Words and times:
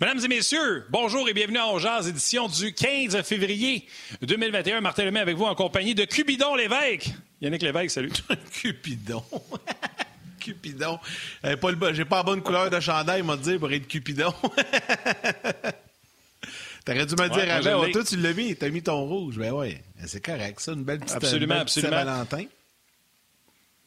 Mesdames 0.00 0.20
et 0.24 0.28
messieurs, 0.28 0.84
bonjour 0.90 1.28
et 1.28 1.34
bienvenue 1.34 1.58
à 1.58 1.66
Ongeaz, 1.66 2.06
édition 2.06 2.46
du 2.46 2.72
15 2.72 3.20
février 3.22 3.84
2021. 4.22 4.80
Martin 4.80 5.04
Lemay 5.04 5.18
avec 5.18 5.36
vous 5.36 5.46
en 5.46 5.56
compagnie 5.56 5.96
de 5.96 6.04
Cupidon 6.04 6.54
Lévesque. 6.54 7.10
Yannick 7.40 7.62
Lévesque, 7.62 7.90
salut. 7.90 8.12
Cupidon. 8.52 9.24
Cupidon. 10.38 11.00
Euh, 11.44 11.56
pas 11.56 11.72
le, 11.72 11.94
j'ai 11.94 12.04
pas 12.04 12.18
la 12.18 12.22
bonne 12.22 12.42
couleur 12.42 12.70
de 12.70 12.78
chandail, 12.78 13.24
m'a 13.24 13.36
dit, 13.36 13.58
pour 13.58 13.72
être 13.72 13.88
Cupidon. 13.88 14.32
T'aurais 16.84 17.04
dû 17.04 17.16
me 17.16 17.28
dire, 17.28 17.80
ben, 17.80 17.90
toi, 17.90 18.04
tu 18.04 18.18
l'as 18.18 18.34
mis, 18.34 18.54
t'as 18.54 18.68
mis 18.68 18.82
ton 18.82 19.04
rouge. 19.04 19.36
Ben 19.36 19.50
ouais, 19.50 19.82
c'est 20.06 20.24
correct, 20.24 20.60
ça, 20.60 20.74
une 20.74 20.84
belle 20.84 21.00
petite, 21.00 21.16
absolument, 21.16 21.56
absolument. 21.56 21.96
Saint-Valentin. 21.96 22.44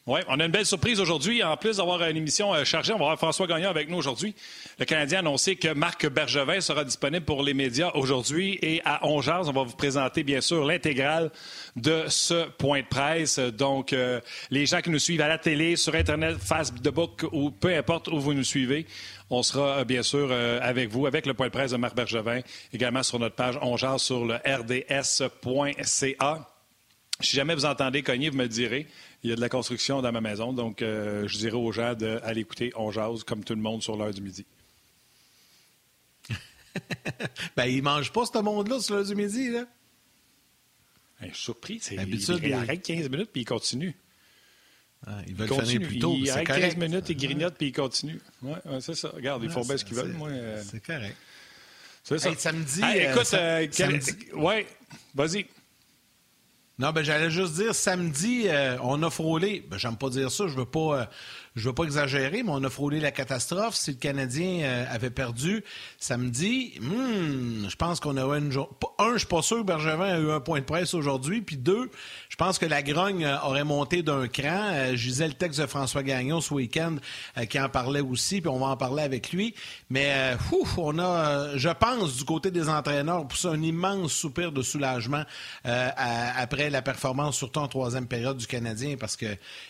Oui, 0.04 0.18
on 0.26 0.40
a 0.40 0.46
une 0.46 0.50
belle 0.50 0.66
surprise 0.66 0.98
aujourd'hui. 0.98 1.44
En 1.44 1.56
plus 1.56 1.76
d'avoir 1.76 2.02
une 2.02 2.16
émission 2.16 2.52
euh, 2.52 2.64
chargée, 2.64 2.92
on 2.92 2.98
va 2.98 3.04
avoir 3.04 3.18
François 3.18 3.46
Gagnon 3.46 3.70
avec 3.70 3.88
nous 3.88 3.98
aujourd'hui. 3.98 4.34
Le 4.80 4.84
Canadien 4.84 5.18
a 5.18 5.20
annoncé 5.20 5.54
que 5.54 5.72
Marc 5.72 6.08
Bergevin 6.08 6.60
sera 6.60 6.82
disponible 6.82 7.24
pour 7.24 7.44
les 7.44 7.54
médias 7.54 7.92
aujourd'hui. 7.94 8.58
Et 8.62 8.82
à 8.84 9.06
11 9.06 9.30
on 9.46 9.52
va 9.52 9.62
vous 9.62 9.76
présenter, 9.76 10.24
bien 10.24 10.40
sûr, 10.40 10.66
l'intégrale 10.66 11.30
de 11.76 12.02
ce 12.08 12.48
point 12.48 12.80
de 12.80 12.86
presse. 12.86 13.38
Donc, 13.38 13.92
euh, 13.92 14.20
les 14.50 14.66
gens 14.66 14.80
qui 14.80 14.90
nous 14.90 14.98
suivent 14.98 15.20
à 15.20 15.28
la 15.28 15.38
télé, 15.38 15.76
sur 15.76 15.94
Internet, 15.94 16.36
Facebook 16.36 17.24
ou 17.30 17.52
peu 17.52 17.72
importe 17.72 18.08
où 18.08 18.18
vous 18.18 18.34
nous 18.34 18.42
suivez, 18.42 18.86
on 19.30 19.44
sera 19.44 19.78
euh, 19.78 19.84
bien 19.84 20.02
sûr 20.02 20.32
avec 20.32 20.90
vous, 20.90 21.06
avec 21.06 21.26
le 21.26 21.34
point 21.34 21.46
de 21.46 21.52
presse 21.52 21.70
de 21.70 21.76
Marc 21.76 21.94
Bergevin, 21.94 22.40
également 22.72 23.04
sur 23.04 23.20
notre 23.20 23.36
page 23.36 23.56
On 23.62 23.76
sur 23.98 24.24
le 24.24 24.34
rds.ca. 24.34 25.28
Si 27.20 27.36
jamais 27.36 27.54
vous 27.54 27.66
entendez 27.66 28.02
cogner, 28.02 28.30
vous 28.30 28.36
me 28.36 28.42
le 28.42 28.48
direz. 28.48 28.88
Il 29.22 29.30
y 29.30 29.32
a 29.32 29.36
de 29.36 29.40
la 29.40 29.48
construction 29.48 30.02
dans 30.02 30.10
ma 30.10 30.20
maison, 30.20 30.52
donc 30.52 30.82
euh, 30.82 31.28
je 31.28 31.38
dirais 31.38 31.56
aux 31.56 31.70
gens 31.70 31.94
d'aller 31.94 32.40
écouter 32.40 32.72
On 32.74 32.90
jase 32.90 33.22
comme 33.22 33.44
tout 33.44 33.54
le 33.54 33.60
monde 33.60 33.82
sur 33.82 33.96
l'heure 33.96 34.12
du 34.12 34.20
midi. 34.20 34.44
ben, 37.56 37.66
ils 37.66 37.76
ne 37.76 37.82
mangent 37.82 38.12
pas 38.12 38.26
ce 38.26 38.38
monde-là 38.38 38.80
sur 38.80 38.96
l'heure 38.96 39.04
du 39.04 39.14
midi, 39.14 39.50
là. 39.50 39.64
Ben, 41.20 41.28
je 41.28 41.34
suis 41.34 41.44
surpris. 41.44 41.78
C'est, 41.80 41.94
il, 41.94 42.44
il, 42.44 42.52
arrête 42.52 42.82
15 42.82 43.08
minutes 43.10 43.30
puis 43.32 43.42
il 43.42 43.44
continue. 43.44 43.94
Ah, 45.06 45.20
ils 45.26 45.34
veulent 45.34 45.48
finir 45.48 45.88
plus 45.88 45.98
tôt. 46.00 46.16
Il 46.18 46.28
arrête 46.28 46.46
15 46.46 46.76
minutes, 46.76 47.08
il 47.08 47.16
grignote 47.16 47.54
puis 47.56 47.68
il 47.68 47.72
continue. 47.72 48.20
Oui, 48.42 48.54
ouais, 48.64 48.80
c'est 48.80 48.94
ça. 48.94 49.10
Regarde, 49.10 49.44
ils 49.44 49.50
font 49.50 49.64
bien 49.64 49.76
ce 49.76 49.84
qu'ils 49.84 49.96
veulent. 49.96 50.12
Moi, 50.12 50.30
euh... 50.30 50.62
C'est 50.68 50.84
correct. 50.84 51.16
C'est 52.02 52.18
ça. 52.18 52.30
Hey, 52.30 52.36
samedi. 52.36 52.82
Hey, 52.82 53.06
écoute, 53.06 53.34
euh, 53.34 53.68
samedi... 53.70 54.12
ouais, 54.34 54.66
vas-y. 55.14 55.46
Non, 56.78 56.90
ben 56.90 57.04
j'allais 57.04 57.30
juste 57.30 57.54
dire, 57.54 57.74
samedi, 57.74 58.44
euh, 58.46 58.78
on 58.82 59.02
a 59.02 59.10
frôlé. 59.10 59.66
Ben, 59.70 59.78
j'aime 59.78 59.96
pas 59.96 60.08
dire 60.08 60.30
ça, 60.30 60.46
je 60.48 60.56
veux 60.56 60.64
pas, 60.64 61.00
euh, 61.00 61.04
je 61.54 61.68
veux 61.68 61.74
pas 61.74 61.84
exagérer, 61.84 62.42
mais 62.42 62.50
on 62.50 62.64
a 62.64 62.70
frôlé 62.70 62.98
la 62.98 63.10
catastrophe. 63.10 63.74
Si 63.74 63.90
le 63.90 63.96
Canadien 63.98 64.60
euh, 64.62 64.84
avait 64.88 65.10
perdu 65.10 65.62
samedi, 65.98 66.74
hmm, 66.80 67.68
je 67.68 67.76
pense 67.76 68.00
qu'on 68.00 68.16
aurait 68.16 68.38
une 68.38 68.50
journée. 68.50 68.72
Un, 68.98 69.12
je 69.14 69.18
suis 69.18 69.26
pas 69.26 69.42
sûr 69.42 69.58
que 69.58 69.62
Bergevin 69.64 70.04
a 70.04 70.18
eu 70.18 70.30
un 70.30 70.40
point 70.40 70.60
de 70.60 70.64
presse 70.64 70.94
aujourd'hui. 70.94 71.42
Puis 71.42 71.56
deux, 71.56 71.90
je 72.28 72.36
pense 72.36 72.58
que 72.58 72.64
la 72.64 72.82
grogne 72.82 73.26
aurait 73.44 73.64
monté 73.64 74.02
d'un 74.02 74.28
cran. 74.28 74.94
je 74.94 75.06
lisais 75.06 75.26
le 75.26 75.34
texte 75.34 75.60
de 75.60 75.66
François 75.66 76.02
Gagnon 76.02 76.40
ce 76.40 76.54
week-end 76.54 76.96
qui 77.48 77.60
en 77.60 77.68
parlait 77.68 78.00
aussi, 78.00 78.40
puis 78.40 78.48
on 78.48 78.58
va 78.58 78.66
en 78.66 78.76
parler 78.76 79.02
avec 79.02 79.32
lui. 79.32 79.54
Mais 79.90 80.34
ouf, 80.52 80.78
on 80.78 80.98
a, 80.98 81.56
je 81.56 81.68
pense, 81.68 82.16
du 82.16 82.24
côté 82.24 82.50
des 82.50 82.68
entraîneurs, 82.68 83.26
pour 83.26 83.36
ça, 83.36 83.50
un 83.50 83.62
immense 83.62 84.12
soupir 84.12 84.52
de 84.52 84.62
soulagement 84.62 85.24
après 85.64 86.70
la 86.70 86.82
performance, 86.82 87.36
surtout 87.36 87.60
en 87.60 87.68
troisième 87.68 88.06
période 88.06 88.36
du 88.36 88.46
Canadien, 88.46 88.96
parce 88.98 89.16
que, 89.16 89.26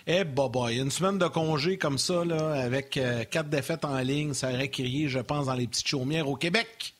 eh, 0.07 0.25
boy, 0.25 0.77
une 0.77 0.91
semaine 0.91 1.19
de 1.19 1.27
congé 1.27 1.72
comme 1.79 1.99
ça, 1.99 2.25
là, 2.25 2.53
avec 2.53 2.97
euh, 2.97 3.25
quatre 3.25 3.49
défaites 3.49 3.85
en 3.85 3.99
ligne, 3.99 4.35
ça 4.35 4.51
aurait 4.53 4.69
crié, 4.69 5.09
je 5.09 5.19
pense, 5.19 5.47
dans 5.47 5.55
les 5.55 5.67
petites 5.67 5.89
chaumières 5.89 6.29
au 6.29 6.37
Québec. 6.37 6.95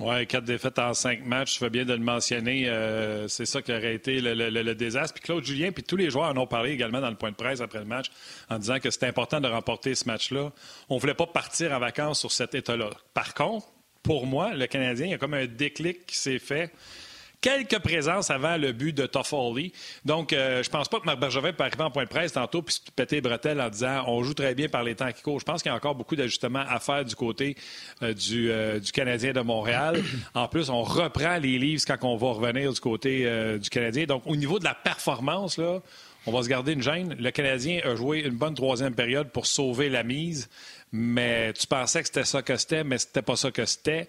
Oui, 0.00 0.26
quatre 0.28 0.44
défaites 0.44 0.78
en 0.78 0.94
cinq 0.94 1.24
matchs, 1.24 1.54
je 1.54 1.58
fais 1.58 1.70
bien 1.70 1.84
de 1.84 1.92
le 1.92 1.98
mentionner. 1.98 2.68
Euh, 2.68 3.26
c'est 3.26 3.46
ça 3.46 3.62
qui 3.62 3.72
aurait 3.72 3.94
été 3.94 4.20
le, 4.20 4.74
désastre. 4.74 5.14
Puis 5.14 5.24
Claude 5.24 5.44
Julien, 5.44 5.72
puis 5.72 5.82
tous 5.82 5.96
les 5.96 6.08
joueurs 6.08 6.28
en 6.28 6.36
ont 6.36 6.46
parlé 6.46 6.70
également 6.70 7.00
dans 7.00 7.10
le 7.10 7.16
point 7.16 7.32
de 7.32 7.36
presse 7.36 7.60
après 7.60 7.80
le 7.80 7.84
match, 7.84 8.06
en 8.48 8.58
disant 8.60 8.78
que 8.78 8.90
c'était 8.90 9.06
important 9.06 9.40
de 9.40 9.48
remporter 9.48 9.96
ce 9.96 10.04
match-là. 10.06 10.52
On 10.88 10.96
ne 10.96 11.00
voulait 11.00 11.14
pas 11.14 11.26
partir 11.26 11.72
en 11.72 11.80
vacances 11.80 12.20
sur 12.20 12.30
cet 12.30 12.54
état-là. 12.54 12.90
Par 13.12 13.34
contre, 13.34 13.66
pour 14.04 14.26
moi, 14.26 14.54
le 14.54 14.68
Canadien, 14.68 15.06
il 15.06 15.10
y 15.10 15.14
a 15.14 15.18
comme 15.18 15.34
un 15.34 15.46
déclic 15.46 16.06
qui 16.06 16.16
s'est 16.16 16.38
fait 16.38 16.70
quelques 17.40 17.78
présences 17.78 18.30
avant 18.30 18.56
le 18.56 18.72
but 18.72 18.92
de 18.92 19.06
Toffoli. 19.06 19.72
Donc, 20.04 20.32
euh, 20.32 20.62
je 20.62 20.70
pense 20.70 20.88
pas 20.88 21.00
que 21.00 21.06
Marc 21.06 21.20
Bergevin 21.20 21.52
peut 21.52 21.64
arriver 21.64 21.84
en 21.84 21.90
point 21.90 22.04
de 22.04 22.08
presse 22.08 22.32
tantôt 22.32 22.62
puis 22.62 22.74
se 22.74 22.90
péter 22.90 23.16
les 23.16 23.20
bretelles 23.20 23.60
en 23.60 23.68
disant 23.68 24.04
on 24.06 24.22
joue 24.22 24.34
très 24.34 24.54
bien 24.54 24.68
par 24.68 24.82
les 24.82 24.94
temps 24.94 25.10
qui 25.12 25.22
courent. 25.22 25.40
Je 25.40 25.44
pense 25.44 25.62
qu'il 25.62 25.70
y 25.70 25.72
a 25.72 25.76
encore 25.76 25.94
beaucoup 25.94 26.16
d'ajustements 26.16 26.64
à 26.68 26.80
faire 26.80 27.04
du 27.04 27.14
côté 27.14 27.56
euh, 28.02 28.12
du, 28.12 28.50
euh, 28.50 28.80
du, 28.80 28.92
Canadien 28.92 29.32
de 29.32 29.40
Montréal. 29.40 30.02
En 30.34 30.48
plus, 30.48 30.70
on 30.70 30.82
reprend 30.82 31.36
les 31.38 31.58
livres 31.58 31.82
quand 31.86 31.96
on 32.02 32.16
va 32.16 32.28
revenir 32.32 32.72
du 32.72 32.80
côté 32.80 33.28
du 33.58 33.70
Canadien. 33.70 34.04
Donc, 34.04 34.22
au 34.26 34.36
niveau 34.36 34.58
de 34.58 34.64
la 34.64 34.74
performance, 34.74 35.58
là, 35.58 35.80
on 36.26 36.32
va 36.32 36.42
se 36.42 36.48
garder 36.48 36.72
une 36.72 36.82
gêne. 36.82 37.14
Le 37.18 37.30
Canadien 37.30 37.80
a 37.84 37.94
joué 37.94 38.20
une 38.20 38.36
bonne 38.36 38.54
troisième 38.54 38.94
période 38.94 39.30
pour 39.30 39.46
sauver 39.46 39.88
la 39.88 40.02
mise, 40.02 40.48
mais 40.92 41.52
tu 41.54 41.66
pensais 41.66 42.00
que 42.00 42.06
c'était 42.06 42.24
ça 42.24 42.42
que 42.42 42.56
c'était, 42.56 42.84
mais 42.84 42.98
c'était 42.98 43.22
pas 43.22 43.36
ça 43.36 43.50
que 43.50 43.64
c'était. 43.64 44.06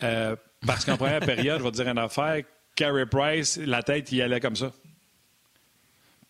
parce 0.00 0.84
qu'en 0.84 0.96
première 0.96 1.20
période, 1.20 1.58
je 1.58 1.64
vais 1.64 1.70
te 1.70 1.76
dire 1.76 1.88
une 1.88 1.98
affaire, 1.98 2.42
Carey 2.78 3.06
Price, 3.06 3.58
la 3.58 3.82
tête, 3.82 4.12
il 4.12 4.22
allait 4.22 4.38
comme 4.38 4.54
ça. 4.54 4.72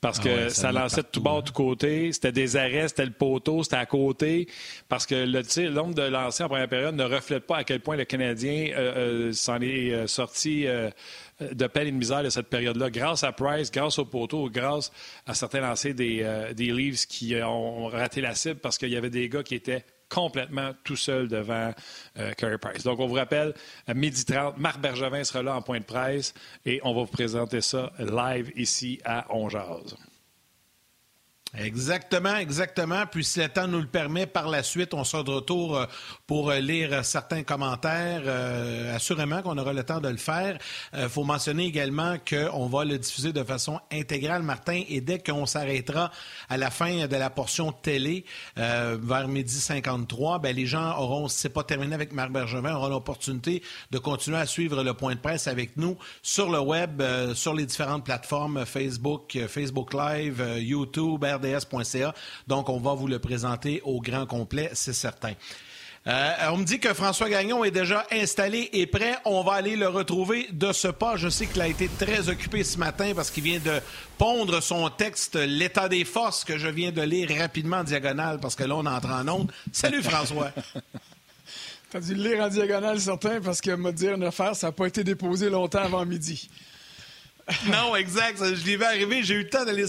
Parce 0.00 0.18
ah 0.20 0.24
que 0.24 0.48
ça, 0.48 0.72
lançait 0.72 1.02
de 1.02 1.08
tout 1.08 1.20
bord, 1.20 1.42
de 1.42 1.48
tout 1.48 1.52
côté. 1.52 2.10
C'était 2.10 2.32
des 2.32 2.56
arrêts, 2.56 2.88
c'était 2.88 3.04
le 3.04 3.12
poteau, 3.12 3.62
c'était 3.64 3.76
à 3.76 3.84
côté. 3.84 4.48
Parce 4.88 5.04
que 5.04 5.14
le 5.14 5.70
nombre 5.70 5.94
de 5.94 6.02
lancers 6.02 6.46
en 6.46 6.48
première 6.48 6.68
période 6.68 6.94
ne 6.94 7.04
reflète 7.04 7.46
pas 7.46 7.58
à 7.58 7.64
quel 7.64 7.80
point 7.80 7.96
le 7.96 8.06
Canadien 8.06 8.70
euh, 8.70 9.28
euh, 9.28 9.32
s'en 9.32 9.60
est 9.60 9.92
euh, 9.92 10.06
sorti 10.06 10.66
de 11.40 11.66
peine 11.66 11.88
et 11.88 11.90
de 11.90 11.96
misère 11.96 12.22
de 12.22 12.30
cette 12.30 12.48
période-là. 12.48 12.88
Grâce 12.88 13.24
à 13.24 13.32
Price, 13.32 13.70
grâce 13.70 13.98
au 13.98 14.06
poteau, 14.06 14.48
grâce 14.48 14.90
à 15.26 15.34
certains 15.34 15.60
lancers 15.60 15.94
des, 15.94 16.24
des 16.56 16.72
Leafs 16.72 17.06
qui 17.06 17.34
ont 17.42 17.88
raté 17.88 18.22
la 18.22 18.34
cible 18.34 18.60
parce 18.60 18.78
qu'il 18.78 18.88
y 18.88 18.96
avait 18.96 19.10
des 19.10 19.28
gars 19.28 19.42
qui 19.42 19.56
étaient 19.56 19.84
complètement 20.08 20.72
tout 20.84 20.96
seul 20.96 21.28
devant 21.28 21.72
euh, 22.18 22.32
Curry 22.32 22.58
Price. 22.58 22.82
Donc, 22.84 23.00
on 23.00 23.06
vous 23.06 23.14
rappelle, 23.14 23.54
à 23.86 23.94
midi 23.94 24.24
30, 24.24 24.58
Marc 24.58 24.80
Bergevin 24.80 25.24
sera 25.24 25.42
là 25.42 25.54
en 25.54 25.62
point 25.62 25.78
de 25.78 25.84
presse 25.84 26.34
et 26.64 26.80
on 26.84 26.94
va 26.94 27.00
vous 27.00 27.06
présenter 27.06 27.60
ça 27.60 27.92
live 27.98 28.52
ici 28.56 29.00
à 29.04 29.26
Ongeaz. 29.34 29.96
Exactement, 31.56 32.36
exactement. 32.36 33.04
Puis 33.10 33.24
si 33.24 33.40
le 33.40 33.48
temps 33.48 33.66
nous 33.66 33.80
le 33.80 33.86
permet, 33.86 34.26
par 34.26 34.48
la 34.48 34.62
suite, 34.62 34.92
on 34.92 35.02
sera 35.02 35.22
de 35.22 35.30
retour 35.30 35.76
euh, 35.78 35.86
pour 36.26 36.50
euh, 36.50 36.58
lire 36.58 37.02
certains 37.06 37.42
commentaires. 37.42 38.22
Euh, 38.26 38.94
assurément 38.94 39.40
qu'on 39.40 39.56
aura 39.56 39.72
le 39.72 39.82
temps 39.82 40.00
de 40.00 40.08
le 40.08 40.18
faire. 40.18 40.58
Il 40.92 41.08
faut 41.08 41.24
mentionner 41.24 41.64
également 41.64 42.16
qu'on 42.18 42.66
va 42.66 42.84
le 42.84 42.98
diffuser 42.98 43.32
de 43.32 43.42
façon 43.42 43.80
intégrale, 43.90 44.42
Martin, 44.42 44.82
et 44.88 45.00
dès 45.00 45.20
qu'on 45.20 45.46
s'arrêtera 45.46 46.10
à 46.50 46.56
la 46.56 46.70
fin 46.70 47.06
de 47.06 47.16
la 47.16 47.30
portion 47.30 47.72
télé, 47.72 48.24
vers 48.56 49.28
midi 49.28 49.54
53, 49.54 50.40
ben, 50.40 50.54
les 50.54 50.66
gens 50.66 50.98
auront, 50.98 51.28
si 51.28 51.38
ce 51.38 51.48
n'est 51.48 51.54
pas 51.54 51.62
terminé 51.62 51.94
avec 51.94 52.12
Marc 52.12 52.30
Bergevin, 52.30 52.74
auront 52.74 52.88
l'opportunité 52.88 53.62
de 53.90 53.98
continuer 53.98 54.38
à 54.38 54.46
suivre 54.46 54.82
le 54.82 54.94
point 54.94 55.14
de 55.14 55.20
presse 55.20 55.46
avec 55.46 55.76
nous 55.76 55.96
sur 56.22 56.50
le 56.50 56.60
web, 56.60 57.02
sur 57.34 57.54
les 57.54 57.66
différentes 57.66 58.04
plateformes 58.04 58.64
Facebook, 58.64 59.38
Facebook 59.48 59.94
Live, 59.94 60.42
YouTube, 60.58 61.24
Donc, 62.46 62.68
on 62.68 62.78
va 62.78 62.94
vous 62.94 63.06
le 63.06 63.18
présenter 63.18 63.80
au 63.84 64.00
grand 64.00 64.26
complet, 64.26 64.70
c'est 64.74 64.92
certain. 64.92 65.32
Euh, 66.06 66.32
on 66.52 66.56
me 66.56 66.64
dit 66.64 66.78
que 66.78 66.94
François 66.94 67.28
Gagnon 67.28 67.64
est 67.64 67.70
déjà 67.70 68.06
installé 68.10 68.70
et 68.72 68.86
prêt. 68.86 69.16
On 69.26 69.42
va 69.42 69.54
aller 69.54 69.76
le 69.76 69.88
retrouver 69.88 70.48
de 70.52 70.72
ce 70.72 70.88
pas. 70.88 71.16
Je 71.16 71.28
sais 71.28 71.46
qu'il 71.46 71.60
a 71.60 71.68
été 71.68 71.90
très 71.98 72.30
occupé 72.30 72.64
ce 72.64 72.78
matin 72.78 73.12
parce 73.14 73.30
qu'il 73.30 73.44
vient 73.44 73.58
de 73.58 73.80
pondre 74.16 74.62
son 74.62 74.88
texte 74.88 75.34
L'état 75.34 75.88
des 75.88 76.06
forces 76.06 76.44
que 76.44 76.56
je 76.56 76.68
viens 76.68 76.92
de 76.92 77.02
lire 77.02 77.28
rapidement 77.38 77.78
en 77.78 77.84
diagonale 77.84 78.38
parce 78.40 78.54
que 78.54 78.64
là, 78.64 78.76
on 78.76 78.86
entre 78.86 79.10
en 79.10 79.28
onde. 79.28 79.52
Salut 79.70 80.02
François. 80.02 80.50
T'as 81.90 82.00
dû 82.00 82.14
le 82.14 82.30
lire 82.30 82.44
en 82.44 82.48
diagonale, 82.48 83.00
certain, 83.00 83.40
parce 83.40 83.60
que 83.62 83.70
me 83.70 83.92
dire 83.92 84.14
une 84.14 84.24
affaire, 84.24 84.54
ça 84.54 84.68
n'a 84.68 84.72
pas 84.72 84.86
été 84.86 85.04
déposé 85.04 85.48
longtemps 85.48 85.82
avant 85.82 86.04
midi. 86.04 86.48
non, 87.66 87.96
exact. 87.96 88.38
Je 88.38 88.66
l'ai 88.66 88.76
vu 88.76 88.84
arriver. 88.84 89.22
J'ai 89.22 89.34
eu 89.34 89.42
le 89.44 89.48
temps 89.48 89.64
d'aller 89.64 89.86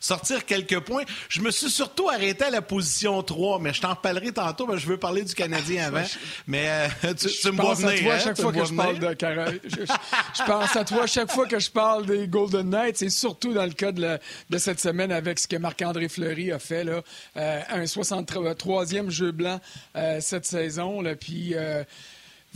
sortir 0.00 0.44
quelques 0.44 0.80
points. 0.80 1.04
Je 1.28 1.40
me 1.40 1.50
suis 1.50 1.70
surtout 1.70 2.08
arrêté 2.08 2.44
à 2.44 2.50
la 2.50 2.62
position 2.62 3.22
3, 3.22 3.60
mais 3.60 3.72
je 3.72 3.80
t'en 3.80 3.94
parlerai 3.94 4.32
tantôt. 4.32 4.66
Mais 4.66 4.78
je 4.78 4.86
veux 4.86 4.96
parler 4.96 5.22
du 5.22 5.34
Canadien 5.34 5.86
avant. 5.86 6.04
Mais 6.46 6.68
euh, 7.04 7.14
tu, 7.14 7.28
je 7.28 7.48
me 7.50 7.56
pense 7.56 7.84
à 7.84 7.92
toi 7.92 8.14
hein? 8.14 8.18
chaque 8.18 8.40
fois 8.40 8.52
que 8.52 8.64
je 8.64 8.74
parle 8.74 8.98
de 8.98 9.16
je, 9.16 10.44
pense 10.44 10.76
à 10.76 10.84
toi 10.84 11.06
chaque 11.06 11.30
fois 11.30 11.46
que 11.46 11.58
je 11.58 11.70
parle 11.70 12.06
des 12.06 12.26
Golden 12.26 12.70
Knights, 12.70 13.02
et 13.02 13.10
surtout 13.10 13.52
dans 13.52 13.64
le 13.64 13.72
cas 13.72 13.92
de, 13.92 14.18
cette 14.58 14.80
semaine 14.80 15.12
avec 15.12 15.38
ce 15.38 15.46
que 15.46 15.56
Marc-André 15.56 16.08
Fleury 16.08 16.52
a 16.52 16.58
fait. 16.58 16.84
Là, 16.84 17.02
euh, 17.36 17.60
un 17.70 17.84
63e 17.84 19.10
jeu 19.10 19.32
blanc 19.32 19.60
euh, 19.96 20.18
cette 20.20 20.46
saison. 20.46 21.00
Là, 21.00 21.14
puis 21.14 21.54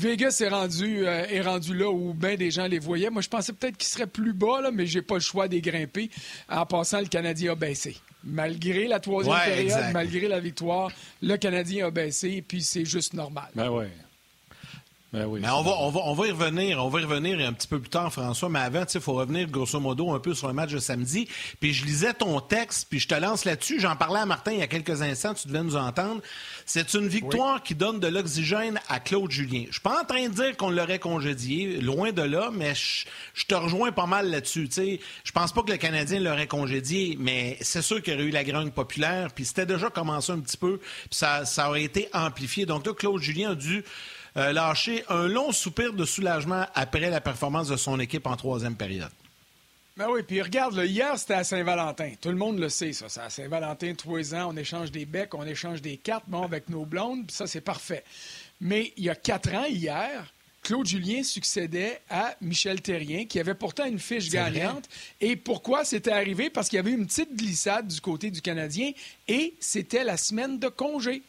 Vegas 0.00 0.40
est 0.40 0.48
rendu, 0.48 1.06
euh, 1.06 1.26
est 1.28 1.42
rendu 1.42 1.76
là 1.76 1.90
où 1.90 2.14
bien 2.14 2.34
des 2.34 2.50
gens 2.50 2.66
les 2.66 2.78
voyaient. 2.78 3.10
Moi, 3.10 3.20
je 3.20 3.28
pensais 3.28 3.52
peut-être 3.52 3.76
qu'il 3.76 3.88
serait 3.88 4.06
plus 4.06 4.32
bas, 4.32 4.62
là, 4.62 4.70
mais 4.72 4.86
j'ai 4.86 5.02
pas 5.02 5.16
le 5.16 5.20
choix 5.20 5.46
d'y 5.46 5.60
grimper. 5.60 6.10
En 6.48 6.64
passant, 6.64 7.00
le 7.00 7.06
Canadien 7.06 7.52
a 7.52 7.54
baissé. 7.54 7.98
Malgré 8.24 8.88
la 8.88 8.98
troisième 8.98 9.36
période, 9.44 9.92
malgré 9.92 10.26
la 10.26 10.40
victoire, 10.40 10.90
le 11.20 11.36
Canadien 11.36 11.86
a 11.86 11.90
baissé, 11.90 12.42
puis 12.46 12.62
c'est 12.62 12.86
juste 12.86 13.12
normal. 13.12 13.50
Ben 13.54 13.68
ouais. 13.68 13.90
Ben 15.12 15.28
mais 15.28 15.50
on 15.50 15.62
va, 15.62 15.72
on, 15.80 15.90
va, 15.90 16.00
on 16.04 16.14
va 16.14 16.28
y 16.28 16.30
revenir, 16.30 16.84
on 16.84 16.88
va 16.88 17.00
y 17.00 17.04
revenir 17.04 17.40
un 17.44 17.52
petit 17.52 17.66
peu 17.66 17.80
plus 17.80 17.90
tard, 17.90 18.12
François. 18.12 18.48
Mais 18.48 18.60
avant, 18.60 18.84
il 18.94 19.00
faut 19.00 19.14
revenir 19.14 19.48
grosso 19.48 19.80
modo 19.80 20.12
un 20.12 20.20
peu 20.20 20.34
sur 20.34 20.46
le 20.46 20.54
match 20.54 20.70
de 20.70 20.78
samedi. 20.78 21.26
Puis 21.58 21.72
je 21.72 21.84
lisais 21.84 22.14
ton 22.14 22.40
texte, 22.40 22.86
puis 22.88 23.00
je 23.00 23.08
te 23.08 23.14
lance 23.16 23.44
là-dessus. 23.44 23.80
J'en 23.80 23.96
parlais 23.96 24.20
à 24.20 24.26
Martin 24.26 24.52
il 24.52 24.60
y 24.60 24.62
a 24.62 24.68
quelques 24.68 25.02
instants, 25.02 25.34
tu 25.34 25.48
devais 25.48 25.64
nous 25.64 25.74
entendre. 25.74 26.22
C'est 26.64 26.94
une 26.94 27.08
victoire 27.08 27.60
qui 27.60 27.74
donne 27.74 27.98
de 27.98 28.06
l'oxygène 28.06 28.78
à 28.88 29.00
Claude 29.00 29.32
Julien. 29.32 29.64
Je 29.66 29.72
suis 29.72 29.80
pas 29.80 30.00
en 30.00 30.04
train 30.04 30.28
de 30.28 30.32
dire 30.32 30.56
qu'on 30.56 30.70
l'aurait 30.70 31.00
congédié, 31.00 31.80
loin 31.80 32.12
de 32.12 32.22
là, 32.22 32.50
mais 32.52 32.74
je, 32.76 33.46
te 33.46 33.54
rejoins 33.56 33.90
pas 33.90 34.06
mal 34.06 34.30
là-dessus. 34.30 34.68
Je 35.24 35.32
pense 35.32 35.52
pas 35.52 35.62
que 35.64 35.72
le 35.72 35.76
Canadien 35.78 36.20
l'aurait 36.20 36.46
congédié, 36.46 37.16
mais 37.18 37.58
c'est 37.62 37.82
sûr 37.82 38.00
qu'il 38.00 38.12
y 38.12 38.16
aurait 38.16 38.26
eu 38.26 38.30
la 38.30 38.44
grogne 38.44 38.70
populaire, 38.70 39.32
puis 39.34 39.44
c'était 39.44 39.66
déjà 39.66 39.90
commencé 39.90 40.30
un 40.30 40.38
petit 40.38 40.56
peu, 40.56 40.78
puis 40.78 41.18
ça, 41.18 41.44
ça 41.44 41.68
aurait 41.68 41.82
été 41.82 42.08
amplifié. 42.12 42.64
Donc 42.64 42.86
là, 42.86 42.92
Claude 42.94 43.20
Julien 43.20 43.50
a 43.50 43.54
dû 43.56 43.84
euh, 44.36 44.52
lâcher 44.52 45.04
un 45.08 45.26
long 45.26 45.52
soupir 45.52 45.92
de 45.92 46.04
soulagement 46.04 46.66
après 46.74 47.10
la 47.10 47.20
performance 47.20 47.68
de 47.68 47.76
son 47.76 47.98
équipe 48.00 48.26
en 48.26 48.36
troisième 48.36 48.76
période. 48.76 49.10
Ben 49.96 50.06
oui, 50.08 50.22
puis 50.22 50.40
regarde, 50.40 50.80
hier, 50.86 51.18
c'était 51.18 51.34
à 51.34 51.44
Saint-Valentin. 51.44 52.12
Tout 52.20 52.30
le 52.30 52.36
monde 52.36 52.58
le 52.58 52.68
sait, 52.68 52.92
ça. 52.92 53.08
C'est 53.08 53.20
à 53.20 53.28
Saint-Valentin, 53.28 53.94
trois 53.94 54.34
ans, 54.34 54.50
on 54.52 54.56
échange 54.56 54.90
des 54.90 55.04
becs, 55.04 55.34
on 55.34 55.44
échange 55.44 55.82
des 55.82 55.96
cartes, 55.96 56.24
bon, 56.26 56.42
avec 56.42 56.68
nos 56.70 56.86
blondes, 56.86 57.26
puis 57.26 57.36
ça, 57.36 57.46
c'est 57.46 57.60
parfait. 57.60 58.04
Mais 58.60 58.92
il 58.96 59.04
y 59.04 59.10
a 59.10 59.14
quatre 59.14 59.52
ans, 59.54 59.66
hier, 59.66 60.32
Claude 60.62 60.86
Julien 60.86 61.22
succédait 61.22 62.00
à 62.10 62.36
Michel 62.40 62.82
Terrien, 62.82 63.24
qui 63.24 63.40
avait 63.40 63.54
pourtant 63.54 63.86
une 63.86 63.98
fiche 63.98 64.28
gagnante. 64.30 64.88
Et 65.20 65.36
pourquoi 65.36 65.84
c'était 65.84 66.12
arrivé? 66.12 66.50
Parce 66.50 66.68
qu'il 66.68 66.76
y 66.76 66.80
avait 66.80 66.92
une 66.92 67.06
petite 67.06 67.34
glissade 67.34 67.88
du 67.88 68.00
côté 68.00 68.30
du 68.30 68.42
Canadien 68.42 68.92
et 69.26 69.54
c'était 69.58 70.04
la 70.04 70.16
semaine 70.16 70.58
de 70.58 70.68
congé. 70.68 71.22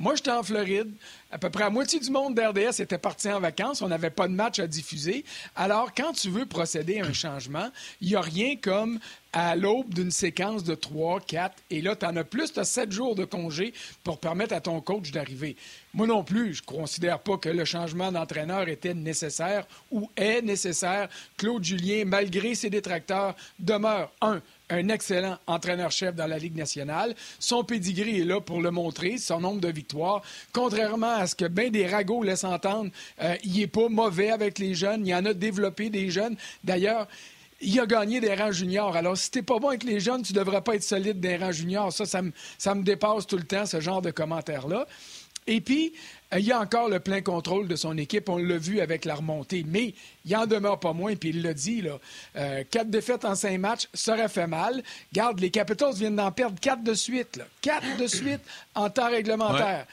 Moi, 0.00 0.14
j'étais 0.14 0.30
en 0.30 0.42
Floride. 0.42 0.90
À 1.30 1.36
peu 1.36 1.50
près 1.50 1.64
la 1.64 1.68
moitié 1.68 2.00
du 2.00 2.10
monde 2.10 2.34
d'RDS 2.34 2.80
était 2.80 2.96
parti 2.96 3.30
en 3.30 3.38
vacances. 3.38 3.82
On 3.82 3.88
n'avait 3.88 4.08
pas 4.08 4.28
de 4.28 4.32
match 4.32 4.58
à 4.58 4.66
diffuser. 4.66 5.26
Alors, 5.54 5.92
quand 5.94 6.14
tu 6.14 6.30
veux 6.30 6.46
procéder 6.46 7.00
à 7.00 7.04
un 7.04 7.12
changement, 7.12 7.68
il 8.00 8.08
n'y 8.08 8.14
a 8.16 8.22
rien 8.22 8.56
comme 8.56 8.98
à 9.34 9.54
l'aube 9.56 9.92
d'une 9.92 10.10
séquence 10.10 10.64
de 10.64 10.74
3, 10.74 11.20
4, 11.20 11.54
et 11.70 11.82
là, 11.82 11.94
tu 11.94 12.06
en 12.06 12.16
as 12.16 12.24
plus, 12.24 12.50
tu 12.50 12.60
as 12.60 12.64
7 12.64 12.90
jours 12.90 13.14
de 13.14 13.26
congé 13.26 13.74
pour 14.02 14.18
permettre 14.18 14.54
à 14.54 14.60
ton 14.60 14.80
coach 14.80 15.12
d'arriver. 15.12 15.54
Moi 15.92 16.06
non 16.06 16.24
plus, 16.24 16.54
je 16.54 16.62
ne 16.62 16.78
considère 16.78 17.18
pas 17.18 17.36
que 17.36 17.50
le 17.50 17.66
changement 17.66 18.10
d'entraîneur 18.10 18.68
était 18.68 18.94
nécessaire 18.94 19.66
ou 19.90 20.10
est 20.16 20.40
nécessaire. 20.40 21.10
Claude 21.36 21.62
Julien, 21.62 22.04
malgré 22.06 22.54
ses 22.54 22.70
détracteurs, 22.70 23.36
demeure, 23.58 24.10
un, 24.22 24.40
un 24.70 24.88
excellent 24.88 25.36
entraîneur-chef 25.46 26.14
dans 26.14 26.26
la 26.26 26.38
Ligue 26.38 26.56
nationale. 26.56 27.14
Son 27.38 27.64
pedigree 27.64 28.20
est 28.20 28.24
là 28.24 28.40
pour 28.40 28.60
le 28.60 28.70
montrer, 28.70 29.18
son 29.18 29.40
nombre 29.40 29.60
de 29.60 29.68
victoires. 29.68 30.22
Contrairement 30.52 31.14
à 31.14 31.26
ce 31.26 31.34
que 31.34 31.46
bien 31.46 31.70
des 31.70 31.86
ragots 31.86 32.22
laissent 32.22 32.44
entendre, 32.44 32.90
euh, 33.22 33.36
il 33.44 33.58
n'est 33.58 33.66
pas 33.66 33.88
mauvais 33.88 34.30
avec 34.30 34.58
les 34.58 34.74
jeunes. 34.74 35.06
Il 35.06 35.10
y 35.10 35.14
en 35.14 35.24
a 35.24 35.34
développé 35.34 35.90
des 35.90 36.10
jeunes. 36.10 36.36
D'ailleurs, 36.64 37.06
il 37.60 37.78
a 37.78 37.86
gagné 37.86 38.20
des 38.20 38.34
rangs 38.34 38.52
juniors. 38.52 38.96
Alors, 38.96 39.16
si 39.16 39.30
t'es 39.30 39.42
pas 39.42 39.58
bon 39.58 39.68
avec 39.68 39.84
les 39.84 40.00
jeunes, 40.00 40.22
tu 40.22 40.32
devrais 40.32 40.62
pas 40.62 40.74
être 40.74 40.82
solide 40.82 41.20
des 41.20 41.36
rangs 41.36 41.52
juniors. 41.52 41.92
Ça, 41.92 42.06
ça 42.06 42.22
me, 42.22 42.32
ça 42.56 42.74
me 42.74 42.82
dépasse 42.82 43.26
tout 43.26 43.36
le 43.36 43.44
temps, 43.44 43.66
ce 43.66 43.80
genre 43.80 44.00
de 44.00 44.10
commentaires-là. 44.10 44.86
Et 45.46 45.60
puis, 45.60 45.92
il 46.38 46.44
y 46.44 46.52
a 46.52 46.60
encore 46.60 46.88
le 46.88 47.00
plein 47.00 47.20
contrôle 47.22 47.66
de 47.66 47.76
son 47.76 47.96
équipe. 47.98 48.28
On 48.28 48.36
l'a 48.36 48.58
vu 48.58 48.80
avec 48.80 49.04
la 49.04 49.16
remontée. 49.16 49.64
Mais 49.66 49.94
il 50.24 50.36
en 50.36 50.46
demeure 50.46 50.78
pas 50.78 50.92
moins, 50.92 51.16
puis 51.16 51.30
il 51.30 51.42
l'a 51.42 51.54
dit, 51.54 51.82
là, 51.82 51.98
euh, 52.36 52.62
quatre 52.70 52.90
défaites 52.90 53.24
en 53.24 53.34
cinq 53.34 53.58
matchs, 53.58 53.88
ça 53.94 54.14
aurait 54.14 54.28
fait 54.28 54.46
mal. 54.46 54.82
Garde, 55.12 55.40
les 55.40 55.50
Capitals 55.50 55.94
viennent 55.94 56.16
d'en 56.16 56.30
perdre 56.30 56.58
quatre 56.60 56.84
de 56.84 56.94
suite. 56.94 57.36
Là. 57.36 57.44
Quatre 57.60 57.96
de 57.96 58.06
suite 58.06 58.40
en 58.74 58.90
temps 58.90 59.10
réglementaire. 59.10 59.86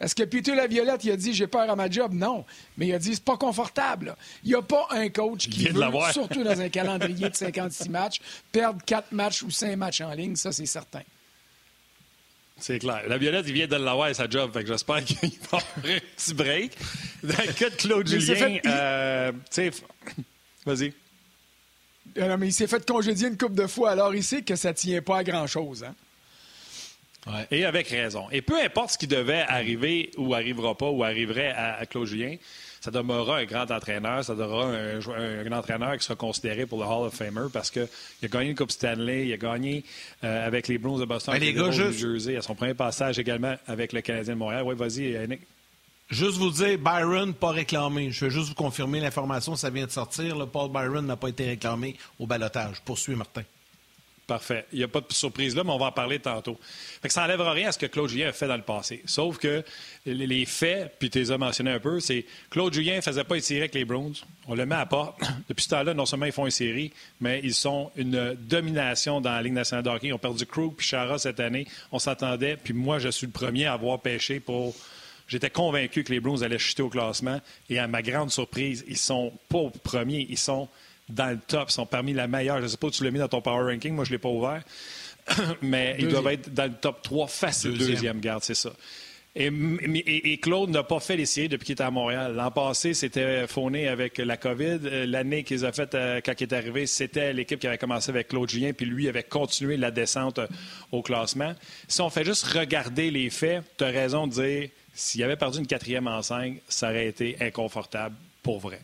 Est-ce 0.00 0.14
que 0.14 0.24
Peter 0.24 0.54
Laviolette, 0.54 1.04
il 1.04 1.12
a 1.12 1.16
dit 1.16 1.32
j'ai 1.32 1.46
peur 1.46 1.70
à 1.70 1.76
ma 1.76 1.88
job? 1.88 2.12
Non. 2.12 2.44
Mais 2.76 2.88
il 2.88 2.94
a 2.94 2.98
dit 2.98 3.14
c'est 3.14 3.24
pas 3.24 3.36
confortable. 3.36 4.16
Il 4.42 4.50
n'y 4.50 4.56
a 4.56 4.62
pas 4.62 4.88
un 4.90 5.08
coach 5.08 5.48
qui 5.48 5.68
veut, 5.68 5.80
surtout 6.12 6.42
dans 6.42 6.60
un 6.60 6.68
calendrier 6.68 7.30
de 7.30 7.34
56 7.36 7.88
matchs, 7.88 8.20
perdre 8.50 8.80
quatre 8.84 9.12
matchs 9.12 9.42
ou 9.42 9.50
cinq 9.50 9.76
matchs 9.76 10.00
en 10.00 10.10
ligne, 10.12 10.34
ça 10.34 10.50
c'est 10.50 10.66
certain. 10.66 11.02
C'est 12.58 12.78
clair. 12.78 13.02
La 13.08 13.18
Violette, 13.18 13.46
il 13.48 13.52
vient 13.52 13.66
de 13.66 13.76
l'avoir 13.76 14.14
sa 14.14 14.28
job. 14.28 14.52
Fait 14.52 14.62
que 14.62 14.68
j'espère 14.68 15.04
qu'il 15.04 15.30
va 15.50 15.58
avoir 15.58 15.62
un 15.84 15.98
petit 16.16 16.34
break. 16.34 16.72
Dans 17.22 17.34
le 17.46 17.52
cas 17.52 17.70
de 17.70 17.74
Claude 17.74 18.08
Julien, 18.08 18.58
euh, 18.66 19.32
tu 19.32 19.38
sais, 19.50 19.70
vas-y. 20.64 20.92
Euh, 22.16 22.28
non, 22.28 22.38
mais 22.38 22.48
il 22.48 22.52
s'est 22.52 22.66
fait 22.66 22.86
congédier 22.86 23.28
une 23.28 23.36
coupe 23.36 23.54
de 23.54 23.66
fois, 23.66 23.90
alors 23.90 24.14
il 24.14 24.22
sait 24.22 24.42
que 24.42 24.54
ça 24.54 24.68
ne 24.68 24.74
tient 24.74 25.02
pas 25.02 25.18
à 25.18 25.24
grand-chose. 25.24 25.84
Hein? 25.84 25.94
Ouais. 27.26 27.46
Et 27.50 27.64
avec 27.64 27.88
raison. 27.88 28.28
Et 28.30 28.42
peu 28.42 28.62
importe 28.62 28.90
ce 28.90 28.98
qui 28.98 29.06
devait 29.06 29.40
arriver 29.48 30.10
ou 30.16 30.34
arrivera 30.34 30.76
pas 30.76 30.90
ou 30.90 31.02
arriverait 31.02 31.50
à 31.50 31.84
Claude 31.86 32.06
Julien, 32.06 32.36
ça 32.84 32.90
demeurera 32.90 33.38
un 33.38 33.44
grand 33.46 33.70
entraîneur, 33.70 34.22
ça 34.22 34.34
demeurera 34.34 34.66
un, 34.66 34.98
un, 34.98 35.46
un, 35.46 35.52
entraîneur 35.52 35.96
qui 35.96 36.04
sera 36.04 36.16
considéré 36.16 36.66
pour 36.66 36.78
le 36.78 36.84
Hall 36.84 37.06
of 37.06 37.14
Famer 37.14 37.48
parce 37.50 37.70
qu'il 37.70 37.88
a 38.22 38.28
gagné 38.28 38.50
une 38.50 38.56
Coupe 38.56 38.72
Stanley, 38.72 39.28
il 39.28 39.32
a 39.32 39.38
gagné 39.38 39.82
euh, 40.22 40.46
avec 40.46 40.68
les 40.68 40.76
Bruins 40.76 40.98
de 40.98 41.06
Boston, 41.06 41.32
ben, 41.32 41.40
les 41.40 41.54
gars, 41.54 41.70
juste... 41.70 41.98
Jersey, 41.98 42.36
à 42.36 42.42
son 42.42 42.54
premier 42.54 42.74
passage 42.74 43.18
également 43.18 43.54
avec 43.66 43.94
le 43.94 44.02
Canadien 44.02 44.34
de 44.34 44.38
Montréal. 44.38 44.64
Oui, 44.66 44.74
vas-y, 44.76 45.16
Nick. 45.26 45.40
Juste 46.10 46.36
vous 46.36 46.50
dire, 46.50 46.76
Byron 46.76 47.32
pas 47.32 47.52
réclamé. 47.52 48.10
Je 48.10 48.26
veux 48.26 48.30
juste 48.30 48.48
vous 48.48 48.54
confirmer 48.54 49.00
l'information, 49.00 49.56
ça 49.56 49.70
vient 49.70 49.86
de 49.86 49.90
sortir. 49.90 50.36
Le 50.36 50.44
Paul 50.44 50.70
Byron 50.70 51.06
n'a 51.06 51.16
pas 51.16 51.28
été 51.28 51.46
réclamé 51.46 51.96
au 52.18 52.26
balotage. 52.26 52.82
Poursuis, 52.84 53.14
Martin. 53.14 53.44
Parfait. 54.26 54.64
Il 54.72 54.78
n'y 54.78 54.84
a 54.84 54.88
pas 54.88 55.00
de 55.00 55.12
surprise 55.12 55.54
là, 55.54 55.64
mais 55.64 55.70
on 55.70 55.78
va 55.78 55.86
en 55.86 55.92
parler 55.92 56.18
tantôt. 56.18 56.58
ça 57.06 57.20
n'enlèvera 57.22 57.52
rien 57.52 57.68
à 57.68 57.72
ce 57.72 57.78
que 57.78 57.84
Claude 57.84 58.08
Julien 58.08 58.28
a 58.28 58.32
fait 58.32 58.48
dans 58.48 58.56
le 58.56 58.62
passé. 58.62 59.02
Sauf 59.04 59.36
que 59.36 59.62
les 60.06 60.46
faits, 60.46 60.94
puis 60.98 61.10
tu 61.10 61.18
les 61.18 61.30
as 61.30 61.36
mentionnés 61.36 61.72
un 61.72 61.78
peu, 61.78 62.00
c'est 62.00 62.24
Claude 62.48 62.72
Julien 62.72 62.96
ne 62.96 63.00
faisait 63.02 63.24
pas 63.24 63.36
une 63.36 63.42
série 63.42 63.60
avec 63.60 63.74
les 63.74 63.84
Browns. 63.84 64.14
On 64.48 64.54
le 64.54 64.64
met 64.64 64.76
à 64.76 64.86
part. 64.86 65.16
Depuis 65.48 65.64
ce 65.64 65.68
temps-là, 65.70 65.92
non 65.92 66.06
seulement 66.06 66.24
ils 66.24 66.32
font 66.32 66.46
une 66.46 66.50
série, 66.50 66.90
mais 67.20 67.40
ils 67.44 67.54
sont 67.54 67.90
une 67.96 68.34
domination 68.34 69.20
dans 69.20 69.32
la 69.32 69.42
Ligue 69.42 69.52
nationale 69.52 69.84
de 69.84 69.90
hockey. 69.90 70.06
Ils 70.06 70.14
ont 70.14 70.18
perdu 70.18 70.46
Krug 70.46 70.74
puis 70.74 70.86
Chara 70.86 71.18
cette 71.18 71.40
année. 71.40 71.66
On 71.92 71.98
s'attendait. 71.98 72.56
Puis 72.56 72.72
moi, 72.72 72.98
je 72.98 73.10
suis 73.10 73.26
le 73.26 73.32
premier 73.32 73.66
à 73.66 73.74
avoir 73.74 74.00
pêché 74.00 74.40
pour 74.40 74.74
J'étais 75.26 75.50
convaincu 75.50 76.04
que 76.04 76.12
les 76.12 76.20
Browns 76.20 76.42
allaient 76.42 76.58
chuter 76.58 76.82
au 76.82 76.90
classement. 76.90 77.40
Et 77.70 77.78
à 77.78 77.86
ma 77.86 78.02
grande 78.02 78.30
surprise, 78.30 78.84
ils 78.88 78.98
sont 78.98 79.32
pas 79.48 79.70
premiers, 79.82 80.26
ils 80.28 80.38
sont 80.38 80.68
dans 81.08 81.30
le 81.30 81.38
top, 81.38 81.70
sont 81.70 81.86
parmi 81.86 82.12
la 82.12 82.26
meilleure. 82.26 82.58
Je 82.58 82.62
ne 82.62 82.68
sais 82.68 82.76
pas 82.76 82.88
si 82.90 82.98
tu 82.98 83.04
l'as 83.04 83.10
mis 83.10 83.18
dans 83.18 83.28
ton 83.28 83.42
power 83.42 83.72
ranking, 83.72 83.94
moi 83.94 84.04
je 84.04 84.10
ne 84.10 84.14
l'ai 84.14 84.18
pas 84.18 84.28
ouvert. 84.28 84.62
Mais 85.62 85.96
ils 85.98 86.08
doivent 86.08 86.28
être 86.28 86.52
dans 86.52 86.64
le 86.64 86.74
top 86.74 87.02
3 87.02 87.26
facile. 87.26 87.72
Deuxième, 87.72 87.94
deuxième 87.94 88.20
garde, 88.20 88.42
c'est 88.42 88.54
ça. 88.54 88.70
Et, 89.36 90.38
Claude 90.40 90.70
n'a 90.70 90.84
pas 90.84 91.00
fait 91.00 91.16
les 91.16 91.26
séries 91.26 91.48
depuis 91.48 91.66
qu'il 91.66 91.72
était 91.72 91.82
à 91.82 91.90
Montréal. 91.90 92.34
L'an 92.36 92.52
passé, 92.52 92.94
c'était 92.94 93.48
fauné 93.48 93.88
avec 93.88 94.18
la 94.18 94.36
COVID. 94.36 94.78
Euh, 94.84 95.06
l'année 95.06 95.42
qu'ils 95.42 95.66
ont 95.66 95.72
faite 95.72 95.96
euh, 95.96 96.20
quand 96.24 96.40
il 96.40 96.44
est 96.44 96.52
arrivé, 96.52 96.86
c'était 96.86 97.32
l'équipe 97.32 97.58
qui 97.58 97.66
avait 97.66 97.78
commencé 97.78 98.10
avec 98.10 98.28
Claude 98.28 98.48
Julien, 98.48 98.72
puis 98.72 98.86
lui 98.86 99.08
avait 99.08 99.24
continué 99.24 99.76
la 99.76 99.90
descente 99.90 100.38
euh, 100.38 100.46
au 100.92 101.02
classement. 101.02 101.52
Si 101.88 102.00
on 102.00 102.10
fait 102.10 102.24
juste 102.24 102.44
regarder 102.44 103.10
les 103.10 103.28
faits, 103.28 103.64
tu 103.76 103.82
as 103.82 103.88
raison 103.88 104.28
de 104.28 104.34
dire 104.34 104.68
s'il 104.94 105.24
avait 105.24 105.36
perdu 105.36 105.58
une 105.58 105.66
quatrième 105.66 106.06
en 106.06 106.22
cinq, 106.22 106.60
ça 106.68 106.90
aurait 106.90 107.08
été 107.08 107.36
inconfortable 107.40 108.14
pour 108.40 108.60
vrai. 108.60 108.80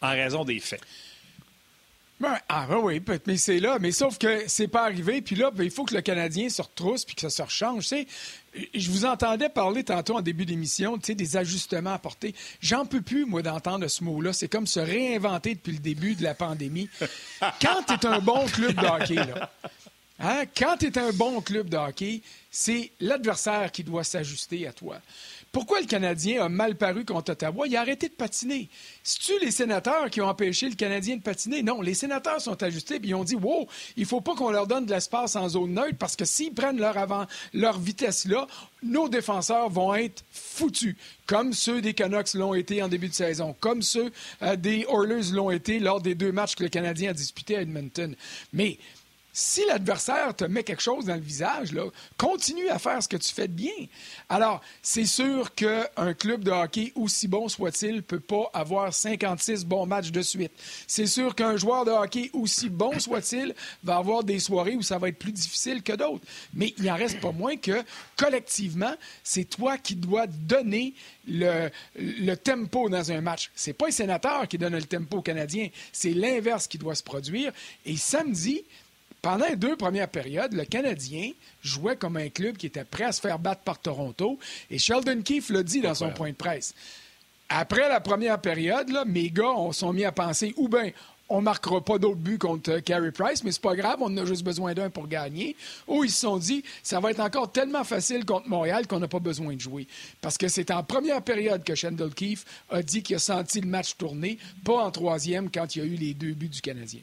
En 0.00 0.12
raison 0.12 0.44
des 0.44 0.58
faits. 0.58 0.80
Ben, 2.20 2.38
ah 2.48 2.66
ben 2.68 2.78
oui, 2.78 3.02
mais 3.26 3.36
c'est 3.36 3.58
là. 3.58 3.78
Mais 3.80 3.90
sauf 3.90 4.18
que 4.18 4.44
c'est 4.46 4.68
pas 4.68 4.84
arrivé. 4.84 5.20
Puis 5.20 5.34
là, 5.34 5.50
ben, 5.50 5.64
il 5.64 5.70
faut 5.70 5.84
que 5.84 5.94
le 5.94 6.00
Canadien 6.00 6.48
se 6.48 6.62
retrousse 6.62 7.04
puis 7.04 7.16
que 7.16 7.22
ça 7.22 7.30
se 7.30 7.42
rechange. 7.42 7.88
je 8.72 8.90
vous 8.90 9.04
entendais 9.04 9.48
parler 9.48 9.82
tantôt 9.82 10.16
en 10.16 10.20
début 10.20 10.46
d'émission, 10.46 10.96
des 10.96 11.36
ajustements 11.36 11.92
apportés. 11.92 12.34
J'en 12.60 12.86
peux 12.86 13.02
plus, 13.02 13.26
moi, 13.26 13.42
d'entendre 13.42 13.88
ce 13.88 14.04
mot-là. 14.04 14.32
C'est 14.32 14.48
comme 14.48 14.66
se 14.66 14.80
réinventer 14.80 15.54
depuis 15.56 15.72
le 15.72 15.78
début 15.78 16.14
de 16.14 16.22
la 16.22 16.34
pandémie. 16.34 16.88
Quand 17.60 17.82
tu 17.98 18.06
un 18.06 18.20
bon 18.20 18.46
club 18.46 18.74
de 18.74 18.86
hockey, 18.86 19.18
hein, 20.20 20.44
quand 20.56 20.76
tu 20.78 20.86
es 20.86 20.98
un 20.98 21.12
bon 21.12 21.40
club 21.40 21.68
de 21.68 21.76
hockey, 21.76 22.22
c'est 22.50 22.92
l'adversaire 23.00 23.72
qui 23.72 23.82
doit 23.82 24.04
s'ajuster 24.04 24.68
à 24.68 24.72
toi. 24.72 25.00
Pourquoi 25.54 25.80
le 25.80 25.86
Canadien 25.86 26.44
a 26.44 26.48
mal 26.48 26.74
paru 26.74 27.04
contre 27.04 27.30
Ottawa? 27.30 27.68
Il 27.68 27.76
a 27.76 27.80
arrêté 27.80 28.08
de 28.08 28.14
patiner. 28.14 28.68
C'est-tu 29.04 29.38
les 29.40 29.52
sénateurs 29.52 30.10
qui 30.10 30.20
ont 30.20 30.26
empêché 30.26 30.68
le 30.68 30.74
Canadien 30.74 31.14
de 31.14 31.22
patiner? 31.22 31.62
Non, 31.62 31.80
les 31.80 31.94
sénateurs 31.94 32.40
sont 32.40 32.60
ajustés 32.60 32.96
et 32.96 33.00
ils 33.04 33.14
ont 33.14 33.22
dit 33.22 33.36
Wow, 33.36 33.68
il 33.96 34.04
faut 34.04 34.20
pas 34.20 34.34
qu'on 34.34 34.50
leur 34.50 34.66
donne 34.66 34.84
de 34.84 34.92
l'espace 34.92 35.36
en 35.36 35.48
zone 35.48 35.74
neutre 35.74 35.96
parce 35.96 36.16
que 36.16 36.24
s'ils 36.24 36.52
prennent 36.52 36.80
leur 36.80 36.98
avant, 36.98 37.26
leur 37.52 37.78
vitesse-là, 37.78 38.48
nos 38.82 39.08
défenseurs 39.08 39.70
vont 39.70 39.94
être 39.94 40.24
foutus, 40.32 40.96
comme 41.24 41.52
ceux 41.52 41.80
des 41.80 41.94
Canucks 41.94 42.34
l'ont 42.34 42.54
été 42.54 42.82
en 42.82 42.88
début 42.88 43.08
de 43.08 43.14
saison, 43.14 43.54
comme 43.60 43.80
ceux 43.80 44.10
euh, 44.42 44.56
des 44.56 44.84
Oilers 44.90 45.30
l'ont 45.32 45.52
été 45.52 45.78
lors 45.78 46.00
des 46.00 46.16
deux 46.16 46.32
matchs 46.32 46.56
que 46.56 46.64
le 46.64 46.68
Canadien 46.68 47.10
a 47.10 47.14
disputés 47.14 47.56
à 47.58 47.60
Edmonton. 47.60 48.16
Mais 48.52 48.76
si 49.36 49.66
l'adversaire 49.66 50.34
te 50.34 50.44
met 50.44 50.62
quelque 50.62 50.80
chose 50.80 51.06
dans 51.06 51.16
le 51.16 51.20
visage, 51.20 51.70
continue 52.16 52.68
à 52.68 52.78
faire 52.78 53.02
ce 53.02 53.08
que 53.08 53.16
tu 53.16 53.34
fais 53.34 53.48
de 53.48 53.52
bien. 53.52 53.72
Alors, 54.28 54.60
c'est 54.80 55.06
sûr 55.06 55.52
qu'un 55.56 56.14
club 56.16 56.44
de 56.44 56.52
hockey, 56.52 56.92
aussi 56.94 57.26
bon 57.26 57.48
soit-il, 57.48 57.96
ne 57.96 58.00
peut 58.00 58.20
pas 58.20 58.48
avoir 58.54 58.94
56 58.94 59.64
bons 59.64 59.86
matchs 59.86 60.12
de 60.12 60.22
suite. 60.22 60.52
C'est 60.86 61.08
sûr 61.08 61.34
qu'un 61.34 61.56
joueur 61.56 61.84
de 61.84 61.90
hockey, 61.90 62.30
aussi 62.32 62.68
bon 62.68 62.96
soit-il, 63.00 63.56
va 63.82 63.96
avoir 63.96 64.22
des 64.22 64.38
soirées 64.38 64.76
où 64.76 64.82
ça 64.82 64.98
va 64.98 65.08
être 65.08 65.18
plus 65.18 65.32
difficile 65.32 65.82
que 65.82 65.94
d'autres. 65.94 66.24
Mais 66.54 66.72
il 66.78 66.84
n'en 66.84 66.94
reste 66.94 67.20
pas 67.20 67.32
moins 67.32 67.56
que, 67.56 67.82
collectivement, 68.16 68.94
c'est 69.24 69.50
toi 69.50 69.78
qui 69.78 69.96
dois 69.96 70.28
donner 70.28 70.94
le, 71.26 71.70
le, 71.96 72.36
tempo 72.36 72.88
dans 72.88 73.10
un 73.10 73.20
match. 73.20 73.50
C'est 73.56 73.72
pas 73.72 73.86
les 73.86 73.92
sénateurs 73.92 74.46
qui 74.46 74.58
donnent 74.58 74.76
le 74.76 74.84
tempo 74.84 75.18
aux 75.18 75.22
Canadiens, 75.22 75.68
c'est 75.92 76.10
l'inverse 76.10 76.68
qui 76.68 76.78
doit 76.78 76.94
se 76.94 77.02
produire. 77.02 77.52
Et 77.84 77.96
samedi, 77.96 78.64
pendant 79.24 79.46
les 79.46 79.56
deux 79.56 79.74
premières 79.74 80.10
périodes, 80.10 80.52
le 80.52 80.66
Canadien 80.66 81.30
jouait 81.62 81.96
comme 81.96 82.18
un 82.18 82.28
club 82.28 82.58
qui 82.58 82.66
était 82.66 82.84
prêt 82.84 83.04
à 83.04 83.12
se 83.12 83.22
faire 83.22 83.38
battre 83.38 83.62
par 83.62 83.78
Toronto. 83.78 84.38
Et 84.70 84.78
Sheldon 84.78 85.22
Keefe 85.22 85.48
l'a 85.48 85.62
dit 85.62 85.80
dans 85.80 85.94
son 85.94 86.10
point 86.10 86.28
de 86.28 86.34
presse. 86.34 86.74
Après 87.48 87.88
la 87.88 88.00
première 88.00 88.38
période, 88.38 88.92
mes 89.06 89.30
gars 89.30 89.54
sont 89.72 89.94
mis 89.94 90.04
à 90.04 90.12
penser 90.12 90.52
ou 90.58 90.68
bien 90.68 90.90
on 91.30 91.40
marquera 91.40 91.82
pas 91.82 91.98
d'autres 91.98 92.20
buts 92.20 92.36
contre 92.36 92.70
euh, 92.70 92.80
Carey 92.82 93.12
Price, 93.12 93.42
mais 93.44 93.50
c'est 93.50 93.62
pas 93.62 93.74
grave, 93.74 93.96
on 94.00 94.14
a 94.18 94.26
juste 94.26 94.44
besoin 94.44 94.74
d'un 94.74 94.90
pour 94.90 95.08
gagner. 95.08 95.56
Ou 95.88 96.04
ils 96.04 96.10
se 96.10 96.20
sont 96.20 96.36
dit, 96.36 96.62
ça 96.82 97.00
va 97.00 97.10
être 97.10 97.20
encore 97.20 97.50
tellement 97.50 97.82
facile 97.82 98.26
contre 98.26 98.46
Montréal 98.46 98.86
qu'on 98.86 99.00
n'a 99.00 99.08
pas 99.08 99.20
besoin 99.20 99.54
de 99.54 99.60
jouer. 99.60 99.86
Parce 100.20 100.36
que 100.36 100.48
c'est 100.48 100.70
en 100.70 100.82
première 100.82 101.22
période 101.22 101.64
que 101.64 101.74
Sheldon 101.74 102.10
Keefe 102.10 102.44
a 102.68 102.82
dit 102.82 103.02
qu'il 103.02 103.16
a 103.16 103.20
senti 103.20 103.62
le 103.62 103.68
match 103.68 103.96
tourner, 103.96 104.36
pas 104.66 104.84
en 104.84 104.90
troisième 104.90 105.50
quand 105.50 105.76
il 105.76 105.78
y 105.78 105.82
a 105.82 105.86
eu 105.86 105.96
les 105.96 106.12
deux 106.12 106.34
buts 106.34 106.50
du 106.50 106.60
Canadien. 106.60 107.00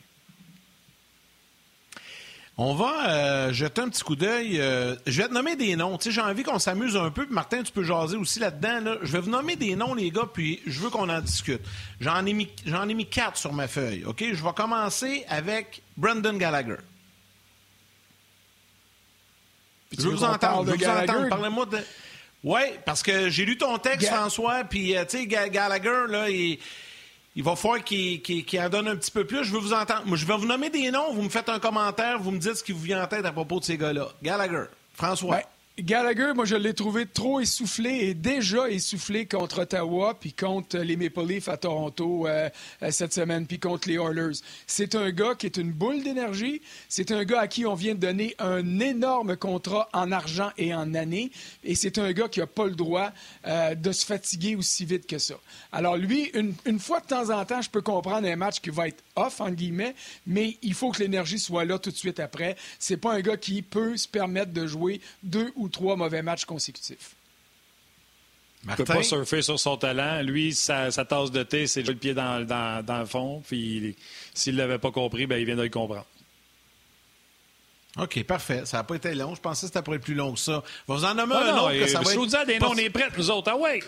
On 2.64 2.76
va 2.76 3.10
euh, 3.10 3.54
jeter 3.54 3.82
un 3.82 3.90
petit 3.90 4.04
coup 4.04 4.16
d'œil. 4.16 4.62
Euh, 4.62 4.96
je 5.08 5.20
vais 5.20 5.28
te 5.28 5.34
nommer 5.34 5.56
des 5.56 5.76
noms. 5.76 5.98
j'ai 6.00 6.22
envie 6.22 6.44
qu'on 6.44 6.60
s'amuse 6.60 6.96
un 6.96 7.10
peu. 7.10 7.26
Martin, 7.28 7.64
tu 7.64 7.72
peux 7.72 7.82
jaser 7.82 8.18
aussi 8.18 8.38
là-dedans. 8.38 8.98
Je 9.02 9.12
vais 9.12 9.20
vous 9.20 9.32
nommer 9.32 9.56
des 9.56 9.76
noms, 9.76 9.96
les 9.96 10.12
gars, 10.12 10.30
puis 10.32 10.62
je 10.68 10.80
veux 10.80 10.92
qu'on 10.92 11.10
en 11.10 11.22
discute. 11.22 11.62
J'en 12.00 12.24
ai, 12.24 12.34
mis, 12.34 12.48
j'en 12.68 12.88
ai 12.88 12.94
mis 12.94 13.08
quatre 13.08 13.38
sur 13.38 13.52
ma 13.52 13.68
feuille. 13.68 14.06
OK? 14.06 14.24
Je 14.32 14.44
vais 14.44 14.54
commencer 14.56 15.26
avec 15.28 15.82
Brendan 15.98 16.38
Gallagher. 16.38 16.76
je 19.98 20.04
veux 20.04 20.12
vous 20.12 20.24
entendre. 20.24 20.68
Je 20.68 20.72
veux 20.72 20.78
vous 20.78 21.02
entendre. 21.02 21.30
Parlez-moi 21.30 21.66
de. 21.66 21.80
Oui, 22.44 22.62
parce 22.86 23.02
que 23.02 23.32
j'ai 23.32 23.44
lu 23.44 23.58
ton 23.58 23.80
texte, 23.80 24.08
François, 24.08 24.66
puis, 24.66 24.96
euh, 24.96 25.04
tu 25.06 25.18
sais, 25.18 25.26
Gallagher, 25.26 26.06
là, 26.10 26.30
il 26.30 26.60
il 27.36 27.44
va 27.44 27.56
falloir 27.56 27.84
qu'il 27.84 28.42
en 28.60 28.70
donne 28.70 28.88
un 28.90 28.96
petit 28.96 29.12
peu 29.12 29.26
plus. 29.26 29.44
Je 29.44 29.52
veux 29.54 29.60
vous 29.60 29.74
entendre. 29.74 30.04
Moi, 30.06 30.18
je 30.18 30.26
vais 30.26 30.36
vous 30.36 30.46
nommer 30.46 30.70
des 30.70 30.92
noms. 30.92 31.14
Vous 31.14 31.22
me 31.22 31.30
faites 31.30 31.50
un 31.50 31.60
commentaire. 31.60 32.20
Vous 32.20 32.32
me 32.32 32.40
dites 32.40 32.56
ce 32.56 32.64
qui 32.64 32.72
vous 32.72 32.82
vient 32.82 33.02
en 33.04 33.08
tête 33.08 33.26
à 33.26 33.32
propos 33.32 33.60
de 33.60 33.66
ces 33.66 33.78
gars-là. 33.78 34.10
Gallagher, 34.22 34.66
François. 34.94 35.42
Gallagher, 35.80 36.34
moi, 36.36 36.44
je 36.44 36.58
l'ai 36.58 36.74
trouvé 36.74 37.06
trop 37.06 37.40
essoufflé 37.40 37.90
et 38.02 38.14
déjà 38.14 38.70
essoufflé 38.70 39.26
contre 39.26 39.62
Ottawa, 39.62 40.18
puis 40.20 40.34
contre 40.34 40.78
les 40.78 40.98
Maple 40.98 41.26
Leafs 41.26 41.48
à 41.48 41.56
Toronto 41.56 42.28
euh, 42.28 42.50
euh, 42.84 42.92
cette 42.92 43.14
semaine, 43.14 43.48
puis 43.48 43.58
contre 43.58 43.88
les 43.88 43.96
Oilers. 43.96 44.42
C'est 44.68 44.96
un 44.96 45.12
gars 45.12 45.34
qui 45.34 45.46
est 45.46 45.56
une 45.56 45.72
boule 45.72 46.04
d'énergie. 46.04 46.62
C'est 46.90 47.12
un 47.12 47.24
gars 47.24 47.40
à 47.42 47.48
qui 47.48 47.66
on 47.66 47.74
vient 47.74 47.96
de 47.96 48.02
donner 48.02 48.36
un 48.38 48.80
énorme 48.82 49.38
contrat 49.38 49.88
en 49.94 50.12
argent 50.12 50.52
et 50.58 50.76
en 50.76 50.94
années. 50.94 51.32
Et 51.64 51.74
c'est 51.74 51.98
un 52.00 52.12
gars 52.12 52.28
qui 52.28 52.42
n'a 52.42 52.48
pas 52.48 52.66
le 52.66 52.76
droit 52.76 53.12
euh, 53.48 53.74
de 53.74 53.94
se 53.94 54.06
fatiguer 54.06 54.58
aussi 54.58 54.84
vite 54.84 55.08
que 55.08 55.20
ça. 55.20 55.36
Alors, 55.72 55.96
lui, 55.96 56.32
une, 56.34 56.80
fois 56.80 57.00
de 57.00 57.08
temps 57.08 57.30
en 57.30 57.46
temps, 57.46 57.62
je 57.62 57.70
peux 57.70 57.82
comprendre 57.82 58.28
un 58.28 58.36
match 58.36 58.60
qui 58.60 58.72
va 58.72 58.90
être 58.90 59.02
off, 59.16 59.40
en 59.40 59.50
guillemets, 59.50 59.96
mais 60.28 60.58
il 60.62 60.74
faut 60.74 60.92
que 60.92 61.02
l'énergie 61.02 61.40
soit 61.40 61.64
là 61.64 61.80
tout 61.80 61.92
de 61.92 61.96
suite 61.96 62.20
après. 62.20 62.58
C'est 62.78 62.98
pas 62.98 63.14
un 63.14 63.22
gars 63.22 63.38
qui 63.38 63.62
peut 63.62 63.96
se 63.96 64.08
permettre 64.08 64.52
de 64.52 64.68
jouer 64.68 65.00
deux 65.24 65.52
ou 65.56 65.61
trois 65.70 65.96
mauvais 65.96 66.22
matchs 66.22 66.46
consécutifs. 66.46 67.16
Il 68.64 68.70
ne 68.70 68.76
peut 68.76 68.84
pas 68.84 69.02
surfer 69.02 69.42
sur 69.42 69.60
son 69.60 69.76
talent. 69.76 70.22
Lui, 70.22 70.54
sa, 70.54 70.92
tasse 70.92 71.32
de 71.32 71.42
thé, 71.42 71.66
c'est 71.66 71.82
le 71.82 71.96
pied 71.96 72.14
dans, 72.14 72.38
le 72.40 73.06
fond. 73.06 73.42
Puis 73.48 73.96
s'il 74.34 74.54
ne 74.54 74.60
l'avait 74.60 74.78
pas 74.78 74.92
compris, 74.92 75.26
ben, 75.26 75.38
il 75.38 75.46
vient 75.46 75.56
de 75.56 75.64
le 75.64 75.70
comprendre. 75.70 76.06
OK, 77.98 78.24
parfait. 78.24 78.62
Ça 78.66 78.78
n'a 78.78 78.84
pas 78.84 78.96
été 78.96 79.14
long. 79.16 79.36
Je 79.36 79.42
pensais 79.42 79.62
que 79.62 79.68
c'était 79.68 79.82
pour 79.82 79.96
être 79.96 80.04
plus 80.04 80.14
long 80.14 80.34
que 80.34 80.40
ça. 80.40 80.64
vous 80.88 81.04
en 81.04 81.14
nommer 81.14 81.36
un 81.36 81.58
autre 81.58 81.74
que 81.74 81.88
ça 81.88 82.02
va 82.02 82.14
être... 82.14 82.46
des 82.46 82.60
noms, 82.60 82.70
on 82.70 82.78
est 82.78 82.90
prêts, 82.90 83.10
nous 83.18 83.32
autres. 83.32 83.52
Ah 83.52 83.58
ouais! 83.58 83.82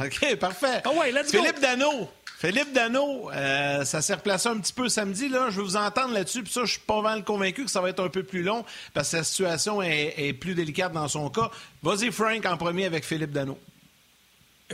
OK, 0.00 0.36
parfait. 0.36 0.82
Ah 0.84 0.90
ouais, 0.90 1.12
let's 1.12 1.30
Philippe 1.30 1.60
Dano. 1.60 2.10
Philippe 2.44 2.74
Dano, 2.74 3.30
euh, 3.30 3.86
ça 3.86 4.02
s'est 4.02 4.12
replacé 4.12 4.50
un 4.50 4.58
petit 4.58 4.74
peu 4.74 4.90
samedi. 4.90 5.30
Là. 5.30 5.48
Je 5.48 5.56
vais 5.56 5.62
vous 5.62 5.76
entendre 5.76 6.12
là-dessus. 6.12 6.42
Puis 6.42 6.52
ça, 6.52 6.66
je 6.66 6.72
suis 6.72 6.80
pas 6.80 7.00
mal 7.00 7.24
convaincu 7.24 7.64
que 7.64 7.70
ça 7.70 7.80
va 7.80 7.88
être 7.88 8.04
un 8.04 8.10
peu 8.10 8.22
plus 8.22 8.42
long 8.42 8.66
parce 8.92 9.12
que 9.12 9.16
la 9.16 9.24
situation 9.24 9.80
est, 9.80 10.34
plus 10.34 10.54
délicate 10.54 10.92
dans 10.92 11.08
son 11.08 11.30
cas. 11.30 11.50
Vas-y, 11.82 12.12
Frank, 12.12 12.44
en 12.44 12.58
premier 12.58 12.84
avec 12.84 13.06
Philippe 13.06 13.32
Dano. 13.32 13.58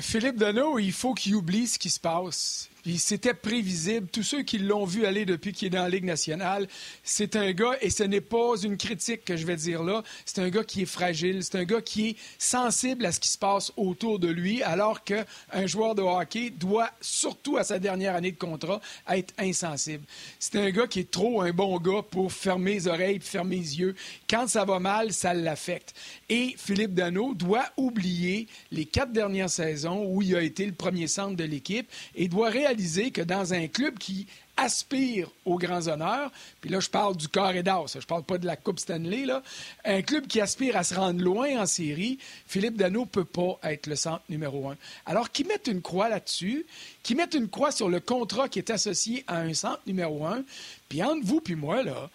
Philippe 0.01 0.35
Dano, 0.35 0.81
il 0.81 0.91
faut 0.91 1.15
qu'il 1.15 1.37
oublie 1.37 1.69
ce 1.69 1.79
qui 1.79 1.91
se 1.91 2.01
passe. 2.01 2.70
Puis 2.83 2.99
c'était 2.99 3.35
prévisible. 3.35 4.09
Tous 4.11 4.23
ceux 4.23 4.43
qui 4.43 4.59
l'ont 4.59 4.85
vu 4.85 5.07
aller 5.07 5.25
depuis 5.25 5.53
qu'il 5.53 5.67
est 5.67 5.71
dans 5.71 5.83
la 5.83 5.89
Ligue 5.89 6.05
nationale, 6.05 6.67
c'est 7.03 7.37
un 7.37 7.53
gars, 7.53 7.77
et 7.81 7.91
ce 7.91 8.03
n'est 8.03 8.21
pas 8.21 8.57
une 8.63 8.77
critique 8.77 9.25
que 9.25 9.37
je 9.37 9.47
vais 9.47 9.57
dire 9.57 9.83
là, 9.83 10.03
c'est 10.25 10.41
un 10.41 10.49
gars 10.49 10.65
qui 10.65 10.83
est 10.83 10.87
fragile, 10.87 11.43
c'est 11.43 11.57
un 11.57 11.65
gars 11.65 11.83
qui 11.83 12.11
est 12.11 12.17
sensible 12.39 13.05
à 13.07 13.13
ce 13.13 13.21
qui 13.21 13.29
se 13.29 13.39
passe 13.39 13.73
autour 13.77 14.19
de 14.19 14.29
lui, 14.29 14.63
alors 14.63 15.05
qu'un 15.05 15.25
joueur 15.67 15.95
de 15.95 16.03
hockey 16.03 16.51
doit, 16.51 16.91
surtout 17.01 17.57
à 17.57 17.65
sa 17.65 17.79
dernière 17.79 18.15
année 18.15 18.33
de 18.33 18.39
contrat, 18.39 18.81
être 19.09 19.35
insensible. 19.39 20.05
C'est 20.39 20.57
un 20.57 20.71
gars 20.71 20.87
qui 20.87 21.01
est 21.01 21.11
trop 21.11 21.43
un 21.43 21.53
bon 21.53 21.79
gars 21.79 22.03
pour 22.09 22.33
fermer 22.33 22.75
les 22.75 22.89
oreilles 22.89 23.21
fermer 23.21 23.57
les 23.57 23.79
yeux. 23.79 23.95
Quand 24.29 24.49
ça 24.49 24.65
va 24.65 24.79
mal, 24.79 25.13
ça 25.13 25.35
l'affecte. 25.35 25.95
Et 26.29 26.55
Philippe 26.57 26.95
Dano 26.95 27.35
doit 27.35 27.67
oublier 27.77 28.47
les 28.71 28.85
quatre 28.85 29.13
dernières 29.13 29.51
saisons 29.51 30.05
où 30.07 30.23
il 30.23 30.35
a 30.35 30.43
été 30.43 30.67
le 30.67 30.73
premier 30.73 31.07
centre 31.07 31.37
de 31.37 31.45
l'équipe 31.45 31.89
et 32.15 32.29
doit 32.29 32.49
réaliser 32.49 32.70
que 32.77 33.23
dans 33.23 33.55
un 33.55 33.67
club 33.67 33.99
qui 33.99 34.27
aspire 34.57 35.29
aux 35.45 35.59
grands 35.59 35.89
honneurs, 35.89 36.31
puis 36.61 36.71
là, 36.71 36.81
je 36.81 36.91
parle 36.91 37.17
du 37.17 37.27
et 37.55 37.63
d'as, 37.63 37.97
je 37.99 38.07
parle 38.07 38.23
pas 38.23 38.39
de 38.39 38.47
la 38.47 38.57
Coupe 38.57 38.79
Stanley, 38.79 39.25
là, 39.25 39.43
un 39.85 40.03
club 40.03 40.27
qui 40.27 40.41
aspire 40.41 40.77
à 40.77 40.85
se 40.85 40.95
rendre 40.95 41.23
loin 41.23 41.61
en 41.61 41.67
série, 41.67 42.19
Philippe 42.47 42.77
Dano 42.77 43.07
peut 43.07 43.25
pas 43.25 43.59
être 43.63 43.87
le 43.87 43.97
centre 43.97 44.23
numéro 44.29 44.69
un. 44.69 44.77
Alors 45.07 45.31
qu'ils 45.31 45.47
mettent 45.47 45.69
une 45.69 45.81
croix 45.81 46.09
là-dessus, 46.09 46.67
qu'ils 47.03 47.17
mettent 47.17 47.35
une 47.35 47.49
croix 47.49 47.73
sur 47.73 47.89
le 47.89 48.01
contrat 48.01 48.49
qui 48.49 48.59
est 48.59 48.71
associé 48.71 49.25
à 49.27 49.39
un 49.39 49.55
centre 49.55 49.81
numéro 49.87 50.27
un, 50.27 50.45
puis 50.89 51.03
entre 51.03 51.25
vous 51.25 51.41
puis 51.41 51.55
moi, 51.55 51.83
là, 51.83 52.11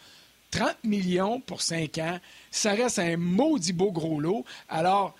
30 0.51 0.83
millions 0.83 1.41
pour 1.41 1.61
5 1.61 1.97
ans, 1.97 2.19
ça 2.51 2.71
reste 2.71 2.99
un 2.99 3.17
maudit 3.17 3.73
beau 3.73 3.91
gros 3.91 4.19
lot. 4.19 4.45
Alors, 4.69 5.15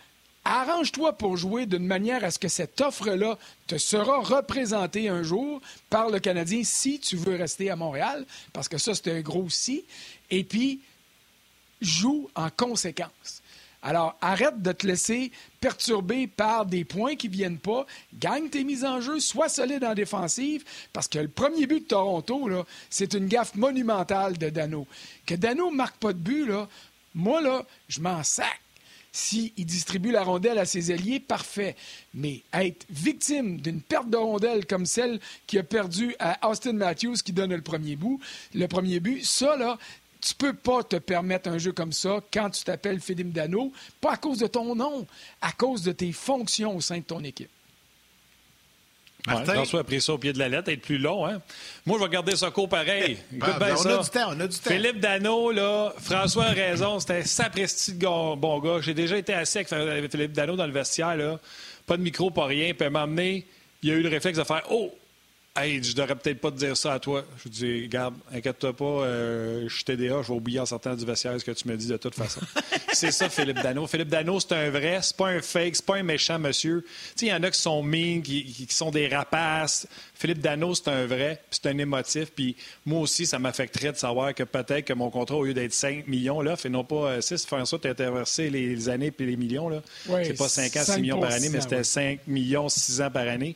Arrange-toi 0.48 1.14
pour 1.14 1.38
jouer 1.38 1.66
d'une 1.66 1.88
manière 1.88 2.24
à 2.24 2.30
ce 2.30 2.38
que 2.38 2.48
cette 2.48 2.80
offre-là 2.80 3.40
te 3.66 3.80
sera 3.80 4.20
représentée 4.20 5.10
un 5.10 5.24
jour 5.24 5.60
par 5.90 6.12
le 6.12 6.20
Canadien 6.20 6.62
si 6.64 7.00
tu 7.00 7.16
veux 7.16 7.36
rester 7.36 7.72
à 7.72 7.76
Montréal, 7.76 8.26
parce 8.54 8.70
que 8.70 8.78
ça, 8.78 8.94
c'est 8.94 9.12
un 9.12 9.22
gros 9.22 9.50
si. 9.50 9.84
Et 10.30 10.44
puis, 10.44 10.82
joue 11.82 12.30
en 12.36 12.50
conséquence. 12.52 13.42
Alors, 13.82 14.18
arrête 14.22 14.62
de 14.62 14.72
te 14.72 14.86
laisser 14.86 15.32
perturber 15.60 16.28
par 16.28 16.68
des 16.68 16.86
points 16.86 17.16
qui 17.16 17.28
ne 17.28 17.34
viennent 17.34 17.60
pas. 17.60 17.88
Gagne 18.14 18.50
tes 18.50 18.64
mises 18.64 18.86
en 18.86 19.02
jeu, 19.02 19.20
sois 19.20 19.50
solide 19.50 19.84
en 19.84 19.96
défensive, 19.96 20.64
parce 20.94 21.08
que 21.08 21.20
le 21.20 21.28
premier 21.28 21.66
but 21.66 21.82
de 21.82 21.88
Toronto, 21.88 22.50
c'est 22.92 23.14
une 23.14 23.28
gaffe 23.28 23.56
monumentale 23.56 24.38
de 24.38 24.50
Dano. 24.50 24.88
Que 25.26 25.36
Dano 25.36 25.72
ne 25.72 25.76
marque 25.76 25.98
pas 25.98 26.14
de 26.14 26.20
but, 26.20 26.46
là, 26.48 26.68
moi, 27.16 27.42
là, 27.42 27.64
je 27.88 28.00
m'en 28.00 28.24
sac. 28.24 28.60
S'il 29.16 29.54
distribue 29.56 30.12
la 30.12 30.24
rondelle 30.24 30.60
à 30.60 30.66
ses 30.66 30.92
alliés, 30.92 31.22
parfait. 31.22 31.78
Mais 32.14 32.42
être 32.52 32.86
victime 32.90 33.62
d'une 33.62 33.80
perte 33.80 34.10
de 34.10 34.18
rondelle 34.18 34.66
comme 34.66 34.86
celle 34.86 35.22
qui 35.48 35.58
a 35.58 35.64
perdu 35.64 36.14
à 36.20 36.50
Austin 36.50 36.74
Matthews 36.74 37.16
qui 37.24 37.32
donne 37.32 37.54
le 37.56 37.62
premier 37.62 37.98
le 38.54 38.68
premier 38.68 39.00
but, 39.00 39.24
ça, 39.24 39.56
là, 39.56 39.78
tu 40.20 40.36
peux 40.36 40.54
pas 40.54 40.84
te 40.84 40.98
permettre 40.98 41.48
un 41.48 41.58
jeu 41.58 41.72
comme 41.72 41.94
ça 41.94 42.20
quand 42.34 42.50
tu 42.50 42.66
t'appelles 42.66 43.00
Philippe 43.00 43.32
Dano, 43.32 43.72
pas 44.02 44.16
à 44.16 44.18
cause 44.18 44.40
de 44.40 44.48
ton 44.48 44.76
nom, 44.76 45.08
à 45.40 45.54
cause 45.54 45.84
de 45.84 45.94
tes 45.94 46.12
fonctions 46.12 46.76
au 46.76 46.82
sein 46.82 46.98
de 46.98 47.04
ton 47.04 47.24
équipe. 47.24 47.50
Martin? 49.28 49.54
François 49.54 49.80
a 49.80 49.84
pris 49.84 50.02
ça 50.02 50.14
au 50.14 50.18
pied 50.18 50.34
de 50.34 50.40
la 50.40 50.50
lettre, 50.50 50.70
être 50.70 50.82
plus 50.82 50.98
long. 50.98 51.26
Hein? 51.26 51.42
Moi, 51.86 51.98
je 52.00 52.04
vais 52.04 52.10
garder 52.10 52.36
ça 52.36 52.52
court 52.52 52.70
pareil. 52.70 53.18
Ah, 53.42 53.58
ben, 53.60 53.76
on 53.78 53.86
a 53.86 54.04
du 54.04 54.10
temps, 54.10 54.30
on 54.30 54.40
a 54.40 54.48
du 54.48 54.58
temps. 54.58 54.70
Philippe 54.70 55.00
Dano, 55.00 55.52
là, 55.52 55.94
François 55.98 56.46
a 56.46 56.52
raison, 56.52 57.00
c'était 57.00 57.24
sapristi 57.24 57.94
de 57.94 58.36
bon 58.36 58.60
gars. 58.60 58.82
J'ai 58.82 58.94
déjà 58.94 59.18
été 59.18 59.34
assis 59.34 59.60
avec 59.72 60.12
Philippe 60.12 60.34
Dano 60.34 60.56
dans 60.56 60.68
le 60.68 60.74
vestiaire, 60.74 61.16
là. 61.16 61.40
Pas 61.86 61.98
de 61.98 62.02
micro, 62.02 62.32
pas 62.32 62.46
rien. 62.46 62.74
Puis 62.74 62.90
m'emmener, 62.90 63.46
il 63.82 63.92
a 63.92 63.94
eu 63.94 64.02
le 64.02 64.10
réflexe 64.10 64.38
de 64.38 64.44
faire 64.44 64.64
«Oh!» 64.70 64.94
Hey, 65.58 65.82
je 65.82 65.96
devrais 65.96 66.16
peut-être 66.16 66.42
pas 66.42 66.52
te 66.52 66.58
dire 66.58 66.76
ça 66.76 66.92
à 66.92 67.00
toi. 67.00 67.24
Je 67.42 67.48
dis, 67.48 67.88
garde, 67.88 68.16
inquiète-toi 68.34 68.76
pas, 68.76 68.84
euh, 68.84 69.64
je 69.70 69.74
suis 69.74 69.86
TDA, 69.86 70.22
je 70.22 70.28
vais 70.28 70.34
oublier 70.34 70.60
en 70.60 70.66
sortant 70.66 70.94
du 70.96 71.06
vestiaire 71.06 71.40
ce 71.40 71.46
que 71.46 71.52
tu 71.52 71.70
me 71.70 71.78
dis 71.78 71.88
de 71.88 71.96
toute 71.96 72.14
façon. 72.14 72.42
c'est 72.92 73.12
ça, 73.12 73.30
Philippe 73.30 73.62
Dano. 73.64 73.88
Philippe 73.88 74.10
Dano, 74.10 74.38
c'est 74.42 74.52
un 74.52 74.70
vrai, 74.70 75.00
c'est 75.02 75.16
pas 75.16 75.30
un 75.30 75.42
fake, 75.42 75.78
c'est 75.78 75.86
pas 75.86 75.96
un 75.96 76.04
méchant 76.04 76.40
monsieur. 76.40 76.82
Tu 76.84 76.90
sais, 77.16 77.26
il 77.28 77.30
y 77.30 77.34
en 77.34 77.42
a 77.42 77.50
qui 77.52 77.60
sont 77.60 77.82
mean, 77.82 78.22
qui, 78.22 78.68
sont 78.70 78.92
des 78.92 79.08
rapaces. 79.08 79.88
Philippe 80.14 80.40
Dano, 80.40 80.76
c'est 80.76 80.90
un 80.90 81.06
vrai, 81.06 81.42
c'est 81.50 81.68
un 81.68 81.78
émotif. 81.78 82.32
Puis 82.36 82.58
moi 82.86 83.00
aussi, 83.00 83.26
ça 83.26 83.40
m'affecterait 83.40 83.94
de 83.94 83.98
savoir 83.98 84.34
que 84.34 84.44
peut-être 84.44 84.84
que 84.84 84.94
mon 84.94 85.10
contrat, 85.10 85.38
au 85.38 85.46
lieu 85.46 85.54
d'être 85.54 85.74
5 85.74 86.06
millions, 86.08 86.42
là, 86.42 86.58
fait 86.58 86.68
non 86.68 86.84
pas 86.84 87.22
6, 87.22 87.46
faire 87.46 87.66
ça, 87.66 87.80
tu 87.80 87.88
as 87.88 87.92
interversé 87.92 88.50
les, 88.50 88.90
années 88.90 89.12
puis 89.12 89.26
les 89.26 89.38
millions. 89.38 89.70
Là. 89.70 89.82
c'est 90.06 90.38
pas 90.38 90.50
5 90.50 90.76
ans, 90.76 90.84
6 90.84 91.00
millions 91.00 91.20
par 91.22 91.32
année, 91.32 91.48
mais 91.48 91.62
c'était 91.62 91.86
5 91.86 92.28
millions, 92.28 92.68
6 92.68 93.00
ans 93.00 93.10
par 93.10 93.30
année. 93.30 93.56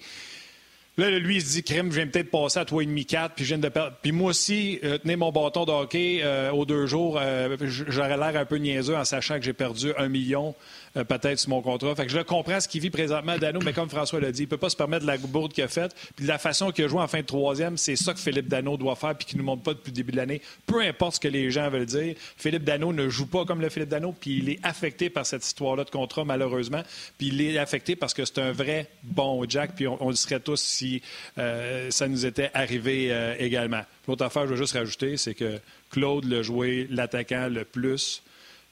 Là, 1.00 1.18
lui, 1.18 1.38
il 1.38 1.41
se 1.41 1.53
dit, 1.53 1.63
crème, 1.63 1.91
je 1.91 1.96
viens 1.96 2.08
peut-être 2.08 2.29
passer 2.29 2.60
à 2.60 2.65
3,5-4, 2.65 3.29
puis 3.34 3.46
je 3.46 3.56
viens 3.56 3.58
de 3.58 3.70
perdre. 3.70 3.96
Puis 4.01 4.12
moi 4.12 4.32
aussi, 4.32 4.79
euh, 4.84 4.98
tenez 4.98 5.15
mon 5.15 5.32
bâton 5.32 5.63
de 5.63 5.72
hockey 5.72 6.20
euh, 6.22 6.51
aux 6.51 6.65
deux 6.65 6.88
jours, 6.88 7.18
euh, 7.22 7.56
j'aurais 7.62 8.18
l'air 8.18 8.36
un 8.36 8.44
peu 8.44 8.58
niaiseux 8.58 8.98
en 8.98 9.06
sachant 9.06 9.39
que 9.39 9.46
j'ai 9.46 9.53
perdu 9.53 9.94
un 9.98 10.10
million 10.10 10.56
euh, 10.98 11.03
peut-être 11.03 11.39
sur 11.39 11.50
mon 11.50 11.62
contrat. 11.62 11.96
Fait 11.96 12.05
que 12.05 12.12
je 12.12 12.19
comprends 12.19 12.60
ce 12.60 12.67
qu'il 12.67 12.81
vit 12.81 12.89
présentement, 12.89 13.38
Dano, 13.38 13.60
mais 13.63 13.74
comme 13.74 13.89
François 13.89 14.19
l'a 14.19 14.31
dit, 14.31 14.43
il 14.43 14.46
ne 14.46 14.50
peut 14.50 14.58
pas 14.58 14.69
se 14.69 14.75
permettre 14.75 15.05
la 15.05 15.17
bourde 15.17 15.53
qu'il 15.53 15.63
a 15.63 15.67
faite. 15.67 15.96
Puis 16.15 16.25
la 16.25 16.38
façon 16.38 16.72
qu'il 16.72 16.86
a 16.86 16.88
joué 16.88 17.01
en 17.01 17.08
fin 17.08 17.19
de 17.19 17.25
troisième, 17.25 17.77
c'est 17.77 17.96
ça 17.96 18.13
que 18.13 18.19
Philippe 18.19 18.48
Dano 18.48 18.77
doit 18.77 18.96
faire 18.96 19.15
puis 19.15 19.25
qu'il 19.27 19.38
ne 19.38 19.41
nous 19.41 19.46
montre 19.46 19.63
pas 19.63 19.74
depuis 19.74 19.91
le 19.91 19.96
début 19.96 20.12
de 20.12 20.17
l'année. 20.17 20.41
Peu 20.65 20.81
importe 20.81 21.15
ce 21.15 21.19
que 21.19 21.27
les 21.27 21.51
gens 21.51 21.69
veulent 21.69 21.86
dire, 21.86 22.15
Philippe 22.38 22.63
Dano 22.63 22.93
ne 22.93 23.10
joue 23.10 23.27
pas 23.27 23.46
comme 23.46 23.62
le 23.62 23.69
Philippe 23.69 23.89
Dano, 23.89 24.13
puis 24.19 24.38
il 24.38 24.50
est 24.50 24.60
affecté 24.63 25.10
par 25.10 25.25
cette 25.25 25.46
histoire-là 25.46 25.84
de 25.84 25.89
contrat, 25.89 26.25
malheureusement. 26.25 26.84
Puis 27.17 27.27
il 27.27 27.41
est 27.41 27.58
affecté 27.58 27.96
parce 27.96 28.13
que 28.13 28.25
c'est 28.25 28.39
un 28.39 28.51
vrai 28.51 28.88
bon 29.03 29.46
Jack, 29.48 29.75
puis 29.75 29.88
on, 29.88 30.10
le 30.10 30.15
serait 30.15 30.39
tous 30.39 30.62
si 30.62 31.01
euh, 31.38 31.89
ça 31.91 32.08
nous 32.08 32.25
était 32.25 32.51
arrivé 32.53 33.12
euh, 33.12 33.36
également. 33.39 33.81
L'autre 34.08 34.25
affaire, 34.25 34.43
je 34.43 34.51
veux 34.51 34.58
juste 34.58 34.74
rajouter, 34.74 35.17
c'est 35.17 35.34
que 35.34 35.60
Claude 35.89 36.25
l'a 36.25 36.41
joué 36.41 36.88
l'attaquant 36.89 37.48
le 37.48 37.63
plus 37.63 38.24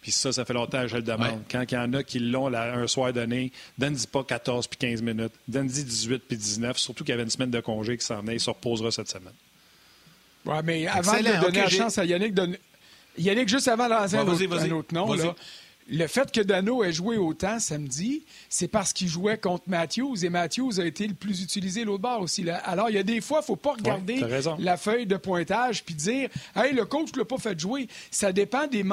puis 0.02 0.12
ça, 0.12 0.32
ça 0.32 0.46
fait 0.46 0.54
longtemps 0.54 0.82
que 0.82 0.88
je 0.88 0.96
le 0.96 1.02
demande. 1.02 1.42
Quand 1.50 1.64
il 1.70 1.74
y 1.74 1.78
en 1.78 1.92
a 1.94 2.04
qui 2.04 2.20
l'ont 2.20 2.54
un 2.54 2.88
soir 2.88 3.12
donné, 3.12 3.52
donne-y 3.78 4.08
pas 4.08 4.24
14 4.24 4.68
puis 4.68 4.78
15 4.78 5.02
minutes. 5.02 5.34
Donne-y 5.48 5.84
18 5.84 6.24
puis 6.28 6.38
19. 6.38 6.78
Surtout 6.78 7.04
qu'il 7.04 7.12
y 7.12 7.14
avait 7.14 7.24
une 7.24 7.30
semaine 7.30 7.52
de 7.52 7.60
congé 7.60 7.98
qui 7.98 8.06
s'en 8.06 8.26
est. 8.28 8.36
Il 8.36 8.40
se 8.40 8.50
reposera 8.50 8.92
cette 8.92 9.10
semaine. 9.10 9.34
Oui, 10.46 10.56
mais 10.64 10.88
avant 10.88 11.18
de 11.18 11.42
donner 11.42 11.60
la 11.60 11.70
chance 11.70 11.98
à 11.98 12.06
Yannick, 12.06 12.34
Yannick, 13.18 13.50
juste 13.50 13.68
avant 13.68 13.86
de 13.86 13.90
lancer 13.92 14.16
un, 14.16 14.72
autre 14.72 14.94
nom, 14.94 15.14
là, 15.14 15.36
le 15.90 16.08
fait 16.08 16.32
que 16.32 16.42
Dano 16.42 16.84
ait 16.84 16.92
joué 16.92 17.18
autant 17.18 17.60
samedi, 17.60 18.26
c'est 18.50 18.68
parce 18.68 18.94
qu'il 18.94 19.08
jouait 19.08 19.38
contre 19.38 19.64
Matthews 19.68 20.24
et 20.24 20.30
Matthews 20.30 20.80
a 20.80 20.86
été 20.86 21.08
le 21.08 21.14
plus 21.14 21.42
utilisé 21.42 21.86
l'autre 21.86 22.02
bord 22.02 22.22
aussi. 22.22 22.44
Là. 22.44 22.58
Alors, 22.58 22.90
il 22.90 22.96
y 22.96 23.00
a 23.00 23.04
des 23.04 23.22
fois, 23.22 23.40
il 23.40 23.44
ne 23.44 23.46
faut 23.46 23.56
pas 23.56 23.74
regarder 23.74 24.22
la 24.60 24.78
feuille 24.78 25.06
de 25.06 25.16
pointage 25.18 25.84
puis 25.84 25.96
dire 25.96 26.30
Hey, 26.56 26.74
le 26.74 26.86
coach 26.86 27.14
ne 27.14 27.20
l'a 27.20 27.26
pas 27.26 27.38
fait 27.38 27.58
jouer. 27.60 27.88
Ça 28.12 28.32
dépend 28.34 28.68
des, 28.68 28.84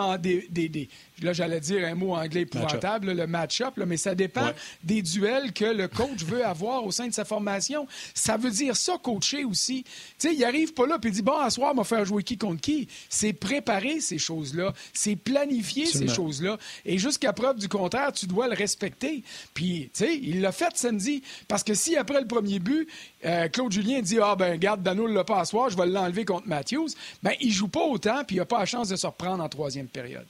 des, 0.50 0.68
des, 0.68 0.88
là, 1.22 1.32
j'allais 1.32 1.60
dire 1.60 1.86
un 1.86 1.94
mot 1.94 2.14
anglais 2.14 2.42
épouvantable, 2.42 3.12
le 3.12 3.26
match-up, 3.26 3.74
mais 3.86 3.96
ça 3.96 4.14
dépend 4.14 4.50
des 4.82 5.02
duels 5.02 5.52
que 5.52 5.64
le 5.64 5.88
coach 5.88 6.22
veut 6.24 6.44
avoir 6.44 6.84
au 6.84 6.90
sein 6.90 7.08
de 7.08 7.12
sa 7.14 7.24
formation. 7.24 7.86
Ça 8.14 8.36
veut 8.36 8.50
dire 8.50 8.76
ça, 8.76 8.98
coacher 9.02 9.44
aussi. 9.44 9.84
Tu 10.18 10.28
sais, 10.28 10.34
il 10.34 10.44
arrive 10.44 10.74
pas 10.74 10.86
là 10.86 10.98
et 11.02 11.06
il 11.06 11.12
dit, 11.12 11.22
bon, 11.22 11.38
à 11.38 11.50
soir, 11.50 11.72
on 11.74 11.76
va 11.76 11.84
faire 11.84 12.04
jouer 12.04 12.22
qui 12.22 12.38
contre 12.38 12.60
qui. 12.60 12.88
C'est 13.08 13.32
préparer 13.32 14.00
ces 14.00 14.18
choses-là. 14.18 14.72
C'est 14.92 15.16
planifier 15.16 15.86
ces 15.86 16.08
choses-là. 16.08 16.58
Et 16.86 16.98
jusqu'à 16.98 17.32
preuve 17.32 17.58
du 17.58 17.68
contraire, 17.68 18.12
tu 18.12 18.26
dois 18.26 18.48
le 18.48 18.54
respecter. 18.54 19.22
Puis, 19.54 19.90
tu 19.94 20.04
sais, 20.04 20.16
il 20.16 20.40
l'a 20.40 20.52
fait 20.52 20.76
samedi. 20.76 21.22
Parce 21.48 21.62
que 21.62 21.74
si 21.74 21.96
après 21.96 22.20
le 22.20 22.26
premier 22.26 22.58
but, 22.58 22.88
euh, 23.24 23.48
Claude 23.48 23.72
Julien 23.72 24.00
dit, 24.00 24.18
ah 24.22 24.36
ben, 24.36 24.58
garde, 24.58 24.82
Dano 24.82 25.06
l'a 25.06 25.24
pas 25.24 25.40
à 25.40 25.44
soir, 25.44 25.70
je 25.70 25.76
vais 25.76 25.86
l'enlever 25.86 26.24
contre 26.24 26.46
Matthews, 26.46 26.88
ben, 27.22 27.32
il 27.40 27.52
joue 27.52 27.68
pas 27.68 27.84
autant 27.84 28.24
puis 28.24 28.36
il 28.36 28.38
n'a 28.38 28.44
pas 28.44 28.58
la 28.58 28.66
chance 28.66 28.88
de 28.88 28.96
se 28.96 29.06
reprendre 29.06 29.42
en 29.42 29.48
troisième 29.48 29.88
période. 29.88 30.26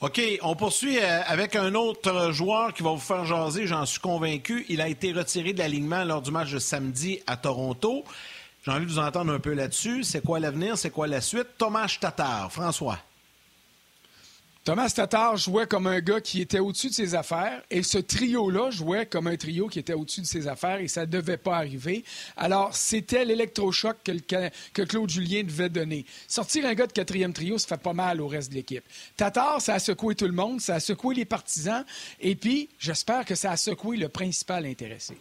OK, 0.00 0.20
on 0.42 0.56
poursuit 0.56 0.98
euh, 0.98 1.20
avec 1.26 1.56
un 1.56 1.74
autre 1.74 2.32
joueur 2.32 2.74
qui 2.74 2.82
va 2.82 2.90
vous 2.90 2.98
faire 2.98 3.24
jaser, 3.24 3.66
j'en 3.66 3.86
suis 3.86 4.00
convaincu. 4.00 4.66
Il 4.68 4.80
a 4.80 4.88
été 4.88 5.12
retiré 5.12 5.52
de 5.52 5.58
l'alignement 5.58 6.04
lors 6.04 6.20
du 6.20 6.30
match 6.30 6.52
de 6.52 6.58
samedi 6.58 7.20
à 7.26 7.36
Toronto. 7.36 8.04
J'ai 8.64 8.70
envie 8.70 8.86
de 8.86 8.90
vous 8.90 8.98
entendre 8.98 9.32
un 9.32 9.38
peu 9.38 9.52
là-dessus. 9.52 10.04
C'est 10.04 10.22
quoi 10.22 10.40
l'avenir? 10.40 10.76
C'est 10.76 10.90
quoi 10.90 11.06
la 11.06 11.20
suite? 11.20 11.48
Thomas 11.58 11.96
Tatar. 12.00 12.50
François. 12.50 12.98
Thomas 14.64 14.88
Tatar 14.88 15.36
jouait 15.36 15.66
comme 15.66 15.86
un 15.86 16.00
gars 16.00 16.22
qui 16.22 16.40
était 16.40 16.58
au-dessus 16.58 16.88
de 16.88 16.94
ses 16.94 17.14
affaires 17.14 17.62
et 17.70 17.82
ce 17.82 17.98
trio-là 17.98 18.70
jouait 18.70 19.04
comme 19.04 19.26
un 19.26 19.36
trio 19.36 19.68
qui 19.68 19.78
était 19.78 19.92
au-dessus 19.92 20.22
de 20.22 20.26
ses 20.26 20.48
affaires 20.48 20.78
et 20.78 20.88
ça 20.88 21.02
ne 21.02 21.10
devait 21.10 21.36
pas 21.36 21.58
arriver. 21.58 22.02
Alors, 22.38 22.74
c'était 22.74 23.26
l'électrochoc 23.26 23.98
que, 24.02 24.12
que, 24.72 24.82
Claude 24.82 25.10
Julien 25.10 25.42
devait 25.42 25.68
donner. 25.68 26.06
Sortir 26.28 26.64
un 26.64 26.72
gars 26.72 26.86
de 26.86 26.92
quatrième 26.92 27.34
trio, 27.34 27.58
ça 27.58 27.68
fait 27.68 27.82
pas 27.82 27.92
mal 27.92 28.22
au 28.22 28.26
reste 28.26 28.52
de 28.52 28.54
l'équipe. 28.54 28.84
Tatar, 29.18 29.60
ça 29.60 29.74
a 29.74 29.78
secoué 29.78 30.14
tout 30.14 30.24
le 30.24 30.32
monde, 30.32 30.62
ça 30.62 30.76
a 30.76 30.80
secoué 30.80 31.14
les 31.14 31.26
partisans 31.26 31.84
et 32.18 32.34
puis, 32.34 32.70
j'espère 32.78 33.26
que 33.26 33.34
ça 33.34 33.50
a 33.50 33.58
secoué 33.58 33.98
le 33.98 34.08
principal 34.08 34.64
intéressé. 34.64 35.14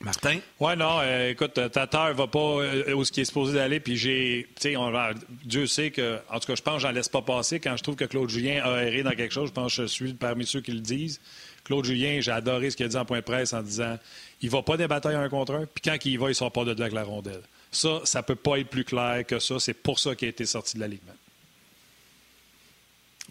Martin? 0.00 0.38
Oui, 0.60 0.76
non, 0.76 0.98
euh, 1.00 1.30
écoute, 1.30 1.58
euh, 1.58 1.68
Tatar 1.68 2.14
va 2.14 2.28
pas 2.28 2.38
euh, 2.38 2.94
où 2.94 3.04
ce 3.04 3.10
qui 3.10 3.22
est 3.22 3.24
supposé 3.24 3.54
d'aller, 3.54 3.80
puis 3.80 3.96
j'ai, 3.96 4.48
tu 4.60 4.74
sais, 4.74 5.14
Dieu 5.44 5.66
sait 5.66 5.90
que, 5.90 6.18
en 6.30 6.38
tout 6.38 6.46
cas, 6.46 6.54
je 6.54 6.62
pense 6.62 6.74
que 6.76 6.80
j'en 6.82 6.92
laisse 6.92 7.08
pas 7.08 7.22
passer 7.22 7.58
quand 7.58 7.76
je 7.76 7.82
trouve 7.82 7.96
que 7.96 8.04
Claude 8.04 8.30
Julien 8.30 8.62
a 8.64 8.84
erré 8.84 9.02
dans 9.02 9.10
quelque 9.10 9.34
chose. 9.34 9.48
Je 9.48 9.54
pense 9.54 9.74
que 9.74 9.82
je 9.82 9.86
suis 9.88 10.12
parmi 10.14 10.46
ceux 10.46 10.60
qui 10.60 10.70
le 10.70 10.80
disent. 10.80 11.20
Claude 11.64 11.84
Julien, 11.84 12.20
j'ai 12.20 12.30
adoré 12.30 12.70
ce 12.70 12.76
qu'il 12.76 12.86
a 12.86 12.88
dit 12.88 12.96
en 12.96 13.04
point 13.04 13.18
de 13.18 13.24
presse 13.24 13.52
en 13.52 13.62
disant 13.62 13.98
il 14.40 14.50
va 14.50 14.62
pas 14.62 14.76
des 14.76 14.86
batailles 14.86 15.16
un 15.16 15.28
contre 15.28 15.54
un, 15.54 15.66
puis 15.66 15.82
quand 15.84 15.96
il 16.04 16.12
y 16.12 16.16
va, 16.16 16.30
il 16.30 16.34
sort 16.34 16.52
pas 16.52 16.64
de 16.64 16.70
là 16.70 16.82
avec 16.82 16.94
la 16.94 17.02
rondelle. 17.02 17.42
Ça, 17.72 18.00
ça 18.04 18.22
peut 18.22 18.36
pas 18.36 18.58
être 18.58 18.68
plus 18.68 18.84
clair 18.84 19.26
que 19.26 19.38
ça. 19.38 19.58
C'est 19.58 19.74
pour 19.74 19.98
ça 19.98 20.14
qu'il 20.14 20.26
a 20.26 20.30
été 20.30 20.46
sorti 20.46 20.76
de 20.76 20.80
la 20.80 20.88
Ligue. 20.88 21.00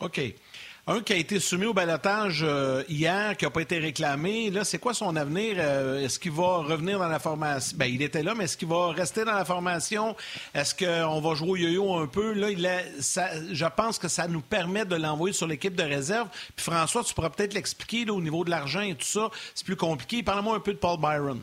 OK. 0.01 0.21
Un 0.89 1.01
qui 1.01 1.11
a 1.11 1.17
été 1.17 1.37
soumis 1.41 1.65
au 1.65 1.73
balotage 1.73 2.43
euh, 2.43 2.81
hier, 2.87 3.35
qui 3.35 3.43
n'a 3.43 3.51
pas 3.51 3.61
été 3.61 3.77
réclamé. 3.77 4.49
Là, 4.49 4.63
c'est 4.63 4.79
quoi 4.79 4.93
son 4.93 5.17
avenir? 5.17 5.55
Euh, 5.57 5.99
est-ce 5.99 6.17
qu'il 6.17 6.31
va 6.31 6.59
revenir 6.59 6.97
dans 6.97 7.09
la 7.09 7.19
formation? 7.19 7.75
Ben, 7.77 7.87
il 7.87 8.01
était 8.01 8.23
là, 8.23 8.33
mais 8.33 8.45
est-ce 8.45 8.55
qu'il 8.55 8.69
va 8.69 8.93
rester 8.93 9.25
dans 9.25 9.33
la 9.33 9.43
formation? 9.43 10.15
Est-ce 10.53 10.73
qu'on 10.73 11.19
va 11.19 11.35
jouer 11.35 11.49
au 11.49 11.55
yo-yo 11.57 11.93
un 11.93 12.07
peu? 12.07 12.31
Là, 12.31 12.51
il 12.51 12.65
je 13.51 13.65
pense 13.75 13.99
que 13.99 14.07
ça 14.07 14.29
nous 14.29 14.39
permet 14.39 14.85
de 14.85 14.95
l'envoyer 14.95 15.33
sur 15.33 15.45
l'équipe 15.45 15.75
de 15.75 15.83
réserve. 15.83 16.29
Puis 16.55 16.63
François, 16.63 17.03
tu 17.03 17.13
pourras 17.13 17.31
peut-être 17.31 17.53
l'expliquer 17.53 18.09
au 18.09 18.21
niveau 18.21 18.45
de 18.45 18.49
l'argent 18.49 18.79
et 18.79 18.95
tout 18.95 19.05
ça. 19.05 19.29
C'est 19.55 19.65
plus 19.65 19.75
compliqué. 19.75 20.23
Parle-moi 20.23 20.55
un 20.55 20.61
peu 20.61 20.71
de 20.71 20.79
Paul 20.79 21.01
Byron. 21.01 21.41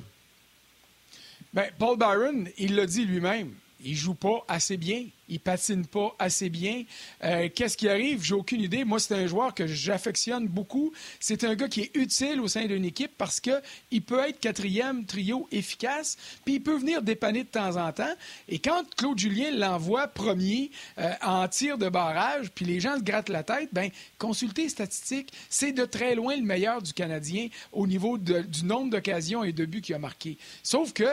Bien, 1.52 1.66
Paul 1.78 1.98
Byron, 1.98 2.48
il 2.56 2.76
l'a 2.76 2.86
dit 2.86 3.04
lui-même 3.04 3.52
il 3.84 3.94
joue 3.94 4.14
pas 4.14 4.44
assez 4.48 4.76
bien. 4.76 5.04
Il 5.28 5.40
patine 5.40 5.86
pas 5.86 6.14
assez 6.18 6.50
bien. 6.50 6.84
Euh, 7.22 7.48
qu'est-ce 7.54 7.76
qui 7.76 7.88
arrive? 7.88 8.22
J'ai 8.22 8.34
aucune 8.34 8.60
idée. 8.60 8.84
Moi, 8.84 8.98
c'est 8.98 9.14
un 9.14 9.26
joueur 9.26 9.54
que 9.54 9.66
j'affectionne 9.66 10.46
beaucoup. 10.46 10.92
C'est 11.20 11.44
un 11.44 11.54
gars 11.54 11.68
qui 11.68 11.82
est 11.82 11.90
utile 11.94 12.40
au 12.40 12.48
sein 12.48 12.66
d'une 12.66 12.84
équipe 12.84 13.12
parce 13.16 13.40
qu'il 13.40 14.02
peut 14.02 14.20
être 14.20 14.40
quatrième 14.40 15.04
trio 15.06 15.48
efficace, 15.50 16.16
puis 16.44 16.54
il 16.54 16.62
peut 16.62 16.76
venir 16.76 17.02
dépanner 17.02 17.44
de 17.44 17.48
temps 17.48 17.76
en 17.76 17.92
temps. 17.92 18.14
Et 18.48 18.58
quand 18.58 18.82
Claude 18.96 19.18
Julien 19.18 19.50
l'envoie 19.52 20.08
premier 20.08 20.70
euh, 20.98 21.12
en 21.22 21.48
tir 21.48 21.78
de 21.78 21.88
barrage, 21.88 22.50
puis 22.54 22.64
les 22.64 22.80
gens 22.80 22.96
se 22.96 23.02
grattent 23.02 23.28
la 23.28 23.42
tête, 23.42 23.70
ben 23.72 23.90
consultez 24.18 24.64
les 24.64 24.68
statistiques. 24.68 25.32
C'est 25.48 25.72
de 25.72 25.84
très 25.84 26.14
loin 26.14 26.36
le 26.36 26.42
meilleur 26.42 26.82
du 26.82 26.92
Canadien 26.92 27.48
au 27.72 27.86
niveau 27.86 28.18
du 28.18 28.64
nombre 28.64 28.90
d'occasions 28.90 29.44
et 29.44 29.52
de 29.52 29.64
buts 29.64 29.80
qu'il 29.80 29.94
a 29.94 29.98
marqué. 29.98 30.38
Sauf 30.62 30.92
que 30.92 31.04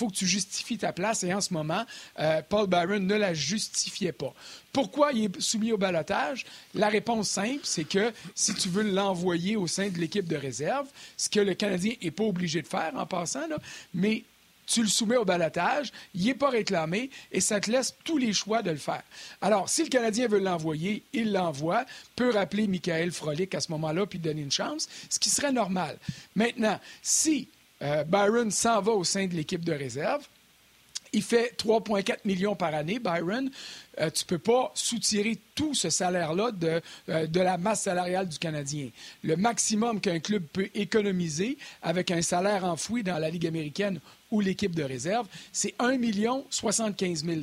faut 0.00 0.08
que 0.08 0.16
tu 0.16 0.26
justifies 0.26 0.78
ta 0.78 0.94
place. 0.94 1.22
Et 1.24 1.34
en 1.34 1.42
ce 1.42 1.52
moment, 1.52 1.84
euh, 2.18 2.40
Paul 2.48 2.66
Byron 2.66 3.06
ne 3.06 3.14
la 3.16 3.34
justifiait 3.34 4.12
pas. 4.12 4.32
Pourquoi 4.72 5.12
il 5.12 5.24
est 5.24 5.40
soumis 5.40 5.72
au 5.72 5.76
balotage? 5.76 6.46
La 6.74 6.88
réponse 6.88 7.28
simple, 7.28 7.60
c'est 7.64 7.84
que 7.84 8.10
si 8.34 8.54
tu 8.54 8.70
veux 8.70 8.82
l'envoyer 8.82 9.56
au 9.56 9.66
sein 9.66 9.90
de 9.90 9.98
l'équipe 9.98 10.26
de 10.26 10.36
réserve, 10.36 10.86
ce 11.18 11.28
que 11.28 11.40
le 11.40 11.52
Canadien 11.52 11.94
n'est 12.02 12.10
pas 12.10 12.24
obligé 12.24 12.62
de 12.62 12.66
faire 12.66 12.92
en 12.94 13.04
passant, 13.04 13.46
là, 13.46 13.58
mais 13.92 14.24
tu 14.66 14.82
le 14.82 14.88
soumets 14.88 15.16
au 15.16 15.24
balotage, 15.24 15.92
il 16.14 16.24
n'est 16.24 16.34
pas 16.34 16.48
réclamé 16.48 17.10
et 17.30 17.40
ça 17.40 17.60
te 17.60 17.70
laisse 17.70 17.94
tous 18.04 18.16
les 18.16 18.32
choix 18.32 18.62
de 18.62 18.70
le 18.70 18.76
faire. 18.76 19.02
Alors, 19.42 19.68
si 19.68 19.82
le 19.82 19.88
Canadien 19.88 20.28
veut 20.28 20.38
l'envoyer, 20.38 21.02
il 21.12 21.32
l'envoie, 21.32 21.84
peut 22.16 22.30
rappeler 22.30 22.68
Michael 22.68 23.10
Frolic 23.10 23.54
à 23.54 23.60
ce 23.60 23.70
moment-là 23.72 24.06
puis 24.06 24.18
donner 24.18 24.40
une 24.40 24.52
chance, 24.52 24.88
ce 25.10 25.18
qui 25.18 25.28
serait 25.28 25.52
normal. 25.52 25.98
Maintenant, 26.36 26.78
si 27.02 27.48
euh, 27.82 28.04
Byron 28.04 28.50
s'en 28.50 28.80
va 28.80 28.92
au 28.92 29.04
sein 29.04 29.26
de 29.26 29.34
l'équipe 29.34 29.64
de 29.64 29.72
réserve. 29.72 30.26
Il 31.12 31.22
fait 31.22 31.54
3,4 31.58 32.18
millions 32.24 32.54
par 32.54 32.72
année, 32.74 33.00
Byron. 33.00 33.50
euh, 34.00 34.10
tu 34.10 34.24
ne 34.24 34.28
peux 34.28 34.38
pas 34.38 34.70
soutirer 34.74 35.38
tout 35.56 35.74
ce 35.74 35.90
salaire-là 35.90 36.50
euh, 37.08 37.26
de 37.26 37.40
la 37.40 37.58
masse 37.58 37.82
salariale 37.82 38.28
du 38.28 38.38
Canadien. 38.38 38.90
Le 39.24 39.36
maximum 39.36 40.00
qu'un 40.00 40.20
club 40.20 40.44
peut 40.52 40.68
économiser 40.74 41.58
avec 41.82 42.10
un 42.12 42.22
salaire 42.22 42.64
enfoui 42.64 43.02
dans 43.02 43.18
la 43.18 43.28
Ligue 43.28 43.46
américaine 43.46 44.00
ou 44.30 44.40
l'équipe 44.40 44.74
de 44.74 44.82
réserve, 44.82 45.26
c'est 45.52 45.74
1 45.78 45.98
75 46.50 47.24
000 47.24 47.40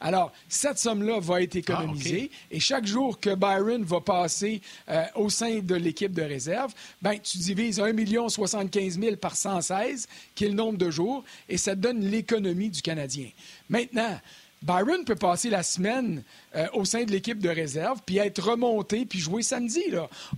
Alors, 0.00 0.32
cette 0.48 0.78
somme-là 0.78 1.20
va 1.20 1.42
être 1.42 1.56
économisée 1.56 2.30
ah, 2.32 2.46
et 2.50 2.60
chaque 2.60 2.86
jour 2.86 3.20
que 3.20 3.34
Byron 3.34 3.82
va 3.84 4.00
passer 4.00 4.60
euh, 4.88 5.04
au 5.14 5.30
sein 5.30 5.60
de 5.60 5.74
l'équipe 5.74 6.12
de 6.12 6.22
réserve, 6.22 6.72
ben, 7.00 7.18
tu 7.18 7.38
divises 7.38 7.80
1 7.80 8.28
75 8.28 8.98
000 9.00 9.16
par 9.16 9.36
116, 9.36 10.08
qui 10.34 10.44
est 10.44 10.48
le 10.48 10.54
nombre 10.54 10.78
de 10.78 10.90
jours, 10.90 11.24
et 11.48 11.56
ça 11.56 11.74
te 11.74 11.80
donne 11.80 12.00
l'économie 12.00 12.70
du 12.70 12.82
Canadien. 12.82 13.28
Maintenant, 13.68 14.18
Byron 14.62 15.04
peut 15.04 15.14
passer 15.14 15.50
la 15.50 15.62
semaine 15.62 16.24
euh, 16.56 16.66
au 16.72 16.84
sein 16.84 17.04
de 17.04 17.12
l'équipe 17.12 17.38
de 17.38 17.48
réserve, 17.48 18.00
puis 18.04 18.18
être 18.18 18.42
remonté, 18.42 19.06
puis 19.06 19.18
jouer 19.18 19.42
samedi. 19.42 19.82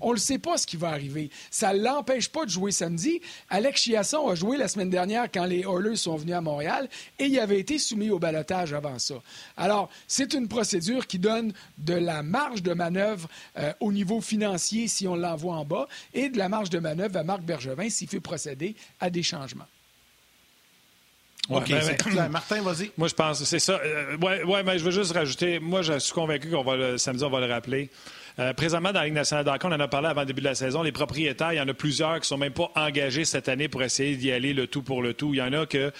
On 0.00 0.12
ne 0.12 0.18
sait 0.18 0.38
pas 0.38 0.58
ce 0.58 0.66
qui 0.66 0.76
va 0.76 0.90
arriver. 0.90 1.30
Ça 1.50 1.72
ne 1.72 1.82
l'empêche 1.82 2.28
pas 2.28 2.44
de 2.44 2.50
jouer 2.50 2.70
samedi. 2.70 3.20
Alex 3.48 3.82
Chiasson 3.82 4.28
a 4.28 4.34
joué 4.34 4.56
la 4.56 4.68
semaine 4.68 4.90
dernière 4.90 5.30
quand 5.32 5.44
les 5.44 5.60
Oilers 5.60 5.96
sont 5.96 6.16
venus 6.16 6.34
à 6.34 6.40
Montréal 6.40 6.88
et 7.18 7.26
il 7.26 7.38
avait 7.38 7.58
été 7.58 7.78
soumis 7.78 8.10
au 8.10 8.18
balotage 8.18 8.72
avant 8.72 8.98
ça. 8.98 9.14
Alors, 9.56 9.88
c'est 10.06 10.34
une 10.34 10.48
procédure 10.48 11.06
qui 11.06 11.18
donne 11.18 11.52
de 11.78 11.94
la 11.94 12.22
marge 12.22 12.62
de 12.62 12.74
manœuvre 12.74 13.28
euh, 13.58 13.72
au 13.80 13.92
niveau 13.92 14.20
financier 14.20 14.88
si 14.88 15.08
on 15.08 15.16
l'envoie 15.16 15.54
en 15.54 15.64
bas 15.64 15.88
et 16.12 16.28
de 16.28 16.38
la 16.38 16.48
marge 16.48 16.70
de 16.70 16.78
manœuvre 16.78 17.16
à 17.16 17.24
Marc 17.24 17.42
Bergevin 17.42 17.88
s'il 17.88 18.08
fait 18.08 18.20
procéder 18.20 18.76
à 19.00 19.08
des 19.10 19.22
changements. 19.22 19.66
OK, 21.48 21.68
ben, 21.68 22.28
Martin, 22.28 22.62
vas-y. 22.62 22.90
Moi, 22.96 23.08
je 23.08 23.14
pense, 23.14 23.42
c'est 23.44 23.58
ça. 23.58 23.80
Euh, 23.84 24.16
oui, 24.20 24.42
ouais, 24.44 24.62
mais 24.62 24.78
je 24.78 24.84
veux 24.84 24.90
juste 24.90 25.12
rajouter, 25.12 25.58
moi, 25.58 25.82
je 25.82 25.98
suis 25.98 26.12
convaincu 26.12 26.50
qu'on 26.50 26.62
va 26.62 26.76
le 26.76 26.98
samedi, 26.98 27.24
on 27.24 27.30
va 27.30 27.40
le 27.40 27.52
rappeler. 27.52 27.90
Euh, 28.40 28.54
présentement, 28.54 28.90
dans 28.90 29.00
la 29.00 29.04
Ligue 29.04 29.14
nationale 29.14 29.44
d'hockey, 29.44 29.66
on 29.66 29.72
en 29.72 29.80
a 29.80 29.88
parlé 29.88 30.08
avant 30.08 30.22
le 30.22 30.26
début 30.26 30.40
de 30.40 30.46
la 30.46 30.54
saison, 30.54 30.82
les 30.82 30.92
propriétaires, 30.92 31.52
il 31.52 31.56
y 31.56 31.60
en 31.60 31.68
a 31.68 31.74
plusieurs 31.74 32.14
qui 32.14 32.20
ne 32.20 32.24
sont 32.24 32.38
même 32.38 32.54
pas 32.54 32.70
engagés 32.74 33.26
cette 33.26 33.50
année 33.50 33.68
pour 33.68 33.82
essayer 33.82 34.16
d'y 34.16 34.32
aller 34.32 34.54
le 34.54 34.66
tout 34.66 34.82
pour 34.82 35.02
le 35.02 35.12
tout. 35.12 35.34
Il 35.34 35.38
y 35.38 35.42
en 35.42 35.52
a 35.52 35.66
que 35.66 35.92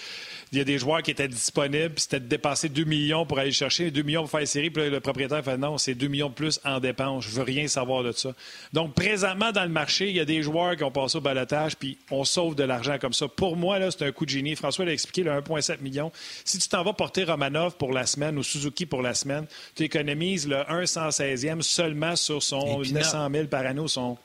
il 0.51 0.57
y 0.57 0.61
a 0.61 0.63
des 0.63 0.79
joueurs 0.79 1.03
qui 1.03 1.11
étaient 1.11 1.27
disponibles, 1.27 1.93
c'était 1.97 2.19
de 2.19 2.25
dépasser 2.25 2.67
2 2.67 2.83
millions 2.83 3.25
pour 3.25 3.39
aller 3.39 3.51
chercher 3.51 3.91
2 3.91 4.01
millions 4.01 4.21
pour 4.21 4.31
faire 4.31 4.47
série, 4.47 4.71
puis 4.71 4.89
le 4.89 4.99
propriétaire 4.99 5.43
fait 5.43 5.57
non, 5.57 5.77
c'est 5.77 5.93
2 5.93 6.07
millions 6.07 6.29
de 6.29 6.33
plus 6.33 6.59
en 6.65 6.79
dépenses, 6.79 7.25
je 7.25 7.29
veux 7.29 7.43
rien 7.43 7.67
savoir 7.67 8.03
de 8.03 8.11
ça. 8.11 8.33
Donc, 8.73 8.95
présentement, 8.95 9.51
dans 9.51 9.63
le 9.63 9.69
marché, 9.69 10.09
il 10.09 10.15
y 10.15 10.19
a 10.19 10.25
des 10.25 10.41
joueurs 10.41 10.75
qui 10.75 10.83
ont 10.83 10.91
passé 10.91 11.19
au 11.19 11.21
balotage, 11.21 11.77
puis 11.77 11.99
on 12.09 12.23
sauve 12.23 12.55
de 12.55 12.63
l'argent 12.63 12.97
comme 12.99 13.13
ça. 13.13 13.27
Pour 13.27 13.55
moi, 13.55 13.77
là, 13.77 13.91
c'est 13.91 14.05
un 14.05 14.11
coup 14.11 14.25
de 14.25 14.31
génie. 14.31 14.55
François 14.55 14.83
l'a 14.83 14.93
expliqué, 14.93 15.23
le 15.23 15.31
1,7 15.31 15.79
million. 15.81 16.11
Si 16.43 16.57
tu 16.57 16.67
t'en 16.67 16.83
vas 16.83 16.93
porter 16.93 17.23
Romanov 17.23 17.77
pour 17.77 17.93
la 17.93 18.05
semaine 18.05 18.37
ou 18.37 18.43
Suzuki 18.43 18.85
pour 18.85 19.03
la 19.03 19.13
semaine, 19.13 19.45
tu 19.75 19.83
économises 19.83 20.47
le 20.47 20.57
116e 20.57 21.61
seulement 21.61 22.15
sur 22.15 22.30
son 22.39 22.81
900 22.81 23.29
000 23.33 23.47
par 23.47 23.65
année 23.65 23.81
ou 23.81 23.87
son 23.87 24.17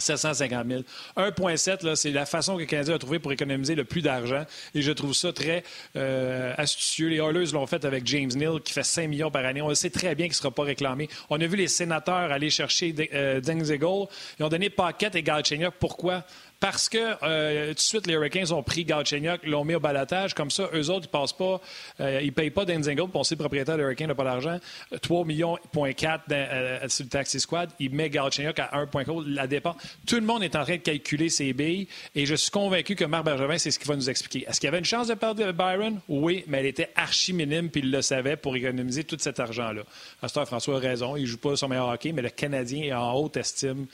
750 0.00 0.66
000. 0.68 0.82
1,7, 1.16 1.94
c'est 1.94 2.10
la 2.10 2.26
façon 2.26 2.54
que 2.56 2.60
le 2.60 2.66
Canadien 2.66 2.94
a 2.94 2.98
trouvé 2.98 3.18
pour 3.18 3.32
économiser 3.32 3.74
le 3.74 3.84
plus 3.84 4.02
d'argent. 4.02 4.44
Et 4.74 4.82
je 4.82 4.92
trouve 4.92 5.12
ça 5.14 5.32
très 5.32 5.62
euh, 5.96 6.54
astucieux. 6.56 7.08
Les 7.08 7.16
Oilers 7.16 7.52
l'ont 7.52 7.66
fait 7.66 7.84
avec 7.84 8.06
James 8.06 8.30
Neal, 8.34 8.60
qui 8.60 8.72
fait 8.72 8.82
5 8.82 9.08
millions 9.08 9.30
par 9.30 9.44
année. 9.44 9.62
On 9.62 9.68
le 9.68 9.74
sait 9.74 9.90
très 9.90 10.14
bien 10.14 10.26
qu'il 10.26 10.32
ne 10.32 10.36
sera 10.36 10.50
pas 10.50 10.62
réclamé. 10.62 11.08
On 11.28 11.40
a 11.40 11.46
vu 11.46 11.56
les 11.56 11.68
sénateurs 11.68 12.32
aller 12.32 12.50
chercher 12.50 12.94
euh, 13.14 13.40
Ils 13.44 14.44
ont 14.44 14.48
donné 14.48 14.70
Paquette 14.70 15.14
et 15.14 15.22
Galchenyuk. 15.22 15.74
Pourquoi? 15.78 16.24
Parce 16.60 16.90
que 16.90 17.16
euh, 17.22 17.68
tout 17.68 17.74
de 17.74 17.80
suite, 17.80 18.06
les 18.06 18.12
Hurricanes 18.12 18.52
ont 18.52 18.62
pris 18.62 18.84
Galchenyuk, 18.84 19.46
l'ont 19.46 19.64
mis 19.64 19.74
au 19.74 19.80
balatage. 19.80 20.34
Comme 20.34 20.50
ça, 20.50 20.68
eux 20.74 20.90
autres, 20.90 21.06
ils 21.06 21.10
passent 21.10 21.32
pas, 21.32 21.58
euh, 22.00 22.20
ils 22.22 22.34
payent 22.34 22.50
pas 22.50 22.66
d'Enzingle. 22.66 23.08
Pour 23.08 23.22
le 23.28 23.36
propriétaire 23.36 23.78
de 23.78 23.82
Hurricane 23.82 24.08
n'a 24.08 24.14
pas 24.14 24.24
d'argent. 24.24 24.58
3 25.00 25.24
millions, 25.24 25.56
point 25.72 25.92
4 25.92 26.24
euh, 26.30 26.88
sur 26.88 27.04
le 27.04 27.08
taxi 27.08 27.40
squad. 27.40 27.70
Il 27.78 27.94
met 27.94 28.10
Galchenyuk 28.10 28.58
à 28.58 28.70
1,4. 28.84 29.26
La 29.26 29.46
dépense. 29.46 29.76
Tout 30.06 30.16
le 30.16 30.20
monde 30.20 30.42
est 30.42 30.54
en 30.54 30.64
train 30.64 30.76
de 30.76 30.82
calculer 30.82 31.30
ses 31.30 31.54
billes. 31.54 31.88
Et 32.14 32.26
je 32.26 32.34
suis 32.34 32.50
convaincu 32.50 32.94
que 32.94 33.06
Marc 33.06 33.24
Bergevin, 33.24 33.56
c'est 33.56 33.70
ce 33.70 33.78
qu'il 33.78 33.88
va 33.88 33.96
nous 33.96 34.10
expliquer. 34.10 34.46
Est-ce 34.46 34.60
qu'il 34.60 34.66
y 34.66 34.68
avait 34.68 34.80
une 34.80 34.84
chance 34.84 35.08
de 35.08 35.14
perdre 35.14 35.52
Byron? 35.52 36.00
Oui, 36.08 36.44
mais 36.46 36.58
elle 36.58 36.66
était 36.66 36.90
archi 36.94 37.32
minime, 37.32 37.70
puis 37.70 37.80
il 37.80 37.90
le 37.90 38.02
savait 38.02 38.36
pour 38.36 38.54
économiser 38.54 39.04
tout 39.04 39.16
cet 39.18 39.40
argent-là. 39.40 39.82
Pasteur 40.20 40.46
François 40.46 40.76
a 40.76 40.80
raison. 40.80 41.16
Il 41.16 41.26
joue 41.26 41.38
pas 41.38 41.56
son 41.56 41.68
meilleur 41.68 41.88
hockey, 41.88 42.12
mais 42.12 42.22
le 42.22 42.28
Canadien 42.28 42.82
est 42.84 42.92
en 42.92 43.14
haute 43.14 43.38
estime. 43.38 43.86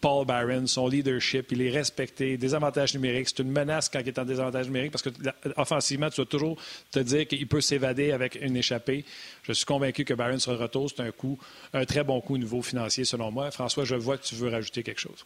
Paul 0.00 0.24
Byron, 0.26 0.66
son 0.66 0.88
leadership, 0.88 1.52
il 1.52 1.60
est 1.60 1.70
respecté. 1.90 2.36
Désavantage 2.36 2.94
numérique, 2.94 3.28
c'est 3.28 3.42
une 3.42 3.50
menace 3.50 3.88
quand 3.88 4.00
il 4.00 4.08
est 4.08 4.18
en 4.18 4.24
désavantage 4.24 4.66
numérique 4.66 4.92
parce 4.92 5.02
que 5.02 5.10
offensivement, 5.56 6.08
tu 6.08 6.16
dois 6.16 6.26
toujours 6.26 6.56
te 6.90 7.00
dire 7.00 7.26
qu'il 7.26 7.46
peut 7.48 7.60
s'évader 7.60 8.12
avec 8.12 8.38
une 8.40 8.56
échappée. 8.56 9.04
Je 9.42 9.52
suis 9.52 9.64
convaincu 9.64 10.04
que 10.04 10.14
Byron 10.14 10.38
sera 10.38 10.56
de 10.56 10.62
retour. 10.62 10.88
C'est 10.90 11.02
un 11.02 11.10
coup, 11.10 11.38
un 11.72 11.84
très 11.84 12.04
bon 12.04 12.20
coup 12.20 12.34
au 12.34 12.38
niveau 12.38 12.62
financier 12.62 13.04
selon 13.04 13.30
moi. 13.30 13.50
François, 13.50 13.84
je 13.84 13.96
vois 13.96 14.16
que 14.18 14.24
tu 14.24 14.36
veux 14.36 14.48
rajouter 14.48 14.82
quelque 14.82 15.00
chose. 15.00 15.24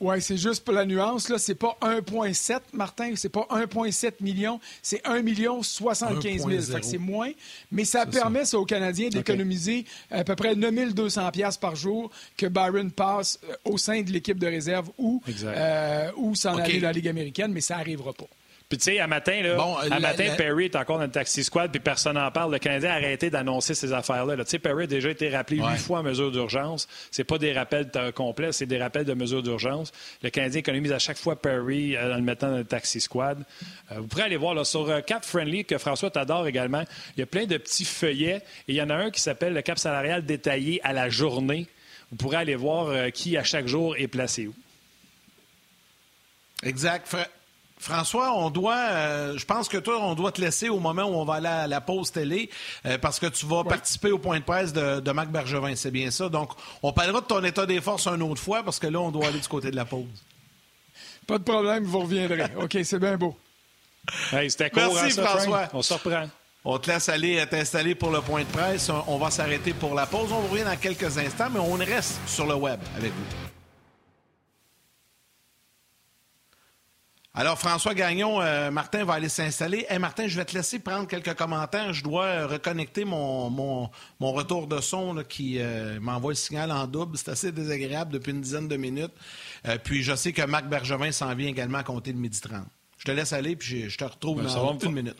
Oui, 0.00 0.22
c'est 0.22 0.38
juste 0.38 0.64
pour 0.64 0.72
la 0.72 0.86
nuance. 0.86 1.28
Là, 1.28 1.36
c'est 1.36 1.54
pas 1.54 1.76
1,7, 1.82 2.60
Martin, 2.72 3.12
c'est 3.16 3.28
pas 3.28 3.46
1,7 3.50 4.14
million, 4.20 4.58
c'est 4.80 5.06
1 5.06 5.20
million 5.20 5.62
75 5.62 6.46
000. 6.48 6.78
c'est 6.80 6.96
moins, 6.96 7.30
mais 7.70 7.84
ça 7.84 8.06
permet 8.06 8.46
ça. 8.46 8.58
aux 8.58 8.64
Canadiens 8.64 9.10
d'économiser 9.10 9.84
à 10.10 10.24
peu 10.24 10.36
près 10.36 10.54
9 10.54 10.94
200 10.94 11.30
par 11.60 11.76
jour 11.76 12.10
que 12.36 12.46
Byron 12.46 12.90
passe 12.90 13.38
euh, 13.44 13.54
au 13.64 13.76
sein 13.76 14.00
de 14.00 14.10
l'équipe 14.10 14.38
de 14.38 14.46
réserve 14.46 14.90
ou, 14.96 15.22
euh, 15.44 16.10
ou 16.16 16.34
s'en 16.34 16.56
aller 16.56 16.80
dans 16.80 16.86
la 16.88 16.92
Ligue 16.92 17.08
américaine, 17.08 17.52
mais 17.52 17.60
ça 17.60 17.76
n'arrivera 17.76 18.14
pas. 18.14 18.26
Puis, 18.70 18.78
tu 18.78 18.84
sais, 18.84 19.00
à 19.00 19.08
matin, 19.08 19.42
là, 19.42 19.58
à 19.90 19.98
matin, 19.98 20.32
Perry 20.36 20.66
est 20.66 20.76
encore 20.76 20.98
dans 20.98 21.04
le 21.04 21.10
taxi 21.10 21.42
squad, 21.42 21.72
puis 21.72 21.80
personne 21.80 22.14
n'en 22.14 22.30
parle. 22.30 22.52
Le 22.52 22.60
Canadien 22.60 22.90
a 22.90 22.94
arrêté 22.94 23.28
d'annoncer 23.28 23.74
ces 23.74 23.92
affaires-là. 23.92 24.36
Tu 24.36 24.44
sais, 24.46 24.58
Perry 24.60 24.84
a 24.84 24.86
déjà 24.86 25.10
été 25.10 25.28
rappelé 25.28 25.56
huit 25.56 25.76
fois 25.76 25.98
en 25.98 26.02
mesure 26.04 26.30
d'urgence. 26.30 26.86
C'est 27.10 27.24
pas 27.24 27.36
des 27.36 27.52
rappels 27.52 27.90
complets, 28.14 28.52
c'est 28.52 28.66
des 28.66 28.78
rappels 28.78 29.04
de 29.04 29.12
mesure 29.12 29.42
d'urgence. 29.42 29.90
Le 30.22 30.30
Canadien 30.30 30.60
économise 30.60 30.92
à 30.92 31.00
chaque 31.00 31.16
fois 31.16 31.34
Perry 31.34 31.96
euh, 31.96 32.14
en 32.14 32.16
le 32.18 32.22
mettant 32.22 32.52
dans 32.52 32.58
le 32.58 32.64
taxi 32.64 33.00
squad. 33.00 33.42
Euh, 33.90 33.96
vous 33.96 34.06
pourrez 34.06 34.22
aller 34.22 34.36
voir 34.36 34.54
là, 34.54 34.62
sur 34.62 34.88
euh, 34.88 35.00
Cap 35.00 35.24
Friendly, 35.24 35.64
que 35.64 35.76
François 35.76 36.12
t'adore 36.12 36.46
également. 36.46 36.84
Il 37.16 37.20
y 37.20 37.22
a 37.24 37.26
plein 37.26 37.46
de 37.46 37.56
petits 37.56 37.84
feuillets. 37.84 38.36
Et 38.68 38.72
il 38.72 38.74
y 38.76 38.82
en 38.82 38.90
a 38.90 38.94
un 38.94 39.10
qui 39.10 39.20
s'appelle 39.20 39.52
le 39.52 39.62
Cap 39.62 39.80
salarial 39.80 40.24
détaillé 40.24 40.80
à 40.84 40.92
la 40.92 41.08
journée. 41.08 41.66
Vous 42.12 42.16
pourrez 42.16 42.36
aller 42.36 42.54
voir 42.54 43.10
qui, 43.10 43.36
à 43.36 43.42
chaque 43.42 43.66
jour, 43.66 43.96
est 43.96 44.06
placé 44.06 44.46
où. 44.46 44.54
Exact. 46.62 47.16
François, 47.80 48.34
on 48.34 48.50
doit, 48.50 48.76
euh, 48.76 49.38
je 49.38 49.46
pense 49.46 49.66
que 49.66 49.78
toi, 49.78 49.98
on 50.02 50.14
doit 50.14 50.32
te 50.32 50.40
laisser 50.40 50.68
au 50.68 50.78
moment 50.78 51.04
où 51.04 51.14
on 51.14 51.24
va 51.24 51.34
aller 51.34 51.48
à 51.48 51.66
la 51.66 51.80
pause 51.80 52.12
télé, 52.12 52.50
euh, 52.84 52.98
parce 52.98 53.18
que 53.18 53.26
tu 53.26 53.46
vas 53.46 53.64
participer 53.64 54.12
au 54.12 54.18
point 54.18 54.38
de 54.38 54.44
presse 54.44 54.74
de, 54.74 55.10
Marc 55.12 55.30
Bergevin, 55.30 55.74
c'est 55.74 55.90
bien 55.90 56.10
ça. 56.10 56.28
Donc, 56.28 56.50
on 56.82 56.92
parlera 56.92 57.22
de 57.22 57.26
ton 57.26 57.42
état 57.42 57.64
des 57.64 57.80
forces 57.80 58.06
une 58.06 58.22
autre 58.22 58.42
fois, 58.42 58.62
parce 58.62 58.78
que 58.78 58.86
là, 58.86 59.00
on 59.00 59.10
doit 59.10 59.28
aller 59.28 59.40
du 59.40 59.48
côté 59.48 59.70
de 59.70 59.76
la 59.76 59.86
pause. 59.86 60.04
Pas 61.26 61.38
de 61.38 61.42
problème, 61.42 61.84
vous 61.84 62.00
reviendrez. 62.00 62.44
OK, 62.60 62.76
c'est 62.84 62.98
bien 62.98 63.16
beau. 63.16 63.34
c'était 64.30 64.68
cool, 64.68 64.82
Merci, 64.94 65.18
hein, 65.18 65.24
François. 65.24 65.68
On 65.72 65.80
se 65.80 65.94
reprend. 65.94 66.28
On 66.62 66.78
te 66.78 66.90
laisse 66.90 67.08
aller 67.08 67.42
t'installer 67.46 67.94
pour 67.94 68.10
le 68.10 68.20
point 68.20 68.42
de 68.42 68.48
presse. 68.48 68.90
On 69.06 69.16
va 69.16 69.30
s'arrêter 69.30 69.72
pour 69.72 69.94
la 69.94 70.04
pause. 70.04 70.30
On 70.32 70.46
revient 70.48 70.64
dans 70.64 70.76
quelques 70.76 71.16
instants, 71.16 71.48
mais 71.50 71.60
on 71.60 71.72
reste 71.72 72.20
sur 72.26 72.46
le 72.46 72.54
web 72.54 72.78
avec 72.98 73.12
vous. 73.12 73.49
Alors, 77.32 77.56
François 77.58 77.94
Gagnon, 77.94 78.40
euh, 78.40 78.72
Martin 78.72 79.04
va 79.04 79.14
aller 79.14 79.28
s'installer. 79.28 79.86
Hey, 79.88 80.00
Martin, 80.00 80.26
je 80.26 80.36
vais 80.36 80.44
te 80.44 80.52
laisser 80.56 80.80
prendre 80.80 81.06
quelques 81.06 81.34
commentaires. 81.34 81.92
Je 81.92 82.02
dois 82.02 82.24
euh, 82.24 82.46
reconnecter 82.48 83.04
mon, 83.04 83.50
mon, 83.50 84.32
retour 84.32 84.66
de 84.66 84.80
son 84.80 85.22
qui 85.28 85.60
euh, 85.60 86.00
m'envoie 86.00 86.32
le 86.32 86.36
signal 86.36 86.72
en 86.72 86.88
double. 86.88 87.16
C'est 87.16 87.30
assez 87.30 87.52
désagréable 87.52 88.12
depuis 88.12 88.32
une 88.32 88.40
dizaine 88.40 88.66
de 88.66 88.76
minutes. 88.76 89.12
puis, 89.84 90.02
je 90.02 90.16
sais 90.16 90.32
que 90.32 90.42
Marc 90.42 90.66
Bergevin 90.66 91.12
s'en 91.12 91.32
vient 91.36 91.48
également 91.48 91.78
à 91.78 91.84
compter 91.84 92.12
le 92.12 92.18
midi 92.18 92.40
30. 92.40 92.66
Je 92.98 93.04
te 93.04 93.12
laisse 93.12 93.32
aller, 93.32 93.54
puis 93.54 93.88
je, 93.88 93.96
te 93.96 94.04
retrouve 94.04 94.42
ben, 94.42 94.52
dans 94.52 94.78
une 94.78 94.92
minute. 94.92 95.16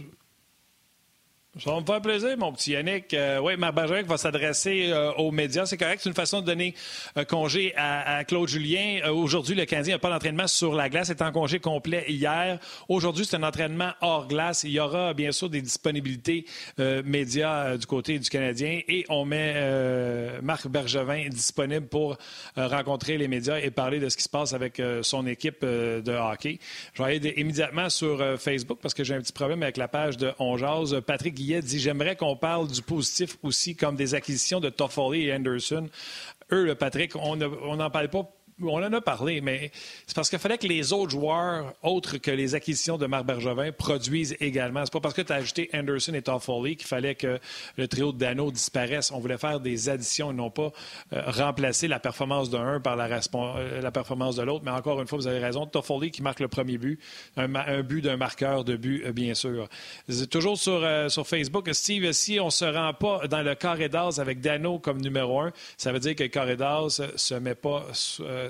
Ça 1.59 1.73
va 1.73 1.81
me 1.81 1.85
faire 1.85 2.01
plaisir, 2.01 2.39
mon 2.39 2.53
petit 2.53 2.71
Yannick. 2.71 3.13
Euh, 3.13 3.41
oui, 3.43 3.57
Marc 3.57 3.75
Bergevin 3.75 4.05
va 4.05 4.17
s'adresser 4.17 4.91
euh, 4.93 5.11
aux 5.15 5.33
médias. 5.33 5.67
C'est 5.67 5.77
correct. 5.77 6.01
C'est 6.01 6.09
une 6.09 6.15
façon 6.15 6.43
de 6.43 6.47
donner 6.47 6.77
euh, 7.19 7.25
congé 7.25 7.75
à, 7.77 8.23
Claude 8.23 8.49
Julien. 8.49 9.01
Aujourd'hui, 9.13 9.57
le 9.57 9.65
Canadien 9.65 9.97
n'a 9.97 9.99
pas 9.99 10.11
d'entraînement 10.11 10.47
sur 10.47 10.75
la 10.75 10.89
glace. 10.89 11.09
C'est 11.09 11.23
en 11.23 11.33
congé 11.33 11.59
complet 11.59 12.05
hier. 12.07 12.61
Aujourd'hui, 12.89 13.25
c'est 13.25 13.35
un 13.37 13.43
entraînement 13.43 13.91
hors 14.01 14.29
glace. 14.29 14.63
Il 14.63 14.71
y 14.71 14.79
aura 14.79 15.13
bien 15.13 15.33
sûr 15.33 15.51
des 15.51 15.61
disponibilités 15.61 16.47
médias 16.79 17.77
du 17.77 17.87
côté 17.87 18.21
du 18.21 18.31
Canadien 18.31 18.81
et 18.87 19.05
on 19.09 19.25
met 19.25 20.41
Marc 20.43 20.69
Bergevin 20.69 21.29
disponible 21.29 21.87
pour 21.87 22.17
rencontrer 22.57 23.19
les 23.19 23.27
médias 23.27 23.59
et 23.59 23.71
parler 23.71 23.99
de 23.99 24.09
ce 24.09 24.17
qui 24.17 24.23
se 24.23 24.29
passe 24.29 24.53
avec 24.53 24.81
son 25.03 25.27
équipe 25.27 25.65
de 25.65 26.13
hockey. 26.13 26.59
Je 26.95 27.03
vais 27.03 27.17
aller 27.17 27.35
immédiatement 27.37 27.89
sur 27.89 28.39
Facebook 28.39 28.79
parce 28.81 28.95
que 28.95 29.03
j'ai 29.03 29.15
un 29.15 29.21
petit 29.21 29.33
problème 29.33 29.63
avec 29.63 29.77
la 29.77 29.89
page 29.89 30.17
de 30.17 30.33
On 30.39 30.57
Patrick 31.07 31.40
dit 31.41 31.79
J'aimerais 31.79 32.17
qu'on 32.17 32.37
parle 32.37 32.69
du 32.69 32.83
positif 32.83 33.37
aussi, 33.43 33.77
comme 33.77 33.97
des 33.97 34.15
acquisitions 34.15 34.61
de 34.61 34.69
Toffoli 34.69 35.27
et 35.27 35.35
Anderson. 35.35 35.89
Eux, 36.53 36.65
le 36.65 36.75
Patrick, 36.75 37.17
on 37.17 37.37
n'en 37.37 37.91
parle 37.91 38.09
pas 38.09 38.31
on 38.63 38.83
en 38.83 38.93
a 38.93 39.01
parlé, 39.01 39.41
mais 39.41 39.71
c'est 40.07 40.15
parce 40.15 40.29
qu'il 40.29 40.39
fallait 40.39 40.59
que 40.59 40.67
les 40.67 40.93
autres 40.93 41.11
joueurs, 41.11 41.75
autres 41.83 42.19
que 42.19 42.31
les 42.31 42.55
acquisitions 42.55 42.99
de 42.99 43.07
Marc 43.07 43.25
Bergevin, 43.25 43.73
produisent 43.73 44.37
également. 44.41 44.85
C'est 44.85 44.93
pas 44.93 45.01
parce 45.01 45.15
que 45.15 45.23
tu 45.23 45.33
as 45.33 45.37
ajouté 45.37 45.71
Anderson 45.73 46.15
et 46.15 46.23
Toffoli 46.23 46.77
qu'il 46.77 46.87
fallait 46.87 47.15
que 47.15 47.39
le 47.77 47.89
trio 47.89 48.13
de 48.13 48.19
Dano 48.19 48.51
disparaisse. 48.51 49.11
On 49.11 49.19
voulait 49.19 49.39
faire 49.39 49.61
des 49.61 49.89
additions 49.89 50.31
et 50.31 50.35
non 50.35 50.51
pas 50.51 50.73
euh, 51.13 51.23
remplacer 51.27 51.89
la 51.89 51.99
performance 51.99 52.51
d'un 52.51 52.81
par 52.81 52.97
la, 52.97 53.09
euh, 53.09 53.81
la 53.81 53.91
performance 53.91 54.37
de 54.37 54.43
l'autre. 54.43 54.65
Mais 54.65 54.71
encore 54.71 55.01
une 55.01 55.07
fois, 55.07 55.19
vous 55.19 55.27
avez 55.27 55.39
raison. 55.39 55.67
Toffoli 55.67 56.11
qui 56.11 56.23
marque 56.23 56.41
le 56.41 56.49
premier 56.49 56.79
but, 56.79 57.01
un, 57.37 57.83
but 57.83 58.03
d'un 58.03 58.17
marqueur 58.17 58.65
de 58.65 58.77
but, 58.77 59.05
euh, 59.05 59.13
bien 59.13 59.35
sûr. 59.35 59.69
Toujours 60.31 60.59
sur, 60.59 60.87
sur 61.11 61.27
Facebook, 61.27 61.69
Steve, 61.73 62.13
si 62.13 62.41
on 62.41 62.51
se 62.51 62.65
rend 62.65 62.93
pas 62.95 63.27
dans 63.29 63.43
le 63.43 63.55
carré 63.55 63.89
d'as 63.89 64.19
avec 64.21 64.41
Dano 64.41 64.79
comme 64.79 65.01
numéro 65.01 65.41
un, 65.41 65.53
ça 65.77 65.93
veut 65.93 66.01
dire 66.01 66.15
que 66.15 66.25
le 66.25 66.29
carré 66.29 66.57
d'as 66.57 67.01
se 67.17 67.35
met 67.35 67.55
pas 67.55 67.87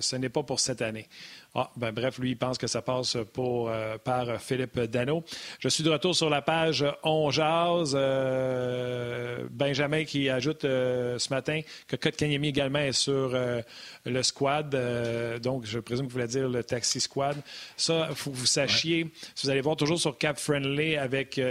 ce 0.00 0.16
n'est 0.16 0.28
pas 0.28 0.42
pour 0.42 0.60
cette 0.60 0.82
année. 0.82 1.08
Ah, 1.52 1.68
ben, 1.76 1.90
bref, 1.90 2.18
lui, 2.18 2.30
il 2.30 2.36
pense 2.36 2.58
que 2.58 2.68
ça 2.68 2.80
passe 2.80 3.16
pour, 3.32 3.70
euh, 3.70 3.98
par 3.98 4.40
Philippe 4.40 4.78
Dano. 4.78 5.24
Je 5.58 5.68
suis 5.68 5.82
de 5.82 5.90
retour 5.90 6.14
sur 6.14 6.30
la 6.30 6.42
page 6.42 6.84
On 7.02 7.32
Jazz. 7.32 7.92
Euh, 7.96 9.48
Benjamin 9.50 10.04
qui 10.04 10.28
ajoute 10.28 10.64
euh, 10.64 11.18
ce 11.18 11.34
matin 11.34 11.60
que 11.88 11.96
Kotkaniemi 11.96 12.48
également 12.48 12.78
est 12.78 12.92
sur 12.92 13.36
le 14.04 14.22
squad. 14.22 14.76
donc, 15.42 15.64
je 15.66 15.80
présume 15.80 16.06
que 16.06 16.12
vous 16.12 16.18
voulez 16.18 16.28
dire 16.28 16.48
le 16.48 16.62
taxi 16.62 17.00
squad. 17.00 17.36
Ça, 17.76 18.06
il 18.10 18.16
faut 18.16 18.30
que 18.30 18.36
vous 18.36 18.46
sachiez. 18.46 19.10
Si 19.34 19.46
vous 19.46 19.50
allez 19.50 19.60
voir 19.60 19.74
toujours 19.74 19.98
sur 19.98 20.16
Cap 20.16 20.38
Friendly 20.38 20.96
avec. 20.96 21.36
il 21.36 21.42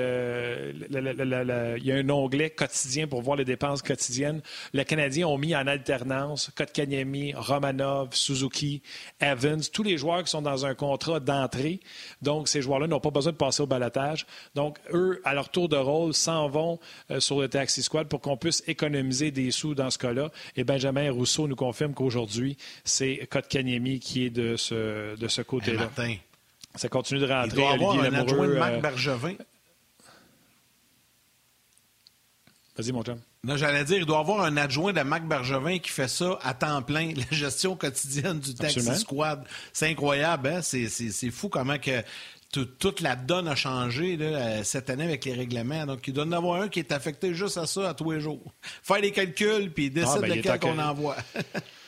y 1.83 1.91
a 1.91 1.95
un 1.95 2.09
onglet 2.09 2.51
quotidien 2.51 3.07
pour 3.07 3.21
voir 3.21 3.35
les 3.35 3.45
dépenses 3.45 3.81
quotidiennes. 3.81 4.41
Les 4.71 4.85
Canadiens 4.85 5.27
ont 5.27 5.37
mis 5.37 5.55
en 5.55 5.67
alternance 5.67 6.51
Kotkaniemi, 6.55 7.33
Romanov, 7.35 8.09
Suzuki, 8.13 8.81
Evans, 9.19 9.61
tous 9.73 9.83
les 9.83 9.88
joueurs 9.97 10.23
qui 10.23 10.29
sont 10.29 10.41
dans 10.41 10.65
un 10.65 10.75
contrat 10.75 11.19
d'entrée. 11.19 11.79
Donc, 12.21 12.47
ces 12.47 12.61
joueurs-là 12.61 12.87
n'ont 12.87 12.99
pas 12.99 13.11
besoin 13.11 13.31
de 13.31 13.37
passer 13.37 13.61
au 13.61 13.67
balatage. 13.67 14.25
Donc, 14.55 14.77
eux, 14.93 15.21
à 15.23 15.33
leur 15.33 15.49
tour 15.49 15.69
de 15.69 15.77
rôle, 15.77 16.13
s'en 16.13 16.47
vont 16.47 16.79
euh, 17.11 17.19
sur 17.19 17.39
le 17.39 17.47
taxi 17.47 17.83
squad 17.83 18.07
pour 18.07 18.21
qu'on 18.21 18.37
puisse 18.37 18.63
économiser 18.67 19.31
des 19.31 19.51
sous 19.51 19.75
dans 19.75 19.89
ce 19.89 19.97
cas-là. 19.97 20.31
Et 20.55 20.63
Benjamin 20.63 21.11
Rousseau 21.11 21.47
nous 21.47 21.55
confirme 21.55 21.93
qu'aujourd'hui, 21.93 22.57
c'est 22.83 23.27
Kotkaniemi 23.29 23.99
qui 23.99 24.25
est 24.25 24.29
de 24.29 24.55
ce, 24.55 25.15
de 25.15 25.27
ce 25.27 25.41
côté-là. 25.41 25.89
Ça 26.75 26.87
continue 26.87 27.19
de 27.19 27.25
rentrer. 27.25 27.49
Il 27.49 27.55
doit 27.55 27.71
avoir 27.71 27.99
un 27.99 28.13
adjoint 28.13 28.47
de 28.47 28.53
Marc 28.53 28.73
euh, 28.73 28.79
Bergevin. 28.79 29.35
Vas-y, 32.77 32.91
mon 32.91 33.03
chum. 33.03 33.19
Non, 33.45 33.55
j'allais 33.55 33.85
dire, 33.85 33.99
il 33.99 34.05
doit 34.05 34.17
y 34.17 34.19
avoir 34.19 34.41
un 34.41 34.57
adjoint 34.57 34.91
de 34.91 35.01
Mac 35.01 35.25
Bergevin 35.25 35.79
qui 35.79 35.89
fait 35.89 36.09
ça 36.09 36.37
à 36.41 36.53
temps 36.53 36.81
plein, 36.81 37.13
la 37.15 37.37
gestion 37.37 37.75
quotidienne 37.75 38.39
du 38.39 38.53
Taxi 38.53 38.95
Squad. 38.95 39.45
C'est 39.71 39.87
incroyable, 39.87 40.49
hein? 40.49 40.61
C'est 40.61 41.31
fou 41.31 41.47
comment 41.47 41.77
que 41.77 42.03
toute 42.51 42.99
la 43.01 43.15
donne 43.15 43.47
a 43.47 43.55
changé 43.55 44.17
euh, 44.19 44.63
cette 44.63 44.89
année 44.89 45.03
avec 45.03 45.23
les 45.23 45.33
règlements. 45.33 45.85
Donc, 45.85 46.07
il 46.07 46.13
doit 46.13 46.25
y 46.25 46.27
en 46.27 46.31
avoir 46.31 46.61
un 46.61 46.67
qui 46.67 46.79
est 46.79 46.91
affecté 46.91 47.33
juste 47.33 47.57
à 47.57 47.65
ça 47.65 47.89
à 47.89 47.93
tous 47.93 48.11
les 48.11 48.19
jours. 48.19 48.53
Faire 48.61 48.99
les 48.99 49.11
calculs, 49.11 49.71
puis 49.71 49.89
décide 49.89 50.15
ah, 50.15 50.19
ben, 50.19 50.35
lequel 50.35 50.59
qu'on 50.59 50.79
envoie. 50.79 51.15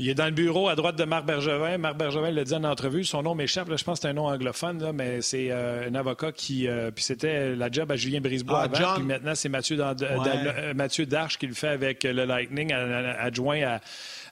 Il 0.00 0.08
est 0.08 0.14
dans 0.14 0.24
le 0.24 0.30
bureau 0.30 0.70
à 0.70 0.76
droite 0.76 0.96
de 0.96 1.04
Marc 1.04 1.26
Bergevin. 1.26 1.76
Marc 1.76 1.98
Bergevin 1.98 2.30
l'a 2.30 2.42
dit 2.42 2.54
en 2.54 2.64
entrevue. 2.64 3.04
Son 3.04 3.22
nom 3.22 3.34
m'échappe. 3.34 3.68
Je 3.76 3.84
pense 3.84 3.98
que 3.98 4.02
c'est 4.02 4.08
un 4.08 4.14
nom 4.14 4.28
anglophone, 4.28 4.92
mais 4.94 5.20
c'est 5.20 5.48
euh, 5.50 5.90
un 5.90 5.94
avocat 5.94 6.32
qui. 6.32 6.66
Euh, 6.66 6.90
puis 6.90 7.04
c'était 7.04 7.54
la 7.54 7.70
job 7.70 7.92
à 7.92 7.96
Julien 7.96 8.22
Brisebois 8.22 8.60
ah, 8.60 8.78
avant. 8.78 8.94
Puis 8.94 9.04
maintenant, 9.04 9.34
c'est 9.34 9.50
Mathieu, 9.50 9.76
euh, 9.78 10.74
Mathieu 10.74 11.04
Darche 11.04 11.36
qui 11.36 11.46
le 11.46 11.52
fait 11.52 11.68
avec 11.68 12.04
le 12.04 12.24
Lightning, 12.24 12.72
adjoint 12.72 13.78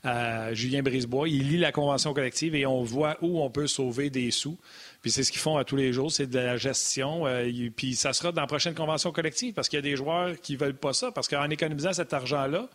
à, 0.04 0.54
Julien 0.54 0.80
Brisebois. 0.80 1.28
Il 1.28 1.50
lit 1.50 1.58
la 1.58 1.70
convention 1.70 2.14
collective 2.14 2.54
et 2.54 2.64
on 2.64 2.82
voit 2.82 3.18
où 3.20 3.42
on 3.42 3.50
peut 3.50 3.66
sauver 3.66 4.08
des 4.08 4.30
sous. 4.30 4.56
Puis 5.02 5.10
c'est 5.10 5.22
ce 5.22 5.30
qu'ils 5.30 5.42
font 5.42 5.58
à 5.58 5.64
tous 5.64 5.76
les 5.76 5.92
jours, 5.92 6.10
c'est 6.10 6.28
de 6.28 6.38
la 6.38 6.56
gestion. 6.56 7.24
puis 7.76 7.94
ça 7.94 8.14
sera 8.14 8.32
dans 8.32 8.40
la 8.40 8.46
prochaine 8.46 8.74
convention 8.74 9.12
collective 9.12 9.52
parce 9.52 9.68
qu'il 9.68 9.76
y 9.76 9.80
a 9.80 9.82
des 9.82 9.96
joueurs 9.96 10.40
qui 10.40 10.54
ne 10.54 10.58
veulent 10.58 10.78
pas 10.78 10.94
ça. 10.94 11.12
Parce 11.12 11.28
qu'en 11.28 11.50
économisant 11.50 11.92
cet 11.92 12.14
argent-là, 12.14 12.70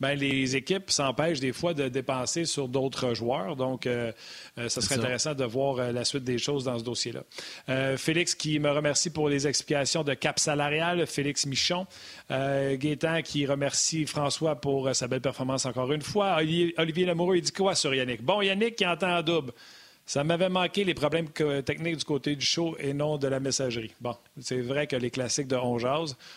ben, 0.00 0.14
les 0.14 0.56
équipes 0.56 0.90
s'empêchent 0.90 1.40
des 1.40 1.52
fois 1.52 1.74
de 1.74 1.88
dépenser 1.88 2.44
sur 2.44 2.68
d'autres 2.68 3.14
joueurs. 3.14 3.56
Donc, 3.56 3.86
euh, 3.86 4.12
euh, 4.58 4.68
ça 4.68 4.80
serait 4.80 4.96
intéressant 4.96 5.34
de 5.34 5.44
voir 5.44 5.78
euh, 5.78 5.92
la 5.92 6.04
suite 6.04 6.24
des 6.24 6.38
choses 6.38 6.64
dans 6.64 6.78
ce 6.78 6.84
dossier-là. 6.84 7.96
Félix 7.96 8.34
qui 8.34 8.58
me 8.58 8.70
remercie 8.70 9.10
pour 9.10 9.28
les 9.28 9.46
explications 9.46 10.04
de 10.04 10.14
cap 10.14 10.38
salarial. 10.38 11.06
Félix 11.06 11.46
Michon. 11.46 11.86
Gaétan 12.30 13.22
qui 13.22 13.46
remercie 13.46 14.06
François 14.06 14.60
pour 14.60 14.94
sa 14.94 15.08
belle 15.08 15.20
performance 15.20 15.66
encore 15.66 15.92
une 15.92 16.02
fois. 16.02 16.36
Olivier 16.36 17.06
Lamoureux, 17.06 17.36
il 17.36 17.42
dit 17.42 17.52
quoi 17.52 17.74
sur 17.74 17.94
Yannick? 17.94 18.22
Bon, 18.22 18.42
Yannick 18.42 18.76
qui 18.76 18.86
entend 18.86 19.18
en 19.18 19.22
double. 19.22 19.52
Ça 20.06 20.22
m'avait 20.22 20.48
manqué 20.48 20.84
les 20.84 20.94
problèmes 20.94 21.28
techniques 21.64 21.96
du 21.96 22.04
côté 22.04 22.36
du 22.36 22.46
show 22.46 22.76
et 22.78 22.94
non 22.94 23.18
de 23.18 23.26
la 23.26 23.40
messagerie. 23.40 23.92
Bon, 24.00 24.16
c'est 24.40 24.60
vrai 24.60 24.86
que 24.86 24.94
les 24.94 25.10
classiques 25.10 25.48
de 25.48 25.56
On 25.56 25.76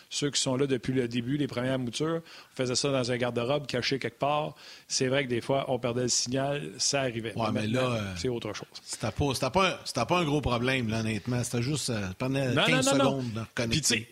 ceux 0.10 0.32
qui 0.32 0.42
sont 0.42 0.58
là 0.58 0.66
depuis 0.66 0.92
le 0.92 1.08
début, 1.08 1.38
les 1.38 1.48
premières 1.48 1.78
moutures, 1.78 2.22
on 2.24 2.56
faisait 2.56 2.76
ça 2.76 2.90
dans 2.90 3.12
un 3.12 3.18
garde-robe 3.18 3.68
caché 3.68 4.00
quelque 4.00 4.18
part. 4.18 4.56
C'est 4.88 5.08
vrai 5.08 5.26
que 5.26 5.30
des 5.30 5.42
fois, 5.42 5.66
on 5.68 5.78
perdait 5.78 6.04
le 6.04 6.08
signal, 6.08 6.72
ça 6.80 7.02
arrivait. 7.02 7.34
Ouais, 7.38 7.52
mais, 7.54 7.68
là, 7.68 7.82
euh, 7.82 8.14
c'est 8.18 8.30
autre 8.30 8.54
chose. 8.54 8.68
C'était 8.84 9.12
pas, 9.12 9.50
pas, 9.50 10.06
pas, 10.06 10.18
un 10.18 10.26
gros 10.26 10.42
problème, 10.42 10.90
là, 10.90 11.02
honnêtement. 11.02 11.44
C'était 11.44 11.62
juste, 11.62 11.92
euh, 11.92 12.08
pendant 12.18 12.54
15 12.66 12.90
secondes 12.90 13.34
de 13.34 13.42
connecter. 13.54 14.08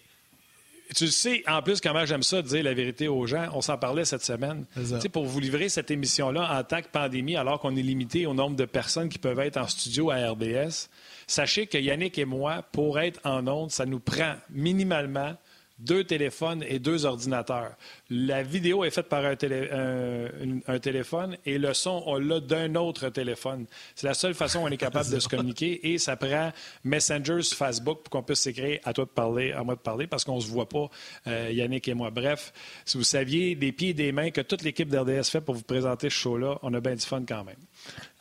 Tu 0.96 1.08
sais, 1.08 1.44
en 1.48 1.62
plus, 1.62 1.82
comment 1.82 2.06
j'aime 2.06 2.24
ça, 2.24 2.42
de 2.42 2.48
dire 2.48 2.64
la 2.64 2.74
vérité 2.74 3.08
aux 3.08 3.26
gens. 3.28 3.50
On 3.54 3.62
s'en 3.62 3.78
parlait 3.78 4.06
cette 4.06 4.24
semaine. 4.24 4.66
Pour 5.12 5.26
vous 5.26 5.40
livrer 5.40 5.70
cette 5.70 5.92
émission-là 5.92 6.58
en 6.60 6.64
tant 6.64 6.82
que 6.82 6.88
pandémie, 6.88 7.36
alors 7.36 7.60
qu'on 7.60 7.76
est 7.76 7.82
limité 7.82 8.26
au 8.26 8.34
nombre 8.34 8.56
de 8.56 8.66
personnes 8.66 9.10
qui 9.10 9.20
peuvent 9.20 9.40
être 9.40 9.58
en 9.58 9.68
studio 9.68 10.12
à 10.12 10.32
RDS, 10.32 10.90
sachez 11.28 11.68
que 11.68 11.78
Yannick 11.78 12.18
et 12.18 12.26
moi, 12.26 12.64
pour 12.72 13.00
être 13.00 13.20
en 13.26 13.48
ondes, 13.48 13.72
ça 13.72 13.86
nous 13.86 14.00
prend 14.00 14.36
minimalement 14.50 15.36
deux 15.80 16.04
téléphones 16.04 16.64
et 16.68 16.80
deux 16.80 17.06
ordinateurs. 17.06 17.76
La 18.10 18.44
vidéo 18.44 18.84
est 18.84 18.90
faite 18.90 19.10
par 19.10 19.26
un, 19.26 19.36
téléphone 19.36 21.38
et 21.46 21.58
le 21.58 21.74
son, 21.74 22.04
on 22.06 22.18
l'a 22.18 22.40
d'un 22.40 22.76
autre 22.76 23.10
téléphone. 23.10 23.66
C'est 23.96 24.08
la 24.08 24.14
seule 24.14 24.34
façon 24.34 24.60
où 24.60 24.64
on 24.64 24.70
est 24.70 24.78
capable 24.78 25.10
de 25.10 25.20
se 25.20 25.28
communiquer 25.28 25.92
et 25.92 25.98
ça 25.98 26.16
prend 26.16 26.52
Messenger 26.84 27.42
sur 27.42 27.58
Facebook 27.58 28.00
pour 28.04 28.10
qu'on 28.10 28.24
puisse 28.24 28.40
s'écrire 28.40 28.80
à 28.84 28.94
toi 28.94 29.06
de 29.06 29.10
parler, 29.10 29.52
à 29.52 29.64
moi 29.64 29.76
de 29.76 29.80
parler 29.80 30.08
parce 30.08 30.24
qu'on 30.24 30.38
ne 30.38 30.42
se 30.42 30.50
voit 30.50 30.70
pas, 30.70 30.90
euh, 31.28 31.52
Yannick 31.52 31.88
et 31.88 31.94
moi. 31.94 32.10
Bref, 32.10 32.54
si 32.86 32.98
vous 32.98 33.04
saviez 33.04 33.56
des 33.56 33.72
pieds 33.72 33.90
et 33.90 33.94
des 33.94 34.12
mains 34.12 34.32
que 34.32 34.42
toute 34.42 34.64
l'équipe 34.64 34.90
d'RDS 34.90 35.30
fait 35.30 35.42
pour 35.42 35.56
vous 35.56 35.64
présenter 35.64 36.10
ce 36.10 36.16
show-là, 36.16 36.58
on 36.64 36.74
a 36.74 36.80
bien 36.80 36.96
du 36.96 37.06
fun 37.06 37.24
quand 37.28 37.44
même. 37.44 37.56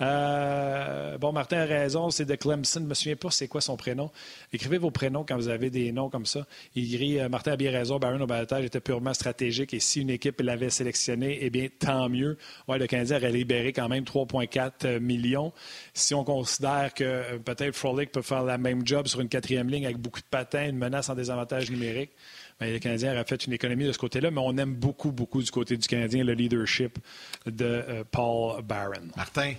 Euh, 0.00 1.16
bon, 1.18 1.32
Martin 1.32 1.58
a 1.58 1.64
raison, 1.64 2.10
c'est 2.10 2.24
de 2.24 2.34
Clemson. 2.34 2.80
Je 2.80 2.84
ne 2.84 2.88
me 2.88 2.94
souviens 2.94 3.16
pas 3.16 3.30
c'est 3.30 3.48
quoi 3.48 3.60
son 3.60 3.76
prénom. 3.76 4.10
Écrivez 4.52 4.78
vos 4.78 4.90
prénoms 4.90 5.24
quand 5.26 5.36
vous 5.36 5.48
avez 5.48 5.70
des 5.70 5.92
noms 5.92 6.10
comme 6.10 6.26
ça. 6.26 6.46
Il 6.74 6.88
dit 6.88 7.18
euh, 7.18 7.28
Martin 7.28 7.52
a 7.52 7.56
bien 7.56 7.70
raison, 7.70 7.98
Baron 7.98 8.20
au 8.20 8.26
balatage 8.26 8.64
était 8.64 8.80
purement 8.80 9.14
stratégique 9.14 9.72
et 9.74 9.80
si 9.80 10.02
une 10.02 10.10
équipe 10.10 10.40
l'avait 10.40 10.70
sélectionné, 10.70 11.38
eh 11.40 11.50
bien, 11.50 11.68
tant 11.78 12.08
mieux. 12.08 12.36
Ouais, 12.68 12.78
le 12.78 12.86
Canadien 12.86 13.16
aurait 13.16 13.32
libéré 13.32 13.72
quand 13.72 13.88
même 13.88 14.04
3,4 14.04 14.70
euh, 14.84 15.00
millions. 15.00 15.52
Si 15.94 16.14
on 16.14 16.24
considère 16.24 16.92
que 16.94 17.38
peut-être 17.38 17.74
Frolic 17.74 18.12
peut 18.12 18.22
faire 18.22 18.44
la 18.44 18.58
même 18.58 18.86
job 18.86 19.06
sur 19.06 19.20
une 19.20 19.28
quatrième 19.28 19.68
ligne 19.68 19.86
avec 19.86 19.98
beaucoup 19.98 20.20
de 20.20 20.26
patins, 20.30 20.68
une 20.68 20.78
menace 20.78 21.08
en 21.08 21.14
désavantage 21.14 21.70
numérique, 21.70 22.10
bien, 22.60 22.72
le 22.72 22.78
Canadien 22.78 23.12
aurait 23.12 23.24
fait 23.24 23.46
une 23.46 23.52
économie 23.52 23.84
de 23.84 23.92
ce 23.92 23.98
côté-là, 23.98 24.30
mais 24.30 24.40
on 24.42 24.56
aime 24.56 24.74
beaucoup, 24.74 25.12
beaucoup 25.12 25.42
du 25.42 25.50
côté 25.50 25.76
du 25.76 25.86
Canadien 25.86 26.24
le 26.24 26.32
leadership 26.32 26.98
de 27.46 28.04
Paul 28.10 28.62
Barron. 28.62 29.08
Martin, 29.16 29.54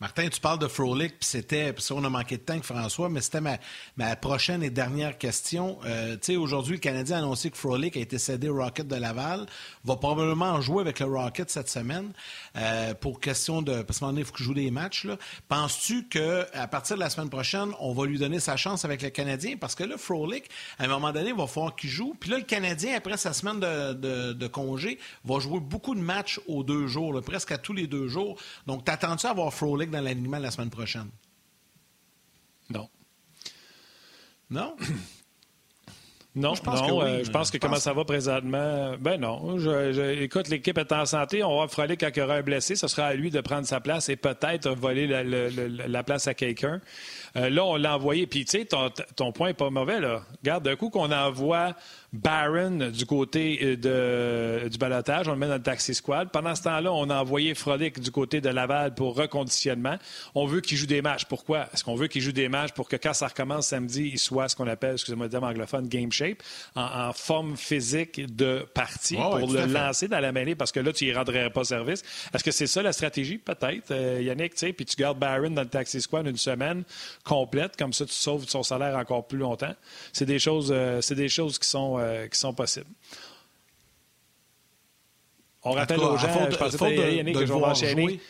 Martin, 0.00 0.28
tu 0.28 0.40
parles 0.40 0.58
de 0.58 0.66
Frolic, 0.66 1.20
puis 1.20 1.28
c'était, 1.28 1.72
puis 1.72 1.84
on 1.92 2.02
a 2.02 2.10
manqué 2.10 2.36
de 2.36 2.42
temps 2.42 2.58
que 2.58 2.66
François, 2.66 3.08
mais 3.08 3.20
c'était 3.20 3.40
ma, 3.40 4.16
prochaine 4.16 4.62
et 4.64 4.70
dernière 4.70 5.16
question. 5.18 5.78
Euh, 5.86 6.14
tu 6.14 6.32
sais, 6.32 6.36
aujourd'hui, 6.36 6.74
le 6.74 6.80
Canadien 6.80 7.16
a 7.16 7.18
annoncé 7.20 7.48
que 7.48 7.56
Frolic 7.56 7.96
a 7.96 8.00
été 8.00 8.18
cédé 8.18 8.48
au 8.48 8.56
Rocket 8.56 8.88
de 8.88 8.96
Laval, 8.96 9.46
va 9.84 9.96
probablement 9.96 10.60
jouer 10.60 10.80
avec 10.80 10.98
le 10.98 11.06
Rocket 11.06 11.48
cette 11.48 11.68
semaine 11.68 12.12
euh, 12.56 12.92
pour 12.94 13.20
question 13.20 13.62
de, 13.62 13.82
parce 13.82 14.00
qu'à 14.00 14.10
il 14.16 14.24
faut 14.24 14.32
qu'il 14.32 14.44
joue 14.44 14.54
des 14.54 14.72
matchs. 14.72 15.06
Penses-tu 15.48 16.08
qu'à 16.08 16.66
partir 16.66 16.96
de 16.96 17.00
la 17.00 17.08
semaine 17.08 17.30
prochaine, 17.30 17.70
on 17.78 17.92
va 17.92 18.04
lui 18.04 18.18
donner 18.18 18.40
sa 18.40 18.56
chance 18.56 18.84
avec 18.84 19.00
le 19.00 19.10
Canadien? 19.10 19.56
Parce 19.56 19.76
que 19.76 19.84
là, 19.84 19.96
Frolic, 19.96 20.50
à 20.80 20.84
un 20.84 20.88
moment 20.88 21.12
donné, 21.12 21.28
il 21.28 21.36
va 21.36 21.46
falloir 21.46 21.76
qu'il 21.76 21.90
joue. 21.90 22.16
Puis 22.18 22.30
là, 22.30 22.38
le 22.38 22.44
Canadien, 22.44 22.96
après 22.96 23.16
sa 23.16 23.32
semaine 23.32 23.60
de, 23.60 24.32
de, 24.32 24.46
congé, 24.48 24.98
va 25.24 25.38
jouer 25.38 25.60
beaucoup 25.60 25.94
de 25.94 26.00
matchs 26.00 26.40
aux 26.48 26.64
deux 26.64 26.88
jours, 26.88 27.20
presque 27.22 27.52
à 27.52 27.58
tous 27.58 27.72
les 27.72 27.86
deux 27.86 28.08
jours. 28.08 28.36
Donc, 28.66 28.84
t'attends-tu 28.84 29.26
à 29.26 29.30
avoir 29.30 29.54
Frolic 29.54 29.83
dans 29.90 30.00
l'alignement 30.00 30.38
la 30.38 30.50
semaine 30.50 30.70
prochaine? 30.70 31.10
Non. 32.70 32.88
Non? 34.50 34.76
Non, 36.36 36.54
je 36.54 36.62
pense 36.62 36.82
que, 36.82 36.90
euh, 36.90 37.22
je 37.22 37.30
pense 37.30 37.52
que 37.52 37.58
comment 37.58 37.76
ça 37.76 37.92
va 37.92 38.04
présentement, 38.04 38.96
ben 38.98 39.20
non. 39.20 39.56
écoute, 40.18 40.48
l'équipe 40.48 40.76
est 40.76 40.90
en 40.90 41.06
santé. 41.06 41.44
On 41.44 41.60
va 41.60 41.68
frôler 41.68 41.96
quand 41.96 42.08
il 42.08 42.18
y 42.18 42.22
aura 42.22 42.34
un 42.34 42.42
blessé. 42.42 42.74
Ce 42.74 42.88
sera 42.88 43.06
à 43.06 43.14
lui 43.14 43.30
de 43.30 43.40
prendre 43.40 43.68
sa 43.68 43.78
place 43.78 44.08
et 44.08 44.16
peut-être 44.16 44.68
voler 44.70 45.06
la, 45.06 46.02
place 46.02 46.26
à 46.26 46.34
quelqu'un. 46.34 46.80
Euh, 47.36 47.50
là, 47.50 47.64
on 47.64 47.76
l'a 47.76 47.96
envoyé. 47.96 48.26
Puis, 48.26 48.44
tu 48.44 48.58
sais, 48.58 48.64
ton, 48.64 48.90
ton, 49.16 49.32
point 49.32 49.48
n'est 49.48 49.54
pas 49.54 49.70
mauvais. 49.70 50.00
Là. 50.00 50.22
Regarde, 50.42 50.64
d'un 50.64 50.76
coup 50.76 50.90
qu'on 50.90 51.10
envoie 51.10 51.74
Barron 52.12 52.90
du 52.90 53.06
côté 53.06 53.76
de, 53.76 54.68
du 54.68 54.78
balotage, 54.78 55.26
on 55.26 55.32
le 55.32 55.38
met 55.38 55.48
dans 55.48 55.54
le 55.54 55.62
taxi 55.62 55.94
squad. 55.94 56.30
Pendant 56.30 56.54
ce 56.54 56.62
temps-là, 56.62 56.92
on 56.92 57.10
a 57.10 57.20
envoyé 57.20 57.54
Frolic 57.54 57.98
du 57.98 58.12
côté 58.12 58.40
de 58.40 58.48
Laval 58.48 58.94
pour 58.94 59.16
reconditionnement. 59.16 59.96
On 60.36 60.46
veut 60.46 60.60
qu'il 60.60 60.78
joue 60.78 60.86
des 60.86 61.02
matchs. 61.02 61.24
Pourquoi? 61.24 61.66
Est-ce 61.72 61.82
qu'on 61.82 61.96
veut 61.96 62.06
qu'il 62.06 62.22
joue 62.22 62.32
des 62.32 62.48
matchs 62.48 62.72
pour 62.72 62.88
que 62.88 62.96
quand 62.96 63.14
ça 63.14 63.26
recommence 63.26 63.68
samedi, 63.68 64.10
il 64.12 64.18
soit 64.18 64.48
ce 64.48 64.54
qu'on 64.54 64.68
appelle, 64.68 64.92
excusez-moi 64.92 65.26
le 65.26 65.30
terme 65.30 65.44
anglophone, 65.44 65.88
game 65.88 66.12
shape, 66.12 66.42
en, 66.76 67.12
forme 67.12 67.56
physique 67.56 68.34
de 68.34 68.66
partie 68.74 69.16
pour 69.16 69.52
le 69.52 69.66
lancer 69.66 70.08
dans 70.08 70.20
la 70.20 70.32
mêlée 70.32 70.54
parce 70.54 70.72
que 70.72 70.80
là, 70.80 70.92
tu 70.92 71.06
y 71.06 71.12
rendrais 71.12 71.50
pas 71.50 71.64
service. 71.64 72.02
Est-ce 72.32 72.44
que 72.44 72.50
c'est 72.50 72.66
ça 72.66 72.82
la 72.82 72.92
stratégie? 72.92 73.38
Peut-être, 73.38 73.90
euh, 73.90 74.20
Yannick, 74.22 74.54
tu 74.54 74.66
sais, 74.66 74.72
puis 74.72 74.84
tu 74.84 74.96
gardes 74.96 75.18
Barron 75.18 75.50
dans 75.50 75.62
le 75.62 75.68
taxi 75.68 76.00
squad 76.00 76.26
une 76.26 76.36
semaine 76.36 76.84
complète, 77.24 77.76
comme 77.76 77.92
ça 77.92 78.04
tu 78.04 78.12
sauves 78.12 78.46
son 78.48 78.62
salaire 78.62 78.96
encore 78.96 79.26
plus 79.26 79.38
longtemps. 79.38 79.74
C'est 80.12 80.26
des 80.26 80.38
choses, 80.38 80.70
euh, 80.70 81.00
c'est 81.00 81.14
des 81.14 81.28
choses 81.28 81.58
qui 81.58 81.68
sont, 81.68 81.96
euh, 81.98 82.28
qui 82.28 82.38
sont 82.38 82.52
possibles. 82.52 82.90
On 85.62 85.72
rappelle 85.72 86.00
aux 86.00 86.18
gens, 86.18 86.50
je 86.50 86.56
pensais 86.56 86.78
que 86.78 87.14
Yannick 87.14 87.34
que 87.34 87.46
je 87.46 87.52
vais 87.52 87.64
enchaîner. 87.64 88.20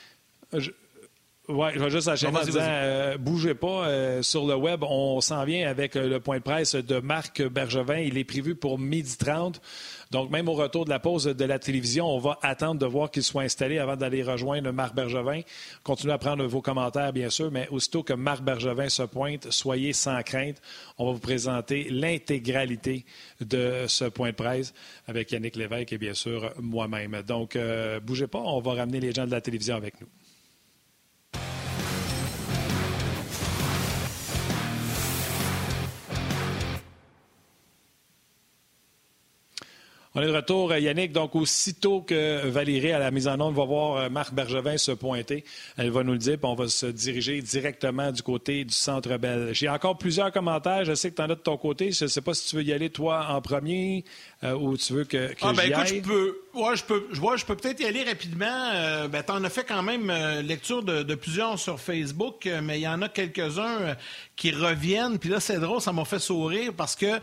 Oui, 1.46 1.68
je 1.74 1.78
vais 1.78 1.90
juste 1.90 2.08
enchaîner 2.08 2.38
en 2.38 2.42
disant, 2.42 2.60
euh, 2.62 3.18
bougez 3.18 3.54
pas. 3.54 3.86
Euh, 3.86 4.22
sur 4.22 4.46
le 4.46 4.54
web, 4.54 4.82
on 4.82 5.20
s'en 5.20 5.44
vient 5.44 5.68
avec 5.68 5.94
euh, 5.94 6.08
le 6.08 6.18
point 6.18 6.38
de 6.38 6.42
presse 6.42 6.74
de 6.74 7.00
Marc 7.00 7.42
Bergevin. 7.42 7.98
Il 7.98 8.16
est 8.16 8.24
prévu 8.24 8.54
pour 8.54 8.78
midi 8.78 9.14
30. 9.18 9.60
Donc, 10.10 10.30
même 10.30 10.48
au 10.48 10.54
retour 10.54 10.86
de 10.86 10.90
la 10.90 11.00
pause 11.00 11.24
de 11.24 11.44
la 11.44 11.58
télévision, 11.58 12.06
on 12.06 12.18
va 12.18 12.38
attendre 12.40 12.80
de 12.80 12.86
voir 12.86 13.10
qu'il 13.10 13.22
soit 13.22 13.42
installé 13.42 13.78
avant 13.78 13.94
d'aller 13.94 14.22
rejoindre 14.22 14.72
Marc 14.72 14.94
Bergevin. 14.94 15.42
Continuez 15.82 16.14
à 16.14 16.18
prendre 16.18 16.46
vos 16.46 16.62
commentaires, 16.62 17.12
bien 17.12 17.28
sûr, 17.28 17.50
mais 17.50 17.68
aussitôt 17.68 18.02
que 18.02 18.14
Marc 18.14 18.42
Bergevin 18.42 18.88
se 18.88 19.02
pointe, 19.02 19.50
soyez 19.50 19.92
sans 19.92 20.22
crainte. 20.22 20.62
On 20.96 21.04
va 21.04 21.12
vous 21.12 21.18
présenter 21.18 21.88
l'intégralité 21.90 23.04
de 23.42 23.84
ce 23.86 24.06
point 24.06 24.30
de 24.30 24.36
presse 24.36 24.72
avec 25.06 25.30
Yannick 25.30 25.56
Lévesque 25.56 25.92
et 25.92 25.98
bien 25.98 26.14
sûr 26.14 26.54
moi-même. 26.58 27.20
Donc, 27.26 27.58
bougez 28.02 28.28
pas. 28.28 28.40
On 28.40 28.60
va 28.60 28.72
ramener 28.72 29.00
les 29.00 29.12
gens 29.12 29.26
de 29.26 29.32
la 29.32 29.42
télévision 29.42 29.76
avec 29.76 30.00
nous. 30.00 30.08
On 40.16 40.22
est 40.22 40.28
de 40.28 40.32
retour, 40.32 40.70
euh, 40.70 40.78
Yannick. 40.78 41.10
Donc, 41.10 41.34
aussitôt 41.34 42.00
que 42.00 42.46
Valérie, 42.46 42.92
à 42.92 43.00
la 43.00 43.10
mise 43.10 43.26
en 43.26 43.40
onde, 43.40 43.56
va 43.56 43.64
voir 43.64 43.96
euh, 43.96 44.08
Marc 44.08 44.32
Bergevin 44.32 44.76
se 44.76 44.92
pointer, 44.92 45.42
elle 45.76 45.90
va 45.90 46.04
nous 46.04 46.12
le 46.12 46.18
dire, 46.18 46.38
puis 46.38 46.46
on 46.46 46.54
va 46.54 46.68
se 46.68 46.86
diriger 46.86 47.42
directement 47.42 48.12
du 48.12 48.22
côté 48.22 48.64
du 48.64 48.72
Centre 48.72 49.16
Bell. 49.16 49.48
J'ai 49.52 49.68
encore 49.68 49.98
plusieurs 49.98 50.30
commentaires. 50.30 50.84
Je 50.84 50.94
sais 50.94 51.10
que 51.10 51.16
tu 51.16 51.22
en 51.22 51.24
as 51.24 51.34
de 51.34 51.40
ton 51.40 51.56
côté. 51.56 51.90
Je 51.90 52.04
ne 52.04 52.08
sais 52.08 52.20
pas 52.20 52.32
si 52.32 52.48
tu 52.48 52.54
veux 52.54 52.62
y 52.62 52.72
aller, 52.72 52.90
toi, 52.90 53.26
en 53.30 53.40
premier, 53.40 54.04
euh, 54.44 54.54
ou 54.54 54.76
tu 54.76 54.92
veux 54.92 55.04
que, 55.04 55.32
que 55.32 55.38
ah, 55.42 55.52
ben, 55.52 55.70
écoute, 55.70 55.86
je 55.86 56.00
peux, 56.00 56.38
ouais, 56.54 56.76
je 56.76 56.84
peux, 56.84 57.06
je 57.12 57.44
peux 57.44 57.56
peut-être 57.56 57.80
y 57.80 57.86
aller 57.86 58.04
rapidement. 58.04 59.08
ben, 59.08 59.22
tu 59.22 59.32
en 59.32 59.42
as 59.42 59.50
fait 59.50 59.64
quand 59.64 59.82
même 59.82 60.12
lecture 60.42 60.82
de, 60.82 61.02
de, 61.02 61.14
plusieurs 61.14 61.58
sur 61.58 61.80
Facebook, 61.80 62.48
mais 62.62 62.78
il 62.78 62.82
y 62.82 62.88
en 62.88 63.02
a 63.02 63.08
quelques-uns 63.08 63.96
qui 64.36 64.50
reviennent. 64.50 65.18
Puis 65.18 65.30
là, 65.30 65.40
c'est 65.40 65.58
drôle, 65.58 65.80
ça 65.80 65.92
m'a 65.92 66.04
fait 66.04 66.18
sourire 66.18 66.72
parce 66.76 66.94
que 66.96 67.20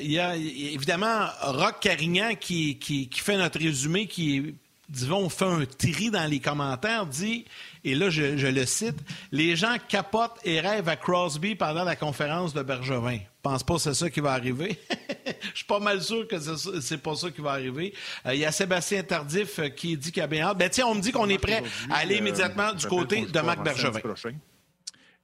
il 0.00 0.10
y 0.10 0.18
a 0.18 0.36
évidemment 0.36 1.26
Rock 1.42 1.80
Carignan 1.80 2.34
qui, 2.38 2.78
qui, 2.78 3.08
fait 3.12 3.36
notre 3.36 3.58
résumé, 3.58 4.06
qui, 4.06 4.54
disons, 4.88 5.28
fait 5.28 5.44
un 5.44 5.64
tri 5.64 6.10
dans 6.10 6.28
les 6.28 6.40
commentaires, 6.40 7.06
dit, 7.06 7.44
et 7.84 7.94
là, 7.94 8.10
je, 8.10 8.46
le 8.46 8.64
cite, 8.66 8.98
les 9.32 9.56
gens 9.56 9.76
capotent 9.88 10.38
et 10.44 10.60
rêvent 10.60 10.88
à 10.88 10.96
Crosby 10.96 11.54
pendant 11.54 11.84
la 11.84 11.96
conférence 11.96 12.54
de 12.54 12.62
Bergevin. 12.62 13.16
Je 13.16 13.40
pense 13.42 13.64
pas 13.64 13.74
que 13.74 13.80
c'est 13.80 13.94
ça 13.94 14.08
qui 14.08 14.20
va 14.20 14.32
arriver. 14.32 14.78
Je 15.52 15.58
suis 15.58 15.66
pas 15.66 15.80
mal 15.80 16.00
sûr 16.00 16.26
que 16.28 16.36
c'est 16.38 17.02
pas 17.02 17.14
ça 17.16 17.30
qui 17.30 17.40
va 17.40 17.50
arriver. 17.52 17.92
Euh, 18.26 18.34
il 18.34 18.40
y 18.40 18.44
a 18.44 18.52
Sébastien 18.52 19.02
Tardif 19.02 19.58
euh, 19.58 19.68
qui 19.68 19.96
dit 19.96 20.12
qu'il 20.12 20.22
a 20.22 20.26
bien 20.26 20.46
hâte. 20.46 20.58
Ben, 20.58 20.70
tiens, 20.70 20.86
on 20.86 20.94
me 20.94 21.00
dit 21.00 21.12
qu'on 21.12 21.28
est 21.28 21.38
prêt 21.38 21.62
à 21.90 21.96
aller 21.96 22.16
immédiatement 22.16 22.68
euh, 22.68 22.74
du 22.74 22.86
côté 22.86 23.26
de 23.26 23.40
Marc 23.40 23.62
Bergevin. 23.62 24.00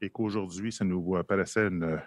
Et 0.03 0.11
qu'aujourd'hui, 0.11 0.73
ça 0.73 0.85
nous 0.85 1.23
paraissait 1.27 1.69
une 1.69 2.01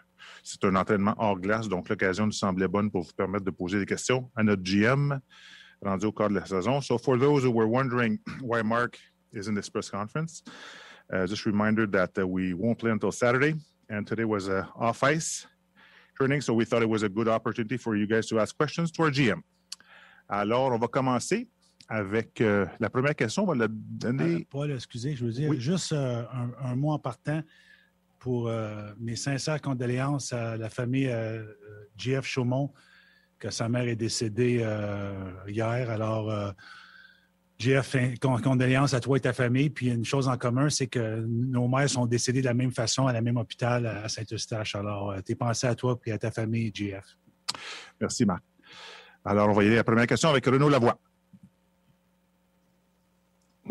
c'est 0.43 0.63
un 0.65 0.75
entraînement 0.75 1.15
hors 1.17 1.39
glace, 1.39 1.67
donc 1.67 1.89
l'occasion 1.89 2.25
nous 2.25 2.31
semblait 2.31 2.67
bonne 2.67 2.91
pour 2.91 3.03
vous 3.03 3.13
permettre 3.13 3.45
de 3.45 3.51
poser 3.51 3.79
des 3.79 3.85
questions 3.85 4.29
à 4.35 4.43
notre 4.43 4.63
GM 4.63 5.19
rendu 5.81 6.05
au 6.05 6.11
cadre 6.11 6.35
de 6.35 6.39
la 6.39 6.45
saison. 6.45 6.81
So 6.81 6.97
for 6.97 7.17
those 7.17 7.43
who 7.43 7.51
were 7.51 7.67
wondering 7.67 8.19
why 8.41 8.61
Mark 8.63 8.99
is 9.33 9.47
in 9.47 9.55
this 9.55 9.69
press 9.69 9.89
conference, 9.89 10.43
uh, 11.13 11.25
just 11.27 11.45
a 11.45 11.49
reminder 11.49 11.87
that 11.87 12.17
uh, 12.17 12.27
we 12.27 12.53
won't 12.53 12.77
play 12.77 12.91
until 12.91 13.11
Saturday, 13.11 13.53
and 13.89 14.07
today 14.07 14.25
was 14.25 14.47
a 14.47 14.67
off 14.75 15.03
ice 15.03 15.47
training, 16.15 16.41
so 16.41 16.53
we 16.53 16.65
thought 16.65 16.81
it 16.81 16.89
was 16.89 17.03
a 17.03 17.09
good 17.09 17.27
opportunity 17.27 17.77
for 17.77 17.95
you 17.95 18.07
guys 18.07 18.27
to 18.27 18.39
ask 18.39 18.55
questions 18.55 18.91
to 18.91 19.03
our 19.03 19.11
GM. 19.11 19.41
Alors, 20.29 20.71
on 20.71 20.77
va 20.77 20.87
commencer 20.87 21.47
avec 21.89 22.39
euh, 22.39 22.65
la 22.79 22.89
première 22.89 23.15
question. 23.15 23.43
On 23.43 23.47
va 23.47 23.55
la 23.55 23.67
donner. 23.69 24.35
Euh, 24.35 24.45
Paul, 24.49 24.71
excusez, 24.71 25.15
je 25.15 25.25
veux 25.25 25.31
dire, 25.31 25.51
juste 25.59 25.91
euh, 25.91 26.23
un, 26.31 26.51
un, 26.63 26.75
mot 26.75 26.91
en 26.91 26.99
partant 26.99 27.41
pour 28.17 28.47
euh, 28.47 28.93
mes 28.97 29.17
sincères 29.17 29.61
condoléances 29.61 30.31
à 30.31 30.55
la 30.55 30.69
famille 30.69 31.13
GF 31.97 32.25
Chaumont, 32.25 32.71
que 33.39 33.49
sa 33.49 33.67
mère 33.67 33.87
est 33.87 33.95
décédée 33.95 34.65
hier. 35.47 35.89
Alors, 35.89 36.53
GF, 37.61 37.95
condoléances 38.19 38.93
à 38.93 38.99
toi 38.99 39.17
et 39.17 39.19
ta 39.19 39.33
famille. 39.33 39.69
Puis 39.69 39.87
une 39.87 40.05
chose 40.05 40.27
en 40.27 40.37
commun, 40.37 40.69
c'est 40.69 40.87
que 40.87 41.23
nos 41.27 41.67
mères 41.67 41.89
sont 41.89 42.05
décédées 42.05 42.41
de 42.41 42.47
la 42.47 42.53
même 42.53 42.71
façon 42.71 43.07
à 43.07 43.13
la 43.13 43.21
même 43.21 43.37
hôpital 43.37 43.85
à 43.85 44.09
Saint-Eustache. 44.09 44.75
Alors, 44.75 45.13
t'es 45.23 45.35
pensé 45.35 45.67
à 45.67 45.75
toi 45.75 45.99
et 46.05 46.11
à 46.11 46.17
ta 46.17 46.31
famille, 46.31 46.71
GF. 46.73 47.05
Merci, 47.99 48.25
Marc. 48.25 48.43
Alors, 49.23 49.49
on 49.49 49.53
va 49.53 49.63
y 49.63 49.67
aller 49.67 49.75
à 49.75 49.79
la 49.79 49.83
première 49.83 50.07
question 50.07 50.29
avec 50.29 50.45
Renaud 50.45 50.69
Lavoie. 50.69 50.97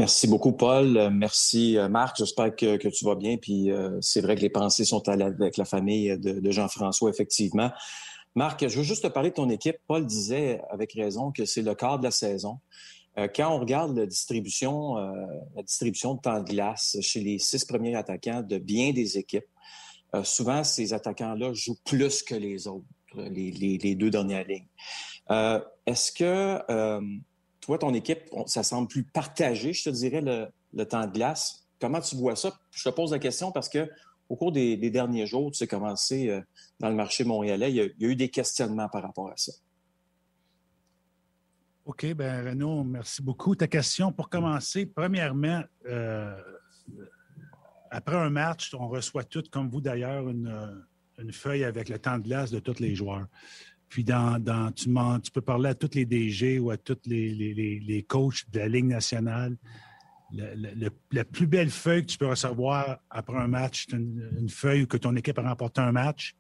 Merci 0.01 0.29
beaucoup, 0.29 0.53
Paul. 0.53 0.97
Euh, 0.97 1.11
merci, 1.11 1.77
euh, 1.77 1.89
Marc. 1.89 2.17
J'espère 2.17 2.55
que, 2.55 2.89
tu 2.89 3.05
vas 3.05 3.17
bien. 3.17 3.37
Puis 3.37 3.71
euh, 3.71 3.99
c'est 4.01 4.21
vrai 4.21 4.37
que 4.37 4.41
les 4.41 4.49
pensées 4.49 4.85
sont 4.85 5.07
avec 5.09 5.57
la 5.57 5.65
famille 5.65 6.17
de, 6.19 6.51
Jean-François, 6.51 7.11
effectivement. 7.11 7.71
Marc, 8.35 8.67
je 8.67 8.79
veux 8.79 8.85
juste 8.85 9.03
te 9.03 9.09
parler 9.09 9.31
de 9.31 9.35
ton 9.35 9.51
équipe. 9.51 9.77
Paul 9.89 10.07
disait 10.07 10.63
avec 10.71 10.93
raison 10.93 11.33
que 11.33 11.45
c'est 11.45 11.63
le 11.63 11.75
quart 11.75 11.99
de 11.99 12.05
la 12.05 12.13
saison. 12.13 12.61
Quand 13.17 13.55
on 13.55 13.59
regarde 13.59 13.97
la 13.97 14.07
distribution, 14.07 14.95
la 15.57 15.63
distribution 15.63 16.15
de 16.15 16.21
temps 16.21 16.41
de 16.41 16.49
glace 16.49 16.97
chez 17.01 17.21
les 17.21 17.39
six 17.39 17.65
premiers 17.65 17.95
attaquants 17.95 18.43
de 18.43 18.59
bien 18.59 18.93
des 18.93 19.19
équipes, 19.19 19.47
souvent 20.23 20.65
ces 20.65 20.93
attaquants-là 20.93 21.53
jouent 21.53 21.79
plus 21.85 22.23
que 22.23 22.35
les 22.35 22.67
autres, 22.67 22.87
les, 23.17 23.95
deux 23.97 24.11
dernières 24.11 24.47
lignes. 24.47 24.69
Est-ce 25.87 26.13
que 26.13 26.61
toi, 27.61 27.79
ton 27.79 27.95
équipe, 27.95 28.21
ça 28.47 28.63
semble 28.63 28.89
plus 28.89 29.05
partagé, 29.05 29.73
je 29.73 29.85
te 29.85 29.91
dirais, 29.91 30.21
le, 30.73 30.85
temps 30.85 31.07
de 31.07 31.13
glace? 31.13 31.67
Comment 31.81 32.01
tu 32.01 32.17
vois 32.17 32.37
ça? 32.37 32.53
Je 32.71 32.89
te 32.89 32.95
pose 32.95 33.13
la 33.13 33.19
question 33.19 33.53
parce 33.53 33.69
que 33.69 33.89
au 34.29 34.37
cours 34.37 34.53
des, 34.53 34.77
derniers 34.91 35.27
jours, 35.27 35.51
tu 35.51 35.65
as 35.65 35.67
commencé 35.67 36.29
euh, 36.29 36.41
dans 36.79 36.89
le 36.89 36.95
marché 36.95 37.25
montréalais, 37.25 37.71
il 37.71 37.77
y, 37.77 37.81
a, 37.81 37.89
eu 37.99 38.17
des 38.17 38.29
questionnements 38.29 38.89
par 38.89 39.03
rapport 39.03 39.29
à 39.29 39.37
ça. 39.37 39.53
OK, 41.85 42.07
bien, 42.15 42.43
Renaud, 42.43 42.85
merci 42.85 43.23
beaucoup. 43.23 43.55
Ta 43.55 43.67
question, 43.67 44.13
pour 44.13 44.29
commencer, 44.29 44.87
premièrement, 44.87 45.63
euh, 45.87 46.37
après 47.91 48.17
un 48.17 48.31
match, 48.31 48.75
on 48.75 48.89
reçoit 48.89 49.25
tout, 49.25 49.43
comme 49.51 49.69
vous 49.69 49.81
d'ailleurs, 49.81 50.29
une, 50.29 50.85
une, 51.19 51.33
feuille 51.33 51.65
avec 51.65 51.89
le 51.89 51.99
temps 51.99 52.19
de 52.19 52.25
glace 52.25 52.51
de 52.51 52.61
tous 52.61 52.79
les 52.81 52.95
joueurs. 52.95 53.27
Puis 53.89 54.05
dans, 54.05 54.39
dans 54.39 54.71
tu, 54.71 54.89
tu, 55.23 55.31
peux 55.33 55.41
parler 55.41 55.71
à 55.71 55.75
tous 55.75 55.95
les 55.95 56.05
DG 56.05 56.59
ou 56.59 56.71
à 56.71 56.77
tous 56.77 56.99
les, 57.07 57.35
les, 57.35 57.81
les 57.81 58.03
coachs 58.05 58.49
de 58.51 58.61
la 58.61 58.69
Ligue 58.69 58.87
nationale. 58.87 59.57
la 60.33 61.25
plus 61.25 61.49
belle 61.49 61.71
feuille 61.71 62.03
que 62.03 62.13
tu 62.13 62.19
peux 62.19 62.29
recevoir 62.29 62.99
après 63.11 63.37
un 63.37 63.49
match, 63.49 63.87
c'est 63.89 63.97
une, 63.97 64.49
feuille 64.49 64.87
que 64.87 64.97
ton 64.97 65.17
équipe 65.17 65.39
a 65.39 65.43
remporté 65.43 65.81
un 65.81 65.93
match. 65.93 66.37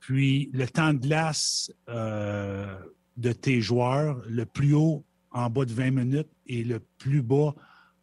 Puis 0.00 0.48
le 0.54 0.66
temps 0.66 0.94
de 0.94 0.98
glace 0.98 1.70
euh, 1.88 2.78
de 3.16 3.32
tes 3.32 3.60
joueurs, 3.60 4.22
le 4.28 4.44
plus 4.44 4.74
haut 4.74 5.04
en 5.30 5.50
bas 5.50 5.64
de 5.64 5.72
20 5.72 5.90
minutes 5.90 6.28
et 6.46 6.64
le 6.64 6.80
plus 6.98 7.22
bas 7.22 7.54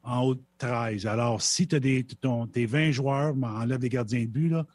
en 0.04 0.22
haut 0.22 0.36
de 0.36 0.44
13. 0.58 1.06
Alors, 1.06 1.42
si 1.42 1.68
tu 1.68 1.76
as 1.76 1.80
des, 1.80 2.06
tes 2.52 2.66
20 2.66 2.92
joueurs, 2.92 3.36
enlève 3.42 3.80
des 3.80 3.90
gardiens 3.90 4.22
de 4.22 4.30
but, 4.30 4.50
là, 4.50 4.66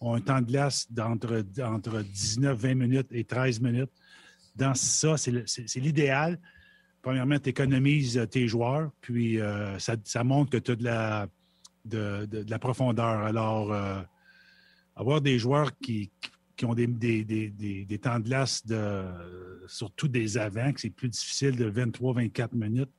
ont 0.00 0.14
un 0.14 0.20
temps 0.20 0.40
de 0.40 0.46
glace 0.46 0.90
d'entre 0.90 1.44
entre 1.62 2.02
19, 2.02 2.56
20 2.56 2.74
minutes 2.74 3.08
et 3.10 3.24
13 3.24 3.60
minutes. 3.60 3.90
Dans 4.54 4.74
ça, 4.74 5.16
c'est 5.16 5.80
l'idéal. 5.80 6.38
Premièrement, 7.02 7.38
tu 7.38 7.48
économises 7.48 8.26
tes 8.30 8.48
joueurs, 8.48 8.90
puis 9.00 9.40
euh, 9.40 9.78
ça, 9.78 10.24
montre 10.24 10.50
que 10.50 10.58
tu 10.58 10.72
as 10.72 10.76
de 10.76 10.84
la, 10.84 11.28
de, 11.84 12.44
la 12.48 12.58
profondeur. 12.58 13.24
Alors, 13.24 13.72
euh, 13.72 14.00
avoir 14.96 15.20
des 15.20 15.38
joueurs 15.38 15.76
qui, 15.78 16.10
ont 16.64 16.74
des, 16.74 16.86
des, 16.86 17.98
temps 17.98 18.18
de 18.18 18.24
glace 18.24 18.64
de, 18.66 19.04
surtout 19.66 20.08
des 20.08 20.38
avants, 20.38 20.72
que 20.72 20.80
c'est 20.80 20.90
plus 20.90 21.08
difficile 21.08 21.56
de 21.56 21.70
23-24 21.70 22.54
minutes, 22.54 22.90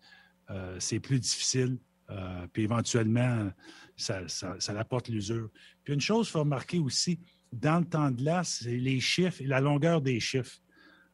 euh, 0.49 0.75
c'est 0.79 0.99
plus 0.99 1.19
difficile. 1.19 1.77
puis 2.53 2.63
éventuellement, 2.63 3.51
ça, 3.95 4.27
ça, 4.27 4.79
apporte 4.79 5.09
l'usure. 5.09 5.49
Puis 5.83 5.93
une 5.93 6.01
chose, 6.01 6.27
il 6.27 6.31
faut 6.31 6.39
remarquer 6.39 6.79
aussi, 6.79 7.19
dans 7.51 7.79
le 7.79 7.85
temps 7.85 8.11
de 8.11 8.17
glace, 8.17 8.61
c'est 8.63 8.77
les 8.77 8.99
chiffres 8.99 9.41
et 9.41 9.47
la 9.47 9.59
longueur 9.59 10.01
des 10.01 10.19
chiffres. 10.19 10.59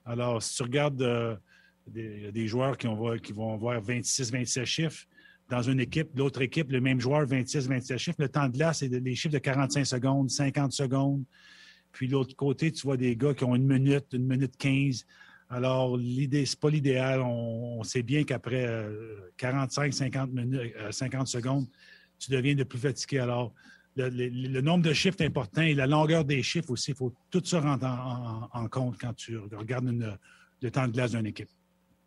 Alors, 0.06 0.42
si 0.42 0.56
tu 0.56 0.64
regardes 0.64 1.40
des, 1.88 2.32
des, 2.32 2.48
joueurs 2.48 2.78
qui, 2.78 2.88
qui 3.24 3.34
vont 3.34 3.54
avoir 3.54 3.82
26-27 3.82 4.66
chiffres, 4.66 5.06
dans 5.50 5.62
une 5.62 5.80
équipe, 5.80 6.10
l'autre 6.16 6.42
équipe, 6.42 6.72
le 6.72 6.82
même 6.82 7.00
joueur, 7.00 7.26
26-27 7.26 7.98
chiffres, 7.98 8.18
le 8.20 8.30
temps 8.30 8.48
de 8.48 8.54
glace, 8.54 8.80
c'est 8.80 8.90
des 8.90 9.16
chiffres 9.16 9.34
de 9.34 9.40
45 9.40 9.86
secondes, 9.86 10.30
50 10.30 10.72
secondes. 10.72 11.24
Puis 11.96 12.10
l'autre 12.10 12.36
côté, 12.36 12.74
tu 12.74 12.82
vois 12.84 12.98
des 12.98 13.16
gars 13.16 13.34
qui 13.34 13.46
ont 13.46 13.56
une 13.56 13.66
minute, 13.66 14.08
une 14.12 14.28
minute 14.28 14.58
15. 14.58 15.06
Alors, 15.50 15.96
l'idée, 15.96 16.46
c'est 16.46 16.60
pas 16.60 16.70
l'idéal. 16.70 17.22
On, 17.22 17.82
sait 17.84 18.04
bien 18.04 18.26
qu'après 18.26 18.68
45, 19.38 19.94
50 19.94 20.34
minutes, 20.34 20.74
50 20.92 21.26
secondes, 21.28 21.66
tu 22.20 22.32
deviens 22.32 22.54
de 22.54 22.66
plus 22.66 22.80
fatigué. 22.80 23.20
Alors, 23.20 23.54
le, 23.96 24.60
nombre 24.60 24.84
de 24.84 24.92
chiffres 24.92 25.22
est 25.22 25.26
important 25.26 25.62
et 25.62 25.74
la 25.74 25.88
longueur 25.88 26.26
des 26.26 26.44
chiffres 26.44 26.72
aussi. 26.72 26.92
Il 26.92 26.98
faut 26.98 27.14
tout 27.32 27.42
ça 27.46 27.62
rentrer 27.62 27.88
en, 27.88 28.68
compte 28.68 28.98
quand 29.00 29.14
tu 29.14 29.38
regardes 29.38 29.86
le 30.62 30.72
temps 30.72 30.88
de 30.88 30.92
glace 30.92 31.12
d'une 31.12 31.28
équipe. 31.28 31.50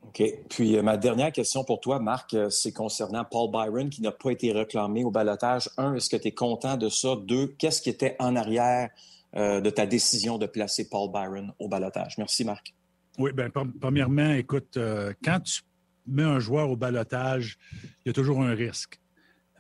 OK. 0.07 0.23
Puis 0.49 0.77
euh, 0.77 0.83
ma 0.83 0.97
dernière 0.97 1.33
question 1.33 1.65
pour 1.65 1.81
toi, 1.81 1.99
Marc, 1.99 2.35
euh, 2.35 2.51
c'est 2.51 2.73
concernant 2.73 3.25
Paul 3.25 3.51
Byron 3.51 3.91
qui 3.91 4.01
n'a 4.01 4.13
pas 4.13 4.31
été 4.31 4.53
réclamé 4.53 5.05
au 5.05 5.11
balotage. 5.11 5.69
Un, 5.77 5.95
est-ce 5.95 6.09
que 6.09 6.17
tu 6.17 6.29
es 6.29 6.33
content 6.33 6.77
de 6.77 6.89
ça? 6.89 7.17
Deux, 7.17 7.49
qu'est-ce 7.59 7.83
qui 7.83 7.91
était 7.91 8.15
en 8.19 8.37
arrière 8.37 8.91
euh, 9.39 9.61
de 9.61 9.71
ta 9.71 9.87
décision 9.87 10.39
de 10.39 10.47
placer 10.47 10.89
Paul 10.89 11.11
Byron 11.11 11.53
au 11.59 11.69
balotage? 11.69 12.19
Merci, 12.19 12.45
Marc. 12.45 12.75
Oui, 13.19 13.33
bien, 13.33 13.51
premièrement, 13.81 14.33
écoute, 14.33 14.79
quand 15.25 15.41
tu 15.41 15.63
mets 16.07 16.23
un 16.23 16.39
joueur 16.39 16.71
au 16.71 16.77
balotage, 16.77 17.59
il 18.05 18.09
y 18.09 18.11
a 18.11 18.13
toujours 18.13 18.43
un 18.43 18.55
risque. 18.55 19.01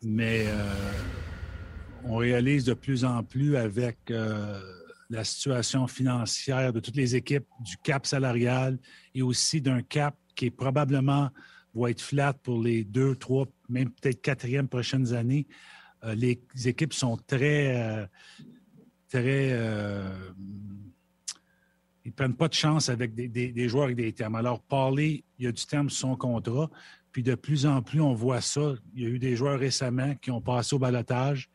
Mais 0.01 0.47
on 2.05 2.19
réalise 2.19 2.65
de 2.65 2.75
plus 2.75 3.05
en 3.05 3.25
plus 3.25 3.57
avec 3.57 3.97
la 5.11 5.25
situation 5.25 5.87
financière 5.87 6.73
de 6.73 6.81
toutes 6.81 6.97
les 6.97 7.17
équipes, 7.17 7.47
du 7.61 7.77
cap 7.79 8.07
salarial 8.07 8.79
et 9.15 9.23
aussi 9.23 9.61
d'un 9.61 9.83
cap 9.83 10.15
qui 10.35 10.51
probablement 10.51 11.31
va 11.75 11.91
être 11.91 12.01
flat 12.01 12.33
pour 12.33 12.63
les 12.63 12.85
deux, 12.85 13.17
trois, 13.17 13.47
même 13.69 13.91
peut-être 13.91 14.21
quatrième 14.21 14.69
prochaines 14.69 15.15
années. 15.15 15.47
Euh, 16.05 16.15
les 16.15 16.41
équipes 16.65 16.93
sont 16.93 17.17
très, 17.17 17.77
euh, 17.77 18.07
très, 19.09 19.51
euh, 19.53 20.31
ils 22.05 22.13
prennent 22.13 22.37
pas 22.37 22.49
de 22.49 22.55
chance 22.55 22.89
avec 22.89 23.15
des, 23.15 23.69
joueurs 23.69 23.85
avec 23.85 23.97
des 23.97 24.13
termes. 24.13 24.37
Alors, 24.37 24.61
parler, 24.61 25.25
il 25.39 25.45
y 25.45 25.49
a 25.49 25.53
du 25.53 25.67
terme 25.67 25.91
sur 25.91 26.09
son 26.09 26.17
contrat. 26.17 26.71
Puis 27.13 27.23
de 27.23 27.35
plus 27.35 27.67
en 27.67 27.83
plus, 27.83 28.01
on 28.01 28.15
voit 28.15 28.41
ça. 28.41 28.75
Il 28.95 29.03
y 29.03 29.07
a 29.07 29.09
eu 29.09 29.19
des 29.19 29.37
joueurs 29.37 29.59
récemment 29.59 30.15
qui 30.17 30.31
ont 30.31 30.41
passé 30.41 30.75
au 30.77 30.79
balotage. 30.79 31.49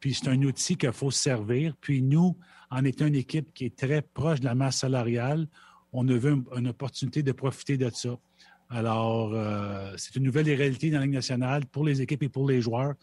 Puis 0.00 0.14
c'est 0.14 0.28
un 0.28 0.40
outil 0.42 0.76
qu'il 0.76 0.92
faut 0.92 1.10
se 1.10 1.20
servir. 1.20 1.74
Puis 1.80 2.02
nous, 2.02 2.36
en 2.70 2.84
étant 2.84 3.06
une 3.06 3.16
équipe 3.16 3.52
qui 3.52 3.64
est 3.64 3.76
très 3.76 4.02
proche 4.02 4.40
de 4.40 4.44
la 4.44 4.54
masse 4.54 4.78
salariale, 4.78 5.48
on 5.92 6.06
a 6.08 6.16
vu 6.16 6.42
une 6.56 6.68
opportunité 6.68 7.22
de 7.22 7.32
profiter 7.32 7.76
de 7.76 7.90
ça. 7.90 8.16
Alors, 8.70 9.32
euh, 9.32 9.94
c'est 9.96 10.14
une 10.16 10.24
nouvelle 10.24 10.46
réalité 10.46 10.90
dans 10.90 10.98
la 10.98 11.06
Ligue 11.06 11.14
nationale 11.14 11.64
pour 11.66 11.84
les 11.84 12.02
équipes 12.02 12.22
et 12.22 12.28
pour 12.28 12.48
les 12.48 12.60
joueurs. 12.60 12.94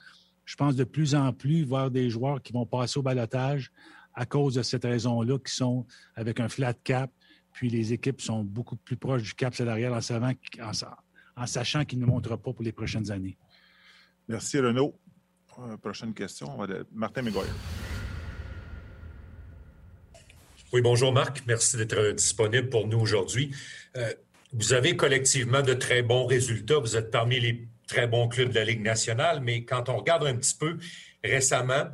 Je 0.46 0.56
pense 0.56 0.76
de 0.76 0.84
plus 0.84 1.16
en 1.16 1.34
plus 1.34 1.64
voir 1.64 1.90
des 1.90 2.10
joueurs 2.10 2.42
qui 2.42 2.54
vont 2.54 2.68
passer 2.68 3.00
au 3.00 3.02
balotage 3.02 3.72
à 4.16 4.26
cause 4.26 4.56
de 4.56 4.64
cette 4.64 4.84
raison-là, 4.84 5.38
qui 5.40 5.54
sont 5.54 5.86
avec 6.16 6.40
un 6.40 6.50
flat 6.50 6.74
cap, 6.74 7.12
puis 7.52 7.70
les 7.70 7.94
équipes 7.94 8.22
sont 8.22 8.44
beaucoup 8.44 8.76
plus 8.76 8.98
proches 8.98 9.24
du 9.24 9.34
cap 9.34 9.54
salarial 9.54 9.94
en, 9.94 10.72
en, 11.38 11.46
sachant 11.46 11.86
qu'ils 11.86 12.00
ne 12.00 12.06
montrent 12.06 12.38
pas 12.38 12.54
pour 12.54 12.64
les 12.64 12.72
prochaines 12.72 13.12
années. 13.12 13.38
Merci, 14.28 14.60
Renaud. 14.60 14.98
Euh, 15.60 15.78
prochaine 15.78 16.14
question, 16.14 16.58
Martin 16.92 17.22
McGuire. 17.22 17.46
Oui, 20.74 20.82
bonjour 20.82 21.14
Marc. 21.14 21.44
Merci 21.48 21.78
d'être 21.78 22.12
disponible 22.12 22.70
pour 22.70 22.88
nous 22.88 23.00
aujourd'hui. 23.00 23.56
Euh, 23.96 24.12
vous 24.52 24.74
avez 24.74 24.98
collectivement 24.98 25.62
de 25.62 25.74
très 25.74 26.02
bons 26.02 26.26
résultats. 26.26 26.80
Vous 26.80 26.98
êtes 26.98 27.12
parmi 27.12 27.40
les 27.40 27.68
très 27.88 28.08
bons 28.08 28.28
clubs 28.28 28.50
de 28.50 28.56
la 28.56 28.66
Ligue 28.66 28.82
nationale, 28.82 29.40
mais 29.42 29.64
quand 29.64 29.90
on 29.90 29.98
regarde 29.98 30.26
un 30.26 30.36
petit 30.36 30.56
peu 30.56 30.78
récemment, 31.24 31.86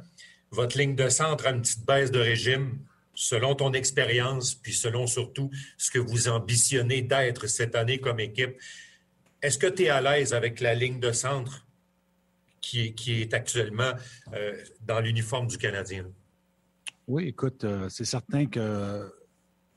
votre 0.52 0.78
ligne 0.78 0.96
de 0.96 1.10
centre 1.10 1.48
a 1.48 1.52
une 1.52 1.62
petite 1.62 1.86
baisse 1.86 2.12
de 2.12 2.20
régime 2.20 2.80
selon 3.14 3.56
ton 3.56 3.74
expérience, 3.74 4.56
puis 4.56 4.74
selon 4.74 5.08
surtout 5.08 5.50
ce 5.78 5.92
que 5.92 6.00
vous 6.00 6.28
ambitionnez 6.28 7.02
d'être 7.02 7.48
cette 7.48 7.76
année 7.76 8.00
comme 8.00 8.20
équipe. 8.20 8.56
Est-ce 9.42 9.58
que 9.58 9.68
tu 9.68 9.84
es 9.84 9.90
à 9.90 10.02
l'aise 10.02 10.34
avec 10.34 10.60
la 10.60 10.74
ligne 10.74 11.00
de 11.00 11.12
centre 11.12 11.66
qui, 12.60 12.94
est 13.08 13.34
actuellement 13.34 13.94
euh, 14.34 14.56
dans 14.86 15.00
l'uniforme 15.00 15.48
du 15.48 15.58
Canadien? 15.58 16.06
Oui, 17.08 17.28
écoute, 17.28 17.64
euh, 17.64 17.90
c'est 17.90 18.06
certain 18.06 18.46
que 18.46 19.12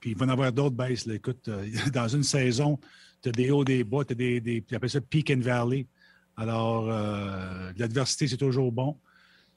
puis 0.00 0.10
il 0.10 0.18
va 0.18 0.26
y 0.26 0.28
en 0.28 0.32
avoir 0.32 0.52
d'autres 0.52 0.76
baisses. 0.76 1.06
Écoute, 1.06 1.48
euh, 1.48 1.66
dans 1.92 2.08
une 2.08 2.22
saison, 2.22 2.78
tu 3.22 3.30
as 3.30 3.32
des 3.32 3.50
hauts, 3.50 3.64
des 3.64 3.84
bas, 3.84 4.04
tu 4.04 4.12
as 4.12 4.16
des, 4.16 4.40
des 4.40 4.62
appellent 4.72 4.90
ça 4.90 5.00
peak 5.00 5.30
and 5.30 5.40
valley. 5.40 5.86
Alors, 6.36 6.88
l'adversité, 7.76 8.26
c'est 8.26 8.36
toujours 8.36 8.72
bon. 8.72 8.98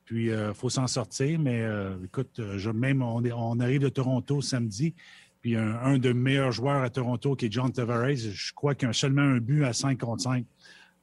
Puis, 0.07 0.25
il 0.25 0.31
euh, 0.31 0.53
faut 0.53 0.69
s'en 0.69 0.87
sortir. 0.87 1.39
Mais 1.39 1.63
écoute, 2.03 2.41
je, 2.57 2.71
même 2.71 3.03
on, 3.03 3.59
arrive 3.59 3.81
de 3.81 3.89
Toronto 3.89 4.41
samedi. 4.41 4.95
Puis, 5.41 5.55
un, 5.55 5.99
de 5.99 6.11
meilleurs 6.11 6.51
joueurs 6.51 6.81
à 6.81 6.89
Toronto, 6.89 7.35
qui 7.35 7.45
est 7.45 7.51
John 7.51 7.71
Tavares, 7.71 8.15
je 8.15 8.53
crois 8.53 8.73
qu'il 8.73 8.87
a 8.87 8.93
seulement 8.93 9.21
un 9.21 9.37
but 9.37 9.63
à 9.63 9.73
5 9.73 9.99
contre 9.99 10.23
5. 10.23 10.45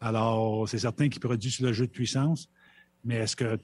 Alors, 0.01 0.69
c'est 0.69 0.79
certain 0.79 1.09
qu'il 1.09 1.21
produit 1.21 1.51
sur 1.51 1.65
le 1.65 1.73
jeu 1.73 1.87
de 1.87 1.93
puissance. 1.93 2.51
Mais 3.05 3.17
est-ce 3.17 3.37
que 3.37 3.59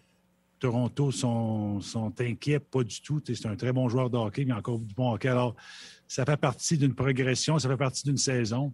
Toronto 0.60 1.10
sont, 1.10 1.80
inquiets, 2.20 2.60
pas 2.60 2.84
du 2.84 3.00
tout. 3.00 3.20
C'est 3.26 3.46
un 3.46 3.56
très 3.56 3.72
bon 3.72 3.88
joueur 3.88 4.10
de 4.10 4.18
hockey, 4.18 4.44
mais 4.44 4.52
encore 4.52 4.78
du 4.78 4.94
bon 4.94 5.12
hockey. 5.12 5.28
Alors, 5.28 5.56
ça 6.06 6.24
fait 6.24 6.36
partie 6.36 6.76
d'une 6.76 6.94
progression, 6.94 7.58
ça 7.58 7.68
fait 7.68 7.78
partie 7.78 8.04
d'une 8.04 8.18
saison. 8.18 8.72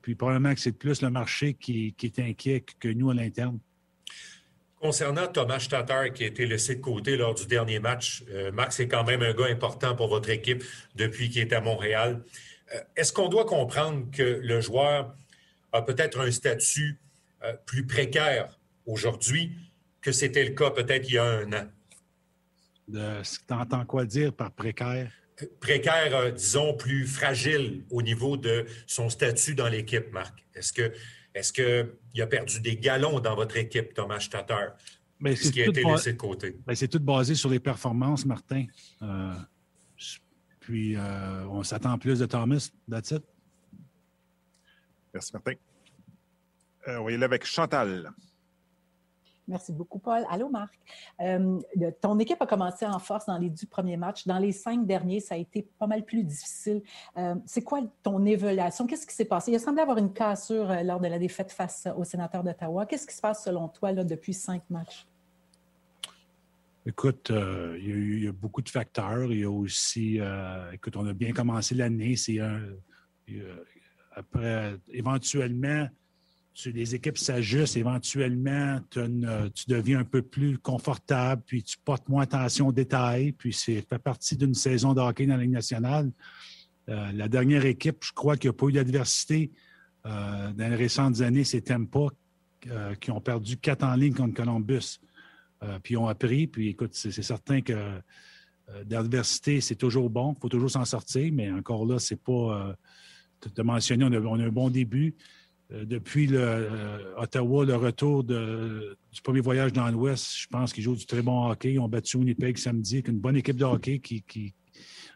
Puis 0.00 0.14
probablement 0.14 0.54
que 0.54 0.60
c'est 0.60 0.72
plus 0.72 1.02
le 1.02 1.10
marché 1.10 1.54
qui, 1.54 1.94
est 2.00 2.18
inquiet 2.20 2.64
que 2.78 2.88
nous 2.88 3.10
à 3.10 3.14
l'interne. 3.14 3.58
Concernant 4.86 5.26
Thomas 5.26 5.66
Tatar 5.68 6.12
qui 6.12 6.22
a 6.22 6.28
été 6.28 6.46
laissé 6.46 6.76
de 6.76 6.80
côté 6.80 7.16
lors 7.16 7.34
du 7.34 7.44
dernier 7.46 7.80
match, 7.80 8.22
euh, 8.30 8.52
Marc, 8.52 8.72
c'est 8.72 8.86
quand 8.86 9.02
même 9.02 9.20
un 9.20 9.32
gars 9.32 9.46
important 9.46 9.96
pour 9.96 10.06
votre 10.06 10.30
équipe 10.30 10.62
depuis 10.94 11.28
qu'il 11.28 11.42
est 11.42 11.52
à 11.52 11.60
Montréal. 11.60 12.22
Euh, 12.72 12.78
est-ce 12.94 13.12
qu'on 13.12 13.26
doit 13.26 13.46
comprendre 13.46 14.08
que 14.12 14.22
le 14.22 14.60
joueur 14.60 15.12
a 15.72 15.82
peut-être 15.82 16.20
un 16.20 16.30
statut 16.30 17.00
euh, 17.42 17.52
plus 17.66 17.84
précaire 17.84 18.60
aujourd'hui 18.86 19.50
que 20.00 20.12
c'était 20.12 20.44
le 20.44 20.54
cas 20.54 20.70
peut-être 20.70 21.08
il 21.08 21.14
y 21.14 21.18
a 21.18 21.24
un 21.24 21.52
an? 21.52 21.66
Tu 22.88 23.54
entends 23.54 23.84
quoi 23.86 24.04
dire 24.04 24.32
par 24.32 24.52
précaire? 24.52 25.10
Précaire, 25.58 26.14
euh, 26.14 26.30
disons, 26.30 26.74
plus 26.74 27.08
fragile 27.08 27.82
au 27.90 28.02
niveau 28.02 28.36
de 28.36 28.66
son 28.86 29.10
statut 29.10 29.56
dans 29.56 29.68
l'équipe, 29.68 30.12
Marc. 30.12 30.44
Est-ce 30.54 30.72
que 30.72 30.92
est-ce 31.36 31.52
qu'il 31.52 32.22
a 32.22 32.26
perdu 32.26 32.60
des 32.60 32.76
galons 32.76 33.20
dans 33.20 33.36
votre 33.36 33.58
équipe, 33.58 33.92
Thomas 33.92 34.20
Statter? 34.20 34.68
Mais 35.20 35.36
ce 35.36 35.50
qui 35.50 35.60
a 35.60 35.66
été 35.66 35.84
laissé 35.84 36.14
de 36.14 36.18
côté? 36.18 36.56
Ben, 36.66 36.74
c'est 36.74 36.88
tout 36.88 36.98
basé 36.98 37.34
sur 37.34 37.50
les 37.50 37.60
performances, 37.60 38.24
Martin. 38.24 38.64
Euh, 39.02 39.34
puis, 40.60 40.96
euh, 40.96 41.46
on 41.48 41.62
s'attend 41.62 41.98
plus 41.98 42.18
de 42.20 42.26
Thomas. 42.26 42.70
That's 42.90 43.10
it. 43.10 43.22
Merci, 45.12 45.32
Martin. 45.34 45.52
on 46.86 47.04
va 47.04 47.12
y 47.12 47.14
aller 47.14 47.24
avec 47.24 47.44
Chantal. 47.44 48.10
Merci 49.48 49.72
beaucoup, 49.72 49.98
Paul. 49.98 50.26
Allô, 50.28 50.48
Marc. 50.48 50.74
Euh, 51.20 51.60
ton 52.00 52.18
équipe 52.18 52.40
a 52.42 52.46
commencé 52.46 52.84
en 52.84 52.98
force 52.98 53.26
dans 53.26 53.38
les 53.38 53.48
dix 53.48 53.66
premiers 53.66 53.96
matchs. 53.96 54.26
Dans 54.26 54.38
les 54.38 54.50
cinq 54.52 54.86
derniers, 54.86 55.20
ça 55.20 55.36
a 55.36 55.38
été 55.38 55.68
pas 55.78 55.86
mal 55.86 56.04
plus 56.04 56.24
difficile. 56.24 56.82
Euh, 57.16 57.36
c'est 57.46 57.62
quoi 57.62 57.80
ton 58.02 58.24
évaluation? 58.24 58.86
Qu'est-ce 58.86 59.06
qui 59.06 59.14
s'est 59.14 59.24
passé? 59.24 59.52
Il 59.52 59.54
a 59.54 59.58
semblé 59.60 59.82
avoir 59.82 59.98
une 59.98 60.12
cassure 60.12 60.70
euh, 60.70 60.82
lors 60.82 61.00
de 61.00 61.06
la 61.06 61.18
défaite 61.18 61.52
face 61.52 61.86
au 61.96 62.02
sénateur 62.02 62.42
d'Ottawa. 62.42 62.86
Qu'est-ce 62.86 63.06
qui 63.06 63.14
se 63.14 63.20
passe 63.20 63.44
selon 63.44 63.68
toi 63.68 63.92
depuis 63.92 64.34
cinq 64.34 64.62
matchs? 64.68 65.06
Écoute, 66.84 67.32
il, 67.32 68.24
y 68.24 68.28
a 68.28 68.32
beaucoup 68.32 68.62
de 68.62 68.68
facteurs. 68.68 69.32
Il 69.32 69.40
y 69.40 69.44
a 69.44 69.50
aussi, 69.50 70.20
écoute, 70.72 70.96
on 70.96 71.04
a 71.04 71.12
bien 71.12 71.32
commencé 71.32 71.74
l'année. 71.74 72.14
C'est 72.14 72.38
un. 72.38 72.60
après, 74.14 74.76
éventuellement, 74.92 75.88
les 76.64 76.94
équipes 76.94 77.18
s'ajustent, 77.18 77.76
éventuellement, 77.76 78.80
tu 78.90 79.64
deviens 79.68 80.00
un 80.00 80.04
peu 80.04 80.22
plus 80.22 80.58
confortable, 80.58 81.42
puis 81.46 81.62
tu 81.62 81.76
portes 81.84 82.08
moins 82.08 82.22
attention 82.22 82.68
aux 82.68 82.72
détails, 82.72 83.32
puis 83.32 83.52
c'est 83.52 83.86
fait 83.86 83.98
partie 83.98 84.36
d'une 84.36 84.54
saison 84.54 84.94
de 84.94 85.00
hockey 85.00 85.26
dans 85.26 85.36
la 85.36 85.42
Ligue 85.42 85.52
nationale. 85.52 86.10
Euh, 86.88 87.12
la 87.12 87.28
dernière 87.28 87.64
équipe, 87.66 87.98
je 88.02 88.12
crois 88.12 88.36
qu'il 88.36 88.48
n'y 88.48 88.56
a 88.56 88.58
pas 88.58 88.66
eu 88.68 88.72
d'adversité 88.72 89.50
euh, 90.06 90.52
dans 90.52 90.68
les 90.68 90.76
récentes 90.76 91.20
années, 91.20 91.44
c'est 91.44 91.60
Tempa 91.60 92.08
euh, 92.70 92.94
qui 92.94 93.10
ont 93.10 93.20
perdu 93.20 93.58
quatre 93.58 93.82
en 93.82 93.94
ligne 93.94 94.14
contre 94.14 94.34
Columbus. 94.34 95.00
puis 95.82 95.96
ont 95.96 96.06
appris, 96.06 96.46
puis 96.46 96.68
écoute, 96.68 96.94
c'est 96.94 97.10
certain 97.10 97.60
que 97.60 98.00
d'adversité, 98.84 99.60
c'est 99.60 99.76
toujours 99.76 100.10
bon, 100.10 100.34
il 100.36 100.40
faut 100.40 100.48
toujours 100.48 100.70
s'en 100.70 100.84
sortir, 100.84 101.32
mais 101.32 101.50
encore 101.50 101.86
là, 101.86 101.98
c'est 101.98 102.20
pas. 102.20 102.76
tu 103.40 103.60
as 103.60 103.64
mentionné, 103.64 104.04
on 104.04 104.38
a 104.40 104.44
un 104.44 104.48
bon 104.48 104.70
début. 104.70 105.14
Euh, 105.72 105.84
depuis 105.84 106.28
euh, 106.30 107.14
Ottawa, 107.16 107.64
le 107.64 107.74
retour 107.74 108.22
du 108.22 108.34
premier 109.22 109.40
voyage 109.40 109.72
dans 109.72 109.88
l'Ouest, 109.88 110.32
je 110.36 110.46
pense 110.46 110.72
qu'ils 110.72 110.84
jouent 110.84 110.96
du 110.96 111.06
très 111.06 111.22
bon 111.22 111.48
hockey. 111.48 111.72
Ils 111.72 111.80
ont 111.80 111.88
battu 111.88 112.18
Winnipeg 112.18 112.56
samedi 112.56 112.96
avec 112.96 113.08
une 113.08 113.18
bonne 113.18 113.36
équipe 113.36 113.56
de 113.56 113.64
hockey 113.64 113.98
qui, 113.98 114.54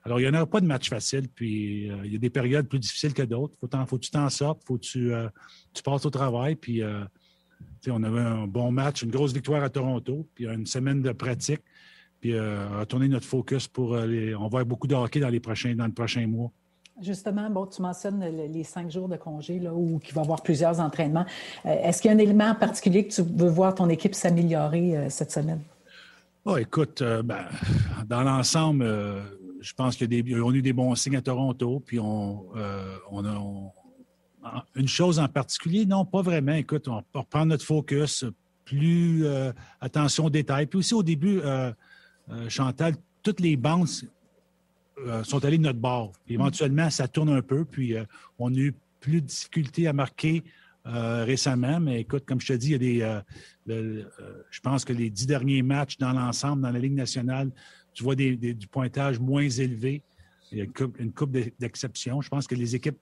Alors, 0.03 0.19
il 0.19 0.25
n'y 0.25 0.29
en 0.29 0.35
aura 0.35 0.47
pas 0.47 0.61
de 0.61 0.67
match 0.67 0.89
facile, 0.89 1.29
puis 1.29 1.87
il 2.05 2.13
y 2.13 2.17
a 2.17 2.19
des 2.19 2.31
périodes 2.31 2.67
plus 2.67 2.81
difficiles 2.81 3.15
que 3.15 3.23
d'autres. 3.23 3.55
Faut, 3.61 3.69
faut 3.87 3.97
que 3.99 4.05
tu 4.05 4.11
t'en 4.11 4.29
sortes, 4.29 4.63
faut 4.67 4.77
que 4.77 4.85
tu, 4.85 5.13
tu 5.73 5.83
passes 5.83 6.05
au 6.05 6.11
travail, 6.11 6.57
puis 6.57 6.83
on 7.87 8.03
avait 8.03 8.21
un 8.21 8.47
bon 8.49 8.73
match, 8.73 9.03
une 9.03 9.11
grosse 9.11 9.33
victoire 9.33 9.63
à 9.63 9.71
Toronto, 9.71 10.29
puis 10.35 10.47
une 10.47 10.67
semaine 10.67 11.01
de 11.01 11.13
pratique, 11.13 11.61
puis 12.21 12.39
retourner 12.39 13.09
notre 13.09 13.27
focus 13.27 13.69
pour 13.69 13.97
les, 13.99 14.35
on 14.35 14.41
va 14.41 14.47
avoir 14.47 14.67
beaucoup 14.67 14.89
de 14.89 14.95
hockey 14.97 15.21
dans 15.21 15.29
les 15.29 15.41
prochains, 15.41 15.77
dans 15.77 15.87
le 15.87 15.93
prochain 15.93 16.27
mois. 16.27 16.51
Justement, 17.03 17.49
bon, 17.49 17.67
tu 17.67 17.81
mentionnes 17.81 18.23
les 18.53 18.65
cinq 18.65 18.91
jours 18.91 19.09
de 19.09 19.17
congé 19.17 19.61
où 19.69 19.99
qu'il 19.99 20.15
va 20.15 20.21
y 20.21 20.25
avoir 20.25 20.43
plusieurs 20.43 20.81
entraînements. 20.81 21.25
Euh, 21.65 21.71
est-ce 21.83 22.03
qu'il 22.03 22.11
y 22.11 22.15
a 22.15 22.17
un 22.17 22.21
élément 22.21 22.55
particulier 22.55 23.07
que 23.07 23.15
tu 23.15 23.23
veux 23.23 23.49
voir 23.49 23.75
ton 23.75 23.89
équipe 23.89 24.15
s'améliorer 24.15 24.97
euh, 24.97 25.09
cette 25.09 25.33
semaine? 25.33 25.61
Oh, 26.45 26.57
écoute, 26.57 27.01
euh, 27.01 27.23
ben, 27.23 27.47
dans 28.07 28.23
l'ensemble, 28.23 28.85
je 29.61 29.73
pense 29.73 29.97
qu'il 29.97 30.13
y 30.13 30.35
a, 30.35 30.37
eu 30.37 30.63
des 30.63 30.73
bons 30.73 30.95
signes 30.95 31.17
à 31.17 31.23
Toronto, 31.23 31.83
puis 31.85 31.99
on, 31.99 32.47
a 34.43 34.65
une 34.75 34.89
chose 34.89 35.19
en 35.19 35.29
particulier, 35.29 35.87
non, 35.87 36.05
pas 36.05 36.23
vraiment. 36.23 36.55
Écoute, 36.55 36.89
on 36.89 36.97
va 36.97 37.05
reprendre 37.15 37.47
notre 37.47 37.65
focus, 37.65 38.25
plus 38.65 39.27
attention 39.81 40.27
aux 40.27 40.31
détails. 40.31 40.67
Puis 40.67 40.79
aussi 40.79 40.95
au 40.95 41.03
début, 41.03 41.41
Chantal, 42.49 42.95
toutes 43.23 43.41
les 43.41 43.57
bandes 43.57 43.89
euh, 45.07 45.25
sont 45.25 45.45
allés 45.45 45.59
de 45.59 45.63
notre 45.63 45.79
bord. 45.79 46.13
éventuellement, 46.29 46.91
ça 46.91 47.09
tourne 47.09 47.31
un 47.31 47.43
peu, 47.43 47.65
puis 47.65 47.97
euh, 47.97 48.05
on 48.39 48.53
a 48.53 48.57
eu 48.57 48.75
plus 49.01 49.21
de 49.21 49.27
difficultés 49.27 49.87
à 49.87 49.93
marquer 49.93 50.43
euh, 50.87 51.25
récemment. 51.25 51.81
Mais 51.81 52.01
écoute, 52.01 52.25
comme 52.27 52.41
je 52.41 52.49
te 52.49 52.53
dis, 52.53 52.73
il 52.73 52.97
y 52.97 53.03
a 53.03 53.25
des. 53.67 54.05
je 54.51 54.61
pense 54.61 54.85
que 54.85 54.93
les 54.93 55.11
dix 55.11 55.27
derniers 55.27 55.63
matchs 55.63 55.99
dans 55.99 56.13
l'ensemble, 56.13 56.63
dans 56.63 56.71
la 56.71 56.79
Ligue 56.79 56.95
nationale, 56.95 57.51
tu 57.93 58.03
vois 58.03 58.15
des, 58.15 58.37
du 58.37 58.67
pointage 58.67 59.19
moins 59.19 59.49
élevé. 59.49 60.03
Il 60.53 60.59
y 60.59 60.61
a 60.63 60.65
une 60.99 61.13
coupe, 61.13 61.31
d'exception. 61.31 62.21
Je 62.21 62.29
pense 62.29 62.47
que 62.47 62.55
les 62.55 62.75
équipes 62.75 62.99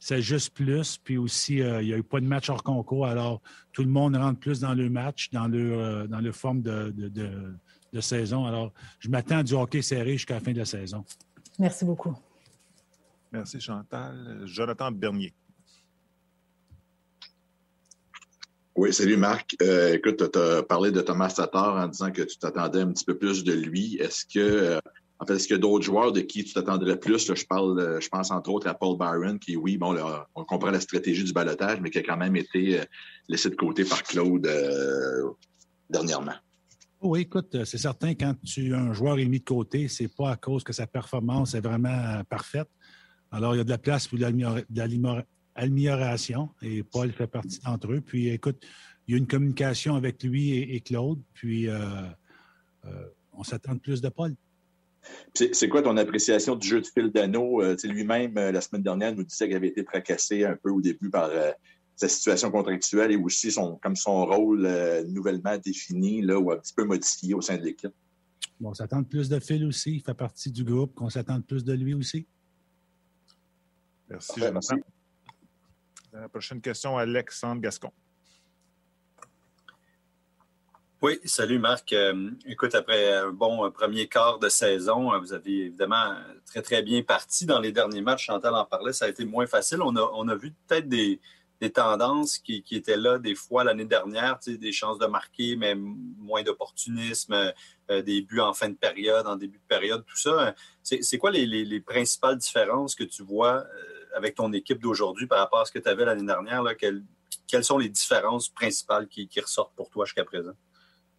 s'ajustent 0.00 0.54
plus. 0.54 0.98
Puis 1.02 1.18
aussi, 1.18 1.56
il 1.56 1.84
n'y 1.84 1.92
a 1.92 1.98
eu 1.98 2.02
pas 2.02 2.20
de 2.20 2.26
match 2.26 2.48
hors 2.48 2.62
concours. 2.62 3.06
Alors, 3.06 3.42
tout 3.72 3.82
le 3.82 3.90
monde 3.90 4.16
rentre 4.16 4.40
plus 4.40 4.60
dans 4.60 4.74
le 4.74 4.88
match, 4.88 5.30
dans 5.30 5.48
le, 5.48 6.06
dans 6.08 6.20
le 6.20 6.32
forme 6.32 6.62
de, 6.62 6.92
de 7.92 8.00
saison. 8.00 8.46
Alors, 8.46 8.72
je 9.00 9.08
m'attends 9.08 9.38
à 9.38 9.42
du 9.42 9.54
hockey 9.54 9.82
serré 9.82 10.12
jusqu'à 10.12 10.34
la 10.34 10.40
fin 10.40 10.52
de 10.52 10.58
la 10.58 10.64
saison. 10.64 11.04
Merci 11.58 11.84
beaucoup. 11.84 12.14
Merci 13.32 13.60
Chantal. 13.60 14.42
Jonathan 14.46 14.90
Bernier. 14.90 15.34
Oui, 18.76 18.92
salut 18.92 19.16
Marc. 19.16 19.56
Euh, 19.60 19.94
écoute, 19.94 20.30
tu 20.30 20.38
as 20.38 20.62
parlé 20.62 20.92
de 20.92 21.00
Thomas 21.00 21.32
Tatar 21.34 21.76
en 21.76 21.88
disant 21.88 22.12
que 22.12 22.22
tu 22.22 22.38
t'attendais 22.38 22.80
un 22.80 22.92
petit 22.92 23.04
peu 23.04 23.18
plus 23.18 23.42
de 23.42 23.52
lui. 23.52 23.96
Est-ce 23.96 24.24
que, 24.24 24.38
euh, 24.38 24.80
en 25.18 25.26
fait, 25.26 25.34
est-ce 25.34 25.48
qu'il 25.48 25.56
y 25.56 25.58
a 25.58 25.60
d'autres 25.60 25.84
joueurs 25.84 26.12
de 26.12 26.20
qui 26.20 26.44
tu 26.44 26.54
t'attendrais 26.54 26.96
plus? 26.96 27.34
je 27.34 27.44
parle, 27.44 27.78
euh, 27.80 28.00
je 28.00 28.08
pense 28.08 28.30
entre 28.30 28.50
autres 28.50 28.68
à 28.68 28.74
Paul 28.74 28.96
Byron, 28.96 29.40
qui, 29.40 29.56
oui, 29.56 29.78
bon, 29.78 29.96
on 30.36 30.44
comprend 30.44 30.70
la 30.70 30.78
stratégie 30.78 31.24
du 31.24 31.32
balotage, 31.32 31.80
mais 31.80 31.90
qui 31.90 31.98
a 31.98 32.02
quand 32.04 32.16
même 32.16 32.36
été 32.36 32.80
laissé 33.28 33.50
de 33.50 33.56
côté 33.56 33.84
par 33.84 34.04
Claude 34.04 34.48
dernièrement. 35.90 36.34
Oui, 37.00 37.20
écoute, 37.20 37.54
euh, 37.54 37.64
c'est 37.64 37.78
certain, 37.78 38.14
quand 38.14 38.34
tu 38.44 38.74
un 38.74 38.92
joueur 38.92 39.20
est 39.20 39.24
mis 39.26 39.38
de 39.38 39.44
côté, 39.44 39.86
c'est 39.86 40.12
pas 40.12 40.32
à 40.32 40.36
cause 40.36 40.64
que 40.64 40.72
sa 40.72 40.88
performance 40.88 41.54
est 41.54 41.60
vraiment 41.60 41.90
euh, 41.90 42.24
parfaite. 42.28 42.66
Alors, 43.30 43.54
il 43.54 43.58
y 43.58 43.60
a 43.60 43.64
de 43.64 43.70
la 43.70 43.78
place 43.78 44.08
pour 44.08 44.18
l'amélioration 44.18 46.48
et 46.60 46.82
Paul 46.82 47.12
fait 47.12 47.28
partie 47.28 47.60
d'entre 47.60 47.92
eux. 47.92 48.00
Puis, 48.00 48.30
écoute, 48.30 48.60
il 49.06 49.12
y 49.12 49.14
a 49.14 49.18
une 49.18 49.28
communication 49.28 49.94
avec 49.94 50.20
lui 50.24 50.58
et, 50.58 50.80
Claude, 50.80 51.20
puis 51.34 51.68
euh, 51.68 51.78
on 53.32 53.44
s'attend 53.44 53.78
plus 53.78 54.00
de 54.00 54.08
Paul. 54.08 54.34
C'est 55.34 55.68
quoi 55.68 55.82
ton 55.82 55.96
appréciation 55.96 56.56
du 56.56 56.66
jeu 56.66 56.80
de 56.80 56.86
fil 56.86 57.10
d'anneau? 57.10 57.62
Lui-même, 57.84 58.34
la 58.34 58.60
semaine 58.60 58.82
dernière, 58.82 59.14
nous 59.14 59.24
disait 59.24 59.46
qu'il 59.46 59.56
avait 59.56 59.68
été 59.68 59.84
tracassé 59.84 60.44
un 60.44 60.56
peu 60.56 60.70
au 60.70 60.80
début 60.80 61.10
par 61.10 61.30
sa 61.98 62.08
situation 62.08 62.52
contractuelle 62.52 63.10
et 63.10 63.16
aussi 63.16 63.50
son, 63.50 63.76
comme 63.76 63.96
son 63.96 64.24
rôle 64.24 64.64
euh, 64.64 65.02
nouvellement 65.04 65.58
défini 65.58 66.22
là, 66.22 66.38
ou 66.38 66.52
un 66.52 66.56
petit 66.56 66.72
peu 66.72 66.84
modifié 66.84 67.34
au 67.34 67.40
sein 67.40 67.56
de 67.56 67.62
l'équipe. 67.62 67.92
Bon, 68.60 68.70
on 68.70 68.74
s'attend 68.74 69.02
plus 69.02 69.28
de 69.28 69.40
Phil 69.40 69.64
aussi. 69.66 69.96
Il 69.96 70.00
fait 70.00 70.14
partie 70.14 70.52
du 70.52 70.62
groupe. 70.62 70.94
Qu'on 70.94 71.10
s'attend 71.10 71.40
plus 71.40 71.64
de 71.64 71.72
lui 71.72 71.94
aussi. 71.94 72.26
Merci, 74.08 74.40
merci. 74.40 74.74
La 76.12 76.28
prochaine 76.28 76.60
question, 76.60 76.96
Alexandre 76.96 77.60
Gascon. 77.60 77.90
Oui, 81.02 81.18
salut 81.24 81.58
Marc. 81.58 81.92
Euh, 81.92 82.30
écoute, 82.46 82.74
après 82.74 83.12
un 83.12 83.30
bon 83.30 83.70
premier 83.72 84.08
quart 84.08 84.38
de 84.38 84.48
saison, 84.48 85.16
vous 85.20 85.32
avez 85.32 85.66
évidemment 85.66 86.14
très, 86.46 86.62
très 86.62 86.82
bien 86.82 87.02
parti 87.02 87.44
dans 87.44 87.60
les 87.60 87.72
derniers 87.72 88.02
matchs. 88.02 88.26
Chantal 88.26 88.54
en 88.54 88.64
parlait, 88.64 88.92
ça 88.92 89.04
a 89.04 89.08
été 89.08 89.24
moins 89.24 89.46
facile. 89.46 89.82
On 89.82 89.94
a, 89.96 90.10
on 90.14 90.26
a 90.28 90.36
vu 90.36 90.52
peut-être 90.66 90.88
des, 90.88 91.20
des 91.60 91.70
tendances 91.70 92.38
qui, 92.38 92.64
étaient 92.70 92.96
là 92.96 93.18
des 93.18 93.34
fois 93.34 93.64
l'année 93.64 93.84
dernière, 93.84 94.38
des 94.46 94.72
chances 94.72 94.98
de 94.98 95.06
marquer, 95.06 95.56
mais 95.56 95.74
moins 95.74 96.42
d'opportunisme, 96.42 97.52
euh, 97.90 98.02
des 98.02 98.22
buts 98.22 98.40
en 98.40 98.52
fin 98.52 98.68
de 98.68 98.74
période, 98.74 99.26
en 99.26 99.36
début 99.36 99.58
de 99.58 99.66
période, 99.68 100.04
tout 100.06 100.16
ça. 100.16 100.54
C'est 100.82 101.18
quoi 101.18 101.30
les, 101.30 101.80
principales 101.80 102.36
différences 102.36 102.94
que 102.94 103.04
tu 103.04 103.22
vois 103.22 103.64
euh, 103.64 104.16
avec 104.16 104.36
ton 104.36 104.52
équipe 104.52 104.80
d'aujourd'hui 104.80 105.26
par 105.26 105.38
rapport 105.38 105.60
à 105.60 105.64
ce 105.64 105.72
que 105.72 105.78
tu 105.78 105.88
avais 105.88 106.04
l'année 106.04 106.26
dernière? 106.26 106.64
quelles, 106.76 107.64
sont 107.64 107.78
les 107.78 107.88
différences 107.88 108.48
principales 108.48 109.08
qui, 109.08 109.28
ressortent 109.40 109.74
pour 109.74 109.90
toi 109.90 110.04
jusqu'à 110.04 110.24
présent? 110.24 110.52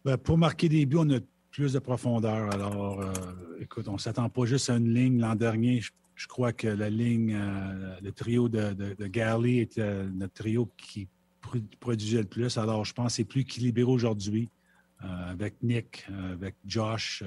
Ben, 0.04 0.16
pour 0.16 0.38
marquer 0.38 0.68
des 0.68 0.86
buts, 0.86 0.98
on 1.00 1.10
a 1.10 1.18
plus 1.50 1.74
de 1.74 1.78
profondeur. 1.78 2.50
Alors, 2.54 3.02
euh, 3.02 3.12
écoute, 3.60 3.88
on 3.88 3.94
ne 3.94 3.98
s'attend 3.98 4.30
pas 4.30 4.46
juste 4.46 4.70
à 4.70 4.76
une 4.76 4.94
ligne. 4.94 5.20
L'an 5.20 5.34
dernier, 5.34 5.82
je 6.20 6.26
crois 6.26 6.52
que 6.52 6.68
la 6.68 6.90
ligne, 6.90 7.34
euh, 7.34 7.96
le 8.02 8.12
trio 8.12 8.50
de, 8.50 8.74
de, 8.74 9.48
était 9.58 9.80
euh, 9.80 10.06
notre 10.12 10.34
trio 10.34 10.68
qui 10.76 11.08
produisait 11.80 12.18
le 12.18 12.28
plus. 12.28 12.58
Alors, 12.58 12.84
je 12.84 12.92
pense 12.92 13.06
que 13.06 13.12
c'est 13.14 13.24
plus 13.24 13.40
équilibré 13.40 13.84
aujourd'hui 13.84 14.50
euh, 15.02 15.30
avec 15.30 15.54
Nick, 15.62 16.06
avec 16.34 16.56
Josh, 16.66 17.24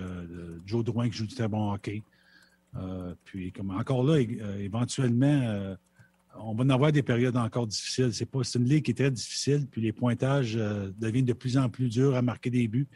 Joe 0.68 0.84
Drouin 0.84 1.10
qui 1.10 1.18
joue 1.18 1.26
du 1.26 1.34
très 1.34 1.48
bon 1.48 1.74
hockey. 1.74 2.04
puis, 3.26 3.52
comme 3.52 3.72
encore 3.72 4.04
là, 4.04 4.20
éventuellement, 4.20 5.76
on 6.38 6.54
va 6.54 6.64
en 6.64 6.70
avoir 6.70 6.92
des 6.92 7.02
périodes 7.02 7.36
encore 7.36 7.66
difficiles. 7.66 8.14
C'est 8.14 8.28
pas, 8.28 8.42
une 8.54 8.66
ligue 8.66 8.86
qui 8.86 8.92
est 8.92 8.94
très 8.94 9.12
difficile, 9.12 9.66
puis 9.70 9.82
les 9.82 9.92
pointages 9.92 10.54
deviennent 10.54 11.26
de 11.26 11.34
plus 11.34 11.58
en 11.58 11.68
plus 11.68 11.90
durs 11.90 12.16
à 12.16 12.22
marquer 12.22 12.52
des 12.52 12.68
buts. 12.68 12.88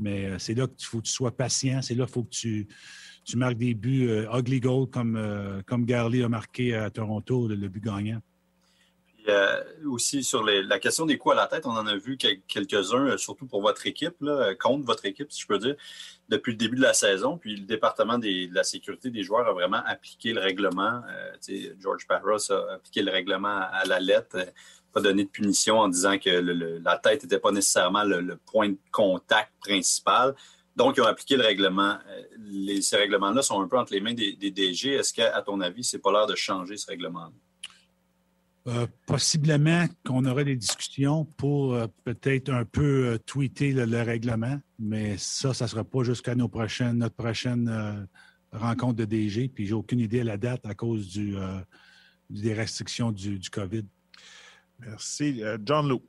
Mais 0.00 0.36
c'est 0.40 0.54
là 0.54 0.66
qu'il 0.66 0.86
faut 0.86 0.98
que 0.98 1.06
tu 1.06 1.12
sois 1.12 1.34
patient, 1.34 1.80
c'est 1.80 1.94
là 1.94 2.04
qu'il 2.06 2.12
faut 2.12 2.24
que 2.24 2.34
tu, 2.34 2.66
tu 3.24 3.36
marques 3.36 3.56
des 3.56 3.74
buts 3.74 4.08
euh, 4.08 4.38
ugly 4.38 4.60
goal 4.60 4.88
comme, 4.88 5.16
euh, 5.16 5.62
comme 5.66 5.84
Garley 5.84 6.22
a 6.22 6.28
marqué 6.28 6.74
à 6.74 6.90
Toronto, 6.90 7.48
le, 7.48 7.68
but 7.68 7.82
gagnant. 7.82 8.20
Puis, 9.06 9.24
euh, 9.28 9.62
aussi 9.86 10.22
sur 10.22 10.42
la 10.44 10.78
question 10.78 11.06
des 11.06 11.16
coups 11.16 11.34
à 11.34 11.36
la 11.36 11.46
tête, 11.46 11.66
on 11.66 11.70
en 11.70 11.86
a 11.86 11.96
vu 11.96 12.16
quelques-uns, 12.16 13.16
surtout 13.16 13.46
pour 13.46 13.62
votre 13.62 13.86
équipe, 13.86 14.16
contre 14.60 14.84
votre 14.84 15.06
équipe, 15.06 15.32
si 15.32 15.42
je 15.42 15.46
peux 15.46 15.58
dire, 15.58 15.76
depuis 16.28 16.52
le 16.52 16.58
début 16.58 16.76
de 16.76 16.82
la 16.82 16.92
saison. 16.92 17.38
Puis 17.38 17.56
le 17.56 17.66
département 17.66 18.18
de 18.18 18.54
la 18.54 18.64
sécurité 18.64 19.10
des 19.10 19.22
joueurs 19.22 19.48
a 19.48 19.52
vraiment 19.52 19.82
appliqué 19.86 20.32
le 20.32 20.40
règlement. 20.40 21.02
George 21.80 22.06
Parros 22.06 22.52
a 22.52 22.74
appliqué 22.74 23.02
le 23.02 23.10
règlement 23.10 23.60
à 23.72 23.84
la 23.86 24.00
lettre 24.00 24.36
pas 24.94 25.00
donné 25.00 25.24
de 25.24 25.28
punition 25.28 25.80
en 25.80 25.88
disant 25.88 26.18
que 26.18 26.30
la 26.30 26.96
tête 26.98 27.24
n'était 27.24 27.40
pas 27.40 27.50
nécessairement 27.50 28.04
le, 28.04 28.38
point 28.46 28.70
de 28.70 28.78
contact 28.92 29.50
principal. 29.60 30.34
Donc, 30.76 30.96
ils 30.96 31.02
ont 31.02 31.06
appliqué 31.06 31.36
le 31.36 31.42
règlement. 31.42 31.98
Euh, 32.08 32.80
ces 32.80 32.96
règlements-là 32.96 33.42
sont 33.42 33.60
un 33.60 33.68
peu 33.68 33.78
entre 33.78 33.92
les 33.92 34.00
mains 34.00 34.14
des, 34.14 34.34
DG. 34.34 34.92
Est-ce 34.94 35.12
qu'à 35.12 35.40
ton 35.42 35.60
avis, 35.60 35.84
c'est 35.84 35.98
pas 35.98 36.10
l'heure 36.10 36.26
de 36.26 36.34
changer 36.34 36.76
ce 36.76 36.86
règlement-là? 36.86 37.32
Euh, 38.66 38.86
possiblement 39.06 39.86
qu'on 40.06 40.24
aurait 40.24 40.46
des 40.46 40.56
discussions 40.56 41.26
pour 41.36 41.74
euh, 41.74 41.86
peut-être 42.04 42.48
un 42.48 42.64
peu 42.64 43.18
tweeter 43.26 43.72
le, 43.72 44.02
règlement, 44.02 44.58
mais 44.78 45.18
ça, 45.18 45.52
ça 45.52 45.66
ne 45.66 45.70
sera 45.70 45.84
pas 45.84 46.02
jusqu'à 46.02 46.34
nos 46.34 46.48
prochaines, 46.48 46.98
notre 46.98 47.14
prochaine 47.14 48.08
rencontre 48.52 48.94
de 48.94 49.04
DG. 49.04 49.48
Puis 49.48 49.66
j'ai 49.66 49.74
aucune 49.74 50.00
idée 50.00 50.20
à 50.20 50.24
la 50.24 50.38
date 50.38 50.64
à 50.64 50.74
cause 50.74 51.08
du, 51.08 51.36
des 52.30 52.54
restrictions 52.54 53.12
du, 53.12 53.38
du 53.38 53.50
COVID. 53.50 53.84
Merci. 54.80 55.42
John 55.62 55.88
Lou. 55.88 56.02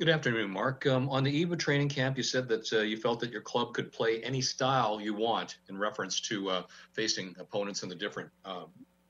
Good 0.00 0.08
afternoon, 0.08 0.50
Mark. 0.50 0.88
Um, 0.88 1.08
on 1.08 1.22
the 1.22 1.30
eve 1.30 1.52
of 1.52 1.58
training 1.58 1.88
camp, 1.88 2.16
you 2.16 2.24
said 2.24 2.48
that 2.48 2.72
uh, 2.72 2.80
you 2.80 2.96
felt 2.96 3.20
that 3.20 3.30
your 3.30 3.42
club 3.42 3.74
could 3.74 3.92
play 3.92 4.20
any 4.24 4.40
style 4.40 5.00
you 5.00 5.14
want 5.14 5.58
in 5.68 5.78
reference 5.78 6.20
to 6.22 6.50
uh, 6.50 6.62
facing 6.92 7.32
opponents 7.38 7.84
in 7.84 7.88
the 7.88 7.94
different 7.94 8.28
uh, 8.44 8.64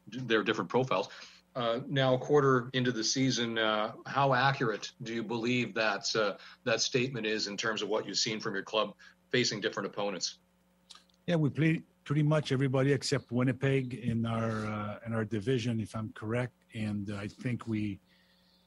their 0.09 0.43
different 0.43 0.69
profiles. 0.69 1.09
Uh, 1.57 1.81
now, 1.89 2.13
a 2.13 2.19
quarter 2.19 2.69
into 2.75 2.93
the 2.93 3.03
season, 3.03 3.57
uh, 3.57 3.93
how 4.05 4.35
accurate 4.35 4.93
do 5.05 5.15
you 5.15 5.23
believe 5.23 5.73
that 5.73 6.15
uh, 6.15 6.35
that 6.65 6.83
statement 6.83 7.25
is 7.25 7.47
in 7.47 7.57
terms 7.57 7.81
of 7.81 7.89
what 7.89 8.07
you've 8.07 8.19
seen 8.19 8.39
from 8.39 8.53
your 8.53 8.63
club 8.63 8.93
facing 9.33 9.63
different 9.63 9.87
opponents? 9.87 10.41
Yeah, 11.27 11.37
we 11.37 11.49
played 11.49 11.83
pretty 12.05 12.23
much 12.23 12.53
everybody 12.53 12.93
except 12.93 13.33
Winnipeg 13.33 13.95
in 13.95 14.27
our 14.27 15.01
in 15.07 15.15
our 15.15 15.25
division, 15.25 15.81
if 15.81 15.97
I'm 15.97 16.13
correct, 16.13 16.53
and 16.75 17.11
I 17.19 17.27
think 17.27 17.67
we 17.67 18.01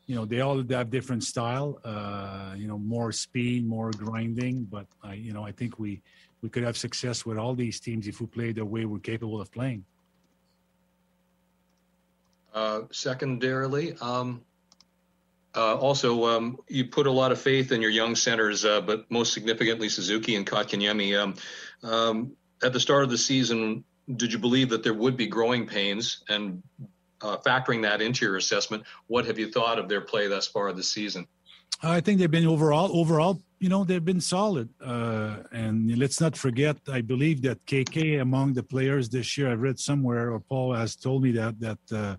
you 0.08 0.16
know, 0.16 0.26
they 0.26 0.39
all 0.39 0.64
have 0.70 0.89
different 0.89 1.24
style. 1.24 1.80
Uh, 1.84 2.53
you 2.58 2.68
know, 2.68 2.78
more 2.78 3.12
speed, 3.12 3.68
more 3.68 3.91
grinding. 3.91 4.64
But 4.64 4.88
I, 5.03 5.14
you 5.14 5.34
know, 5.34 5.45
I 5.45 5.51
think 5.51 5.78
we 5.78 6.01
we 6.41 6.49
could 6.49 6.64
have 6.64 6.78
success 6.78 7.26
with 7.26 7.38
all 7.38 7.53
these 7.53 7.80
teams 7.80 8.08
if 8.08 8.22
we 8.22 8.28
play 8.28 8.51
the 8.53 8.66
way 8.66 8.86
we're 8.86 8.99
capable 8.99 9.41
of 9.41 9.51
playing. 9.51 9.84
Uh, 12.53 12.82
secondarily, 12.91 13.95
um, 14.01 14.41
uh, 15.55 15.76
also, 15.76 16.26
um, 16.26 16.58
you 16.68 16.86
put 16.86 17.08
a 17.08 17.12
lot 17.12 17.32
of 17.32 17.41
faith 17.41 17.72
in 17.72 17.82
your 17.82 17.89
young 17.89 18.16
centers, 18.16 18.64
uh, 18.64 18.80
but 18.80 19.10
most 19.10 19.34
significantly 19.34 19.89
Suzuki 19.89 20.36
and 20.36 20.45
Kotkaniemi. 20.45 21.20
Um, 21.20 21.36
um, 21.84 22.32
at 22.64 22.74
the 22.74 22.80
start 22.80 23.03
of 23.03 23.10
the 23.10 23.18
season, 23.18 23.84
did 24.16 24.32
you 24.32 24.39
believe 24.39 24.70
that 24.70 24.84
there 24.84 24.93
would 24.93 25.18
be 25.18 25.28
growing 25.28 25.66
pains? 25.66 26.24
And 26.30 26.62
uh, 27.22 27.38
factoring 27.38 27.82
that 27.84 28.01
into 28.01 28.26
your 28.26 28.38
assessment, 28.38 28.84
what 29.07 29.26
have 29.26 29.39
you 29.39 29.51
thought 29.51 29.80
of 29.80 29.89
their 29.89 30.01
play 30.01 30.28
thus 30.28 30.47
far 30.47 30.72
this 30.74 30.91
season? 30.91 31.28
I 31.84 32.01
think 32.01 32.20
they've 32.20 32.32
been 32.32 32.47
overall, 32.47 32.89
overall, 32.97 33.41
you 33.59 33.70
know, 33.70 33.84
they've 33.84 34.03
been 34.03 34.22
solid. 34.22 34.70
Uh, 34.84 35.38
and 35.51 35.95
let's 35.97 36.20
not 36.20 36.36
forget, 36.36 36.78
I 36.91 37.01
believe 37.01 37.41
that 37.43 37.63
KK 37.65 38.22
among 38.22 38.53
the 38.53 38.63
players 38.63 39.09
this 39.09 39.38
year, 39.38 39.51
I've 39.51 39.61
read 39.61 39.80
somewhere, 39.80 40.32
or 40.32 40.39
Paul 40.39 40.74
has 40.74 40.95
told 40.95 41.24
me 41.24 41.32
that 41.32 41.59
that 41.59 41.80
uh, 41.91 42.15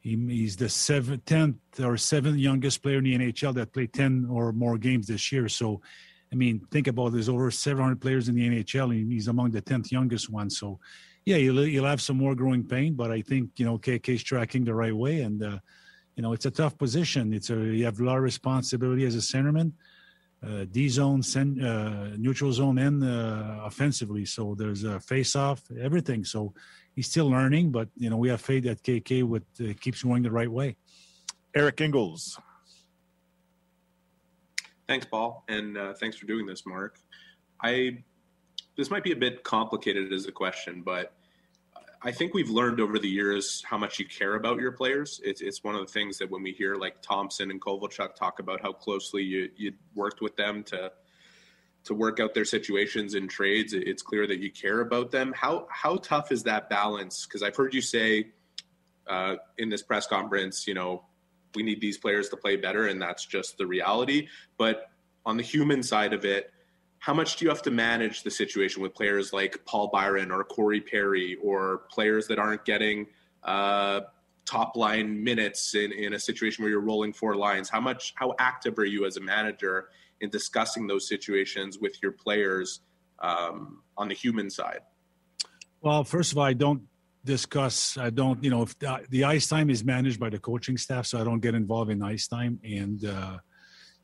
he, 0.00 0.16
he's 0.28 0.56
the 0.56 0.68
seventh, 0.68 1.24
tenth 1.24 1.56
or 1.80 1.96
seventh 1.96 2.38
youngest 2.38 2.82
player 2.82 2.98
in 2.98 3.04
the 3.04 3.18
NHL 3.18 3.54
that 3.54 3.72
played 3.72 3.92
ten 3.92 4.26
or 4.30 4.52
more 4.52 4.78
games 4.78 5.06
this 5.06 5.32
year. 5.32 5.48
So, 5.48 5.80
I 6.32 6.36
mean, 6.36 6.66
think 6.70 6.86
about 6.86 7.08
it, 7.08 7.12
there's 7.14 7.28
over 7.28 7.50
700 7.50 8.00
players 8.00 8.28
in 8.28 8.34
the 8.34 8.48
NHL, 8.48 8.90
and 8.90 9.12
he's 9.12 9.28
among 9.28 9.50
the 9.50 9.60
tenth 9.60 9.92
youngest 9.92 10.30
ones. 10.30 10.58
So, 10.58 10.80
yeah, 11.24 11.36
you'll, 11.36 11.66
you'll 11.66 11.86
have 11.86 12.00
some 12.00 12.16
more 12.16 12.34
growing 12.34 12.64
pain, 12.64 12.94
but 12.94 13.10
I 13.10 13.22
think 13.22 13.50
you 13.56 13.64
know 13.64 13.78
KK's 13.78 14.22
tracking 14.22 14.64
the 14.64 14.74
right 14.74 14.94
way, 14.94 15.20
and 15.20 15.42
uh, 15.42 15.58
you 16.16 16.22
know 16.22 16.32
it's 16.32 16.46
a 16.46 16.50
tough 16.50 16.76
position. 16.76 17.32
It's 17.32 17.50
a 17.50 17.56
you 17.56 17.84
have 17.84 18.00
a 18.00 18.04
lot 18.04 18.16
of 18.16 18.22
responsibility 18.22 19.04
as 19.06 19.14
a 19.14 19.18
centerman, 19.18 19.72
uh, 20.44 20.64
D 20.70 20.88
zone, 20.88 21.22
uh, 21.62 22.16
neutral 22.16 22.52
zone, 22.52 22.78
and 22.78 23.04
uh, 23.04 23.60
offensively. 23.64 24.24
So 24.24 24.56
there's 24.56 24.82
a 24.82 24.98
face 24.98 25.36
off, 25.36 25.62
everything. 25.80 26.24
So 26.24 26.54
he's 26.96 27.08
still 27.08 27.30
learning, 27.30 27.70
but 27.70 27.88
you 27.96 28.10
know 28.10 28.16
we 28.16 28.28
have 28.28 28.40
faith 28.40 28.64
that 28.64 28.82
KK 28.82 29.22
would 29.22 29.44
uh, 29.60 29.74
keeps 29.80 30.02
going 30.02 30.22
the 30.22 30.30
right 30.30 30.50
way. 30.50 30.76
Eric 31.54 31.80
Ingles. 31.80 32.38
Thanks, 34.88 35.06
Paul, 35.06 35.44
and 35.48 35.78
uh, 35.78 35.94
thanks 35.94 36.16
for 36.16 36.26
doing 36.26 36.46
this, 36.46 36.66
Mark. 36.66 36.98
I 37.62 38.02
this 38.76 38.90
might 38.90 39.04
be 39.04 39.12
a 39.12 39.16
bit 39.16 39.44
complicated 39.44 40.12
as 40.12 40.26
a 40.26 40.32
question, 40.32 40.82
but 40.82 41.14
I 42.04 42.10
think 42.10 42.34
we've 42.34 42.50
learned 42.50 42.80
over 42.80 42.98
the 42.98 43.08
years 43.08 43.62
how 43.64 43.78
much 43.78 43.98
you 44.00 44.06
care 44.06 44.34
about 44.34 44.58
your 44.58 44.72
players. 44.72 45.20
It's, 45.22 45.40
it's 45.40 45.62
one 45.62 45.76
of 45.76 45.86
the 45.86 45.92
things 45.92 46.18
that 46.18 46.30
when 46.30 46.42
we 46.42 46.52
hear 46.52 46.74
like 46.74 47.00
Thompson 47.00 47.50
and 47.50 47.60
Kovalchuk 47.60 48.16
talk 48.16 48.40
about 48.40 48.60
how 48.60 48.72
closely 48.72 49.22
you, 49.22 49.50
you 49.56 49.72
worked 49.94 50.20
with 50.20 50.34
them 50.36 50.64
to 50.64 50.90
to 51.84 51.94
work 51.94 52.20
out 52.20 52.34
their 52.34 52.44
situations 52.44 53.14
in 53.14 53.26
trades, 53.26 53.72
it's 53.72 54.02
clear 54.02 54.26
that 54.26 54.38
you 54.38 54.50
care 54.50 54.80
about 54.80 55.10
them. 55.10 55.32
How 55.32 55.66
how 55.70 55.96
tough 55.96 56.30
is 56.30 56.44
that 56.44 56.70
balance? 56.70 57.26
Because 57.26 57.42
I've 57.42 57.56
heard 57.56 57.74
you 57.74 57.80
say 57.80 58.28
uh, 59.06 59.36
in 59.58 59.68
this 59.68 59.82
press 59.82 60.06
conference, 60.06 60.66
you 60.66 60.74
know, 60.74 61.04
we 61.54 61.62
need 61.62 61.80
these 61.80 61.98
players 61.98 62.28
to 62.28 62.36
play 62.36 62.56
better, 62.56 62.86
and 62.86 63.02
that's 63.02 63.26
just 63.26 63.58
the 63.58 63.66
reality. 63.66 64.28
But 64.58 64.90
on 65.26 65.36
the 65.36 65.42
human 65.42 65.82
side 65.82 66.12
of 66.12 66.24
it, 66.24 66.52
how 67.02 67.12
much 67.12 67.34
do 67.34 67.44
you 67.44 67.48
have 67.48 67.62
to 67.62 67.70
manage 67.72 68.22
the 68.22 68.30
situation 68.30 68.80
with 68.80 68.94
players 68.94 69.32
like 69.32 69.64
Paul 69.64 69.88
Byron 69.88 70.30
or 70.30 70.44
Corey 70.44 70.80
Perry 70.80 71.36
or 71.42 71.78
players 71.90 72.28
that 72.28 72.38
aren't 72.38 72.64
getting 72.64 73.08
uh, 73.42 74.02
top 74.46 74.76
line 74.76 75.22
minutes 75.22 75.74
in, 75.74 75.90
in 75.90 76.12
a 76.12 76.20
situation 76.20 76.62
where 76.62 76.70
you're 76.70 76.80
rolling 76.80 77.12
four 77.12 77.34
lines? 77.34 77.68
How 77.68 77.80
much, 77.80 78.12
how 78.14 78.36
active 78.38 78.78
are 78.78 78.84
you 78.84 79.04
as 79.04 79.16
a 79.16 79.20
manager 79.20 79.88
in 80.20 80.30
discussing 80.30 80.86
those 80.86 81.08
situations 81.08 81.76
with 81.80 82.00
your 82.04 82.12
players 82.12 82.82
um, 83.18 83.82
on 83.96 84.06
the 84.06 84.14
human 84.14 84.48
side? 84.48 84.82
Well, 85.80 86.04
first 86.04 86.30
of 86.30 86.38
all, 86.38 86.44
I 86.44 86.52
don't 86.52 86.82
discuss. 87.24 87.98
I 87.98 88.10
don't, 88.10 88.44
you 88.44 88.50
know, 88.50 88.62
if 88.62 88.78
the, 88.78 89.04
the 89.10 89.24
ice 89.24 89.48
time 89.48 89.70
is 89.70 89.82
managed 89.82 90.20
by 90.20 90.30
the 90.30 90.38
coaching 90.38 90.76
staff, 90.76 91.06
so 91.06 91.20
I 91.20 91.24
don't 91.24 91.40
get 91.40 91.56
involved 91.56 91.90
in 91.90 92.00
ice 92.00 92.28
time 92.28 92.60
and. 92.62 93.04
Uh, 93.04 93.38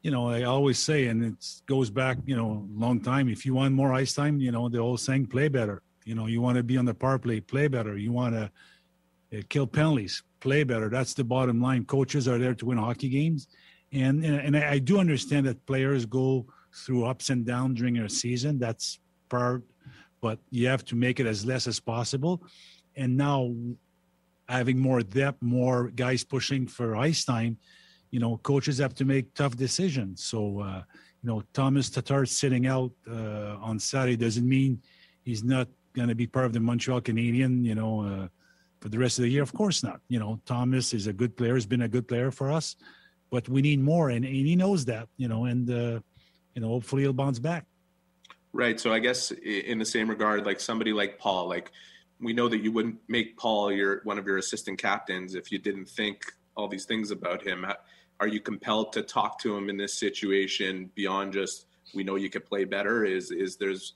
you 0.02 0.10
know, 0.10 0.28
I 0.28 0.44
always 0.44 0.78
say, 0.78 1.06
and 1.06 1.24
it 1.24 1.46
goes 1.66 1.90
back, 1.90 2.18
you 2.24 2.36
know, 2.36 2.66
long 2.72 3.00
time. 3.00 3.28
If 3.28 3.44
you 3.44 3.54
want 3.54 3.74
more 3.74 3.92
ice 3.92 4.14
time, 4.14 4.40
you 4.40 4.52
know, 4.52 4.68
the 4.68 4.78
old 4.78 5.00
saying, 5.00 5.26
play 5.26 5.48
better. 5.48 5.82
You 6.04 6.14
know, 6.14 6.26
you 6.26 6.40
want 6.40 6.56
to 6.56 6.62
be 6.62 6.76
on 6.76 6.84
the 6.84 6.94
power 6.94 7.18
play, 7.18 7.40
play 7.40 7.68
better. 7.68 7.96
You 7.96 8.12
want 8.12 8.34
to 8.34 8.50
uh, 9.36 9.42
kill 9.48 9.66
penalties, 9.66 10.22
play 10.40 10.64
better. 10.64 10.88
That's 10.88 11.14
the 11.14 11.24
bottom 11.24 11.60
line. 11.60 11.84
Coaches 11.84 12.28
are 12.28 12.38
there 12.38 12.54
to 12.54 12.66
win 12.66 12.78
hockey 12.78 13.08
games, 13.08 13.48
and 13.92 14.24
and, 14.24 14.54
and 14.54 14.56
I 14.56 14.78
do 14.78 14.98
understand 14.98 15.46
that 15.46 15.66
players 15.66 16.06
go 16.06 16.46
through 16.74 17.04
ups 17.04 17.28
and 17.30 17.44
downs 17.44 17.78
during 17.78 17.98
a 17.98 18.08
season. 18.08 18.58
That's 18.58 19.00
part, 19.28 19.64
but 20.20 20.38
you 20.50 20.68
have 20.68 20.84
to 20.86 20.96
make 20.96 21.20
it 21.20 21.26
as 21.26 21.44
less 21.44 21.66
as 21.66 21.80
possible. 21.80 22.42
And 22.96 23.16
now, 23.16 23.54
having 24.48 24.78
more 24.78 25.02
depth, 25.02 25.42
more 25.42 25.90
guys 25.90 26.24
pushing 26.24 26.66
for 26.66 26.96
ice 26.96 27.24
time 27.24 27.58
you 28.10 28.20
know, 28.20 28.38
coaches 28.38 28.78
have 28.78 28.94
to 28.94 29.04
make 29.04 29.34
tough 29.34 29.56
decisions. 29.56 30.24
So, 30.24 30.60
uh, 30.60 30.82
you 31.22 31.28
know, 31.28 31.42
Thomas 31.52 31.90
Tatar 31.90 32.26
sitting 32.26 32.66
out 32.66 32.92
uh, 33.10 33.56
on 33.60 33.78
Saturday 33.78 34.16
doesn't 34.16 34.48
mean 34.48 34.82
he's 35.24 35.44
not 35.44 35.68
going 35.92 36.08
to 36.08 36.14
be 36.14 36.26
part 36.26 36.46
of 36.46 36.52
the 36.52 36.60
Montreal 36.60 37.00
Canadian, 37.00 37.64
you 37.64 37.74
know, 37.74 38.00
uh, 38.02 38.28
for 38.80 38.88
the 38.88 38.98
rest 38.98 39.18
of 39.18 39.22
the 39.22 39.28
year. 39.28 39.42
Of 39.42 39.52
course 39.52 39.82
not. 39.82 40.00
You 40.08 40.18
know, 40.18 40.40
Thomas 40.46 40.94
is 40.94 41.06
a 41.06 41.12
good 41.12 41.36
player, 41.36 41.54
has 41.54 41.66
been 41.66 41.82
a 41.82 41.88
good 41.88 42.06
player 42.06 42.30
for 42.30 42.50
us, 42.50 42.76
but 43.30 43.48
we 43.48 43.60
need 43.62 43.80
more. 43.80 44.10
And, 44.10 44.24
and 44.24 44.34
he 44.34 44.56
knows 44.56 44.84
that, 44.86 45.08
you 45.16 45.28
know, 45.28 45.46
and, 45.46 45.68
uh, 45.68 46.00
you 46.54 46.62
know, 46.62 46.68
hopefully 46.68 47.02
he'll 47.02 47.12
bounce 47.12 47.38
back. 47.38 47.66
Right. 48.52 48.80
So 48.80 48.92
I 48.92 48.98
guess 48.98 49.30
in 49.30 49.78
the 49.78 49.84
same 49.84 50.08
regard, 50.08 50.46
like 50.46 50.60
somebody 50.60 50.92
like 50.92 51.18
Paul, 51.18 51.48
like 51.48 51.70
we 52.20 52.32
know 52.32 52.48
that 52.48 52.58
you 52.58 52.72
wouldn't 52.72 52.98
make 53.08 53.36
Paul 53.36 53.70
your 53.70 54.00
one 54.04 54.18
of 54.18 54.26
your 54.26 54.38
assistant 54.38 54.78
captains 54.78 55.34
if 55.34 55.52
you 55.52 55.58
didn't 55.58 55.88
think 55.88 56.22
all 56.56 56.66
these 56.66 56.84
things 56.84 57.10
about 57.10 57.46
him 57.46 57.66
are 58.20 58.28
you 58.28 58.40
compelled 58.40 58.92
to 58.92 59.02
talk 59.02 59.38
to 59.40 59.56
him 59.56 59.68
in 59.68 59.76
this 59.76 59.94
situation 59.94 60.90
beyond 60.94 61.32
just 61.32 61.66
we 61.94 62.04
know 62.04 62.16
you 62.16 62.30
could 62.30 62.44
play 62.44 62.64
better 62.64 63.04
is 63.04 63.30
is 63.30 63.56
there's 63.56 63.94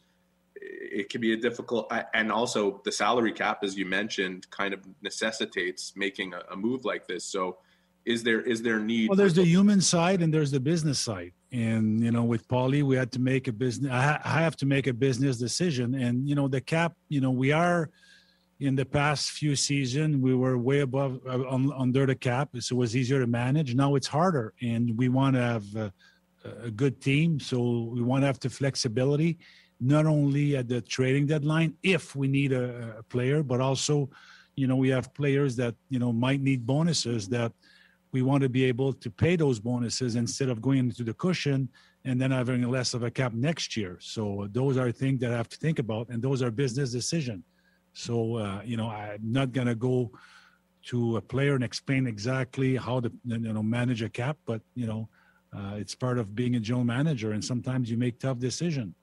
it 0.64 1.08
can 1.08 1.20
be 1.20 1.32
a 1.32 1.36
difficult 1.36 1.92
and 2.14 2.30
also 2.30 2.80
the 2.84 2.92
salary 2.92 3.32
cap 3.32 3.60
as 3.62 3.76
you 3.76 3.84
mentioned 3.84 4.48
kind 4.50 4.72
of 4.72 4.80
necessitates 5.02 5.92
making 5.96 6.34
a, 6.34 6.42
a 6.52 6.56
move 6.56 6.84
like 6.84 7.06
this. 7.06 7.24
So 7.24 7.58
is 8.04 8.22
there 8.22 8.40
is 8.40 8.62
there 8.62 8.80
need 8.80 9.08
well 9.08 9.16
there's 9.16 9.34
the 9.34 9.44
human 9.44 9.80
side 9.80 10.22
and 10.22 10.32
there's 10.32 10.50
the 10.50 10.60
business 10.60 10.98
side. 10.98 11.32
And 11.50 12.00
you 12.00 12.10
know 12.10 12.24
with 12.24 12.46
Paulie 12.48 12.82
we 12.82 12.96
had 12.96 13.12
to 13.12 13.20
make 13.20 13.48
a 13.48 13.52
business 13.52 13.90
I, 13.92 14.20
I 14.24 14.42
have 14.42 14.56
to 14.56 14.66
make 14.66 14.86
a 14.86 14.92
business 14.92 15.36
decision. 15.38 15.94
And 15.94 16.28
you 16.28 16.34
know 16.34 16.48
the 16.48 16.60
cap 16.60 16.94
you 17.08 17.20
know 17.20 17.30
we 17.30 17.52
are 17.52 17.90
in 18.62 18.76
the 18.76 18.84
past 18.84 19.30
few 19.32 19.56
seasons 19.56 20.16
we 20.16 20.34
were 20.34 20.56
way 20.56 20.80
above 20.80 21.20
uh, 21.26 21.54
on, 21.54 21.72
under 21.76 22.06
the 22.06 22.14
cap 22.14 22.50
so 22.60 22.76
it 22.76 22.78
was 22.78 22.96
easier 22.96 23.18
to 23.18 23.26
manage. 23.26 23.74
Now 23.74 23.96
it's 23.96 24.06
harder 24.06 24.54
and 24.62 24.96
we 24.96 25.08
want 25.08 25.34
to 25.34 25.42
have 25.42 25.66
a, 25.74 25.92
a 26.68 26.70
good 26.70 27.00
team 27.00 27.40
so 27.40 27.58
we 27.92 28.02
want 28.02 28.22
to 28.22 28.26
have 28.26 28.38
the 28.38 28.48
flexibility 28.48 29.38
not 29.80 30.06
only 30.06 30.56
at 30.56 30.68
the 30.68 30.80
trading 30.80 31.26
deadline 31.26 31.74
if 31.82 32.14
we 32.14 32.28
need 32.28 32.52
a, 32.52 32.98
a 32.98 33.02
player 33.14 33.42
but 33.42 33.60
also 33.60 34.08
you 34.54 34.68
know 34.68 34.76
we 34.76 34.90
have 34.90 35.12
players 35.12 35.56
that 35.56 35.74
you 35.88 35.98
know 35.98 36.12
might 36.12 36.40
need 36.40 36.64
bonuses 36.64 37.28
that 37.28 37.52
we 38.12 38.22
want 38.22 38.42
to 38.42 38.48
be 38.48 38.64
able 38.64 38.92
to 38.92 39.10
pay 39.10 39.34
those 39.34 39.58
bonuses 39.58 40.14
instead 40.14 40.48
of 40.50 40.60
going 40.62 40.78
into 40.78 41.02
the 41.02 41.14
cushion 41.14 41.68
and 42.04 42.20
then 42.20 42.30
having 42.30 42.62
less 42.70 42.92
of 42.94 43.02
a 43.02 43.10
cap 43.10 43.32
next 43.32 43.74
year. 43.74 43.96
So 44.00 44.46
those 44.52 44.76
are 44.76 44.92
things 44.92 45.18
that 45.20 45.32
i 45.32 45.36
have 45.36 45.48
to 45.48 45.56
think 45.56 45.78
about 45.78 46.10
and 46.10 46.20
those 46.22 46.42
are 46.42 46.50
business 46.50 46.92
decisions 46.92 47.42
so, 47.92 48.36
uh, 48.36 48.62
you 48.64 48.76
know, 48.76 48.88
I'm 48.88 49.32
not 49.32 49.52
going 49.52 49.66
to 49.66 49.74
go 49.74 50.10
to 50.84 51.16
a 51.16 51.20
player 51.20 51.54
and 51.54 51.62
explain 51.62 52.06
exactly 52.06 52.76
how 52.76 53.00
to, 53.00 53.12
you 53.24 53.38
know, 53.38 53.62
manage 53.62 54.02
a 54.02 54.08
cap, 54.08 54.36
but, 54.46 54.60
you 54.74 54.86
know, 54.86 55.08
uh, 55.54 55.76
it's 55.76 55.94
part 55.94 56.18
of 56.18 56.34
being 56.34 56.56
a 56.56 56.60
general 56.60 56.84
manager, 56.84 57.32
and 57.32 57.44
sometimes 57.44 57.90
you 57.90 57.98
make 57.98 58.18
tough 58.18 58.38
decisions. 58.38 58.94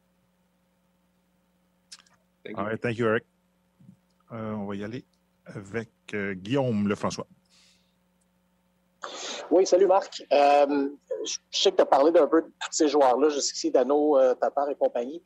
All 2.58 2.66
right, 2.66 2.82
thank 2.82 2.98
you, 2.98 3.06
Eric. 3.06 3.24
Euh, 4.32 4.54
on 4.54 4.66
va 4.66 4.76
y 4.76 4.84
aller 4.84 5.06
avec 5.46 5.90
euh, 6.14 6.34
Guillaume 6.34 6.88
Lefrançois. 6.88 7.28
Oui, 9.52 9.66
salut 9.66 9.88
Marc. 9.88 10.24
Euh, 10.32 10.90
je 11.26 11.38
sais 11.52 11.72
que 11.72 11.78
tu 11.78 11.82
as 11.82 11.86
parlé 11.86 12.12
d'un 12.12 12.28
peu 12.28 12.42
de 12.42 12.48
tous 12.48 12.72
ces 12.72 12.88
joueurs-là 12.88 13.30
jusqu'ici, 13.30 13.72
Dano, 13.72 14.18
euh, 14.18 14.36
Tatar 14.36 14.70
et 14.70 14.76
compagnie. 14.76 15.22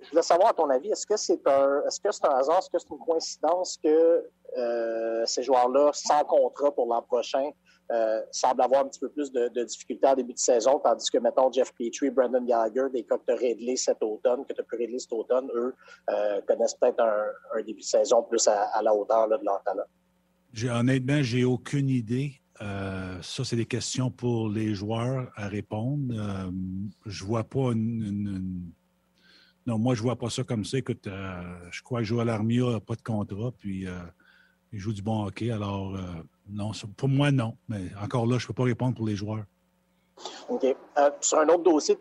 Je 0.00 0.10
voulais 0.10 0.22
savoir, 0.22 0.50
à 0.50 0.52
ton 0.52 0.70
avis, 0.70 0.90
est-ce 0.90 1.06
que 1.06 1.16
c'est 1.16 1.46
un, 1.46 1.82
est-ce 1.86 2.00
que 2.00 2.12
c'est 2.12 2.24
un 2.24 2.36
hasard, 2.36 2.58
est-ce 2.58 2.70
que 2.70 2.78
c'est 2.78 2.90
une 2.90 2.98
coïncidence 2.98 3.78
que 3.82 4.24
euh, 4.56 5.26
ces 5.26 5.42
joueurs-là, 5.42 5.90
sans 5.92 6.24
contrat 6.24 6.70
pour 6.72 6.86
l'an 6.86 7.02
prochain, 7.02 7.50
euh, 7.90 8.20
semblent 8.30 8.62
avoir 8.62 8.82
un 8.82 8.88
petit 8.88 9.00
peu 9.00 9.08
plus 9.08 9.32
de, 9.32 9.64
difficultés 9.64 10.06
en 10.06 10.14
début 10.14 10.34
de 10.34 10.38
saison, 10.38 10.78
tandis 10.78 11.10
que, 11.10 11.18
mettons, 11.18 11.50
Jeff 11.50 11.72
Petrie, 11.72 12.10
Brandon 12.10 12.44
Gallagher, 12.44 12.86
des 12.92 13.02
cas 13.02 13.18
que 13.18 13.24
tu 13.26 13.32
as 13.32 13.36
réglés 13.36 13.76
cet 13.76 14.02
automne, 14.02 14.44
que 14.46 14.52
tu 14.52 14.60
as 14.60 14.64
pu 14.64 14.76
régler 14.76 14.98
cet 15.00 15.12
automne, 15.12 15.48
eux 15.54 15.74
euh, 16.10 16.40
connaissent 16.46 16.74
peut-être 16.74 17.00
un, 17.00 17.62
début 17.62 17.80
de 17.80 17.86
saison 17.86 18.22
plus 18.22 18.46
à, 18.46 18.80
la 18.82 18.94
hauteur 18.94 19.28
de 19.28 19.44
leur 19.44 19.62
talent? 19.64 20.78
honnêtement, 20.78 21.22
j'ai 21.22 21.44
aucune 21.44 21.88
idée. 21.88 22.34
Ça, 23.22 23.44
c'est 23.44 23.56
des 23.56 23.66
questions 23.66 24.10
pour 24.10 24.48
les 24.48 24.74
joueurs 24.74 25.30
à 25.36 25.48
répondre. 25.48 26.12
Euh, 26.12 26.50
je 27.06 27.24
vois 27.24 27.44
pas 27.44 27.72
une, 27.72 28.72
Non, 29.68 29.78
moi, 29.78 29.94
je 29.94 30.00
vois 30.00 30.16
pas 30.16 30.30
ça 30.30 30.44
comme 30.44 30.64
ça. 30.64 30.78
Écoute, 30.78 31.06
euh, 31.06 31.42
je 31.70 31.82
crois 31.82 32.00
que 32.00 32.06
joue 32.06 32.20
à 32.20 32.24
l'Armia 32.24 32.72
n'a 32.72 32.80
pas 32.80 32.94
de 32.94 33.02
contrat, 33.02 33.52
puis 33.58 33.86
il 34.72 34.78
joue 34.78 34.94
du 34.94 35.02
bon 35.02 35.26
hockey. 35.26 35.50
Alors, 35.50 35.94
non, 36.48 36.72
pour 36.96 37.10
moi, 37.10 37.30
non. 37.30 37.54
Mais 37.68 37.90
encore 38.02 38.26
là, 38.26 38.38
je 38.38 38.44
ne 38.44 38.46
peux 38.46 38.54
pas 38.54 38.64
répondre 38.64 38.96
pour 38.96 39.06
les 39.06 39.14
joueurs. 39.14 39.44
OK. 40.48 40.64
Euh, 40.64 41.10
sur 41.20 41.38
un 41.38 41.48
autre 41.48 41.62
dossier, 41.62 41.96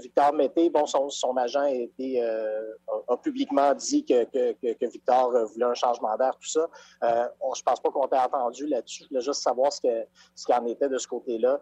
Victor 0.00 0.32
Mété, 0.32 0.70
bon, 0.70 0.86
son, 0.86 1.36
agent 1.36 1.60
a, 1.60 1.86
euh, 2.00 3.16
publiquement 3.22 3.74
dit 3.74 4.04
que, 4.04 4.24
que, 4.24 4.86
Victor 4.86 5.32
voulait 5.46 5.66
un 5.66 5.74
changement 5.74 6.16
d'air, 6.16 6.32
tout 6.40 6.48
ça. 6.48 6.68
Euh, 7.04 7.26
je 7.54 7.60
ne 7.60 7.64
pense 7.64 7.80
pas 7.80 7.90
qu'on 7.90 8.08
t'ait 8.08 8.18
entendu 8.18 8.66
là-dessus. 8.66 9.04
Je 9.04 9.08
voulais 9.08 9.20
juste 9.20 9.42
savoir 9.42 9.72
ce 9.72 9.80
qu'il 9.80 10.06
ce 10.34 10.52
en 10.52 10.66
était 10.66 10.88
de 10.88 10.98
ce 10.98 11.06
côté-là. 11.06 11.60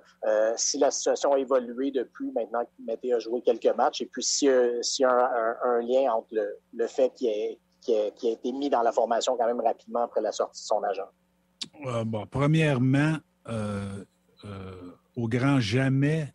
si 0.56 0.78
la 0.78 0.90
situation 0.90 1.32
a 1.32 1.38
évolué 1.38 1.90
depuis 1.90 2.30
maintenant 2.32 2.64
que 2.64 2.70
Mété 2.84 3.12
a 3.12 3.18
joué 3.18 3.40
quelques 3.42 3.74
matchs, 3.76 4.02
et 4.02 4.06
puis 4.06 4.22
s'il 4.22 4.48
y 5.00 5.04
a 5.04 5.56
un, 5.64 5.80
lien 5.80 6.12
entre 6.12 6.28
le, 6.72 6.86
fait 6.86 7.10
qu'il 7.10 7.28
ait, 7.28 7.58
a, 7.88 8.06
été 8.06 8.52
mis 8.52 8.68
dans 8.68 8.82
la 8.82 8.92
formation 8.92 9.36
quand 9.36 9.46
même 9.46 9.60
rapidement 9.60 10.02
après 10.02 10.20
la 10.20 10.32
sortie 10.32 10.62
de 10.62 10.66
son 10.66 10.82
agent. 10.82 12.04
bon, 12.04 12.26
premièrement, 12.26 13.16
au 15.18 15.26
grand 15.26 15.58
jamais, 15.58 16.32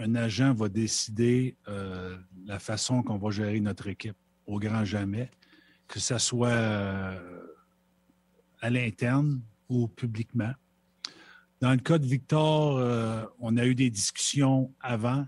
un 0.00 0.16
agent 0.16 0.52
va 0.54 0.68
décider 0.68 1.56
euh, 1.68 2.18
la 2.46 2.58
façon 2.58 3.04
qu'on 3.04 3.16
va 3.16 3.30
gérer 3.30 3.60
notre 3.60 3.86
équipe. 3.86 4.16
Au 4.44 4.58
grand 4.58 4.84
jamais, 4.84 5.30
que 5.86 6.00
ce 6.00 6.18
soit 6.18 6.48
euh, 6.48 7.46
à 8.60 8.70
l'interne 8.70 9.40
ou 9.68 9.86
publiquement. 9.86 10.52
Dans 11.60 11.70
le 11.70 11.76
cas 11.76 11.98
de 11.98 12.04
Victor, 12.04 12.76
euh, 12.78 13.24
on 13.38 13.56
a 13.56 13.66
eu 13.66 13.76
des 13.76 13.88
discussions 13.88 14.74
avant 14.80 15.24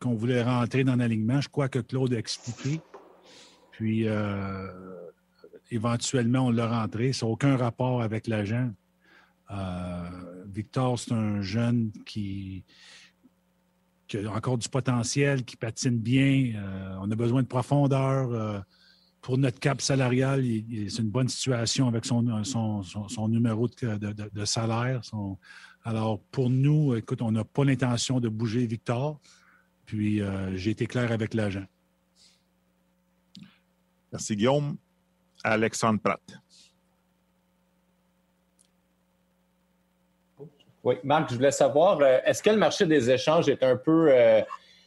qu'on 0.00 0.14
voulait 0.14 0.42
rentrer 0.42 0.82
dans 0.82 0.96
l'alignement. 0.96 1.40
Je 1.40 1.48
crois 1.48 1.68
que 1.68 1.78
Claude 1.78 2.12
a 2.12 2.18
expliqué. 2.18 2.80
Puis, 3.70 4.06
éventuellement, 5.70 6.46
on 6.46 6.50
l'a 6.50 6.66
rentré. 6.66 7.12
Ça 7.12 7.24
n'a 7.24 7.32
aucun 7.32 7.56
rapport 7.56 8.02
avec 8.02 8.26
l'agent. 8.26 8.72
Euh, 9.50 10.44
Victor, 10.46 10.98
c'est 10.98 11.12
un 11.12 11.40
jeune 11.40 11.92
qui, 12.04 12.64
a 14.14 14.28
encore 14.30 14.58
du 14.58 14.68
potentiel, 14.68 15.44
qui 15.44 15.56
patine 15.56 15.98
bien. 15.98 16.54
Euh, 16.56 16.96
on 17.00 17.10
a 17.10 17.14
besoin 17.14 17.42
de 17.42 17.46
profondeur. 17.46 18.32
Euh, 18.32 18.60
pour 19.20 19.36
notre 19.36 19.60
cap 19.60 19.82
salarial, 19.82 20.42
c'est 20.88 21.02
une 21.02 21.10
bonne 21.10 21.28
situation 21.28 21.86
avec 21.88 22.06
son, 22.06 22.22
numéro 23.28 23.68
de, 23.68 24.44
salaire. 24.46 25.02
alors, 25.84 26.20
pour 26.30 26.48
nous, 26.48 26.94
écoute, 26.94 27.20
on 27.20 27.30
n'a 27.30 27.44
pas 27.44 27.64
l'intention 27.64 28.18
de 28.18 28.30
bouger 28.30 28.66
Victor. 28.66 29.20
Puis, 29.84 30.22
j'ai 30.54 30.70
été 30.70 30.86
clair 30.86 31.12
avec 31.12 31.34
l'agent. 31.34 31.66
Merci, 34.10 34.36
Guillaume. 34.36 34.78
Alexandre 35.44 36.00
Pratt. 36.00 36.20
Oui, 40.82 40.94
Marc, 41.04 41.30
je 41.30 41.34
voulais 41.36 41.50
savoir, 41.50 41.98
euh, 42.00 42.18
est-ce 42.24 42.42
que 42.42 42.50
le 42.50 42.56
marché 42.56 42.86
des 42.86 43.10
échanges 43.10 43.48
est 43.48 43.62
un 43.62 43.76
peu 43.76 44.08
euh, 44.10 44.40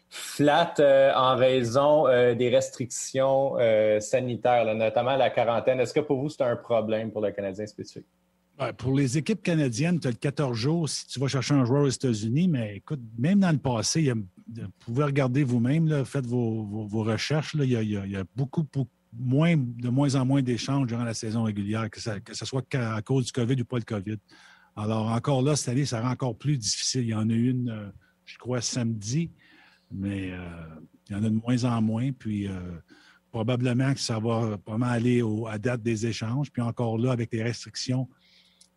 flat 0.10 0.74
euh, 0.80 1.12
en 1.16 1.36
raison 1.36 2.06
des 2.36 2.50
restrictions 2.50 3.56
sanitaires, 4.00 4.74
notamment 4.76 5.16
la 5.16 5.30
quarantaine? 5.30 5.80
Est-ce 5.80 5.94
que 5.94 6.00
pour 6.00 6.20
vous, 6.20 6.30
c'est 6.30 6.44
un 6.44 6.56
problème 6.56 7.12
pour 7.12 7.22
le 7.22 7.32
Canadien 7.32 7.66
spécifique? 7.66 8.06
pour 8.78 8.94
les 8.94 9.18
équipes 9.18 9.42
canadiennes, 9.42 10.00
tu 10.00 10.08
as 10.08 10.12
le 10.12 10.16
14 10.16 10.56
jours 10.56 10.88
si 10.88 11.08
tu 11.08 11.20
vas 11.20 11.28
chercher 11.28 11.56
un 11.56 11.66
joueur 11.66 11.84
aux 11.84 11.90
États-Unis, 11.90 12.48
mais 12.48 12.78
écoute, 12.78 13.02
même 13.18 13.40
dans 13.40 13.52
le 13.52 13.58
passé, 13.58 14.14
vous 14.14 14.68
pouvez 14.80 15.04
regarder 15.04 15.44
vous-même, 15.44 16.06
faites 16.06 16.28
vos, 16.28 16.88
recherches. 17.04 17.56
il, 17.56 17.66
y 17.66 18.16
a, 18.16 18.24
beaucoup, 18.36 18.64
moins, 19.12 19.58
de 19.58 19.90
moins 19.90 20.16
en 20.16 20.24
moins 20.24 20.42
d'échanges 20.42 20.88
durant 20.88 21.04
la 21.04 21.16
saison 21.16 21.44
régulière, 21.44 21.90
que, 21.90 22.20
que 22.20 22.34
ce 22.34 22.46
soit 22.46 22.64
à 22.76 23.02
cause 23.02 23.26
du 23.26 23.32
COVID 23.34 23.60
ou 23.60 23.66
pas 23.66 23.78
le 23.80 23.84
COVID. 23.84 24.18
Alors, 24.76 25.08
encore 25.08 25.42
là, 25.42 25.56
cette 25.56 25.70
année, 25.70 25.86
ça 25.86 26.02
rend 26.02 26.12
encore 26.12 26.38
plus 26.38 26.58
difficile. 26.58 27.04
Il 27.04 27.10
y 27.10 27.14
en 27.14 27.30
a 27.30 27.34
une, 27.34 27.70
euh, 27.70 27.90
je 28.26 28.38
crois, 28.38 28.62
samedi, 28.62 29.32
mais 29.92 30.32
euh, 30.32 30.40
il 31.10 31.14
y 31.14 31.16
en 31.16 31.24
a 31.24 31.30
de 31.30 31.36
moins 31.36 31.64
en 31.66 31.82
moins. 31.82 32.12
Puis, 32.12 32.48
euh, 32.48 32.60
probablement 33.32 33.94
que 33.94 34.00
ça 34.00 34.20
va 34.20 34.60
vraiment 34.66 34.88
aller 34.88 35.24
à 35.48 35.58
date 35.60 35.84
des 35.84 36.08
échanges. 36.08 36.52
Puis, 36.52 36.62
encore 36.62 36.98
là, 36.98 37.12
avec 37.12 37.32
les 37.32 37.44
restrictions, 37.44 38.10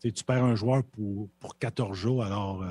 tu 0.02 0.24
perds 0.24 0.44
un 0.44 0.54
joueur 0.54 0.84
pour, 0.84 1.30
pour 1.40 1.58
14 1.58 1.96
jours. 1.96 2.22
Alors, 2.22 2.64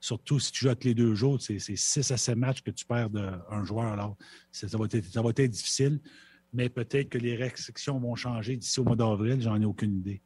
surtout 0.00 0.38
si 0.38 0.52
tu 0.52 0.60
joues 0.60 0.68
avec 0.68 0.84
les 0.84 0.94
deux 0.94 1.14
jours, 1.14 1.40
c'est 1.40 1.58
6 1.58 2.10
à 2.10 2.16
7 2.16 2.36
matchs 2.36 2.60
que 2.60 2.70
tu 2.70 2.84
perds 2.84 3.10
d'un 3.10 3.64
joueur. 3.64 3.86
Alors, 3.86 4.16
ça 4.52 4.66
va, 4.76 4.84
être, 4.84 5.02
ça 5.04 5.22
va 5.22 5.30
être 5.30 5.46
difficile. 5.46 6.00
Mais 6.52 6.68
peut-être 6.68 7.08
que 7.08 7.18
les 7.18 7.36
restrictions 7.36 7.98
vont 7.98 8.14
changer 8.14 8.56
d'ici 8.56 8.78
au 8.80 8.84
mois 8.84 8.96
d'avril. 8.96 9.40
J'en 9.40 9.60
ai 9.60 9.64
aucune 9.64 9.96
idée. 9.96 10.20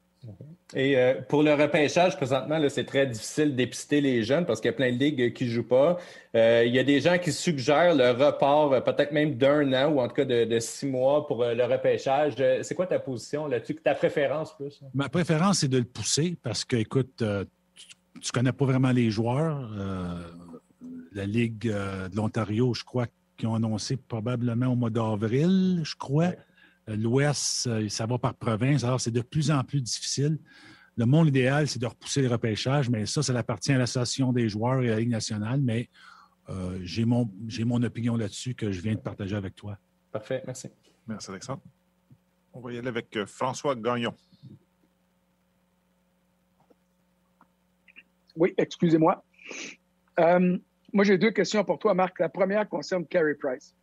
Et 0.74 0.98
euh, 0.98 1.14
pour 1.26 1.42
le 1.42 1.54
repêchage, 1.54 2.16
présentement, 2.16 2.60
c'est 2.68 2.84
très 2.84 3.06
difficile 3.06 3.56
d'épister 3.56 4.00
les 4.00 4.22
jeunes 4.22 4.44
parce 4.44 4.60
qu'il 4.60 4.68
y 4.70 4.74
a 4.74 4.76
plein 4.76 4.92
de 4.92 4.98
ligues 4.98 5.32
qui 5.32 5.44
ne 5.44 5.50
jouent 5.50 5.68
pas. 5.68 5.96
Euh, 6.34 6.64
il 6.66 6.74
y 6.74 6.78
a 6.78 6.84
des 6.84 7.00
gens 7.00 7.16
qui 7.18 7.32
suggèrent 7.32 7.94
le 7.94 8.10
report 8.10 8.74
euh, 8.74 8.80
peut-être 8.80 9.12
même 9.12 9.36
d'un 9.36 9.72
an 9.72 9.90
ou 9.90 10.00
en 10.00 10.08
tout 10.08 10.14
cas 10.14 10.26
de, 10.26 10.58
six 10.60 10.86
mois 10.86 11.26
pour 11.26 11.42
le 11.44 11.64
repêchage. 11.64 12.34
c'est 12.62 12.74
quoi 12.74 12.86
ta 12.86 12.98
position 12.98 13.46
là-dessus? 13.46 13.76
Ta 13.76 13.94
préférence 13.94 14.54
plus? 14.56 14.82
Ma 14.92 15.08
préférence, 15.08 15.60
c'est 15.60 15.68
de 15.68 15.78
le 15.78 15.84
pousser 15.84 16.36
parce 16.42 16.64
que, 16.64 16.76
écoute, 16.76 17.14
tu 17.16 17.24
ne 17.24 18.32
connais 18.32 18.52
pas 18.52 18.66
vraiment 18.66 18.92
les 18.92 19.10
joueurs. 19.10 19.70
la 21.12 21.24
Ligue 21.24 21.70
de 21.70 22.14
l'Ontario, 22.14 22.74
je 22.74 22.84
crois 22.84 23.06
qu'ils 23.38 23.48
ont 23.48 23.54
annoncé 23.54 23.96
probablement 23.96 24.66
au 24.66 24.76
mois 24.76 24.90
d'avril, 24.90 25.80
je 25.84 25.94
crois. 25.96 26.32
L'Ouest, 26.96 27.66
euh, 27.66 27.88
ça 27.88 28.06
va 28.06 28.18
par 28.18 28.34
province. 28.34 28.84
Alors, 28.84 29.00
c'est 29.00 29.10
de 29.10 29.20
plus 29.20 29.50
en 29.50 29.62
plus 29.62 29.82
difficile. 29.82 30.38
Le 30.96 31.06
monde 31.06 31.28
idéal, 31.28 31.68
c'est 31.68 31.78
de 31.78 31.86
repousser 31.86 32.22
le 32.22 32.28
repêchage, 32.28 32.90
mais 32.90 33.06
ça, 33.06 33.22
ça 33.22 33.36
appartient 33.36 33.72
à 33.72 33.78
l'Association 33.78 34.32
des 34.32 34.48
joueurs 34.48 34.82
et 34.82 34.88
à 34.88 34.94
la 34.94 35.00
Ligue 35.00 35.10
nationale. 35.10 35.60
Mais 35.60 35.88
euh, 36.48 36.78
j'ai 36.82 37.04
mon, 37.04 37.30
mon 37.64 37.82
opinion 37.82 38.16
là-dessus 38.16 38.54
que 38.54 38.72
je 38.72 38.80
viens 38.80 38.94
de 38.94 39.00
partager 39.00 39.36
avec 39.36 39.54
toi. 39.54 39.78
Parfait, 40.10 40.42
merci. 40.46 40.68
Merci, 41.06 41.30
Alexandre. 41.30 41.62
On 42.52 42.60
va 42.60 42.72
y 42.72 42.78
aller 42.78 42.88
avec 42.88 43.24
François 43.26 43.76
Gagnon. 43.76 44.14
Oui, 48.34 48.54
excusez-moi. 48.56 49.22
moi, 50.18 51.04
j'ai 51.04 51.18
deux 51.18 51.30
questions 51.30 51.64
pour 51.64 51.78
toi, 51.78 51.94
Marc. 51.94 52.18
La 52.18 52.28
première 52.28 52.68
concerne 52.68 53.06
Carey 53.06 53.34
Price 53.34 53.74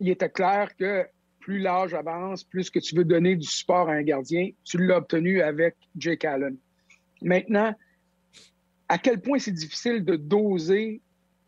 il 0.00 0.08
était 0.08 0.30
clair 0.30 0.74
que 0.76 1.06
plus 1.40 1.58
l'âge 1.58 1.94
avance, 1.94 2.44
plus 2.44 2.70
que 2.70 2.78
tu 2.78 2.94
veux 2.94 3.04
donner 3.04 3.36
du 3.36 3.46
support 3.46 3.88
à 3.88 3.92
un 3.92 4.02
gardien, 4.02 4.50
tu 4.64 4.78
l'as 4.78 4.98
obtenu 4.98 5.40
avec 5.40 5.76
Jake 5.96 6.24
Allen. 6.24 6.56
Maintenant, 7.22 7.74
à 8.88 8.98
quel 8.98 9.20
point 9.20 9.38
c'est 9.38 9.52
difficile 9.52 10.04
de 10.04 10.16
doser 10.16 11.00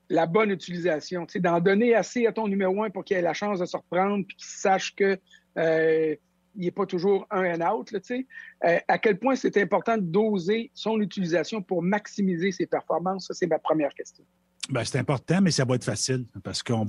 la 0.08 0.26
bonne 0.26 0.50
utilisation, 0.50 1.26
d'en 1.36 1.60
donner 1.60 1.94
assez 1.94 2.26
à 2.26 2.32
ton 2.32 2.46
numéro 2.46 2.82
un 2.82 2.90
pour 2.90 3.04
qu'il 3.04 3.16
ait 3.16 3.22
la 3.22 3.32
chance 3.32 3.60
de 3.60 3.64
se 3.64 3.76
reprendre 3.76 4.24
puis 4.26 4.36
qu'il 4.36 4.48
sache 4.48 4.94
que 4.94 5.18
euh, 5.58 6.14
il 6.54 6.64
n'est 6.64 6.70
pas 6.70 6.84
toujours 6.84 7.26
un 7.30 7.58
and 7.58 7.66
out, 7.66 7.96
sais. 8.02 8.26
Euh, 8.64 8.78
à 8.88 8.98
quel 8.98 9.18
point 9.18 9.34
c'est 9.34 9.56
important 9.56 9.96
de 9.96 10.02
doser 10.02 10.70
son 10.74 11.00
utilisation 11.00 11.62
pour 11.62 11.82
maximiser 11.82 12.52
ses 12.52 12.66
performances? 12.66 13.26
Ça, 13.26 13.34
c'est 13.34 13.46
ma 13.46 13.58
première 13.58 13.94
question. 13.94 14.24
Ben, 14.72 14.84
c'est 14.84 14.98
important, 14.98 15.42
mais 15.42 15.50
ça 15.50 15.66
va 15.66 15.74
être 15.74 15.84
facile 15.84 16.24
parce 16.42 16.62
qu'on 16.62 16.86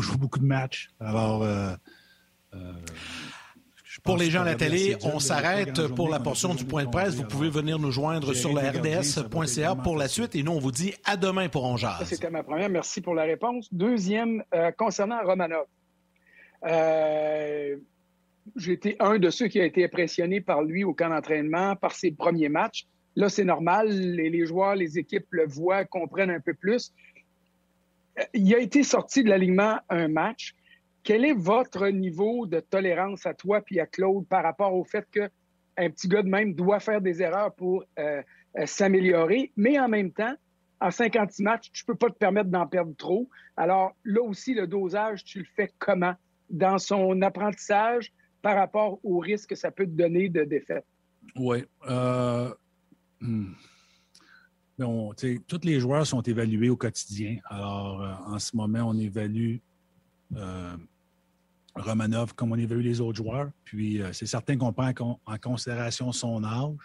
joue 0.00 0.16
beaucoup 0.16 0.38
de 0.38 0.46
matchs. 0.46 0.88
Alors, 0.98 1.42
euh, 1.42 1.74
euh, 2.54 2.72
pour 4.04 4.16
les 4.16 4.30
gens 4.30 4.40
à 4.40 4.46
la 4.46 4.54
télé, 4.54 4.96
on 5.02 5.18
s'arrête 5.18 5.86
pour 5.88 6.08
la 6.08 6.18
portion 6.18 6.54
du 6.54 6.64
point 6.64 6.86
de 6.86 6.90
presse. 6.90 7.14
Vous 7.14 7.24
pouvez 7.24 7.50
venir 7.50 7.78
nous 7.78 7.90
joindre 7.90 8.32
sur 8.32 8.54
la 8.54 8.70
rds.ca 8.70 9.74
pour 9.74 9.98
la 9.98 10.08
suite 10.08 10.34
et 10.34 10.42
nous, 10.42 10.52
on 10.52 10.58
vous 10.58 10.72
dit 10.72 10.94
à 11.04 11.18
demain 11.18 11.50
pour 11.50 11.64
On 11.64 11.76
C'était 12.06 12.30
ma 12.30 12.42
première. 12.42 12.70
Merci 12.70 13.02
pour 13.02 13.14
la 13.14 13.24
réponse. 13.24 13.68
Deuxième, 13.70 14.42
euh, 14.54 14.70
concernant 14.72 15.22
Romanov. 15.22 15.66
J'ai 18.56 18.72
été 18.72 18.96
un 18.98 19.18
de 19.18 19.28
ceux 19.28 19.48
qui 19.48 19.60
a 19.60 19.66
été 19.66 19.84
impressionné 19.84 20.40
par 20.40 20.62
lui 20.62 20.84
au 20.84 20.94
camp 20.94 21.10
d'entraînement, 21.10 21.76
par 21.76 21.92
ses 21.92 22.12
premiers 22.12 22.48
matchs. 22.48 22.86
Là, 23.14 23.28
c'est 23.28 23.44
normal. 23.44 23.88
Les, 23.88 24.30
les, 24.30 24.46
joueurs, 24.46 24.74
les 24.74 24.98
équipes 24.98 25.26
le 25.30 25.46
voient, 25.46 25.84
comprennent 25.84 26.30
un 26.30 26.40
peu 26.40 26.54
plus 26.54 26.92
il 28.34 28.54
a 28.54 28.58
été 28.58 28.82
sorti 28.82 29.22
de 29.22 29.28
l'alignement 29.28 29.78
un 29.88 30.08
match. 30.08 30.54
Quel 31.02 31.24
est 31.24 31.34
votre 31.34 31.88
niveau 31.88 32.46
de 32.46 32.60
tolérance 32.60 33.26
à 33.26 33.34
toi 33.34 33.60
puis 33.60 33.78
à 33.80 33.86
Claude 33.86 34.26
par 34.26 34.42
rapport 34.42 34.74
au 34.74 34.84
fait 34.84 35.06
qu'un 35.10 35.90
petit 35.90 36.08
gars 36.08 36.22
de 36.22 36.28
même 36.28 36.54
doit 36.54 36.80
faire 36.80 37.00
des 37.00 37.22
erreurs 37.22 37.54
pour 37.54 37.84
euh, 37.98 38.22
euh, 38.58 38.66
s'améliorer, 38.66 39.52
mais 39.56 39.78
en 39.78 39.88
même 39.88 40.10
temps, 40.10 40.34
en 40.80 40.90
56 40.90 41.42
matchs, 41.42 41.70
tu 41.72 41.84
ne 41.84 41.92
peux 41.92 41.98
pas 41.98 42.10
te 42.10 42.18
permettre 42.18 42.50
d'en 42.50 42.66
perdre 42.66 42.94
trop. 42.96 43.28
Alors 43.56 43.94
là 44.04 44.22
aussi, 44.22 44.54
le 44.54 44.66
dosage, 44.66 45.24
tu 45.24 45.38
le 45.38 45.46
fais 45.54 45.70
comment 45.78 46.14
dans 46.50 46.78
son 46.78 47.22
apprentissage 47.22 48.12
par 48.42 48.56
rapport 48.56 48.98
au 49.04 49.18
risque 49.18 49.50
que 49.50 49.54
ça 49.54 49.70
peut 49.70 49.86
te 49.86 49.90
donner 49.90 50.28
de 50.28 50.44
défaite? 50.44 50.84
Oui. 51.36 51.64
Euh, 51.88 52.50
Hmm. 53.20 53.52
Tous 54.78 55.60
les 55.64 55.80
joueurs 55.80 56.06
sont 56.06 56.22
évalués 56.22 56.68
au 56.68 56.76
quotidien. 56.76 57.38
Alors, 57.46 58.02
euh, 58.02 58.12
en 58.26 58.38
ce 58.38 58.54
moment, 58.56 58.80
on 58.88 58.98
évalue 58.98 59.56
euh, 60.36 60.76
Romanov 61.74 62.34
comme 62.34 62.52
on 62.52 62.56
évalue 62.56 62.82
les 62.82 63.00
autres 63.00 63.16
joueurs. 63.16 63.50
Puis, 63.64 64.02
euh, 64.02 64.12
c'est 64.12 64.26
certain 64.26 64.56
qu'on 64.56 64.72
prend 64.72 64.92
en 65.26 65.38
considération 65.38 66.12
son 66.12 66.44
âge, 66.44 66.76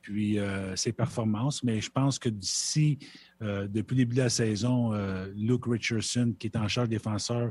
puis 0.00 0.38
ses 0.74 0.92
performances. 0.92 1.62
Mais 1.62 1.80
je 1.80 1.88
pense 1.88 2.18
que 2.18 2.28
d'ici, 2.28 2.98
depuis 3.40 3.94
le 3.94 4.02
début 4.02 4.16
de 4.16 4.22
la 4.22 4.30
saison, 4.30 4.92
Luke 5.36 5.66
Richardson, 5.66 6.34
qui 6.36 6.48
est 6.48 6.56
en 6.56 6.66
charge 6.66 6.88
défenseur, 6.88 7.50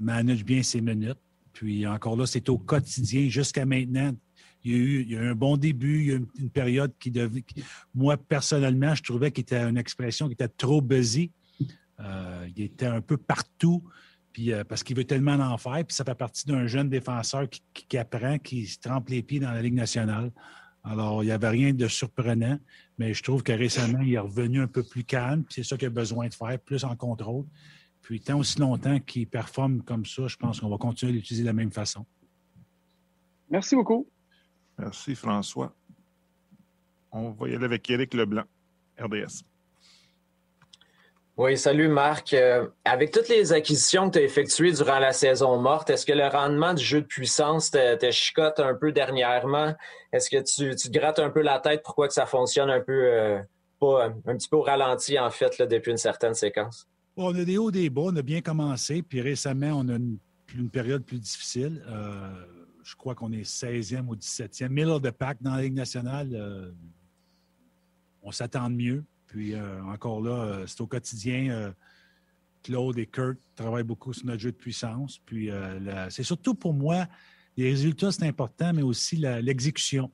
manage 0.00 0.44
bien 0.44 0.64
ses 0.64 0.80
minutes. 0.80 1.20
Puis 1.52 1.86
encore 1.86 2.16
là, 2.16 2.26
c'est 2.26 2.48
au 2.48 2.58
quotidien 2.58 3.28
jusqu'à 3.28 3.64
maintenant. 3.64 4.16
Il 4.66 5.10
y, 5.10 5.16
a 5.16 5.20
eu, 5.20 5.28
un 5.28 5.34
bon 5.36 5.56
début, 5.56 6.00
il 6.00 6.06
y 6.06 6.10
a 6.10 6.14
eu 6.16 6.26
une, 6.40 6.50
période 6.50 6.92
qui 6.98 7.12
devait. 7.12 7.44
Moi, 7.94 8.16
personnellement, 8.16 8.96
je 8.96 9.02
trouvais 9.04 9.30
qu'il 9.30 9.42
était 9.42 9.62
une 9.62 9.78
expression 9.78 10.26
qui 10.26 10.32
était 10.32 10.48
trop 10.48 10.82
busy. 10.82 11.30
Euh, 12.00 12.48
il 12.56 12.64
était 12.64 12.86
un 12.86 13.00
peu 13.00 13.16
partout, 13.16 13.84
puis, 14.32 14.52
euh, 14.52 14.64
parce 14.64 14.82
qu'il 14.82 14.96
veut 14.96 15.04
tellement 15.04 15.34
en 15.34 15.56
faire. 15.56 15.84
Puis 15.84 15.94
ça 15.94 16.04
fait 16.04 16.16
partie 16.16 16.46
d'un 16.46 16.66
jeune 16.66 16.88
défenseur 16.88 17.46
qui, 17.48 17.96
apprend, 17.96 18.38
qui 18.38 18.66
se 18.66 18.80
trempe 18.80 19.08
les 19.08 19.22
pieds 19.22 19.38
dans 19.38 19.52
la 19.52 19.62
Ligue 19.62 19.74
nationale. 19.74 20.32
Alors, 20.82 21.22
il 21.22 21.26
n'y 21.26 21.32
avait 21.32 21.48
rien 21.48 21.72
de 21.72 21.86
surprenant, 21.86 22.58
mais 22.98 23.14
je 23.14 23.22
trouve 23.22 23.44
que 23.44 23.52
récemment, 23.52 24.00
il 24.00 24.14
est 24.14 24.18
revenu 24.18 24.60
un 24.60 24.68
peu 24.68 24.82
plus 24.82 25.04
calme, 25.04 25.44
c'est 25.48 25.62
ça 25.62 25.76
qu'il 25.76 25.86
a 25.86 25.90
besoin 25.90 26.28
de 26.28 26.34
faire, 26.34 26.58
plus 26.58 26.84
en 26.84 26.96
contrôle. 26.96 27.44
Puis 28.02 28.20
tant 28.20 28.38
aussi 28.38 28.58
longtemps 28.60 29.00
qu'il 29.00 29.26
performe 29.26 29.82
comme 29.82 30.06
ça, 30.06 30.26
je 30.28 30.36
pense 30.36 30.60
qu'on 30.60 30.68
va 30.68 30.76
continuer 30.76 31.12
à 31.12 31.14
l'utiliser 31.14 31.42
de 31.42 31.48
la 31.48 31.52
même 31.52 31.72
façon. 31.72 32.04
Merci 33.50 33.74
beaucoup. 33.74 34.08
Merci, 34.78 35.14
François. 35.14 35.72
On 37.12 37.30
va 37.30 37.48
y 37.48 37.54
aller 37.54 37.64
avec 37.64 37.88
Éric 37.88 38.14
Leblanc, 38.14 38.44
RDS. 38.98 39.42
Oui, 41.38 41.58
salut 41.58 41.88
Marc. 41.88 42.32
Euh, 42.32 42.66
avec 42.84 43.10
toutes 43.10 43.28
les 43.28 43.52
acquisitions 43.52 44.08
que 44.08 44.14
tu 44.14 44.18
as 44.20 44.22
effectuées 44.22 44.72
durant 44.72 44.98
la 44.98 45.12
saison 45.12 45.60
morte, 45.60 45.90
est-ce 45.90 46.06
que 46.06 46.12
le 46.12 46.26
rendement 46.26 46.72
du 46.72 46.82
jeu 46.82 47.02
de 47.02 47.06
puissance 47.06 47.70
te, 47.70 48.10
chicote 48.10 48.58
un 48.58 48.74
peu 48.74 48.90
dernièrement? 48.90 49.74
Est-ce 50.12 50.30
que 50.30 50.42
tu, 50.42 50.74
te 50.74 50.90
grattes 50.90 51.18
un 51.18 51.28
peu 51.28 51.42
la 51.42 51.58
tête 51.58 51.82
pourquoi 51.84 52.08
que 52.08 52.14
ça 52.14 52.24
fonctionne 52.24 52.70
un 52.70 52.80
peu, 52.80 53.12
euh, 53.12 53.38
pas, 53.78 54.06
un 54.06 54.36
petit 54.36 54.48
peu 54.48 54.56
au 54.56 54.62
ralenti 54.62 55.18
en 55.18 55.30
fait 55.30 55.60
depuis 55.60 55.90
une 55.90 55.98
certaine 55.98 56.34
séquence? 56.34 56.88
on 57.16 57.34
a 57.34 57.44
des 57.44 57.58
hauts, 57.58 57.70
des 57.70 57.90
bas. 57.90 58.02
On 58.04 58.16
a 58.16 58.22
bien 58.22 58.40
commencé. 58.40 59.02
Puis 59.02 59.20
récemment, 59.20 59.72
on 59.74 59.88
a 59.88 59.96
une, 59.96 60.18
période 60.70 61.04
plus 61.04 61.18
difficile. 61.18 61.82
Euh, 61.88 62.30
je 62.86 62.94
crois 62.94 63.14
qu'on 63.14 63.32
est 63.32 63.42
16e 63.42 64.06
ou 64.06 64.14
17e. 64.14 64.68
Middle 64.68 65.00
the 65.00 65.10
pack 65.10 65.42
dans 65.42 65.56
la 65.56 65.62
Ligue 65.62 65.74
nationale. 65.74 66.30
Euh, 66.32 66.70
on 68.22 68.30
s'attend 68.30 68.70
de 68.70 68.76
mieux. 68.76 69.04
Puis 69.26 69.54
euh, 69.54 69.82
encore 69.84 70.20
là, 70.20 70.64
c'est 70.66 70.80
au 70.80 70.86
quotidien. 70.86 71.74
Claude 72.62 72.98
et 72.98 73.06
Kurt 73.06 73.38
travaillent 73.56 73.82
beaucoup 73.82 74.12
sur 74.12 74.26
notre 74.26 74.40
jeu 74.40 74.52
de 74.52 74.56
puissance. 74.56 75.20
Puis 75.26 75.50
c'est 76.10 76.22
surtout 76.22 76.54
pour 76.54 76.74
moi, 76.74 77.06
les 77.56 77.70
résultats, 77.70 78.12
c'est 78.12 78.26
important, 78.26 78.72
mais 78.72 78.82
aussi 78.82 79.16
l'exécution. 79.16 80.10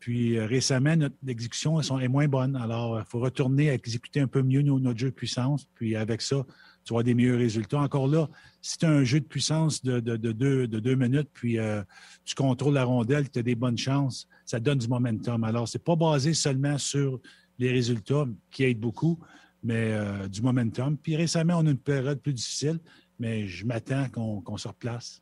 Puis 0.00 0.38
euh, 0.38 0.46
récemment, 0.46 0.96
notre 0.96 1.16
exécution 1.26 1.80
est 1.80 2.08
moins 2.08 2.28
bonne. 2.28 2.56
Alors, 2.56 2.98
il 2.98 3.04
faut 3.04 3.20
retourner 3.20 3.70
à 3.70 3.74
exécuter 3.74 4.20
un 4.20 4.26
peu 4.26 4.42
mieux 4.42 4.62
notre 4.62 4.98
jeu 4.98 5.10
de 5.10 5.14
puissance. 5.14 5.66
Puis 5.74 5.96
avec 5.96 6.22
ça, 6.22 6.44
tu 6.86 6.94
vas 6.94 7.02
des 7.02 7.14
meilleurs 7.14 7.38
résultats. 7.38 7.80
Encore 7.80 8.06
là, 8.06 8.28
si 8.62 8.78
tu 8.78 8.86
as 8.86 8.90
un 8.90 9.02
jeu 9.02 9.18
de 9.18 9.24
puissance 9.24 9.82
de, 9.82 9.98
deux, 9.98 10.94
minutes, 10.94 11.28
puis 11.32 11.58
euh, 11.58 11.82
tu 12.24 12.34
contrôles 12.36 12.74
la 12.74 12.84
rondelle, 12.84 13.28
tu 13.28 13.40
as 13.40 13.42
des 13.42 13.56
bonnes 13.56 13.76
chances, 13.76 14.28
ça 14.44 14.60
donne 14.60 14.78
du 14.78 14.88
momentum. 14.88 15.42
Alors, 15.42 15.66
ce 15.66 15.76
n'est 15.76 15.82
pas 15.82 15.96
basé 15.96 16.32
seulement 16.32 16.78
sur 16.78 17.20
les 17.58 17.72
résultats 17.72 18.24
qui 18.52 18.64
aident 18.64 18.78
beaucoup, 18.78 19.18
mais 19.64 19.92
euh, 19.92 20.28
du 20.28 20.42
momentum. 20.42 20.96
Puis 20.96 21.16
récemment, 21.16 21.54
on 21.58 21.66
a 21.66 21.70
une 21.70 21.78
période 21.78 22.20
plus 22.20 22.32
difficile, 22.32 22.78
mais 23.18 23.48
je 23.48 23.66
m'attends 23.66 24.06
qu'on 24.08 24.56
se 24.56 24.68
replace. 24.68 25.20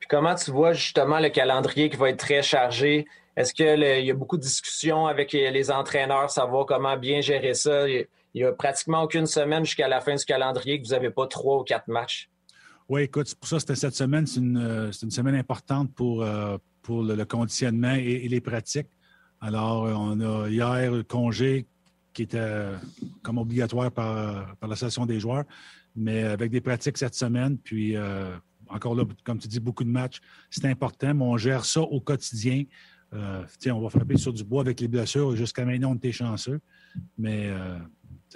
Puis 0.00 0.08
comment 0.08 0.34
tu 0.34 0.50
vois 0.50 0.72
justement 0.72 1.20
le 1.20 1.28
calendrier 1.28 1.90
qui 1.90 1.96
va 1.96 2.10
être 2.10 2.18
très 2.18 2.42
chargé? 2.42 3.06
Est-ce 3.36 3.54
qu'il 3.54 4.04
y 4.04 4.10
a 4.10 4.14
beaucoup 4.14 4.36
de 4.36 4.42
discussions 4.42 5.06
avec 5.06 5.32
les 5.32 5.70
entraîneurs, 5.70 6.28
savoir 6.28 6.66
comment 6.66 6.96
bien 6.96 7.20
gérer 7.20 7.54
ça? 7.54 7.86
Il 8.34 8.42
n'y 8.42 8.48
a 8.48 8.52
pratiquement 8.52 9.02
aucune 9.02 9.26
semaine 9.26 9.64
jusqu'à 9.64 9.88
la 9.88 10.00
fin 10.00 10.14
du 10.14 10.24
calendrier 10.24 10.80
que 10.80 10.86
vous 10.86 10.94
n'avez 10.94 11.10
pas 11.10 11.26
trois 11.26 11.60
ou 11.60 11.64
quatre 11.64 11.88
matchs. 11.88 12.30
Oui, 12.88 13.02
écoute, 13.02 13.34
pour 13.34 13.48
ça, 13.48 13.60
c'était 13.60 13.74
cette 13.74 13.94
semaine. 13.94 14.26
C'est 14.26 14.40
une, 14.40 15.10
semaine 15.10 15.34
importante 15.34 15.92
pour, 15.94 16.22
euh, 16.22 16.56
pour 16.82 17.02
le, 17.02 17.24
conditionnement 17.24 17.94
et, 17.94 18.28
les 18.28 18.40
pratiques. 18.40 18.88
Alors, 19.40 19.86
euh, 19.86 19.94
on 19.94 20.20
a 20.20 20.48
hier 20.48 20.90
le 20.90 21.02
congé 21.02 21.66
qui 22.12 22.22
était 22.22 22.38
euh, 22.38 22.76
comme 23.22 23.38
obligatoire 23.38 23.90
par, 23.90 24.56
par 24.56 24.68
l'association 24.68 25.06
des 25.06 25.20
joueurs, 25.20 25.44
mais 25.94 26.22
avec 26.24 26.50
des 26.50 26.60
pratiques 26.60 26.98
cette 26.98 27.14
semaine. 27.14 27.58
Puis, 27.58 27.96
encore 28.68 28.94
là, 28.94 29.04
comme 29.24 29.38
tu 29.38 29.48
dis, 29.48 29.60
beaucoup 29.60 29.84
de 29.84 29.90
matchs. 29.90 30.20
C'est 30.50 30.66
important, 30.66 31.14
mais 31.14 31.24
on 31.24 31.36
gère 31.36 31.64
ça 31.64 31.82
au 31.82 32.00
quotidien. 32.00 32.64
Euh, 33.14 33.44
on 33.66 33.80
va 33.80 33.90
frapper 33.90 34.16
sur 34.16 34.32
du 34.32 34.42
bois 34.42 34.62
avec 34.62 34.80
les 34.80 34.88
blessures. 34.88 35.36
Jusqu'à 35.36 35.64
maintenant, 35.64 35.92
on 35.92 35.94
était 35.96 36.12
chanceux. 36.12 36.60
Mais 37.18 37.50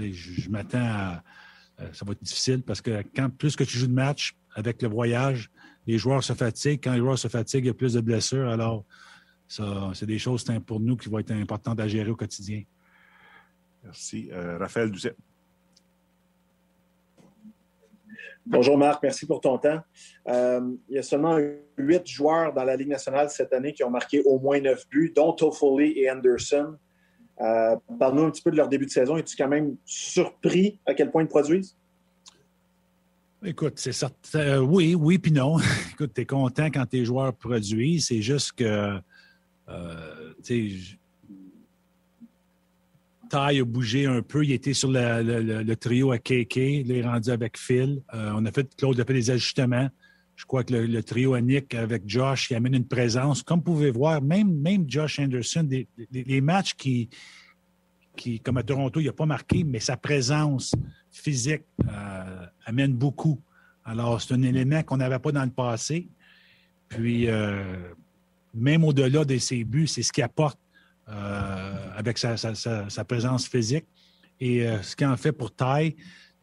euh, 0.01 0.12
je, 0.12 0.49
m'attends 0.51 0.78
à. 0.78 1.22
Euh, 1.80 1.92
ça 1.92 2.05
va 2.05 2.12
être 2.12 2.22
difficile 2.22 2.62
parce 2.62 2.80
que 2.80 3.03
quand 3.14 3.28
plus 3.28 3.55
que 3.55 3.64
tu 3.64 3.78
joues 3.78 3.86
de 3.86 3.92
match 3.92 4.34
avec 4.55 4.80
le 4.82 4.88
voyage, 4.88 5.51
les 5.86 5.99
joueurs 5.99 6.24
se 6.24 6.32
fatiguent. 6.32 6.80
Quand 6.82 6.92
les 6.92 6.99
joueurs 6.99 7.18
se 7.18 7.28
fatiguent, 7.28 7.64
il 7.64 7.68
y 7.68 7.70
a 7.70 7.74
plus 7.74 7.92
de 7.92 8.01
blessures. 8.01 8.49
Alors, 8.49 8.84
ça, 9.47 9.90
c'est 9.94 10.07
des 10.07 10.18
choses 10.18 10.44
pour 10.66 10.80
nous 10.80 10.97
qui 10.97 11.09
vont 11.09 11.18
être 11.18 11.32
importantes 11.32 11.78
à 11.78 11.86
gérer 11.86 12.11
au 12.11 12.16
quotidien. 12.16 12.62
Merci. 13.84 14.30
Raphaël 14.32 14.90
Doucet. 14.90 15.14
Bonjour 18.49 18.78
Marc, 18.78 19.03
merci 19.03 19.26
pour 19.26 19.40
ton 19.40 19.59
temps. 19.59 19.80
Euh, 20.28 20.61
il 20.88 20.94
y 20.94 20.99
a 20.99 21.03
seulement 21.03 21.36
huit 21.76 22.07
joueurs 22.07 22.53
dans 22.55 22.62
la 22.62 22.76
Ligue 22.76 22.90
nationale 22.90 23.28
cette 23.28 23.53
année 23.53 23.72
qui 23.72 23.82
ont 23.82 23.90
marqué 23.90 24.22
au 24.24 24.38
moins 24.38 24.61
neuf 24.61 24.88
buts, 24.88 25.12
dont 25.14 25.32
Toffoli 25.32 25.99
et 25.99 26.09
Anderson. 26.09 26.76
Euh, 27.41 27.76
parle-nous 27.99 28.24
un 28.24 28.30
petit 28.30 28.43
peu 28.43 28.51
de 28.51 28.57
leur 28.57 28.68
début 28.68 28.87
de 28.87 28.91
saison. 28.91 29.16
Es-tu 29.16 29.37
quand 29.37 29.49
même 29.49 29.76
surpris 29.84 30.78
à 30.87 30.95
quel 30.95 31.11
point 31.11 31.22
ils 31.22 31.28
produisent? 31.28 31.76
Écoute, 33.45 33.74
c'est 33.76 33.93
certain. 33.93 34.39
Euh, 34.39 34.59
oui, 34.59 34.95
oui, 34.95 35.18
puis 35.18 35.32
non. 35.32 35.59
Écoute, 35.93 36.12
tu 36.14 36.22
es 36.22 36.26
content 36.26 36.66
quand 36.66 36.87
tes 36.87 37.05
joueurs 37.05 37.34
produisent. 37.34 38.07
C'est 38.07 38.22
juste 38.22 38.53
que, 38.53 38.99
Taille 43.28 43.61
a 43.61 43.64
bougé 43.64 44.07
un 44.07 44.22
peu. 44.22 44.45
Il 44.45 44.53
était 44.53 44.72
sur 44.72 44.91
le, 44.91 45.74
trio 45.74 46.12
à 46.12 46.18
KK. 46.18 46.57
il 46.57 46.93
est 46.93 47.03
rendu 47.03 47.30
avec 47.30 47.59
Phil. 47.59 48.03
Euh, 48.14 48.32
on 48.34 48.45
a 48.45 48.53
fait, 48.53 48.68
Claude 48.76 48.99
a 49.01 49.05
fait 49.05 49.14
des 49.14 49.30
ajustements. 49.30 49.89
Je 50.37 50.45
crois 50.45 50.62
que 50.64 50.74
le, 50.74 51.03
trio 51.03 51.34
à 51.34 51.41
Nick 51.41 51.74
avec 51.74 52.03
Josh, 52.07 52.49
qui 52.49 52.55
amène 52.55 52.74
une 52.74 52.87
présence. 52.87 53.43
Comme 53.43 53.61
vous 53.61 53.64
pouvez 53.64 53.91
voir, 53.91 54.20
même, 54.20 54.55
même 54.61 54.84
Josh 54.87 55.18
Anderson, 55.18 55.66
les 56.12 56.41
matchs 56.43 56.74
qui, 56.74 57.09
qui, 58.16 58.41
comme 58.41 58.57
à 58.57 58.62
Toronto, 58.62 58.99
il 59.01 59.07
n'a 59.07 59.12
pas 59.12 59.26
marqué, 59.26 59.62
mais 59.62 59.78
sa 59.78 59.97
présence 59.97 60.74
physique 61.11 61.62
euh, 61.89 62.47
amène 62.64 62.95
beaucoup. 62.95 63.41
Alors, 63.84 64.20
c'est 64.20 64.34
un 64.34 64.43
élément 64.43 64.82
qu'on 64.82 64.97
n'avait 64.97 65.18
pas 65.18 65.32
dans 65.32 65.45
le 65.45 65.51
passé. 65.51 66.09
Puis, 66.89 67.28
euh, 67.28 67.93
même 68.55 68.84
au-delà 68.84 69.24
de 69.24 69.39
ses 69.39 69.64
buts, 69.64 69.87
c'est 69.87 70.03
ce 70.03 70.12
qui 70.12 70.22
apporte 70.22 70.59
euh, 71.09 71.91
avec 71.97 72.18
sa, 72.18 73.05
présence 73.07 73.47
physique. 73.47 73.87
Et 74.41 74.66
ce 74.82 74.95
qu'il 74.95 75.07
en 75.07 75.16
fait 75.16 75.32
pour 75.32 75.55
Ty, 75.55 75.97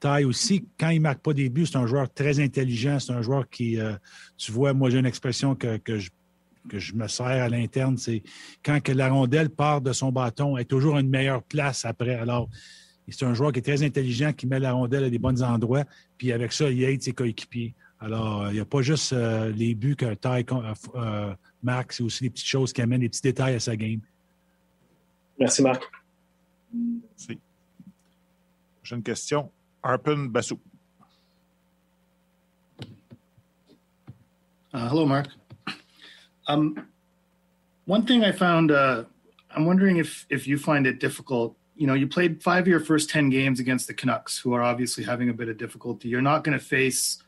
Ty 0.03 0.25
aussi, 0.25 0.67
quand 0.77 0.89
il 0.89 0.97
ne 0.97 1.03
marque 1.03 1.21
pas 1.21 1.31
des 1.31 1.47
buts, 1.47 1.65
c'est 1.65 1.77
un 1.77 1.87
joueur 1.87 2.13
très 2.13 2.41
intelligent. 2.41 2.99
C'est 2.99 3.13
un 3.13 3.21
joueur 3.21 3.49
qui, 3.49 3.79
euh, 3.79 3.93
tu 4.35 4.51
vois, 4.51 4.73
moi 4.73 4.89
j'ai 4.89 4.99
une 4.99 5.05
expression 5.05 5.55
que, 5.55 5.79
je, 5.87 6.09
que 6.67 6.77
je 6.77 6.93
me 6.93 7.07
sers 7.07 7.25
à 7.25 7.47
l'interne, 7.47 7.97
c'est 7.97 8.21
quand 8.65 8.81
que 8.83 8.91
la 8.91 9.09
rondelle 9.09 9.49
part 9.49 9.79
de 9.79 9.93
son 9.93 10.11
bâton, 10.11 10.57
elle 10.57 10.63
est 10.63 10.65
toujours 10.65 10.97
une 10.97 11.07
meilleure 11.07 11.41
place 11.41 11.85
après. 11.85 12.15
Alors, 12.15 12.49
c'est 13.07 13.23
un 13.23 13.33
joueur 13.33 13.53
qui 13.53 13.59
est 13.59 13.61
très 13.61 13.81
intelligent, 13.81 14.33
qui 14.33 14.45
met 14.45 14.59
la 14.59 14.73
rondelle 14.73 15.05
à 15.05 15.09
des 15.09 15.19
bons 15.19 15.41
endroits, 15.41 15.85
puis 16.17 16.33
avec 16.33 16.51
ça, 16.51 16.69
il 16.69 16.83
aide 16.83 17.01
ses 17.01 17.13
coéquipiers. 17.13 17.73
Alors, 18.01 18.49
il 18.49 18.55
n'y 18.55 18.59
a 18.59 18.65
pas 18.65 18.81
juste 18.81 19.13
les 19.13 19.73
buts 19.73 19.95
que 19.95 20.13
Ty 20.15 20.45
marque, 21.61 21.93
c'est 21.93 22.03
aussi 22.03 22.25
les 22.25 22.29
petites 22.29 22.47
choses 22.47 22.73
qui 22.73 22.81
amènent 22.81 22.99
des 22.99 23.09
petits 23.09 23.21
détails 23.21 23.55
à 23.55 23.59
sa 23.61 23.77
game. 23.77 24.01
Merci, 25.39 25.61
Marc. 25.61 25.81
Merci. 26.73 27.39
Prochaine 28.81 29.01
question. 29.01 29.49
Arpin 29.83 30.31
Bassou. 30.31 30.59
Uh, 34.73 34.89
hello, 34.89 35.05
Mark. 35.05 35.27
Um, 36.47 36.87
one 37.85 38.05
thing 38.05 38.23
I 38.23 38.31
found, 38.31 38.71
uh, 38.71 39.03
I'm 39.51 39.65
wondering 39.65 39.97
if 39.97 40.25
if 40.29 40.47
you 40.47 40.57
find 40.57 40.87
it 40.87 40.99
difficult. 40.99 41.55
You 41.75 41.87
know, 41.87 41.93
you 41.93 42.07
played 42.07 42.41
five 42.41 42.63
of 42.63 42.67
your 42.67 42.79
first 42.79 43.09
ten 43.09 43.29
games 43.29 43.59
against 43.59 43.87
the 43.87 43.93
Canucks, 43.93 44.37
who 44.39 44.53
are 44.53 44.63
obviously 44.63 45.03
having 45.03 45.29
a 45.29 45.33
bit 45.33 45.49
of 45.49 45.57
difficulty. 45.57 46.07
You're 46.07 46.21
not 46.21 46.43
going 46.43 46.57
to 46.57 46.63
face 46.63 47.21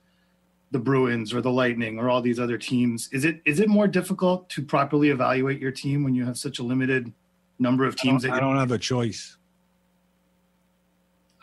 the 0.72 0.80
Bruins 0.80 1.34
or 1.34 1.42
the 1.42 1.52
Lightning 1.52 2.00
or 2.00 2.10
all 2.10 2.22
these 2.22 2.40
other 2.40 2.58
teams. 2.58 3.10
Is 3.12 3.26
it 3.26 3.42
is 3.46 3.60
it 3.60 3.70
more 3.70 3.88
difficult 3.88 4.50
to 4.50 4.64
properly 4.64 5.10
evaluate 5.10 5.60
your 5.60 5.72
team 5.72 6.04
when 6.04 6.16
you 6.16 6.26
have 6.26 6.38
such 6.38 6.60
a 6.60 6.64
limited 6.64 7.14
number 7.60 7.86
of 7.86 7.96
teams. 7.96 8.26
I 8.26 8.30
don't, 8.30 8.38
I 8.38 8.40
don't 8.42 8.58
have 8.58 8.72
a 8.72 8.78
choice. 8.78 9.38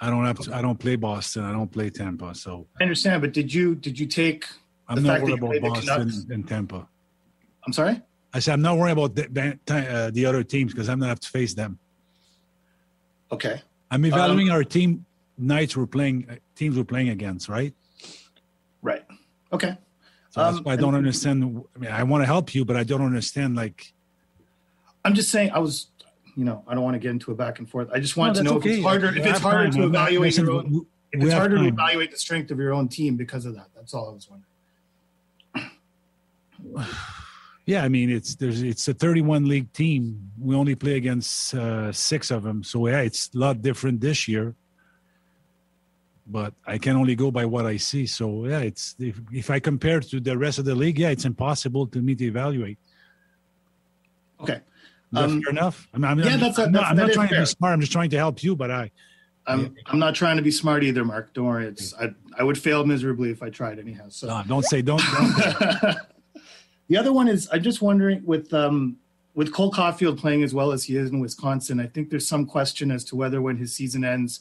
I 0.02 0.10
don't 0.10 0.24
have. 0.26 0.38
To, 0.40 0.54
I 0.54 0.60
don't 0.60 0.78
play 0.78 0.96
Boston. 0.96 1.44
I 1.44 1.52
don't 1.52 1.70
play 1.70 1.88
Tampa. 1.88 2.34
So 2.34 2.66
I 2.80 2.82
understand, 2.82 3.22
but 3.22 3.32
did 3.32 3.54
you 3.54 3.76
did 3.76 3.98
you 3.98 4.06
take 4.06 4.44
I'm 4.88 4.96
the 4.96 5.02
not 5.02 5.22
worried 5.22 5.38
about 5.38 5.62
Boston 5.62 6.10
and 6.30 6.46
Tampa. 6.46 6.88
I'm 7.64 7.72
sorry. 7.72 8.02
I 8.34 8.40
said 8.40 8.54
I'm 8.54 8.62
not 8.62 8.78
worried 8.78 8.92
about 8.98 9.14
the, 9.14 9.58
uh, 9.68 10.10
the 10.10 10.26
other 10.26 10.42
teams 10.42 10.72
because 10.72 10.88
I'm 10.88 10.98
not 10.98 11.08
have 11.08 11.20
to 11.20 11.28
face 11.28 11.54
them. 11.54 11.78
Okay. 13.30 13.62
I'm 13.92 14.04
evaluating 14.04 14.50
Um, 14.50 14.56
our 14.56 14.64
team 14.64 15.06
nights 15.38 15.76
we're 15.76 15.86
playing 15.86 16.26
uh, 16.28 16.34
teams 16.56 16.76
we're 16.76 16.84
playing 16.84 17.10
against, 17.10 17.48
right? 17.48 17.72
Right. 18.82 19.04
Okay. 19.52 19.76
So 20.30 20.40
that's 20.42 20.56
Um, 20.58 20.64
why 20.64 20.72
I 20.72 20.76
don't 20.76 20.88
and- 20.88 20.96
understand. 20.96 21.62
I 21.76 21.78
mean, 21.78 21.90
I 21.92 22.02
want 22.02 22.22
to 22.22 22.26
help 22.26 22.54
you, 22.56 22.64
but 22.64 22.76
I 22.76 22.82
don't 22.82 23.02
understand. 23.02 23.54
Like, 23.54 23.92
I'm 25.04 25.14
just 25.14 25.30
saying. 25.30 25.50
I 25.52 25.58
was, 25.60 25.88
you 26.36 26.44
know, 26.44 26.64
I 26.66 26.74
don't 26.74 26.82
want 26.82 26.94
to 26.94 26.98
get 26.98 27.10
into 27.10 27.30
a 27.30 27.34
back 27.34 27.58
and 27.58 27.68
forth. 27.68 27.88
I 27.92 28.00
just 28.00 28.16
want 28.16 28.34
No, 28.36 28.38
to 28.38 28.44
know 28.44 28.54
that's 28.54 28.66
if 28.66 28.72
it's 28.72 28.82
harder. 28.84 29.08
If 29.08 29.26
it's 29.26 29.40
harder 29.40 29.70
to 29.70 29.84
evaluate 29.84 30.36
your 30.36 30.50
own. 30.50 30.86
If 31.12 31.22
it's 31.22 31.32
harder 31.32 31.58
to 31.58 31.66
evaluate 31.66 32.10
the 32.10 32.16
strength 32.16 32.50
of 32.50 32.58
your 32.58 32.72
own 32.72 32.88
team 32.88 33.16
because 33.16 33.44
of 33.44 33.54
that. 33.54 33.68
That's 33.74 33.92
all 33.92 34.08
I 34.08 34.12
was 34.12 34.28
wondering. 34.30 34.46
yeah, 37.66 37.84
I 37.84 37.88
mean, 37.88 38.10
it's 38.10 38.34
there's 38.34 38.62
it's 38.62 38.88
a 38.88 38.94
31 38.94 39.46
league 39.46 39.72
team. 39.72 40.30
We 40.40 40.56
only 40.56 40.74
play 40.74 40.96
against 40.96 41.54
uh, 41.54 41.92
six 41.92 42.30
of 42.30 42.44
them, 42.44 42.62
so 42.64 42.86
yeah, 42.86 43.00
it's 43.00 43.30
a 43.34 43.38
lot 43.38 43.60
different 43.60 44.00
this 44.00 44.26
year. 44.26 44.54
But 46.26 46.54
I 46.66 46.78
can 46.78 46.96
only 46.96 47.14
go 47.14 47.30
by 47.30 47.44
what 47.44 47.66
I 47.66 47.76
see. 47.76 48.06
So 48.06 48.46
yeah, 48.46 48.60
it's 48.60 48.94
if, 48.98 49.20
if 49.32 49.50
I 49.50 49.60
compare 49.60 50.00
to 50.00 50.20
the 50.20 50.38
rest 50.38 50.58
of 50.58 50.64
the 50.64 50.74
league, 50.74 50.98
yeah, 50.98 51.10
it's 51.10 51.26
impossible 51.26 51.88
to 51.88 52.00
me 52.00 52.14
to 52.14 52.24
evaluate. 52.24 52.78
Okay. 54.40 54.60
Um, 55.14 55.42
fair 55.42 55.50
enough? 55.50 55.88
I 55.92 55.98
mean, 55.98 56.04
I'm, 56.06 56.18
yeah, 56.18 56.24
I'm- 56.30 56.40
that's- 56.40 56.58
I'm 56.58 56.72
not, 56.72 56.78
that's- 56.80 56.90
I'm 56.90 56.96
that 56.96 57.06
not 57.06 57.12
trying 57.12 57.28
to 57.28 57.40
be 57.40 57.46
smart. 57.46 57.72
I'm 57.74 57.80
just 57.80 57.92
trying 57.92 58.10
to 58.10 58.16
help 58.16 58.42
you. 58.42 58.56
But 58.56 58.70
I, 58.70 58.90
I'm 59.46 59.74
I'm 59.86 59.98
not 59.98 60.14
trying 60.14 60.36
to 60.36 60.42
be 60.42 60.50
smart 60.50 60.84
either, 60.84 61.04
Mark. 61.04 61.34
Don't 61.34 61.46
worry. 61.46 61.66
It's 61.66 61.94
I 61.94 62.10
I 62.38 62.44
would 62.44 62.56
fail 62.58 62.84
miserably 62.86 63.30
if 63.30 63.42
I 63.42 63.50
tried 63.50 63.78
anyhow. 63.78 64.04
So 64.08 64.28
no, 64.28 64.42
don't 64.46 64.64
say 64.64 64.82
don't. 64.82 65.02
don't 65.12 65.96
the 66.88 66.96
other 66.96 67.12
one 67.12 67.28
is 67.28 67.48
I'm 67.52 67.62
just 67.62 67.82
wondering 67.82 68.22
with 68.24 68.52
um 68.54 68.96
with 69.34 69.52
Cole 69.52 69.70
Caulfield 69.70 70.18
playing 70.18 70.42
as 70.42 70.52
well 70.54 70.72
as 70.72 70.84
he 70.84 70.96
is 70.96 71.08
in 71.10 71.18
Wisconsin, 71.18 71.80
I 71.80 71.86
think 71.86 72.10
there's 72.10 72.28
some 72.28 72.44
question 72.44 72.90
as 72.90 73.02
to 73.04 73.16
whether 73.16 73.40
when 73.40 73.56
his 73.56 73.72
season 73.74 74.04
ends, 74.04 74.40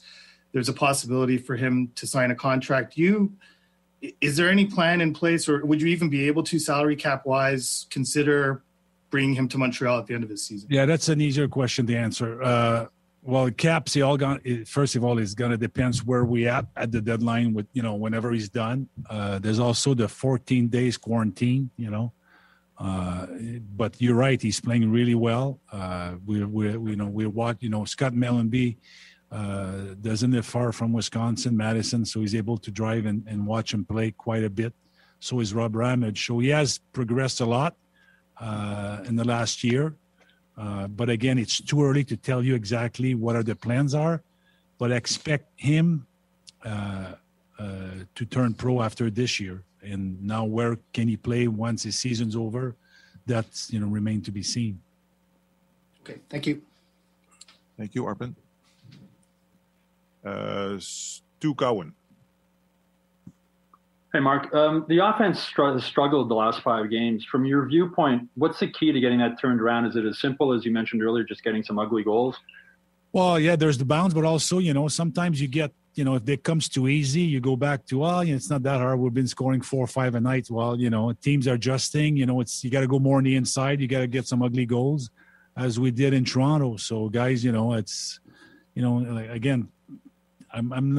there's 0.52 0.68
a 0.68 0.74
possibility 0.74 1.38
for 1.38 1.56
him 1.56 1.92
to 1.96 2.06
sign 2.06 2.30
a 2.30 2.36
contract. 2.36 2.98
You 2.98 3.34
is 4.20 4.36
there 4.36 4.50
any 4.50 4.66
plan 4.66 5.00
in 5.02 5.14
place, 5.14 5.48
or 5.48 5.64
would 5.66 5.82
you 5.82 5.88
even 5.88 6.10
be 6.10 6.28
able 6.28 6.44
to 6.44 6.60
salary 6.60 6.96
cap 6.96 7.26
wise 7.26 7.86
consider 7.90 8.64
bringing 9.12 9.36
him 9.36 9.47
to 9.49 9.57
Montreal 9.57 9.99
at 9.99 10.07
the 10.07 10.16
end 10.16 10.24
of 10.24 10.30
his 10.30 10.47
season? 10.47 10.70
Yeah, 10.72 10.86
that's 10.86 11.09
an 11.09 11.22
easier 11.22 11.47
question 11.47 11.86
to 11.88 11.95
answer. 11.95 12.41
Uh, 12.41 12.86
well, 13.22 13.51
caps, 13.51 13.95
all 13.97 14.18
gone. 14.18 14.41
First 14.66 14.95
of 14.95 15.03
all, 15.03 15.20
it's 15.20 15.36
gonna 15.36 15.57
depends 15.57 16.03
where 16.03 16.26
we 16.26 16.47
at 16.47 16.66
at 16.76 16.91
the 16.91 17.01
deadline. 17.01 17.53
With 17.53 17.68
you 17.74 17.84
know, 17.84 17.93
whenever 17.93 18.32
he's 18.32 18.49
done. 18.49 18.89
Uh, 19.07 19.38
there's 19.38 19.59
also 19.59 19.93
the 19.93 20.07
14 20.07 20.70
days 20.70 20.97
quarantine. 20.97 21.70
You 21.78 21.91
know, 21.91 22.14
uh, 22.80 23.28
but 23.76 24.01
you're 24.01 24.16
right. 24.16 24.41
He's 24.41 24.59
playing 24.59 24.91
really 24.91 25.14
well. 25.14 25.59
Uh, 25.72 26.16
we 26.26 26.43
we 26.43 26.76
we, 26.78 26.91
you 26.91 26.95
know 26.95 27.05
we're 27.05 27.30
what 27.30 27.62
You 27.62 27.70
know, 27.70 27.86
Scott 27.86 28.14
Mellenby 28.14 28.78
uh, 29.32 29.93
doesn't 30.01 30.32
live 30.32 30.45
far 30.45 30.72
from 30.72 30.91
Wisconsin, 30.91 31.55
Madison, 31.55 32.05
so 32.05 32.22
he's 32.22 32.34
able 32.34 32.57
to 32.57 32.72
drive 32.72 33.05
and, 33.05 33.24
and 33.28 33.45
watch 33.45 33.74
him 33.74 33.86
play 33.86 34.12
quite 34.12 34.43
a 34.43 34.49
bit. 34.49 34.74
So 35.20 35.39
is 35.39 35.53
Rob 35.53 35.76
Ramage. 35.76 36.26
So 36.26 36.39
he 36.39 36.49
has 36.49 36.80
progressed 36.91 37.39
a 37.39 37.45
lot 37.45 37.76
in 39.08 39.16
the 39.16 39.24
last 39.26 39.64
year. 39.64 39.96
Uh, 40.58 40.88
but 40.88 41.10
again, 41.10 41.38
it's 41.38 41.62
too 41.62 41.84
early 41.84 42.04
to 42.04 42.18
tell 42.18 42.44
you 42.44 42.56
exactly 42.56 43.16
what 43.16 43.36
are 43.36 43.44
the 43.44 43.56
plans 43.56 43.96
are. 43.96 44.22
But 44.78 44.92
expect 44.92 45.48
him 45.60 46.06
uh, 46.66 47.14
uh, 47.58 47.66
to 48.16 48.26
turn 48.26 48.54
pro 48.54 48.82
after 48.82 49.10
this 49.10 49.39
year. 49.39 49.64
And 49.84 50.22
now, 50.22 50.46
where 50.46 50.78
can 50.94 51.08
he 51.08 51.18
play 51.18 51.48
once 51.48 51.84
his 51.84 51.98
season's 51.98 52.36
over? 52.36 52.76
That's 53.26 53.72
you 53.72 53.80
know 53.80 53.88
remain 53.88 54.22
to 54.22 54.32
be 54.32 54.44
seen. 54.44 54.80
Okay, 56.02 56.20
thank 56.30 56.48
you. 56.48 56.62
Thank 57.78 57.96
you, 57.96 58.04
Arpin. 58.04 58.36
Uh, 60.24 60.76
Stu 60.80 61.56
Cowan. 61.56 61.94
Hey, 64.14 64.20
Mark. 64.20 64.53
Um, 64.53 64.86
the 64.89 64.97
offense 64.97 65.39
str- 65.39 65.80
struggled 65.80 66.30
the 66.30 66.36
last 66.36 66.62
five 66.62 66.89
games. 66.89 67.24
From 67.24 67.45
your 67.45 67.66
viewpoint, 67.66 68.28
what's 68.36 68.59
the 68.59 68.68
key 68.68 68.91
to 68.91 68.99
getting 68.99 69.20
that 69.20 69.39
turned 69.39 69.62
around? 69.62 69.86
Is 69.86 69.95
it 69.95 70.03
as 70.03 70.20
simple 70.20 70.51
as 70.51 70.66
you 70.66 70.72
mentioned 70.72 71.01
earlier, 71.01 71.24
just 71.24 71.43
getting 71.43 71.64
some 71.64 71.80
ugly 71.80 72.03
goals? 72.03 72.36
Well, 73.14 73.39
yeah, 73.39 73.55
there's 73.55 73.78
the 73.78 73.86
bounds, 73.86 74.14
but 74.14 74.26
also, 74.26 74.57
you 74.57 74.74
know, 74.74 74.89
sometimes 74.89 75.41
you 75.41 75.47
get, 75.47 75.72
you 75.93 76.03
know, 76.03 76.16
if 76.16 76.28
it 76.28 76.43
comes 76.43 76.68
too 76.68 76.89
easy, 76.89 77.22
you 77.22 77.39
go 77.39 77.55
back 77.55 77.86
to, 77.86 77.99
well, 77.99 78.22
you 78.22 78.34
know, 78.34 78.36
it's 78.36 78.49
not 78.49 78.64
that 78.64 78.80
hard. 78.80 78.99
We've 78.99 79.14
been 79.14 79.28
scoring 79.28 79.62
four 79.62 79.84
or 79.86 79.88
five 79.88 80.14
a 80.16 80.20
night. 80.20 80.47
Well, 80.49 80.78
you 80.78 80.89
know, 80.89 81.14
teams 81.14 81.47
are 81.47 81.53
adjusting. 81.53 82.18
You 82.18 82.26
know, 82.26 82.41
it's 82.41 82.66
you 82.66 82.70
got 82.70 82.82
to 82.82 82.88
go 82.88 82.99
more 82.99 83.18
on 83.18 83.24
the 83.24 83.38
inside. 83.38 83.80
You 83.80 83.88
got 83.88 83.99
to 83.99 84.07
get 84.07 84.28
some 84.28 84.41
ugly 84.41 84.66
goals, 84.66 85.09
as 85.55 85.80
we 85.80 85.89
did 85.89 86.14
in 86.14 86.26
Toronto. 86.26 86.76
So, 86.76 87.07
guys, 87.07 87.45
you 87.45 87.53
know, 87.53 87.74
it's, 87.74 88.20
you 88.76 88.82
know, 88.82 88.95
like, 88.95 89.30
again, 89.30 89.70
I'm, 90.53 90.74
I'm, 90.74 90.97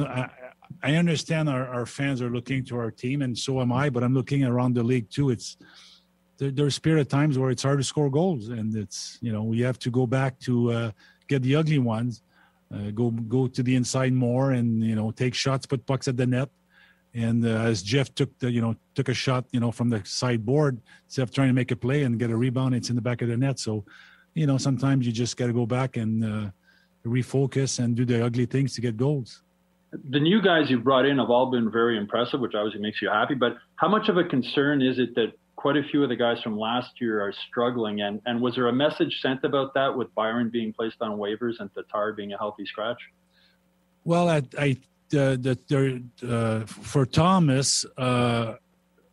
I 0.81 0.95
understand 0.95 1.49
our, 1.49 1.67
our 1.67 1.85
fans 1.85 2.21
are 2.21 2.29
looking 2.29 2.63
to 2.65 2.77
our 2.77 2.91
team, 2.91 3.21
and 3.21 3.37
so 3.37 3.61
am 3.61 3.71
I. 3.71 3.89
But 3.89 4.03
I'm 4.03 4.13
looking 4.13 4.43
around 4.43 4.75
the 4.75 4.83
league 4.83 5.09
too. 5.09 5.29
It's 5.29 5.57
there, 6.37 6.51
there's 6.51 6.79
period 6.79 7.01
of 7.01 7.09
times 7.09 7.37
where 7.37 7.51
it's 7.51 7.63
hard 7.63 7.79
to 7.79 7.83
score 7.83 8.09
goals, 8.09 8.49
and 8.49 8.75
it's 8.75 9.17
you 9.21 9.31
know 9.31 9.43
we 9.43 9.61
have 9.61 9.79
to 9.79 9.89
go 9.89 10.07
back 10.07 10.39
to 10.41 10.71
uh, 10.71 10.91
get 11.27 11.41
the 11.41 11.55
ugly 11.55 11.79
ones, 11.79 12.23
uh, 12.73 12.91
go 12.91 13.11
go 13.11 13.47
to 13.47 13.63
the 13.63 13.75
inside 13.75 14.13
more, 14.13 14.51
and 14.51 14.83
you 14.83 14.95
know 14.95 15.11
take 15.11 15.33
shots, 15.33 15.65
put 15.65 15.85
pucks 15.85 16.07
at 16.07 16.17
the 16.17 16.25
net. 16.25 16.49
And 17.15 17.45
uh, 17.45 17.49
as 17.49 17.83
Jeff 17.83 18.13
took 18.15 18.37
the 18.39 18.51
you 18.51 18.61
know 18.61 18.75
took 18.95 19.09
a 19.09 19.13
shot 19.13 19.45
you 19.51 19.59
know 19.59 19.71
from 19.71 19.89
the 19.89 20.01
sideboard, 20.05 20.81
instead 21.05 21.23
of 21.23 21.31
trying 21.31 21.49
to 21.49 21.53
make 21.53 21.71
a 21.71 21.75
play 21.75 22.03
and 22.03 22.17
get 22.17 22.31
a 22.31 22.35
rebound, 22.35 22.73
it's 22.75 22.89
in 22.89 22.95
the 22.95 23.01
back 23.01 23.21
of 23.21 23.27
the 23.27 23.37
net. 23.37 23.59
So, 23.59 23.85
you 24.33 24.47
know 24.47 24.57
sometimes 24.57 25.05
you 25.05 25.11
just 25.11 25.37
got 25.37 25.47
to 25.47 25.53
go 25.53 25.65
back 25.65 25.97
and 25.97 26.25
uh, 26.25 26.49
refocus 27.05 27.79
and 27.79 27.95
do 27.95 28.05
the 28.05 28.25
ugly 28.25 28.45
things 28.45 28.73
to 28.75 28.81
get 28.81 28.97
goals. 28.97 29.42
The 30.09 30.19
new 30.19 30.41
guys 30.41 30.69
you've 30.69 30.83
brought 30.83 31.05
in 31.05 31.19
have 31.19 31.29
all 31.29 31.51
been 31.51 31.71
very 31.71 31.97
impressive, 31.97 32.39
which 32.39 32.53
obviously 32.55 32.81
makes 32.81 33.01
you 33.01 33.09
happy. 33.09 33.35
But 33.35 33.57
how 33.75 33.87
much 33.87 34.09
of 34.09 34.17
a 34.17 34.23
concern 34.23 34.81
is 34.81 34.97
it 34.97 35.15
that 35.15 35.33
quite 35.55 35.77
a 35.77 35.83
few 35.83 36.03
of 36.03 36.09
the 36.09 36.15
guys 36.15 36.41
from 36.41 36.57
last 36.57 36.89
year 36.99 37.21
are 37.21 37.33
struggling? 37.47 38.01
And, 38.01 38.21
and 38.25 38.41
was 38.41 38.55
there 38.55 38.67
a 38.67 38.73
message 38.73 39.19
sent 39.21 39.43
about 39.43 39.73
that 39.75 39.95
with 39.95 40.13
Byron 40.15 40.49
being 40.49 40.73
placed 40.73 40.97
on 41.01 41.17
waivers 41.17 41.53
and 41.59 41.69
Tatar 41.73 42.13
being 42.13 42.33
a 42.33 42.37
healthy 42.37 42.65
scratch? 42.65 42.97
Well, 44.03 44.29
I, 44.29 44.41
I 44.57 44.77
the 45.09 46.03
uh, 46.27 46.65
for 46.65 47.05
Thomas, 47.05 47.85
uh, 47.97 48.55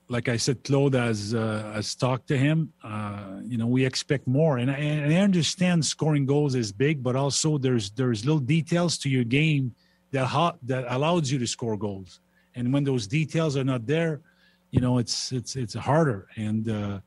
like 0.08 0.28
I 0.28 0.36
said, 0.38 0.64
Claude 0.64 0.94
has 0.94 1.34
uh, 1.34 1.72
has 1.74 1.94
talked 1.94 2.28
to 2.28 2.36
him. 2.36 2.72
Uh, 2.82 3.40
you 3.42 3.58
know, 3.58 3.66
we 3.66 3.84
expect 3.84 4.26
more, 4.26 4.58
and 4.58 4.70
I, 4.70 4.74
and 4.74 5.12
I 5.12 5.18
understand 5.18 5.84
scoring 5.84 6.26
goals 6.26 6.54
is 6.54 6.72
big, 6.72 7.02
but 7.02 7.16
also 7.16 7.58
there's 7.58 7.90
there's 7.90 8.24
little 8.24 8.40
details 8.40 8.98
to 8.98 9.08
your 9.08 9.24
game 9.24 9.74
that 10.12 10.26
ha- 10.26 10.56
that 10.64 10.84
allows 10.88 11.30
you 11.30 11.38
to 11.38 11.46
score 11.46 11.76
goals, 11.76 12.20
and 12.54 12.72
when 12.72 12.84
those 12.84 13.06
details 13.06 13.56
are 13.56 13.64
not 13.64 13.86
there, 13.86 14.20
you 14.70 14.80
know, 14.80 14.98
it's 14.98 15.32
it's 15.32 15.56
it's 15.56 15.74
harder. 15.74 16.28
And 16.36 16.68
uh, 16.68 17.00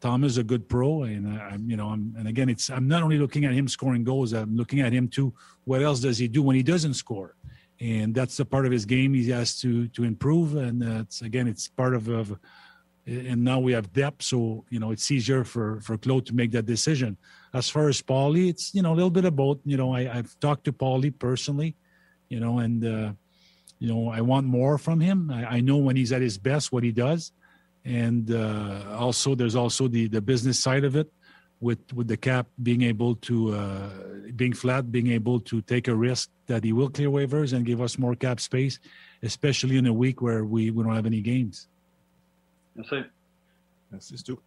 Tom 0.00 0.24
is 0.24 0.38
a 0.38 0.44
good 0.44 0.68
pro, 0.68 1.04
and 1.04 1.40
I'm 1.40 1.68
you 1.68 1.76
know, 1.76 1.88
I'm 1.88 2.14
and 2.18 2.28
again, 2.28 2.48
it's 2.48 2.70
I'm 2.70 2.88
not 2.88 3.02
only 3.02 3.18
looking 3.18 3.44
at 3.44 3.52
him 3.52 3.68
scoring 3.68 4.04
goals, 4.04 4.32
I'm 4.32 4.56
looking 4.56 4.80
at 4.80 4.92
him 4.92 5.08
too. 5.08 5.32
What 5.64 5.82
else 5.82 6.00
does 6.00 6.18
he 6.18 6.28
do 6.28 6.42
when 6.42 6.56
he 6.56 6.62
doesn't 6.62 6.94
score? 6.94 7.36
and 7.82 8.14
that's 8.14 8.36
the 8.36 8.44
part 8.44 8.64
of 8.64 8.70
his 8.70 8.84
game 8.84 9.12
he 9.12 9.28
has 9.30 9.58
to 9.60 9.88
to 9.88 10.04
improve 10.04 10.54
and 10.56 10.82
it's 10.82 11.20
again 11.22 11.48
it's 11.48 11.68
part 11.68 11.94
of, 11.94 12.08
of 12.08 12.38
and 13.06 13.42
now 13.42 13.58
we 13.58 13.72
have 13.72 13.92
depth 13.92 14.22
so 14.22 14.64
you 14.70 14.78
know 14.78 14.92
it's 14.92 15.10
easier 15.10 15.42
for 15.42 15.80
for 15.80 15.98
Claude 15.98 16.24
to 16.26 16.34
make 16.34 16.52
that 16.52 16.64
decision 16.64 17.16
as 17.52 17.68
far 17.68 17.88
as 17.88 18.00
Paulie 18.00 18.48
it's 18.48 18.72
you 18.74 18.82
know 18.82 18.92
a 18.92 18.96
little 18.96 19.10
bit 19.10 19.24
both 19.34 19.58
you 19.64 19.76
know 19.76 19.92
I, 19.92 20.18
I've 20.18 20.38
talked 20.38 20.64
to 20.64 20.72
Paulie 20.72 21.18
personally 21.18 21.74
you 22.32 22.40
know 22.44 22.54
and 22.64 22.78
uh, 22.96 23.12
you 23.78 23.88
know 23.90 24.02
I 24.18 24.20
want 24.30 24.46
more 24.46 24.74
from 24.86 24.98
him 25.08 25.18
I, 25.30 25.42
I 25.56 25.60
know 25.60 25.78
when 25.86 25.96
he's 26.00 26.12
at 26.16 26.22
his 26.28 26.38
best 26.50 26.72
what 26.72 26.82
he 26.88 26.92
does 27.06 27.32
and 27.84 28.24
uh, 28.30 28.96
also 29.06 29.28
there's 29.34 29.58
also 29.62 29.82
the 29.96 30.04
the 30.16 30.22
business 30.32 30.58
side 30.66 30.84
of 30.90 30.94
it 31.00 31.08
with 31.66 31.82
with 31.96 32.08
the 32.08 32.16
cap 32.28 32.46
being 32.68 32.82
able 32.92 33.14
to 33.28 33.54
uh, 33.54 33.90
being 34.36 34.52
flat, 34.52 34.90
being 34.90 35.08
able 35.08 35.38
to 35.40 35.62
take 35.62 35.88
a 35.88 35.94
risk 35.94 36.30
that 36.46 36.64
he 36.64 36.72
will 36.72 36.90
clear 36.90 37.08
waivers 37.08 37.52
and 37.52 37.64
give 37.64 37.80
us 37.80 37.98
more 37.98 38.14
cap 38.14 38.40
space, 38.40 38.78
especially 39.22 39.76
in 39.76 39.86
a 39.86 39.92
week 39.92 40.20
where 40.20 40.44
we, 40.44 40.70
we 40.70 40.82
don't 40.82 40.94
have 40.94 41.06
any 41.06 41.20
games. 41.20 41.68
That's 42.76 42.92
it. 42.92 43.06
Merci, 43.90 44.16
Stu. 44.16 44.40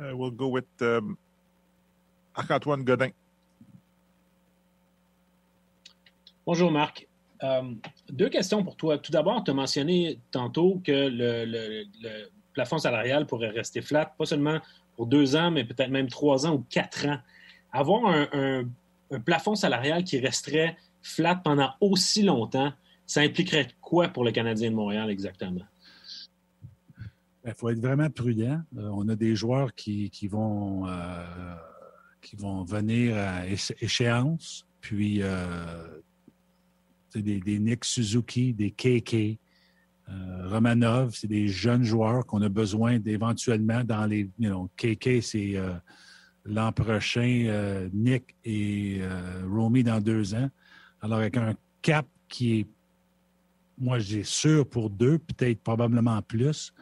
Uh, 0.00 0.16
we'll 0.16 0.30
go 0.30 0.48
with 0.48 0.70
um, 0.80 1.18
Antoine 2.36 2.84
Godin. 2.84 3.12
Bonjour 6.52 6.72
Marc. 6.72 7.06
Euh, 7.44 7.62
deux 8.10 8.28
questions 8.28 8.64
pour 8.64 8.74
toi. 8.74 8.98
Tout 8.98 9.12
d'abord, 9.12 9.44
tu 9.44 9.52
as 9.52 9.54
mentionné 9.54 10.18
tantôt 10.32 10.82
que 10.84 10.90
le, 11.08 11.84
plafond 12.54 12.78
salarial 12.78 13.24
pourrait 13.24 13.50
rester 13.50 13.82
flat, 13.82 14.06
pas 14.18 14.26
seulement 14.26 14.58
pour 14.96 15.06
deux 15.06 15.36
ans, 15.36 15.52
mais 15.52 15.62
peut-être 15.62 15.92
même 15.92 16.08
trois 16.08 16.48
ans 16.48 16.54
ou 16.54 16.66
quatre 16.68 17.06
ans. 17.06 17.18
avoir 17.70 18.04
un, 18.32 18.64
plafond 19.24 19.54
salarial 19.54 20.02
qui 20.02 20.18
resterait 20.18 20.76
flat 21.02 21.36
pendant 21.36 21.70
aussi 21.80 22.24
longtemps, 22.24 22.72
ça 23.06 23.20
impliquerait 23.20 23.68
quoi 23.80 24.08
pour 24.08 24.24
le 24.24 24.32
Canadien 24.32 24.72
de 24.72 24.74
Montréal 24.74 25.08
exactement? 25.08 25.66
Il 26.98 27.44
ben, 27.44 27.54
faut 27.54 27.68
être 27.68 27.78
vraiment 27.78 28.10
prudent. 28.10 28.60
Euh, 28.76 28.90
on 28.92 29.08
a 29.08 29.14
des 29.14 29.36
joueurs 29.36 29.72
qui, 29.76 30.10
vont, 30.28 30.88
euh, 30.88 31.54
qui 32.20 32.34
vont 32.34 32.64
venir 32.64 33.16
à 33.16 33.46
échéance. 33.46 34.66
Puis, 34.80 35.22
des, 37.14 37.40
des, 37.40 37.58
Nick 37.58 37.84
Suzuki, 37.84 38.52
des 38.52 38.70
KK, 38.70 39.38
Romanov, 40.46 41.14
c'est 41.14 41.28
des 41.28 41.46
jeunes 41.46 41.84
joueurs 41.84 42.26
qu'on 42.26 42.42
a 42.42 42.48
besoin 42.48 42.98
d'éventuellement 42.98 43.84
dans 43.84 44.06
les. 44.06 44.28
You 44.40 44.68
KK, 44.76 45.22
c'est 45.22 45.54
l'an 46.44 46.72
prochain, 46.72 47.88
Nick 47.92 48.34
et 48.44 49.00
Romy 49.48 49.84
dans 49.84 50.00
deux 50.00 50.34
ans. 50.34 50.50
Alors, 51.00 51.18
avec 51.18 51.36
un 51.36 51.54
cap 51.80 52.06
qui 52.28 52.60
est, 52.60 52.66
moi, 53.78 54.00
j'ai 54.00 54.24
sûr 54.24 54.68
pour 54.68 54.90
deux, 54.90 55.18
peut-être 55.18 55.60
probablement 55.60 56.20
plus 56.22 56.72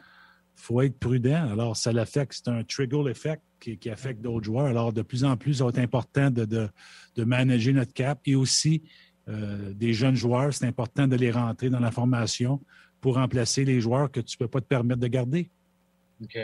faut 0.59 0.81
être 0.81 0.99
prudent. 0.99 1.49
Alors, 1.49 1.77
ça 1.77 1.91
l'affecte, 1.91 2.33
c'est 2.33 2.51
un 2.51 2.63
trigger 2.63 3.09
effect 3.09 3.41
qui, 3.59 3.89
affecte 3.89 4.21
d'autres 4.21 4.45
joueurs. 4.45 4.67
Alors, 4.67 4.93
de 4.93 5.01
plus 5.01 5.23
en 5.23 5.37
plus, 5.37 5.55
ça 5.55 5.63
va 5.63 5.69
être 5.69 5.79
important 5.79 6.29
de, 6.29 6.45
de, 6.45 7.23
manager 7.23 7.73
notre 7.73 7.93
cap 7.93 8.19
et 8.25 8.35
aussi 8.35 8.83
euh, 9.29 9.73
des 9.73 9.93
jeunes 9.93 10.15
joueurs, 10.15 10.53
c'est 10.53 10.65
important 10.65 11.07
de 11.07 11.15
les 11.15 11.31
rentrer 11.31 11.69
dans 11.69 11.79
la 11.79 11.91
formation 11.91 12.59
pour 12.99 13.15
remplacer 13.15 13.63
les 13.63 13.79
joueurs 13.79 14.11
que 14.11 14.19
tu 14.19 14.35
ne 14.39 14.45
peux 14.45 14.49
pas 14.49 14.59
te 14.59 14.65
permettre 14.65 14.99
de 14.99 15.07
garder. 15.07 15.49
OK. 16.21 16.37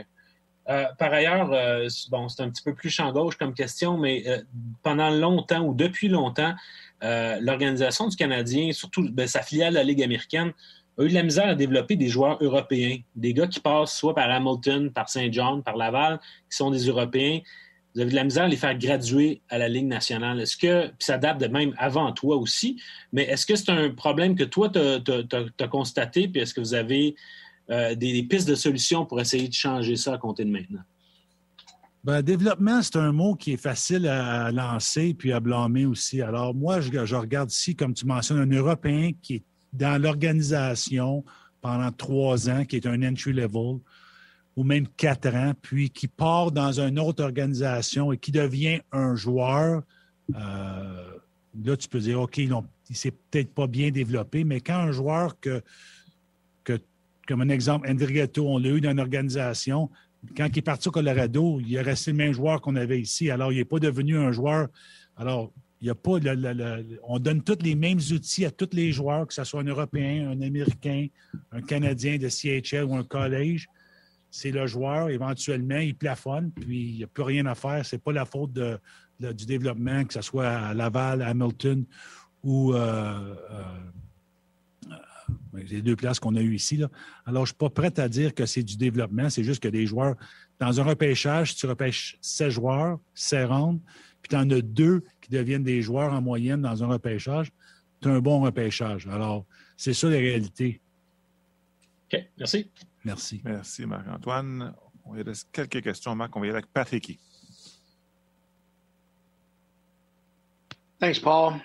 Euh, 0.68 0.86
par 0.98 1.14
ailleurs, 1.14 1.52
euh, 1.52 1.88
bon, 2.10 2.28
c'est 2.28 2.42
un 2.42 2.50
petit 2.50 2.64
peu 2.64 2.74
plus 2.74 2.90
champ 2.90 3.12
gauche 3.12 3.36
comme 3.36 3.54
question, 3.54 3.98
mais 3.98 4.24
pendant 4.84 5.10
longtemps 5.10 5.62
ou 5.66 5.74
depuis 5.74 6.08
longtemps, 6.08 6.56
l'organisation 7.02 8.08
du 8.08 8.16
Canadien, 8.16 8.72
surtout 8.72 9.08
ben, 9.12 9.28
sa 9.28 9.42
filiale 9.42 9.74
la 9.74 9.84
Ligue 9.84 10.02
américaine, 10.02 10.54
a 10.98 11.04
eu 11.04 11.10
de 11.10 11.14
la 11.14 11.24
misère 11.24 11.48
à 11.48 11.56
développer 11.56 11.96
des 11.96 12.08
joueurs 12.08 12.38
européens, 12.42 12.98
des 13.16 13.34
gars 13.34 13.48
qui 13.48 13.60
passent 13.60 13.96
soit 13.96 14.16
par 14.16 14.30
Hamilton, 14.30 14.92
par 14.92 15.10
Saint 15.10 15.28
John, 15.32 15.62
par 15.62 15.76
Laval, 15.76 16.20
qui 16.50 16.56
sont 16.58 16.72
des 16.72 16.88
Européens. 16.88 17.40
Vous 17.96 18.02
avez 18.02 18.12
de 18.12 18.16
la 18.16 18.26
misère 18.26 18.44
à 18.44 18.48
les 18.50 18.58
faire 18.58 18.78
graduer 18.78 19.42
à 19.48 19.58
la 19.58 19.70
Ligue 19.70 19.88
nationale. 19.88 20.42
Est-ce 20.42 20.58
que, 20.58 20.88
puis 20.88 20.96
ça 21.00 21.18
date 21.18 21.40
de 21.40 21.48
même 21.48 21.74
avant 21.78 22.12
toi 22.12 22.36
aussi, 22.36 22.82
mais 23.14 23.24
est-ce 23.24 23.46
que 23.46 23.56
c'est 23.56 23.70
un 23.70 23.90
problème 23.90 24.36
que 24.36 24.44
toi, 24.44 24.70
tu 24.70 24.80
as, 24.80 25.68
constaté, 25.70 26.28
puis 26.28 26.42
est-ce 26.42 26.54
que 26.54 26.60
vous 26.60 26.74
avez 26.74 27.16
euh, 27.70 27.96
des, 27.96 28.22
pistes 28.24 28.50
de 28.50 28.56
solutions 28.56 29.06
pour 29.06 29.22
essayer 29.22 29.48
de 29.48 29.54
changer 29.54 29.96
ça 29.96 30.16
à 30.16 30.18
compter 30.18 30.44
de 30.44 30.52
maintenant? 30.52 30.82
Ben, 32.04 32.22
développement, 32.22 32.82
c'est 32.82 32.98
un 32.98 33.14
mot 33.14 33.34
qui 33.34 33.54
est 33.54 33.58
facile 33.58 34.08
à 34.08 34.52
lancer 34.52 35.14
puis 35.14 35.32
à 35.32 35.40
blâmer 35.40 35.86
aussi. 35.86 36.22
Alors, 36.22 36.54
moi, 36.54 36.82
je, 36.82 36.92
je 37.06 37.16
regarde 37.16 37.50
ici, 37.50 37.78
comme 37.78 37.94
tu 37.94 38.06
mentionnes, 38.06 38.40
un 38.40 38.56
Européen 38.56 39.12
qui 39.22 39.36
est 39.36 39.44
dans 39.72 40.00
l'organisation 40.02 41.24
pendant 41.62 41.92
trois 41.92 42.50
ans, 42.50 42.66
qui 42.66 42.76
est 42.76 42.86
un 42.86 43.02
entry 43.04 43.32
level, 43.32 43.80
ou 44.56 44.64
même 44.64 44.88
quatre 44.88 45.34
ans, 45.34 45.54
puis 45.62 45.90
qui 45.90 46.08
part 46.08 46.52
dans 46.52 46.80
une 46.80 47.00
autre 47.00 47.24
organisation 47.24 48.12
et 48.12 48.18
qui 48.18 48.32
devient 48.32 48.80
un 48.92 49.16
joueur, 49.16 49.84
euh, 50.34 51.12
là, 51.64 51.78
tu 51.78 51.88
peux 51.88 52.00
dire, 52.00 52.22
OK, 52.22 52.38
il 52.38 52.50
ne 52.50 52.96
s'est 52.96 53.12
peut-être 53.12 53.54
pas 53.54 53.68
bien 53.68 53.92
développé, 53.92 54.44
mais 54.44 54.62
quand 54.62 54.78
un 54.78 54.92
joueur 54.92 55.40
que, 55.40 55.62
que 56.64 56.80
comme 57.28 57.42
un 57.42 57.50
exemple, 57.50 57.90
Andrigetto, 57.90 58.48
on 58.48 58.58
l'a 58.58 58.70
eu 58.70 58.82
dans 58.82 58.92
une 58.92 59.00
organisation, 59.00 59.90
quand 60.36 60.48
il 60.48 60.58
est 60.58 60.62
parti 60.62 60.88
au 60.88 60.92
Colorado, 60.92 61.60
il 61.60 61.76
est 61.76 61.82
resté 61.82 62.12
le 62.12 62.18
même 62.18 62.34
joueur 62.34 62.62
qu'on 62.62 62.76
avait 62.76 63.00
ici. 63.00 63.30
Alors, 63.30 63.52
il 63.52 63.58
n'est 63.58 63.66
pas 63.66 63.80
devenu 63.80 64.18
un 64.18 64.32
joueur. 64.32 64.68
Alors, 65.18 65.52
il 65.82 65.88
y 65.88 65.90
a 65.92 65.96
pas 65.96 66.18
on 67.04 67.20
donne 67.20 67.44
tous 67.44 67.62
les 67.62 67.76
mêmes 67.76 68.00
outils 68.12 68.46
à 68.46 68.52
tous 68.52 68.70
les 68.72 68.92
joueurs, 68.92 69.28
que 69.28 69.34
ce 69.34 69.44
soit 69.44 69.62
un 69.62 69.66
Européen, 69.66 70.30
un 70.30 70.42
Américain, 70.42 71.08
un 71.52 71.62
Canadien 71.62 72.18
de 72.18 72.30
CHL 72.30 72.86
ou 72.86 72.96
un 72.96 73.04
collège. 73.04 73.68
C'est 74.38 74.52
le 74.52 74.68
joueur, 74.68 75.08
éventuellement, 75.12 75.78
il 75.78 75.96
plafonne, 75.96 76.52
puis 76.52 76.90
il 76.90 76.98
n'y 76.98 77.04
a 77.06 77.08
plus 77.08 77.24
rien 77.24 77.46
à 77.46 77.56
faire. 77.56 77.86
Ce 77.86 77.96
n'est 77.96 78.02
pas 78.02 78.12
la 78.12 78.26
faute 78.26 78.52
du 78.52 79.46
développement, 79.46 80.04
que 80.04 80.14
ce 80.14 80.22
soit 80.22 80.50
à 80.50 80.74
Laval, 80.74 81.22
à 81.22 81.30
Hamilton 81.30 81.86
ou 82.44 82.74
euh, 82.74 83.34
euh, 84.90 84.94
les 85.54 85.82
deux 85.82 85.96
places 85.96 86.20
qu'on 86.20 86.36
a 86.36 86.42
eues 86.42 86.56
ici. 86.56 86.84
Alors, 87.26 87.46
je 87.46 87.54
ne 87.54 87.54
suis 87.54 87.56
pas 87.56 87.70
prêt 87.70 87.98
à 87.98 88.10
dire 88.10 88.36
que 88.36 88.46
c'est 88.46 88.62
du 88.62 88.76
développement, 88.76 89.30
c'est 89.30 89.46
juste 89.46 89.64
que 89.64 89.70
des 89.70 89.86
joueurs, 89.86 90.16
dans 90.60 90.82
un 90.82 90.84
repêchage, 90.84 91.56
tu 91.56 91.66
repêches 91.66 92.18
16 92.20 92.50
joueurs, 92.50 93.00
16 93.14 93.48
rondes, 93.48 93.80
puis 94.22 94.32
tu 94.32 94.36
en 94.36 94.50
as 94.50 94.62
deux 94.62 95.02
qui 95.22 95.32
deviennent 95.32 95.64
des 95.64 95.82
joueurs 95.82 96.12
en 96.12 96.22
moyenne 96.22 96.62
dans 96.62 96.84
un 96.84 96.88
repêchage, 96.88 97.54
tu 98.02 98.10
as 98.10 98.12
un 98.12 98.20
bon 98.20 98.42
repêchage. 98.42 99.08
Alors, 99.08 99.46
c'est 99.78 99.94
ça 99.94 100.10
la 100.10 100.18
réalité. 100.18 100.82
OK, 102.12 102.22
merci. 102.38 102.70
Merci. 103.06 103.42
Merci, 103.44 103.86
Marc-Antoine. 103.86 104.74
Il 105.16 105.22
reste 105.22 105.50
quelques 105.52 105.84
questions, 105.84 106.16
Marc. 106.16 106.36
On 106.36 106.40
va 106.40 106.48
y 106.48 106.50
aller 106.50 106.58
avec 106.58 106.74
Patrick. 106.74 107.20
Thanks, 111.00 111.20
Paul. 111.20 111.62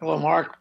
Hello, 0.00 0.18
Mark. 0.18 0.56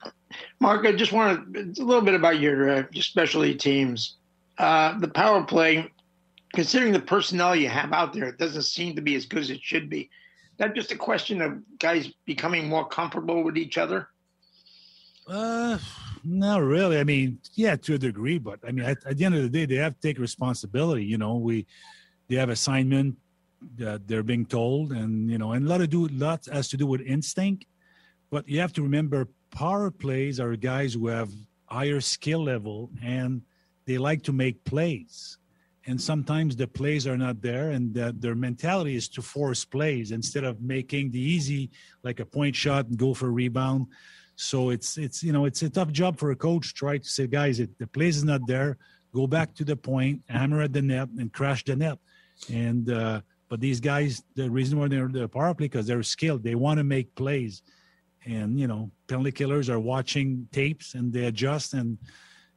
Mark, 0.59 0.85
I 0.85 0.95
just 0.95 1.11
want 1.11 1.55
a 1.55 1.83
little 1.83 2.01
bit 2.01 2.13
about 2.13 2.39
your, 2.39 2.69
uh, 2.69 2.83
your 2.91 3.03
specialty 3.03 3.55
teams. 3.55 4.17
Uh, 4.59 4.97
the 4.99 5.07
power 5.07 5.43
play, 5.43 5.91
considering 6.53 6.93
the 6.93 6.99
personnel 6.99 7.55
you 7.55 7.69
have 7.69 7.91
out 7.91 8.13
there, 8.13 8.25
it 8.25 8.37
doesn't 8.37 8.63
seem 8.63 8.95
to 8.95 9.01
be 9.01 9.15
as 9.15 9.25
good 9.25 9.39
as 9.39 9.49
it 9.49 9.61
should 9.61 9.89
be 9.89 10.09
that 10.57 10.75
just 10.75 10.91
a 10.91 10.95
question 10.95 11.41
of 11.41 11.57
guys 11.79 12.11
becoming 12.25 12.67
more 12.67 12.87
comfortable 12.87 13.43
with 13.43 13.57
each 13.57 13.77
other? 13.77 14.09
Uh, 15.27 15.77
not 16.23 16.61
really. 16.61 16.99
I 16.99 17.03
mean, 17.03 17.39
yeah, 17.53 17.75
to 17.77 17.95
a 17.95 17.97
degree, 17.97 18.37
but 18.37 18.59
I 18.67 18.71
mean, 18.71 18.85
at, 18.85 18.97
at, 19.05 19.17
the 19.17 19.25
end 19.25 19.35
of 19.35 19.43
the 19.43 19.49
day, 19.49 19.65
they 19.65 19.75
have 19.75 19.95
to 19.95 20.01
take 20.01 20.19
responsibility. 20.19 21.05
You 21.05 21.17
know, 21.17 21.35
we 21.35 21.65
they 22.27 22.35
have 22.35 22.49
assignment 22.49 23.17
that 23.77 24.07
they're 24.07 24.23
being 24.23 24.45
told, 24.45 24.91
and 24.91 25.29
you 25.29 25.37
know, 25.37 25.53
and 25.53 25.65
a 25.65 25.69
lot 25.69 25.81
of 25.81 25.89
do 25.89 26.07
lots 26.07 26.49
has 26.49 26.67
to 26.69 26.77
do 26.77 26.85
with 26.85 27.01
instinct. 27.01 27.65
But 28.29 28.47
you 28.49 28.59
have 28.59 28.73
to 28.73 28.81
remember, 28.81 29.27
power 29.51 29.91
plays 29.91 30.39
are 30.39 30.55
guys 30.55 30.93
who 30.93 31.07
have 31.07 31.29
higher 31.67 32.01
skill 32.01 32.43
level 32.43 32.89
and 33.03 33.41
they 33.85 33.97
like 33.97 34.23
to 34.23 34.33
make 34.33 34.63
plays 34.63 35.37
and 35.85 35.99
sometimes 35.99 36.55
the 36.55 36.67
plays 36.67 37.05
are 37.07 37.17
not 37.17 37.41
there 37.41 37.71
and 37.71 37.93
their 37.93 38.35
mentality 38.35 38.95
is 38.95 39.09
to 39.09 39.21
force 39.21 39.65
plays 39.65 40.11
instead 40.11 40.43
of 40.43 40.61
making 40.61 41.11
the 41.11 41.19
easy 41.19 41.69
like 42.03 42.19
a 42.19 42.25
point 42.25 42.55
shot 42.55 42.87
and 42.87 42.97
go 42.97 43.13
for 43.13 43.27
a 43.27 43.31
rebound 43.31 43.87
so 44.35 44.69
it's 44.69 44.97
it's 44.97 45.23
you 45.23 45.31
know 45.31 45.45
it's 45.45 45.61
a 45.61 45.69
tough 45.69 45.91
job 45.91 46.17
for 46.17 46.31
a 46.31 46.35
coach 46.35 46.73
try 46.73 46.97
to 46.97 47.07
say 47.07 47.27
guys 47.27 47.59
it, 47.59 47.77
the 47.77 47.87
plays 47.87 48.17
is 48.17 48.23
not 48.23 48.41
there. 48.47 48.77
Go 49.13 49.27
back 49.27 49.53
to 49.55 49.63
the 49.63 49.75
point 49.75 50.21
hammer 50.27 50.61
at 50.61 50.73
the 50.73 50.81
net 50.81 51.09
and 51.19 51.31
crash 51.31 51.63
the 51.63 51.75
net. 51.75 51.99
And 52.51 52.89
uh, 52.89 53.21
but 53.47 53.59
these 53.59 53.79
guys 53.79 54.23
the 54.35 54.49
reason 54.49 54.79
why 54.79 54.87
they're 54.87 55.07
the 55.07 55.27
power 55.27 55.53
play 55.53 55.65
because 55.65 55.85
they're 55.85 56.03
skilled. 56.03 56.43
They 56.43 56.55
want 56.55 56.79
to 56.79 56.83
make 56.83 57.13
plays. 57.15 57.61
And 58.25 58.59
you 58.59 58.67
know 58.67 58.89
penalty 59.07 59.31
killers 59.31 59.69
are 59.69 59.79
watching 59.79 60.47
tapes 60.51 60.95
and 60.95 61.13
they 61.13 61.25
adjust 61.25 61.73
and 61.73 61.97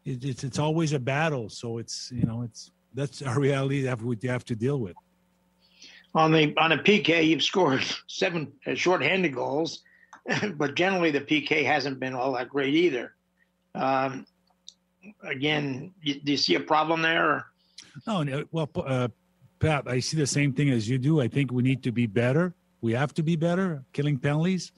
it, 0.05 0.24
it's 0.24 0.45
it's 0.45 0.59
always 0.59 0.93
a 0.93 0.99
battle. 0.99 1.51
So 1.51 1.79
it's 1.79 2.11
you 2.12 2.24
know 2.24 2.43
it's 2.43 2.70
that's 2.95 3.20
a 3.20 3.39
reality 3.39 3.83
that 3.83 4.01
we 4.01 4.16
have 4.24 4.45
to 4.47 4.57
deal 4.57 4.81
with. 4.81 4.97
On 6.14 6.33
the 6.33 6.57
on 6.57 6.72
a 6.72 6.79
PK, 6.79 7.27
you've 7.27 7.43
scored 7.43 7.85
seven 8.07 8.53
uh, 8.66 8.74
shorthanded 8.74 9.35
goals, 9.35 9.83
but 10.57 10.74
generally 10.74 11.11
the 11.11 11.20
PK 11.20 11.64
hasn't 11.64 12.01
been 12.01 12.14
all 12.14 12.33
that 12.33 12.49
great 12.49 12.74
either. 12.74 13.14
Um, 13.74 14.27
again, 15.22 15.93
you, 16.03 16.20
do 16.20 16.33
you 16.33 16.39
see 16.39 16.55
a 16.55 16.61
problem 16.61 17.03
there? 17.03 17.31
Or? 17.31 17.45
No, 18.07 18.45
well, 18.51 18.70
uh, 18.77 19.09
Pat, 19.59 19.89
I 19.89 20.01
see 20.01 20.16
the 20.16 20.27
same 20.27 20.53
thing 20.53 20.70
as 20.70 20.89
you 20.89 20.99
do. 20.99 21.20
I 21.20 21.29
think 21.29 21.53
we 21.53 21.62
need 21.62 21.83
to 21.85 21.93
be 21.93 22.07
better. 22.07 22.55
We 22.81 22.93
have 22.93 23.14
to 23.14 23.22
be 23.22 23.37
better 23.37 23.85
killing 23.93 24.18
penalties. 24.18 24.72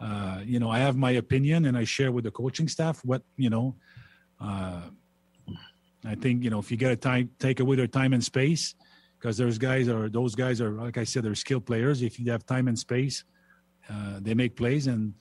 Uh, 0.00 0.40
you 0.44 0.58
know, 0.58 0.70
I 0.70 0.78
have 0.78 0.96
my 0.96 1.12
opinion, 1.12 1.66
and 1.66 1.76
I 1.76 1.84
share 1.84 2.10
with 2.10 2.24
the 2.24 2.30
coaching 2.30 2.68
staff 2.68 3.04
what 3.04 3.22
you 3.36 3.50
know. 3.50 3.76
Uh, 4.40 4.82
I 6.04 6.14
think 6.14 6.42
you 6.42 6.50
know 6.50 6.58
if 6.58 6.70
you 6.70 6.76
get 6.76 6.90
a 6.92 6.96
time, 6.96 7.30
take 7.38 7.60
away 7.60 7.76
their 7.76 7.86
time 7.86 8.12
and 8.12 8.22
space, 8.22 8.74
because 9.18 9.36
those 9.36 9.56
guys 9.56 9.88
are 9.88 10.08
those 10.08 10.34
guys 10.34 10.60
are 10.60 10.70
like 10.70 10.98
I 10.98 11.04
said, 11.04 11.22
they're 11.22 11.34
skilled 11.34 11.64
players. 11.64 12.02
If 12.02 12.18
you 12.18 12.30
have 12.32 12.44
time 12.44 12.66
and 12.66 12.78
space, 12.78 13.24
uh, 13.90 14.18
they 14.20 14.34
make 14.34 14.56
plays, 14.56 14.86
and 14.86 15.14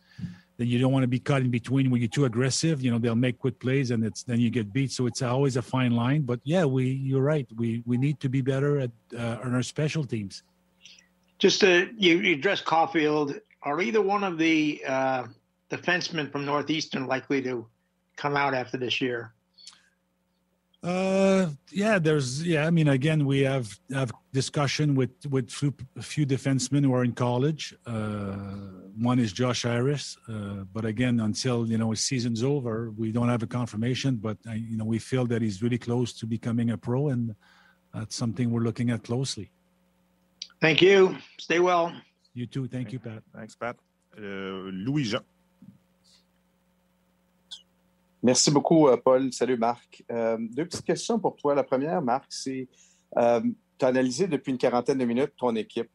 then 0.57 0.67
you 0.67 0.79
don't 0.79 0.91
want 0.91 1.03
to 1.03 1.07
be 1.07 1.19
caught 1.19 1.41
in 1.41 1.49
between 1.49 1.89
when 1.89 2.01
you're 2.01 2.09
too 2.09 2.25
aggressive. 2.25 2.81
You 2.81 2.91
know 2.91 2.99
they'll 2.99 3.15
make 3.15 3.39
quick 3.39 3.59
plays, 3.59 3.91
and 3.91 4.03
it's 4.03 4.23
then 4.23 4.39
you 4.39 4.49
get 4.49 4.71
beat. 4.71 4.91
So 4.91 5.07
it's 5.07 5.21
always 5.21 5.57
a 5.57 5.61
fine 5.61 5.91
line. 5.91 6.21
But 6.21 6.39
yeah, 6.43 6.65
we 6.65 6.85
you're 6.85 7.21
right. 7.21 7.47
We 7.55 7.83
we 7.85 7.97
need 7.97 8.19
to 8.21 8.29
be 8.29 8.41
better 8.41 8.79
at 8.79 8.91
uh, 9.17 9.37
on 9.43 9.53
our 9.53 9.63
special 9.63 10.03
teams. 10.03 10.43
Just 11.39 11.61
to 11.61 11.89
you, 11.97 12.19
you 12.19 12.35
address 12.35 12.61
Caulfield. 12.61 13.39
Are 13.63 13.81
either 13.81 14.01
one 14.01 14.23
of 14.23 14.37
the 14.37 14.83
uh, 14.85 15.23
defensemen 15.69 16.31
from 16.31 16.45
Northeastern 16.45 17.07
likely 17.07 17.41
to 17.43 17.65
come 18.17 18.35
out 18.35 18.53
after 18.53 18.77
this 18.77 19.01
year? 19.01 19.33
Uh, 20.83 21.47
yeah, 21.71 21.97
there's 21.97 22.45
yeah. 22.45 22.67
I 22.67 22.69
mean, 22.69 22.89
again, 22.89 23.25
we 23.25 23.39
have 23.41 23.79
have 23.93 24.11
discussion 24.33 24.95
with 24.95 25.11
with 25.29 25.49
few, 25.49 25.73
a 25.97 26.01
few 26.01 26.25
defensemen 26.25 26.83
who 26.83 26.93
are 26.93 27.05
in 27.05 27.13
college. 27.13 27.73
Uh, 27.85 28.35
one 28.99 29.17
is 29.17 29.31
Josh 29.31 29.63
Harris, 29.63 30.17
uh, 30.27 30.65
but 30.73 30.83
again, 30.83 31.21
until 31.21 31.65
you 31.65 31.77
know 31.77 31.91
his 31.91 32.01
season's 32.01 32.43
over, 32.43 32.91
we 32.91 33.13
don't 33.13 33.29
have 33.29 33.43
a 33.43 33.47
confirmation. 33.47 34.17
But 34.17 34.37
uh, 34.45 34.51
you 34.51 34.75
know, 34.75 34.83
we 34.83 34.99
feel 34.99 35.25
that 35.27 35.41
he's 35.41 35.63
really 35.63 35.77
close 35.77 36.11
to 36.19 36.25
becoming 36.25 36.71
a 36.71 36.77
pro, 36.77 37.07
and 37.07 37.33
that's 37.93 38.17
something 38.17 38.51
we're 38.51 38.63
looking 38.63 38.89
at 38.89 39.03
closely. 39.03 39.51
Thank 40.59 40.81
you. 40.81 41.15
Stay 41.39 41.59
well. 41.59 41.93
You 42.33 42.45
too. 42.45 42.67
Thank 42.67 42.91
you, 42.91 42.99
Pat. 42.99 43.23
Thanks, 43.33 43.55
Pat. 43.55 43.77
Uh, 44.17 44.21
Louis 44.21 45.03
Jean. 45.03 45.21
Merci 48.23 48.51
beaucoup, 48.51 48.87
euh, 48.87 48.95
Paul. 48.95 49.33
Salut, 49.33 49.57
Marc. 49.57 50.01
Euh, 50.09 50.37
deux 50.39 50.65
petites 50.65 50.85
questions 50.85 51.19
pour 51.19 51.35
toi. 51.35 51.53
La 51.53 51.63
première, 51.63 52.01
Marc, 52.01 52.27
c'est 52.29 52.69
euh, 53.17 53.41
tu 53.77 53.85
as 53.85 53.89
analysé 53.89 54.27
depuis 54.27 54.53
une 54.53 54.57
quarantaine 54.57 54.97
de 54.97 55.03
minutes 55.03 55.33
ton 55.37 55.53
équipe, 55.55 55.89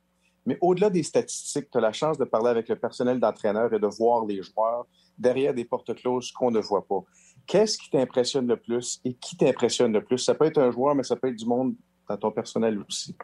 mais 0.45 0.59
au-delà 0.61 0.91
des 0.91 1.03
statistiques, 1.03 1.71
tu 1.71 1.79
as 1.79 1.81
la 1.81 1.93
chance 1.93 2.19
de 2.19 2.27
parler 2.27 2.51
avec 2.51 2.69
le 2.69 2.77
personnel 2.77 3.19
d'entraîneur 3.19 3.73
et 3.73 3.79
de 3.81 3.87
voir 3.87 4.27
les 4.27 4.43
joueurs 4.43 4.87
derrière 5.17 5.55
des 5.55 5.65
portes 5.65 5.95
closes 5.95 6.31
qu'on 6.31 6.51
ne 6.51 6.61
voit 6.61 6.87
pas. 6.87 7.01
Qu'est-ce 7.47 7.79
qui 7.79 7.89
t'impressionne 7.89 8.47
le 8.47 8.59
plus 8.59 9.01
et 9.07 9.15
qui 9.15 9.37
t'impressionne 9.39 9.95
le 9.95 10.05
plus? 10.05 10.19
Ça 10.19 10.35
peut 10.35 10.45
être 10.45 10.59
un 10.59 10.71
joueur, 10.71 10.95
mais 10.95 11.05
ça 11.05 11.17
peut 11.17 11.29
être 11.29 11.37
du 11.37 11.47
monde 11.47 11.75
dans 12.07 12.17
ton 12.19 12.31
personnel 12.31 12.79
aussi. 12.87 13.17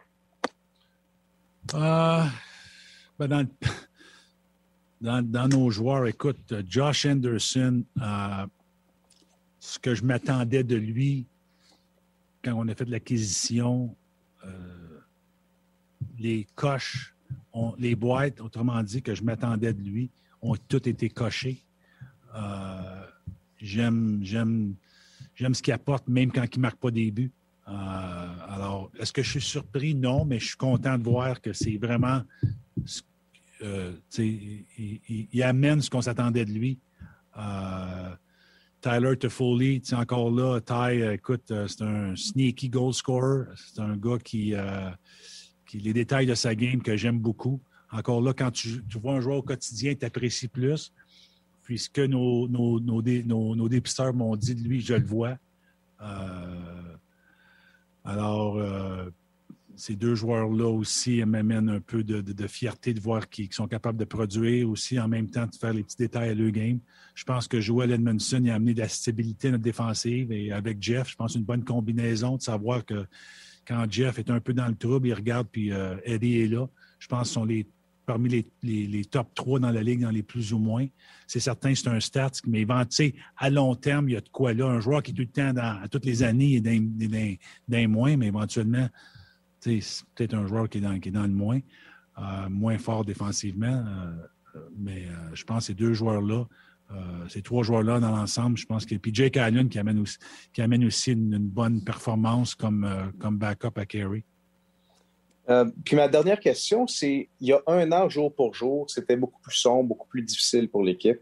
Euh, 1.75 2.23
ben 3.19 3.27
dans, 3.27 3.47
dans, 5.21 5.47
nos 5.47 5.69
joueurs, 5.69 6.07
écoute, 6.07 6.53
Josh 6.67 7.05
Anderson, 7.05 7.83
euh, 8.01 8.45
ce 9.65 9.79
que 9.79 9.95
je 9.95 10.03
m'attendais 10.03 10.63
de 10.63 10.75
lui 10.75 11.25
quand 12.43 12.53
on 12.53 12.67
a 12.67 12.75
fait 12.75 12.85
de 12.85 12.91
l'acquisition, 12.91 13.95
euh, 14.45 14.99
les 16.19 16.45
coches, 16.53 17.15
les 17.79 17.95
boîtes, 17.95 18.39
autrement 18.41 18.83
dit, 18.83 19.01
que 19.01 19.15
je 19.15 19.23
m'attendais 19.23 19.73
de 19.73 19.81
lui, 19.81 20.11
ont 20.41 20.55
toutes 20.67 20.85
été 20.85 21.09
cochées. 21.09 21.65
Euh, 22.35 23.05
j'aime, 23.57 24.19
j'aime, 24.21 24.75
j'aime 25.33 25.55
ce 25.55 25.63
qu'il 25.63 25.73
apporte, 25.73 26.07
même 26.07 26.31
quand 26.31 26.43
il 26.43 26.59
ne 26.59 26.61
marque 26.61 26.77
pas 26.77 26.91
des 26.91 27.09
buts. 27.09 27.31
Euh, 27.67 27.71
alors, 27.71 28.91
est-ce 28.99 29.11
que 29.11 29.23
je 29.23 29.31
suis 29.31 29.41
surpris? 29.41 29.95
Non, 29.95 30.25
mais 30.25 30.37
je 30.37 30.49
suis 30.49 30.57
content 30.57 30.99
de 30.99 31.03
voir 31.03 31.41
que 31.41 31.53
c'est 31.53 31.77
vraiment. 31.77 32.21
Euh, 33.63 33.93
il, 34.19 35.41
amène 35.41 35.81
ce 35.81 35.89
qu'on 35.89 36.01
s'attendait 36.01 36.45
de 36.45 36.51
lui. 36.51 36.77
Tyler 38.85 39.17
Toffoli, 39.17 39.81
encore 39.93 40.29
là, 40.29 40.59
Ty, 40.61 41.01
écoute, 41.13 41.51
c'est 41.67 41.81
un 41.81 42.15
sneaky 42.15 42.69
goal 42.69 42.93
scorer. 42.93 43.45
C'est 43.55 43.81
un 43.81 43.97
gars 43.97 44.19
qui, 44.23 44.53
euh, 44.53 44.91
qui, 45.65 45.79
les 45.79 45.91
détails 45.91 46.27
de 46.27 46.35
sa 46.35 46.53
game 46.53 46.83
que 46.83 46.95
j'aime 46.95 47.17
beaucoup. 47.17 47.59
Encore 47.91 48.21
là, 48.21 48.33
quand 48.33 48.51
tu, 48.51 48.85
tu, 48.87 48.99
vois 48.99 49.15
un 49.15 49.21
joueur 49.21 49.37
au 49.37 49.41
quotidien, 49.41 49.95
tu 49.95 50.05
apprécies 50.05 50.49
plus. 50.49 50.93
Puis 51.63 51.79
ce 51.79 51.89
que 51.89 52.05
nos, 52.05 52.47
nos, 52.47 52.79
nos, 52.79 53.01
nos, 53.01 53.55
nos 53.55 53.69
dépisteurs 53.69 54.13
m'ont 54.13 54.35
dit 54.35 54.53
de 54.53 54.61
lui, 54.61 54.81
je 54.81 54.93
le 54.93 55.05
vois. 55.07 55.35
Euh, 56.01 56.95
alors, 58.03 58.57
euh, 58.57 59.09
ces 59.75 59.95
deux 59.95 60.15
joueurs-là 60.15 60.67
aussi 60.67 61.23
m'amènent 61.25 61.69
un 61.69 61.79
peu 61.79 62.03
de, 62.03 62.47
fierté 62.47 62.93
de 62.93 62.99
voir 62.99 63.29
qu'ils 63.29 63.51
sont 63.53 63.67
capables 63.67 63.97
de 63.97 64.05
produire 64.05 64.69
aussi 64.69 64.99
en 64.99 65.07
même 65.07 65.29
temps 65.29 65.45
de 65.45 65.55
faire 65.55 65.73
les 65.73 65.83
petits 65.83 65.97
détails 65.97 66.29
à 66.29 66.33
leur 66.33 66.51
game. 66.51 66.79
Je 67.13 67.23
pense 67.23 67.47
que 67.47 67.59
Joel 67.59 67.91
Edmondson 67.91 68.45
a 68.45 68.55
amené 68.55 68.73
de 68.73 68.79
la 68.79 68.89
stabilité 68.89 69.49
à 69.49 69.51
notre 69.51 69.63
défensive 69.63 70.31
et 70.31 70.51
avec 70.51 70.81
Jeff, 70.81 71.09
je 71.09 71.15
pense 71.15 71.35
une 71.35 71.43
bonne 71.43 71.63
combinaison 71.63 72.37
de 72.37 72.41
savoir 72.41 72.85
que 72.85 73.05
quand 73.67 73.85
Jeff 73.89 74.19
est 74.19 74.29
un 74.29 74.39
peu 74.39 74.53
dans 74.53 74.67
le 74.67 74.75
trouble, 74.75 75.07
il 75.07 75.13
regarde 75.13 75.47
puis 75.51 75.71
euh, 75.71 75.95
Eddie 76.03 76.41
est 76.41 76.47
là. 76.47 76.67
Je 76.99 77.07
pense 77.07 77.27
qu'ils 77.29 77.33
sont 77.33 77.45
parmi 78.05 78.45
les, 78.63 79.05
top 79.05 79.33
3 79.33 79.59
dans 79.59 79.71
la 79.71 79.81
ligue, 79.81 80.01
dans 80.01 80.11
les 80.11 80.23
plus 80.23 80.53
ou 80.53 80.59
moins. 80.59 80.85
C'est 81.27 81.39
certain 81.39 81.73
c'est 81.73 81.87
un 81.87 81.99
stat, 81.99 82.31
mais 82.45 82.65
à 83.37 83.49
long 83.49 83.75
terme, 83.75 84.09
il 84.09 84.13
y 84.13 84.15
a 84.15 84.21
de 84.21 84.29
quoi 84.29 84.53
là. 84.53 84.67
Un 84.67 84.79
joueur 84.79 85.03
qui 85.03 85.11
est 85.11 85.13
tout 85.13 85.21
le 85.21 85.27
temps, 85.27 85.53
dans, 85.53 85.87
toutes 85.89 86.05
les 86.05 86.23
années, 86.23 86.61
est 86.63 87.39
d'un 87.67 87.87
moins, 87.87 88.15
mais 88.15 88.27
éventuellement, 88.27 88.87
c'est 89.65 90.05
peut-être 90.15 90.33
un 90.33 90.45
joueur 90.47 90.69
qui 90.69 90.77
est 90.77 90.81
dans, 90.81 91.21
le 91.23 91.27
moins, 91.27 91.59
euh, 92.19 92.49
moins 92.49 92.77
fort 92.77 93.05
défensivement. 93.05 93.83
Euh, 94.55 94.59
mais 94.77 95.05
euh, 95.05 95.33
je 95.33 95.43
pense 95.43 95.59
que 95.59 95.63
ces 95.67 95.73
deux 95.73 95.93
joueurs-là, 95.93 96.45
ces 97.29 97.41
trois 97.41 97.63
joueurs-là 97.63 97.99
dans 97.99 98.11
l'ensemble, 98.11 98.57
je 98.57 98.65
pense 98.67 98.85
que. 98.85 98.93
Puis 98.95 99.11
Jake 99.11 99.37
Allen 99.37 99.69
qui 99.69 99.79
amène 99.79 100.85
aussi, 100.85 101.11
une, 101.11 101.39
bonne 101.39 101.83
performance 101.83 102.53
comme, 102.53 102.87
comme 103.19 103.39
backup 103.39 103.75
à 103.77 103.87
Kerry. 103.87 104.23
Puis 105.83 105.95
ma 105.95 106.07
dernière 106.07 106.39
question, 106.39 106.85
c'est 106.85 107.27
il 107.41 107.47
y 107.47 107.53
a 107.53 107.61
un 107.65 107.91
an, 107.91 108.07
jour 108.07 108.33
pour 108.33 108.53
jour, 108.53 108.87
c'était 108.87 109.15
beaucoup 109.15 109.41
plus 109.41 109.55
sombre, 109.55 109.89
beaucoup 109.89 110.07
plus 110.07 110.21
difficile 110.21 110.69
pour 110.69 110.83
l'équipe. 110.83 111.19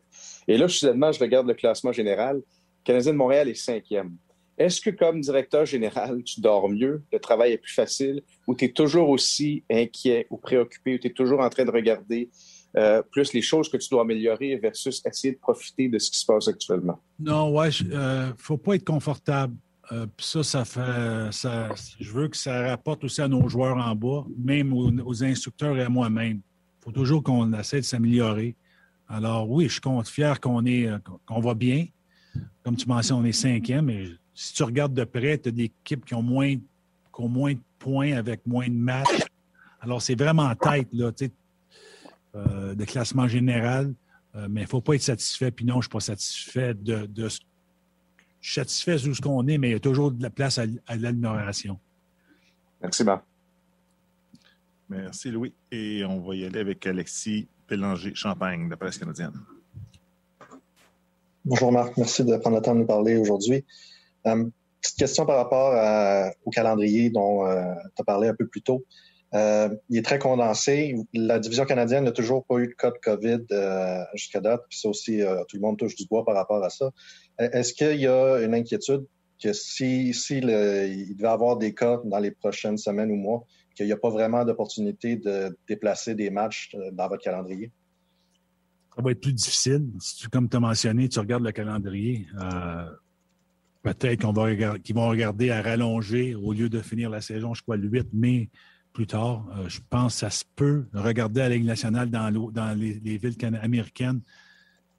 Et 0.49 0.57
là, 0.57 0.67
soudainement, 0.67 1.13
je 1.13 1.19
regarde 1.21 1.47
le 1.47 1.53
classement 1.53 1.93
général. 1.93 2.35
Le 2.35 2.43
Canadien 2.83 3.13
de 3.13 3.17
Montréal 3.17 3.47
est 3.47 3.55
cinquième. 3.55 4.17
Est-ce 4.57 4.81
que, 4.81 4.91
comme 4.91 5.19
directeur 5.21 5.65
général, 5.65 6.23
tu 6.23 6.39
dors 6.39 6.69
mieux, 6.69 7.03
le 7.11 7.19
travail 7.19 7.53
est 7.53 7.57
plus 7.57 7.73
facile, 7.73 8.21
ou 8.47 8.55
tu 8.55 8.65
es 8.65 8.69
toujours 8.69 9.09
aussi 9.09 9.63
inquiet 9.69 10.27
ou 10.29 10.37
préoccupé, 10.37 10.95
ou 10.95 10.97
tu 10.99 11.07
es 11.07 11.13
toujours 11.13 11.39
en 11.39 11.49
train 11.49 11.65
de 11.65 11.71
regarder 11.71 12.29
euh, 12.77 13.01
plus 13.11 13.33
les 13.33 13.41
choses 13.41 13.69
que 13.69 13.77
tu 13.77 13.87
dois 13.89 14.01
améliorer 14.01 14.55
versus 14.57 15.01
essayer 15.05 15.33
de 15.33 15.39
profiter 15.39 15.89
de 15.89 15.99
ce 15.99 16.09
qui 16.11 16.17
se 16.17 16.25
passe 16.25 16.47
actuellement? 16.47 16.99
Non, 17.19 17.51
ouais, 17.51 17.69
il 17.69 17.93
euh, 17.93 18.33
faut 18.37 18.57
pas 18.57 18.75
être 18.75 18.85
confortable. 18.85 19.55
Euh, 19.91 20.07
ça, 20.17 20.43
ça 20.43 20.65
fait. 20.65 21.31
Ça, 21.31 21.69
je 21.99 22.11
veux 22.11 22.27
que 22.27 22.37
ça 22.37 22.69
rapporte 22.69 23.03
aussi 23.03 23.21
à 23.21 23.27
nos 23.27 23.47
joueurs 23.49 23.77
en 23.77 23.95
bas, 23.95 24.25
même 24.37 24.73
aux, 24.73 25.23
instructeurs 25.23 25.77
et 25.77 25.83
à 25.83 25.89
moi-même. 25.89 26.41
Il 26.81 26.83
faut 26.85 26.91
toujours 26.91 27.21
qu'on 27.21 27.51
essaie 27.53 27.81
de 27.81 27.85
s'améliorer. 27.85 28.55
Alors, 29.07 29.49
oui, 29.49 29.67
je 29.67 29.73
suis 29.73 30.11
fier 30.11 30.39
qu'on 30.39 31.41
va 31.41 31.53
bien. 31.53 31.87
Comme 32.63 32.75
tu 32.75 32.87
mentionnes, 32.87 33.17
on 33.17 33.25
est 33.25 33.33
cinquième, 33.33 33.85
mais 33.85 34.05
si 34.33 34.53
tu 34.53 34.63
regardes 34.63 34.93
de 34.93 35.03
près, 35.03 35.37
tu 35.37 35.49
as 35.49 35.51
des 35.51 35.65
équipes 35.65 36.05
qui 36.05 36.13
ont 36.15 36.23
moins, 36.23 36.55
qui 36.55 37.21
ont 37.21 37.29
moins 37.29 37.53
de 37.53 37.59
points 37.79 38.13
avec 38.13 38.45
moins 38.45 38.67
de 38.67 38.73
matchs. 38.73 39.23
Alors, 39.81 40.01
c'est 40.01 40.15
vraiment 40.15 40.43
en 40.43 40.55
tête, 40.55 40.87
là, 40.93 41.11
tu 41.11 41.25
sais, 41.25 41.31
euh, 42.35 42.73
de 42.73 42.85
classement 42.85 43.27
général. 43.27 43.93
Euh, 44.35 44.47
mais 44.49 44.61
il 44.61 44.63
ne 44.63 44.69
faut 44.69 44.81
pas 44.81 44.95
être 44.95 45.03
satisfait. 45.03 45.51
Puis 45.51 45.65
non, 45.65 45.73
je 45.73 45.77
ne 45.77 45.81
suis 45.83 45.89
pas 45.89 45.99
satisfait 45.99 46.73
de, 46.73 47.05
de, 47.05 47.27
Je 47.27 47.37
suis 48.41 48.53
satisfait 48.53 48.93
de 48.93 49.13
ce 49.13 49.21
qu'on 49.21 49.47
est, 49.47 49.57
mais 49.57 49.69
il 49.69 49.73
y 49.73 49.75
a 49.75 49.79
toujours 49.79 50.11
de 50.11 50.23
la 50.23 50.29
place 50.29 50.57
à, 50.57 50.63
à 50.87 50.95
l'amélioration. 50.95 51.79
Merci, 52.81 53.03
Marc. 53.03 53.23
Merci, 54.89 55.31
Louis. 55.31 55.53
Et 55.71 56.03
on 56.05 56.19
va 56.21 56.35
y 56.35 56.45
aller 56.45 56.59
avec 56.59 56.85
Alexis 56.87 57.47
Pélanger-Champagne, 57.67 58.65
de 58.65 58.71
la 58.71 58.77
presse 58.77 58.97
canadienne. 58.97 59.33
Bonjour, 61.45 61.71
Marc. 61.71 61.97
Merci 61.97 62.23
de 62.23 62.35
prendre 62.37 62.57
le 62.57 62.61
temps 62.61 62.73
de 62.73 62.79
nous 62.79 62.85
parler 62.85 63.17
aujourd'hui. 63.17 63.63
Euh, 64.27 64.45
petite 64.81 64.97
question 64.97 65.25
par 65.25 65.37
rapport 65.37 65.73
à, 65.73 66.31
au 66.45 66.51
calendrier 66.51 67.09
dont 67.09 67.45
euh, 67.45 67.63
tu 67.95 68.01
as 68.01 68.03
parlé 68.03 68.27
un 68.27 68.35
peu 68.35 68.47
plus 68.47 68.61
tôt. 68.61 68.85
Euh, 69.33 69.69
il 69.89 69.97
est 69.97 70.03
très 70.03 70.19
condensé. 70.19 70.95
La 71.13 71.39
division 71.39 71.65
canadienne 71.65 72.03
n'a 72.03 72.11
toujours 72.11 72.45
pas 72.45 72.59
eu 72.59 72.67
de 72.67 72.73
cas 72.73 72.91
de 72.91 72.99
COVID 73.01 73.45
euh, 73.51 74.03
jusqu'à 74.13 74.41
date. 74.41 74.61
Puis 74.69 74.79
ça 74.79 74.89
aussi, 74.89 75.21
euh, 75.21 75.43
tout 75.47 75.55
le 75.55 75.61
monde 75.61 75.77
touche 75.77 75.95
du 75.95 76.05
bois 76.05 76.23
par 76.23 76.35
rapport 76.35 76.63
à 76.63 76.69
ça. 76.69 76.91
Est-ce 77.39 77.73
qu'il 77.73 77.99
y 77.99 78.07
a 78.07 78.41
une 78.41 78.53
inquiétude 78.53 79.05
que 79.41 79.51
si, 79.53 80.13
si 80.13 80.39
le, 80.39 80.87
il 80.87 81.15
devait 81.15 81.29
avoir 81.29 81.57
des 81.57 81.73
cas 81.73 81.99
dans 82.05 82.19
les 82.19 82.31
prochaines 82.31 82.77
semaines 82.77 83.09
ou 83.09 83.15
mois, 83.15 83.43
qu'il 83.75 83.87
n'y 83.87 83.91
a 83.91 83.97
pas 83.97 84.09
vraiment 84.09 84.45
d'opportunité 84.45 85.15
de 85.15 85.57
déplacer 85.67 86.13
des 86.13 86.29
matchs 86.29 86.75
dans 86.91 87.07
votre 87.07 87.23
calendrier? 87.23 87.71
Ça 88.95 89.01
va 89.01 89.09
être 89.09 89.21
plus 89.21 89.33
difficile. 89.33 89.87
Si 89.99 90.17
tu, 90.17 90.29
comme 90.29 90.47
tu 90.47 90.57
as 90.57 90.59
mentionné, 90.59 91.09
tu 91.09 91.17
regardes 91.17 91.43
le 91.43 91.51
calendrier. 91.51 92.27
Peut-être 93.83 94.21
qu'on 94.21 94.31
va 94.31 94.55
qu'ils 94.79 94.95
vont 94.95 95.09
regarder 95.09 95.51
à 95.51 95.61
rallonger 95.61 96.35
au 96.35 96.53
lieu 96.53 96.69
de 96.69 96.79
finir 96.79 97.09
la 97.09 97.19
saison, 97.21 97.53
je 97.53 97.61
crois, 97.61 97.77
le 97.77 97.87
8 97.87 98.13
mai 98.13 98.49
plus 98.93 99.07
tard. 99.07 99.45
Euh, 99.57 99.67
je 99.67 99.81
pense 99.89 100.13
que 100.13 100.19
ça 100.21 100.29
se 100.29 100.45
peut. 100.55 100.85
Regarder 100.93 101.41
à 101.41 101.49
la 101.49 101.55
Ligue 101.55 101.65
nationale 101.65 102.09
dans, 102.09 102.77
les, 102.77 102.99
les, 103.03 103.17
villes 103.17 103.35
américaines, 103.61 104.21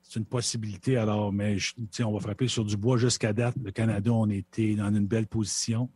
c'est 0.02 0.19
une 0.19 0.27
possibilité. 0.27 0.98
Alors, 0.98 1.32
mais 1.32 1.56
on 2.01 2.12
va 2.12 2.20
frapper 2.20 2.47
sur 2.47 2.65
du 2.65 2.77
bois 2.77 2.98
jusqu'à 2.98 3.32
date. 3.32 3.55
Le 3.65 3.70
Canada, 3.70 4.12
on 4.12 4.28
était 4.28 4.74
dans 4.74 4.94
une 4.94 5.06
belle 5.06 5.27
position 5.27 5.89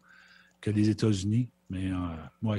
que 0.60 0.70
les 0.70 0.88
États-Unis. 0.88 1.50
Mais 1.68 1.90
euh, 1.90 2.58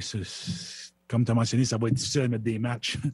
comme 1.07 1.25
tu 1.25 1.31
as 1.31 1.33
mentionné, 1.33 1.65
ça 1.65 1.77
va 1.77 1.87
être 1.87 1.95
difficile 1.95 2.21
à 2.21 2.27
mettre 2.27 2.43
des 2.43 2.59
matchs. 2.59 2.99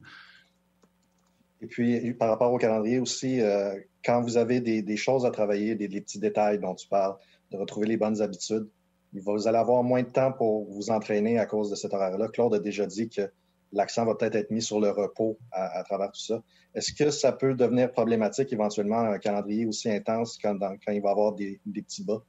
Et 1.61 1.67
puis, 1.67 2.13
par 2.13 2.29
rapport 2.29 2.51
au 2.51 2.57
calendrier 2.57 2.99
aussi, 2.99 3.41
euh, 3.41 3.75
quand 4.03 4.21
vous 4.21 4.37
avez 4.37 4.59
des, 4.59 4.97
choses 4.97 5.25
à 5.25 5.31
travailler, 5.31 5.75
des, 5.75 5.87
petits 5.87 6.19
détails 6.19 6.59
dont 6.59 6.75
tu 6.75 6.87
parles, 6.87 7.15
de 7.51 7.57
retrouver 7.57 7.87
les 7.87 7.97
bonnes 7.97 8.21
habitudes, 8.21 8.67
vous 9.13 9.47
allez 9.47 9.57
avoir 9.57 9.83
moins 9.83 10.03
de 10.03 10.09
temps 10.09 10.33
pour 10.33 10.69
vous 10.71 10.89
entraîner 10.89 11.39
à 11.39 11.45
cause 11.45 11.69
de 11.69 11.75
cet 11.75 11.93
horaire-là. 11.93 12.27
Claude 12.27 12.53
a 12.53 12.59
déjà 12.59 12.85
dit 12.85 13.09
que 13.09 13.31
l'accent 13.71 14.05
va 14.05 14.15
peut-être 14.15 14.35
être 14.35 14.51
mis 14.51 14.61
sur 14.61 14.79
le 14.79 14.89
repos 14.89 15.37
à, 15.51 15.83
travers 15.83 16.11
tout 16.11 16.21
ça. 16.21 16.43
Est-ce 16.73 16.91
que 16.91 17.11
ça 17.11 17.31
peut 17.31 17.53
devenir 17.53 17.91
problématique 17.91 18.51
éventuellement 18.51 18.99
un 18.99 19.17
calendrier 19.17 19.65
aussi 19.65 19.89
intense 19.89 20.37
quand, 20.41 20.57
il 20.87 21.01
va 21.01 21.09
y 21.09 21.11
avoir 21.11 21.33
des, 21.33 21.61
des 21.65 21.81
petits 21.81 22.03
bas? 22.03 22.21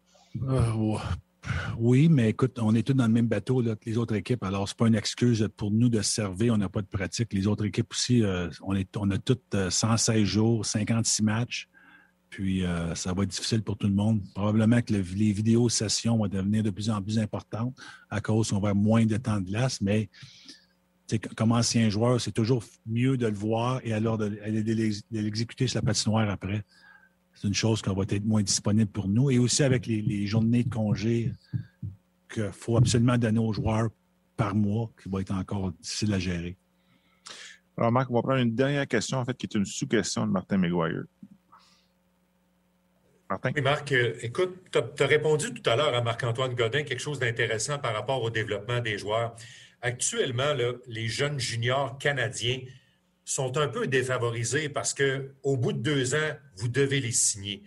Euh, 0.42 0.96
Oui, 1.78 2.08
mais 2.08 2.30
écoute, 2.30 2.58
on 2.60 2.74
est 2.74 2.82
tous 2.82 2.94
dans 2.94 3.06
le 3.06 3.12
même 3.12 3.28
bateau, 3.28 3.60
là, 3.60 3.74
les 3.84 3.98
autres 3.98 4.14
équipes. 4.14 4.42
Alors, 4.42 4.68
ce 4.68 4.74
n'est 4.74 4.76
pas 4.76 4.88
une 4.88 4.94
excuse 4.94 5.48
pour 5.56 5.70
nous 5.70 5.88
de 5.88 6.02
se 6.02 6.10
servir. 6.10 6.54
On 6.54 6.58
n'a 6.58 6.68
pas 6.68 6.82
de 6.82 6.86
pratique. 6.86 7.32
Les 7.32 7.46
autres 7.46 7.64
équipes 7.64 7.92
aussi, 7.92 8.22
euh, 8.22 8.48
on, 8.62 8.74
est, 8.74 8.96
on 8.96 9.10
a 9.10 9.18
toutes 9.18 9.56
116 9.68 10.24
jours, 10.24 10.64
56 10.66 11.22
matchs. 11.22 11.68
Puis, 12.28 12.64
ça 12.94 13.14
va 13.14 13.22
être 13.22 13.30
difficile 13.30 13.62
pour 13.62 13.78
tout 13.78 13.86
le 13.86 13.94
monde. 13.94 14.20
Probablement 14.34 14.82
que 14.82 14.92
les 14.92 15.32
vidéos 15.32 15.68
sessions 15.68 16.18
vont 16.18 16.26
devenir 16.26 16.62
de 16.62 16.70
plus 16.70 16.90
en 16.90 17.00
plus 17.00 17.18
importantes 17.18 17.74
à 18.10 18.20
cause 18.20 18.50
qu'on 18.50 18.58
va 18.58 18.70
avoir 18.70 18.74
moins 18.74 19.06
de 19.06 19.16
temps 19.16 19.40
de 19.40 19.46
glace. 19.46 19.80
Mais 19.80 20.10
comme 21.36 21.52
ancien 21.52 21.88
joueur, 21.88 22.20
c'est 22.20 22.32
toujours 22.32 22.64
mieux 22.84 23.16
de 23.16 23.26
le 23.26 23.34
voir 23.34 23.80
et 23.84 23.92
alors 23.92 24.18
de, 24.18 24.28
de 24.28 25.20
l'exécuter 25.20 25.66
sur 25.66 25.78
la 25.78 25.82
patinoire 25.82 26.28
après 26.28 26.64
c'est 27.36 27.48
une 27.48 27.54
chose 27.54 27.82
qui 27.82 27.94
va 27.94 28.02
être 28.08 28.24
moins 28.24 28.42
disponible 28.42 28.90
pour 28.90 29.08
nous. 29.08 29.30
Et 29.30 29.38
aussi 29.38 29.62
avec 29.62 29.86
les, 29.86 30.26
journées 30.26 30.64
de 30.64 30.70
congé 30.70 31.32
qu'il 32.32 32.50
faut 32.52 32.76
absolument 32.78 33.18
donner 33.18 33.38
aux 33.38 33.52
joueurs 33.52 33.88
par 34.36 34.54
mois, 34.54 34.90
qui 35.02 35.08
va 35.08 35.20
être 35.20 35.32
encore 35.32 35.72
difficile 35.72 36.14
à 36.14 36.18
gérer. 36.18 36.56
Alors, 37.76 37.92
Marc, 37.92 38.10
on 38.10 38.14
va 38.14 38.22
prendre 38.22 38.38
une 38.38 38.54
dernière 38.54 38.88
question, 38.88 39.18
en 39.18 39.24
fait, 39.24 39.36
qui 39.36 39.46
est 39.46 39.54
une 39.54 39.66
sous-question 39.66 40.26
de 40.26 40.32
Martin 40.32 40.56
McGuire. 40.56 41.04
Martin? 43.28 43.50
Oui, 43.54 43.60
Marc, 43.60 43.92
euh, 43.92 44.14
écoute, 44.22 44.56
tu 44.72 44.78
as, 44.78 45.06
répondu 45.06 45.52
tout 45.52 45.68
à 45.68 45.76
l'heure 45.76 45.94
à 45.94 46.00
Marc-Antoine 46.00 46.54
Godin 46.54 46.84
quelque 46.84 47.00
chose 47.00 47.18
d'intéressant 47.18 47.78
par 47.78 47.92
rapport 47.92 48.22
au 48.22 48.30
développement 48.30 48.80
des 48.80 48.96
joueurs. 48.96 49.36
Actuellement, 49.82 50.54
les 50.86 51.08
jeunes 51.08 51.38
juniors 51.38 51.98
canadiens 51.98 52.60
sont 53.26 53.58
un 53.58 53.66
peu 53.66 53.88
défavorisés 53.88 54.68
parce 54.68 54.94
qu'au 54.94 55.56
bout 55.56 55.72
de 55.72 55.80
deux 55.80 56.14
ans, 56.14 56.32
vous 56.54 56.68
devez 56.68 57.00
les 57.00 57.12
signer. 57.12 57.64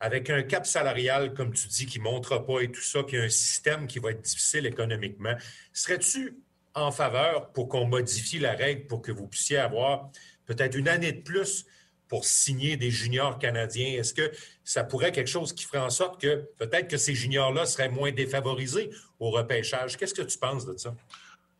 Avec 0.00 0.28
un 0.28 0.42
cap 0.42 0.66
salarial, 0.66 1.32
comme 1.32 1.54
tu 1.54 1.68
dis, 1.68 1.86
qui 1.86 2.00
ne 2.00 2.04
montre 2.04 2.44
pas 2.44 2.60
et 2.60 2.70
tout 2.70 2.82
ça, 2.82 3.02
puis 3.04 3.16
un 3.16 3.28
système 3.28 3.86
qui 3.86 4.00
va 4.00 4.10
être 4.10 4.20
difficile 4.20 4.66
économiquement, 4.66 5.34
serais-tu 5.72 6.36
en 6.74 6.90
faveur 6.90 7.52
pour 7.52 7.68
qu'on 7.68 7.86
modifie 7.86 8.40
la 8.40 8.52
règle 8.52 8.86
pour 8.88 9.00
que 9.00 9.12
vous 9.12 9.28
puissiez 9.28 9.58
avoir 9.58 10.10
peut-être 10.44 10.76
une 10.76 10.88
année 10.88 11.12
de 11.12 11.22
plus 11.22 11.64
pour 12.08 12.24
signer 12.24 12.76
des 12.76 12.90
juniors 12.90 13.38
canadiens? 13.38 13.98
Est-ce 13.98 14.12
que 14.12 14.32
ça 14.64 14.82
pourrait 14.82 15.08
être 15.08 15.14
quelque 15.14 15.30
chose 15.30 15.52
qui 15.52 15.64
ferait 15.64 15.78
en 15.78 15.90
sorte 15.90 16.20
que 16.20 16.50
peut-être 16.58 16.88
que 16.88 16.96
ces 16.96 17.14
juniors-là 17.14 17.64
seraient 17.64 17.88
moins 17.88 18.10
défavorisés 18.10 18.90
au 19.20 19.30
repêchage? 19.30 19.96
Qu'est-ce 19.96 20.14
que 20.14 20.22
tu 20.22 20.36
penses 20.36 20.66
de 20.66 20.76
ça? 20.76 20.94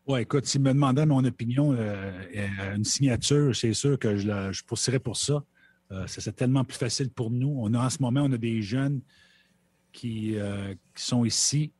Oui, 0.06 0.20
écoute, 0.20 0.46
s'il 0.46 0.60
me 0.60 0.72
demandait 0.72 1.04
mon 1.04 1.24
opinion, 1.24 1.72
euh, 1.72 2.12
une 2.76 2.84
signature, 2.84 3.56
c'est 3.56 3.72
sûr 3.72 3.98
que 3.98 4.16
je, 4.16 4.62
poursuirais 4.64 5.00
pour 5.00 5.16
ça. 5.16 5.42
Euh, 5.90 6.06
ça 6.06 6.20
serait 6.20 6.32
tellement 6.32 6.62
plus 6.62 6.78
facile 6.78 7.10
pour 7.10 7.28
nous. 7.32 7.56
On 7.58 7.74
a 7.74 7.84
en 7.84 7.90
ce 7.90 8.00
moment, 8.00 8.22
on 8.22 8.30
a 8.30 8.38
des 8.38 8.62
jeunes 8.62 9.00
qui, 9.92 10.36
euh, 10.36 10.74
sont 10.94 11.24
ici, 11.24 11.72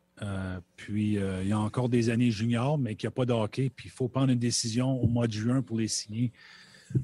puis 0.76 1.14
il 1.14 1.48
y 1.48 1.52
a 1.52 1.58
encore 1.58 1.88
des 1.88 2.10
années 2.10 2.32
juniors, 2.32 2.78
mais 2.78 2.96
qui 2.96 3.06
n'ont 3.06 3.12
pas 3.12 3.26
de 3.26 3.32
hockey, 3.32 3.70
puis 3.70 3.88
il 3.88 3.92
faut 3.92 4.08
prendre 4.08 4.32
une 4.32 4.38
décision 4.38 5.00
au 5.00 5.06
mois 5.06 5.28
de 5.28 5.32
juin 5.32 5.62
pour 5.62 5.78
les 5.78 5.88
signer. 5.88 6.32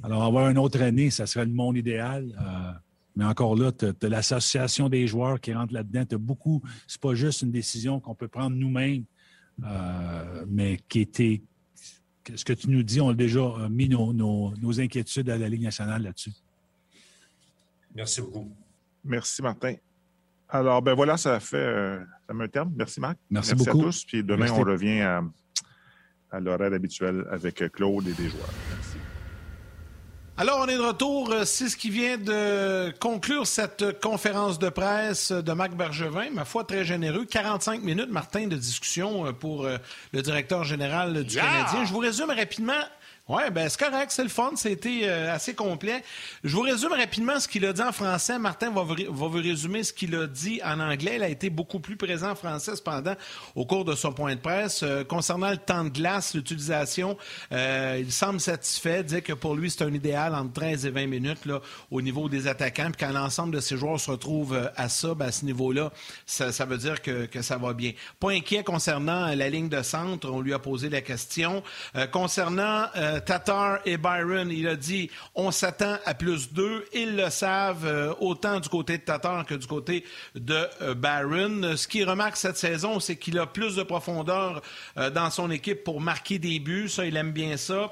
Alors, 0.03 0.25
avoir 0.25 0.49
une 0.49 0.59
autre 0.59 0.81
année, 0.83 1.11
ça 1.11 1.27
serait 1.27 1.45
le 1.45 1.53
monde 1.53 1.77
idéal. 1.77 2.27
mais 3.15 3.27
encore 3.27 3.55
là, 3.55 3.71
tu 3.71 3.87
as, 3.87 4.09
l'association 4.09 4.89
des 4.89 5.07
joueurs 5.07 5.41
qui 5.41 5.53
rentrent 5.53 5.75
là-dedans. 5.75 6.05
Tu 6.05 6.17
beaucoup. 6.17 6.63
C'est 6.89 7.01
pas 7.01 7.15
juste 7.15 7.43
une 7.43 7.53
décision 7.53 8.01
qu'on 8.01 8.17
peut 8.17 8.29
prendre 8.29 8.57
nous-mêmes 8.57 9.05
euh, 9.05 9.12
mais 10.49 10.79
qui 10.89 11.01
était. 11.01 11.43
Ce 12.35 12.45
que 12.45 12.53
tu 12.53 12.71
nous 12.71 12.85
dis, 12.85 13.01
on 13.01 13.09
a 13.09 13.15
déjà 13.15 13.41
mis 13.69 13.89
nos, 13.89 14.81
inquiétudes 14.81 15.29
à 15.29 15.37
la 15.37 15.49
Ligue 15.49 15.63
nationale 15.63 16.03
là-dessus. 16.03 16.31
Merci 17.95 18.21
beaucoup. 18.21 18.51
Merci, 19.05 19.43
Martin. 19.43 19.75
Alors, 20.49 20.83
ben 20.83 20.95
voilà, 20.95 21.17
ça 21.17 21.41
fait, 21.41 21.57
euh, 21.57 22.05
ça 22.27 22.35
met 22.35 22.45
un 22.45 22.49
terme. 22.49 22.73
Merci, 22.77 23.01
Marc. 23.01 23.19
Merci, 23.31 23.55
beaucoup. 23.55 23.81
à 23.81 23.83
tous. 23.85 24.05
Puis 24.05 24.23
demain, 24.23 24.51
on 24.53 24.63
revient 24.63 25.01
à, 25.01 25.23
à 26.31 26.41
l'horaire 26.41 26.73
habituel 26.73 27.25
avec 27.31 27.57
Claude 27.73 28.07
et 28.07 28.13
des 28.13 28.29
joueurs. 28.29 28.53
Merci. 28.71 28.92
Alors, 30.39 30.61
on 30.61 30.67
est 30.67 30.77
de 30.77 30.83
retour. 30.83 31.31
Euh, 31.31 31.45
c'est 31.45 31.69
ce 31.69 31.77
qui 31.77 31.91
vient 31.91 32.17
de 32.17 32.91
conclure 32.99 33.47
cette 33.47 34.01
conférence 34.01 34.59
de 34.59 34.71
presse 34.71 35.31
de 35.31 35.53
Marc 35.53 35.73
Bergevin. 35.73 36.31
Ma 36.33 36.47
foi, 36.47 36.65
très 36.65 36.87
généreux. 36.87 37.27
45 37.27 37.83
minutes, 37.83 38.11
Martin, 38.11 38.47
de 38.47 38.57
discussion 38.57 39.27
euh, 39.27 39.33
pour 39.33 39.67
euh, 39.67 39.77
le 40.13 40.23
directeur 40.23 40.65
général 40.65 41.25
du 41.25 41.37
Canadien. 41.37 41.85
Je 41.85 41.93
vous 41.93 41.99
résume 41.99 42.31
rapidement 42.31 42.81
oui, 43.29 43.43
ben 43.53 43.69
c'est 43.69 43.79
correct, 43.79 44.11
c'est 44.11 44.25
le 44.25 44.29
fun, 44.29 44.51
c'était 44.57 45.03
euh, 45.05 45.33
assez 45.33 45.55
complet. 45.55 46.03
Je 46.43 46.57
vous 46.57 46.63
résume 46.63 46.91
rapidement 46.91 47.39
ce 47.39 47.47
qu'il 47.47 47.65
a 47.65 47.73
dit 47.73 47.81
en 47.81 47.93
français. 47.93 48.37
Martin 48.37 48.73
va 48.73 48.83
vous, 48.83 49.29
résumer 49.29 49.85
ce 49.85 49.93
qu'il 49.93 50.17
a 50.17 50.27
dit 50.27 50.61
en 50.65 50.81
anglais. 50.81 51.13
Il 51.17 51.23
a 51.23 51.29
été 51.29 51.49
beaucoup 51.49 51.79
plus 51.79 51.97
présent 51.97 52.33
en 52.33 52.35
français 52.35 52.75
cependant 52.75 53.15
au 53.55 53.65
cours 53.65 53.85
de 53.85 53.95
son 53.95 54.13
point 54.13 54.35
de 54.35 54.41
presse. 54.41 54.83
Euh, 54.83 55.05
concernant 55.05 55.51
le 55.51 55.57
temps 55.57 55.85
de 55.85 55.91
glace, 55.91 56.35
l'utilisation, 56.35 57.17
euh, 57.53 57.99
il 58.01 58.11
semble 58.11 58.41
satisfait, 58.41 59.05
dit 59.05 59.23
que 59.23 59.35
pour 59.35 59.55
lui 59.55 59.71
c'est 59.71 59.85
un 59.85 59.95
idéal 59.95 60.35
entre 60.35 60.55
13 60.55 60.87
et 60.87 60.91
20 60.91 61.07
minutes 61.07 61.47
là, 61.47 61.61
au 61.93 62.03
niveau 62.03 62.29
des 62.29 62.49
attaquants. 62.49 62.91
Puis 62.91 63.07
quand 63.07 63.13
l'ensemble 63.13 63.55
de 63.55 63.61
ses 63.61 63.77
joueurs 63.77 64.01
se 64.01 64.11
retrouvent 64.11 64.69
à 64.75 64.89
ça, 64.89 65.15
ben, 65.15 65.27
à 65.27 65.33
ce 65.33 65.45
niveau-là, 65.45 65.93
ça, 66.27 66.51
ça, 66.51 66.65
veut 66.65 66.79
dire 66.79 67.01
que, 67.01 67.27
que, 67.27 67.41
ça 67.41 67.57
va 67.57 67.73
bien. 67.73 67.93
Pas 68.19 68.31
inquiet 68.31 68.65
concernant 68.65 69.33
la 69.33 69.49
ligne 69.49 69.69
de 69.69 69.83
centre, 69.83 70.29
on 70.29 70.41
lui 70.41 70.55
a 70.55 70.59
posé 70.59 70.91
la 70.91 71.03
question. 71.03 71.63
concernant 72.11 72.87
Tatar 73.21 73.81
et 73.85 73.97
Byron, 73.97 74.51
il 74.51 74.69
a 74.69 74.77
dit 74.77 75.11
on 75.35 75.51
s'attend 75.51 75.97
à 76.05 76.15
plus 76.15 76.53
d'eux. 76.53 76.85
Ils 76.93 77.17
le 77.17 77.31
savent 77.31 77.87
euh, 77.87 78.15
autant 78.21 78.61
du 78.61 78.69
côté 78.69 78.99
de 78.99 79.03
Tatar 79.03 79.47
que 79.47 79.55
du 79.55 79.67
côté 79.67 80.05
de 80.35 80.67
euh, 80.81 80.95
Byron. 80.95 81.77
Ce 81.77 81.89
qu'il 81.89 82.09
remarque 82.09 82.37
cette 82.37 82.57
saison, 82.57 83.01
c'est 83.01 83.17
qu'il 83.17 83.39
a 83.39 83.47
plus 83.47 83.77
de 83.77 83.83
profondeur 83.83 84.63
euh, 84.97 85.11
dans 85.11 85.31
son 85.31 85.51
équipe 85.51 85.85
pour 85.85 86.01
marquer 86.01 86.39
des 86.39 86.59
buts. 86.59 86.89
Ça, 86.89 87.07
il 87.07 87.17
aime 87.17 87.33
bien 87.33 87.57
ça. 87.57 87.91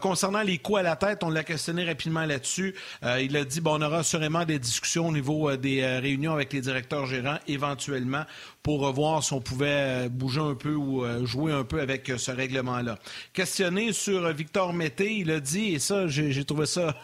concernant 0.00 0.42
les 0.42 0.58
coups 0.58 0.80
à 0.80 0.82
la 0.82 0.96
tête, 0.96 1.22
on 1.22 1.30
l'a 1.30 1.44
questionné 1.44 1.84
rapidement 1.84 2.24
là-dessus. 2.24 2.74
il 3.20 3.36
a 3.36 3.44
dit 3.44 3.60
bon, 3.60 3.78
on 3.78 3.82
aura 3.82 3.98
assurément 3.98 4.44
des 4.44 4.58
discussions 4.58 5.08
au 5.08 5.12
niveau 5.12 5.54
des 5.56 5.84
réunions 5.98 6.32
avec 6.32 6.52
les 6.52 6.60
directeurs 6.60 7.06
gérants 7.06 7.38
éventuellement 7.46 8.24
pour 8.62 8.90
voir 8.92 9.24
si 9.24 9.32
on 9.32 9.40
pouvait 9.40 10.08
bouger 10.08 10.40
un 10.40 10.54
peu 10.54 10.74
ou 10.74 11.04
jouer 11.24 11.52
un 11.52 11.64
peu 11.64 11.80
avec 11.80 12.12
ce 12.16 12.30
règlement-là. 12.30 12.98
Questionné 13.32 13.92
sur 13.92 14.32
Victor 14.32 14.72
Mété, 14.72 15.16
il 15.16 15.30
a 15.30 15.40
dit, 15.40 15.74
et 15.74 15.78
ça, 15.78 16.06
j'ai 16.06 16.44
trouvé 16.44 16.66
ça 16.66 16.94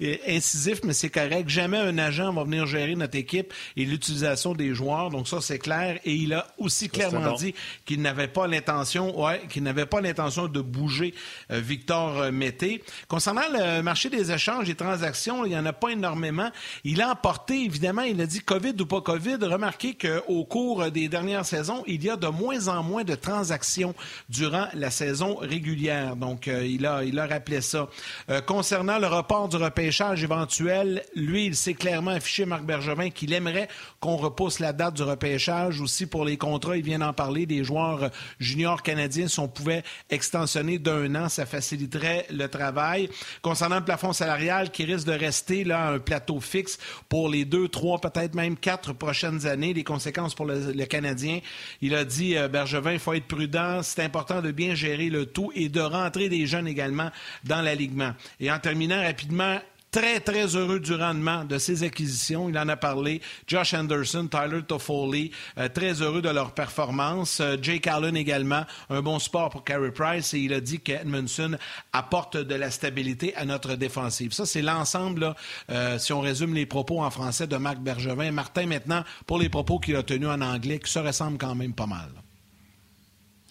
incisif, 0.28 0.80
mais 0.84 0.92
c'est 0.92 1.10
correct, 1.10 1.48
jamais 1.48 1.78
un 1.78 1.96
agent 1.98 2.32
va 2.32 2.44
venir 2.44 2.66
gérer 2.66 2.94
notre 2.94 3.16
équipe 3.16 3.52
et 3.76 3.84
l'utilisation 3.84 4.54
des 4.54 4.74
joueurs. 4.74 5.10
Donc 5.10 5.28
ça, 5.28 5.40
c'est 5.40 5.58
clair. 5.58 5.98
Et 6.04 6.14
il 6.14 6.34
a 6.34 6.46
aussi 6.58 6.88
clairement 6.88 7.34
dit 7.34 7.54
qu'il 7.84 8.02
n'avait 8.02 8.28
pas 8.28 8.46
l'intention, 8.46 9.18
ouais, 9.20 9.42
qu'il 9.48 9.62
n'avait 9.62 9.86
pas 9.86 10.00
l'intention 10.00 10.48
de 10.48 10.60
bouger 10.60 11.14
euh, 11.50 11.60
Victor 11.60 12.32
Mété. 12.32 12.82
Concernant 13.08 13.42
le 13.52 13.82
marché 13.82 14.10
des 14.10 14.32
échanges 14.32 14.68
et 14.68 14.74
transactions, 14.74 15.44
il 15.44 15.50
n'y 15.50 15.58
en 15.58 15.66
a 15.66 15.72
pas 15.72 15.90
énormément. 15.90 16.50
Il 16.84 17.00
a 17.00 17.10
emporté, 17.10 17.64
évidemment, 17.64 18.02
il 18.02 18.20
a 18.20 18.26
dit 18.26 18.40
COVID 18.40 18.74
ou 18.80 18.86
pas 18.86 19.00
COVID. 19.00 19.38
Remarquez 19.42 19.94
qu'au 19.94 20.44
cours 20.44 20.90
des 20.96 21.08
dernières 21.08 21.44
saisons, 21.44 21.84
il 21.86 22.02
y 22.02 22.08
a 22.08 22.16
de 22.16 22.26
moins 22.26 22.68
en 22.68 22.82
moins 22.82 23.04
de 23.04 23.14
transactions 23.14 23.94
durant 24.30 24.66
la 24.72 24.90
saison 24.90 25.36
régulière. 25.36 26.16
Donc, 26.16 26.48
euh, 26.48 26.66
il, 26.66 26.86
a, 26.86 27.04
il 27.04 27.18
a 27.18 27.26
rappelé 27.26 27.60
ça. 27.60 27.88
Euh, 28.30 28.40
concernant 28.40 28.98
le 28.98 29.06
report 29.06 29.48
du 29.48 29.56
repêchage 29.56 30.24
éventuel, 30.24 31.04
lui, 31.14 31.44
il 31.44 31.54
s'est 31.54 31.74
clairement 31.74 32.12
affiché, 32.12 32.46
Marc 32.46 32.64
Bergevin, 32.64 33.10
qu'il 33.10 33.34
aimerait 33.34 33.68
qu'on 34.00 34.16
repousse 34.16 34.58
la 34.58 34.72
date 34.72 34.94
du 34.94 35.02
repêchage. 35.02 35.82
Aussi, 35.82 36.06
pour 36.06 36.24
les 36.24 36.38
contrats, 36.38 36.78
il 36.78 36.82
vient 36.82 37.00
d'en 37.00 37.12
parler, 37.12 37.44
des 37.44 37.62
joueurs 37.62 38.10
juniors 38.38 38.82
canadiens, 38.82 39.28
si 39.28 39.38
on 39.38 39.48
pouvait 39.48 39.84
extensionner 40.08 40.78
d'un 40.78 41.14
an, 41.14 41.28
ça 41.28 41.44
faciliterait 41.44 42.26
le 42.30 42.48
travail. 42.48 43.10
Concernant 43.42 43.80
le 43.80 43.84
plafond 43.84 44.14
salarial, 44.14 44.70
qui 44.70 44.84
risque 44.86 45.06
de 45.06 45.12
rester 45.12 45.62
là 45.62 45.88
un 45.88 45.98
plateau 45.98 46.40
fixe 46.40 46.78
pour 47.10 47.28
les 47.28 47.44
deux, 47.44 47.68
trois, 47.68 48.00
peut-être 48.00 48.34
même 48.34 48.56
quatre 48.56 48.94
prochaines 48.94 49.46
années, 49.46 49.74
les 49.74 49.84
conséquences 49.84 50.34
pour 50.34 50.46
le, 50.46 50.72
le 50.72 50.85
Canadien. 50.88 51.40
Il 51.80 51.94
a 51.94 52.04
dit, 52.04 52.36
euh, 52.36 52.48
Bergevin, 52.48 52.92
il 52.92 52.98
faut 52.98 53.12
être 53.12 53.26
prudent, 53.26 53.82
c'est 53.82 54.02
important 54.02 54.42
de 54.42 54.50
bien 54.50 54.74
gérer 54.74 55.10
le 55.10 55.26
tout 55.26 55.52
et 55.54 55.68
de 55.68 55.80
rentrer 55.80 56.28
des 56.28 56.46
jeunes 56.46 56.68
également 56.68 57.10
dans 57.44 57.62
l'alignement. 57.62 58.12
Et 58.40 58.50
en 58.50 58.58
terminant 58.58 59.02
rapidement, 59.02 59.58
très, 59.96 60.20
très 60.20 60.54
heureux 60.56 60.78
du 60.78 60.92
rendement 60.92 61.46
de 61.46 61.56
ses 61.56 61.82
acquisitions. 61.82 62.50
Il 62.50 62.58
en 62.58 62.68
a 62.68 62.76
parlé. 62.76 63.22
Josh 63.46 63.72
Anderson, 63.72 64.28
Tyler 64.30 64.60
Toffoli, 64.62 65.30
euh, 65.56 65.70
très 65.70 66.02
heureux 66.02 66.20
de 66.20 66.28
leur 66.28 66.52
performance. 66.52 67.40
Euh, 67.40 67.56
Jake 67.62 67.86
Allen 67.86 68.14
également, 68.14 68.64
un 68.90 69.00
bon 69.00 69.18
sport 69.18 69.48
pour 69.48 69.64
Carey 69.64 69.90
Price. 69.90 70.34
Et 70.34 70.40
il 70.40 70.52
a 70.52 70.60
dit 70.60 70.80
qu'Edmondson 70.80 71.56
apporte 71.94 72.36
de 72.36 72.54
la 72.54 72.70
stabilité 72.70 73.34
à 73.36 73.46
notre 73.46 73.74
défensive. 73.74 74.34
Ça, 74.34 74.44
c'est 74.44 74.60
l'ensemble, 74.60 75.34
euh, 75.70 75.98
si 75.98 76.12
on 76.12 76.20
résume 76.20 76.52
les 76.52 76.66
propos 76.66 77.02
en 77.02 77.10
français 77.10 77.46
de 77.46 77.56
Marc 77.56 77.78
Bergevin. 77.78 78.32
Martin, 78.32 78.66
maintenant, 78.66 79.02
pour 79.26 79.38
les 79.38 79.48
propos 79.48 79.78
qu'il 79.78 79.96
a 79.96 80.02
tenus 80.02 80.28
en 80.28 80.42
anglais, 80.42 80.78
qui 80.78 80.92
se 80.92 80.98
ressemblent 80.98 81.38
quand 81.38 81.54
même 81.54 81.72
pas 81.72 81.86
mal. 81.86 82.10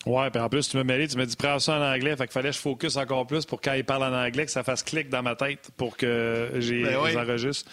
Ouais, 0.06 0.30
puis 0.30 0.40
en 0.40 0.50
plus, 0.50 0.70
tu 0.70 0.78
me 0.78 0.84
mêlé, 0.84 1.08
tu 1.08 1.18
me 1.18 1.26
dis 1.26 1.36
prends 1.36 1.58
ça 1.58 1.80
en 1.80 1.82
anglais, 1.82 2.16
fait 2.16 2.26
qu'il 2.26 2.34
fallait 2.34 2.50
que 2.50 2.56
je 2.56 2.62
focus 2.62 2.96
encore 2.96 3.26
plus 3.26 3.46
pour 3.46 3.60
quand 3.60 3.74
il 3.74 3.84
parle 3.84 4.04
en 4.04 4.14
anglais, 4.14 4.46
que 4.46 4.52
ça 4.52 4.64
fasse 4.64 4.84
clic 4.84 5.10
dans 5.10 5.24
ma 5.24 5.36
tête 5.36 5.72
pour 5.78 5.98
que 5.98 6.52
j'ai 6.60 6.84
ben 6.84 7.18
enregistre. 7.18 7.72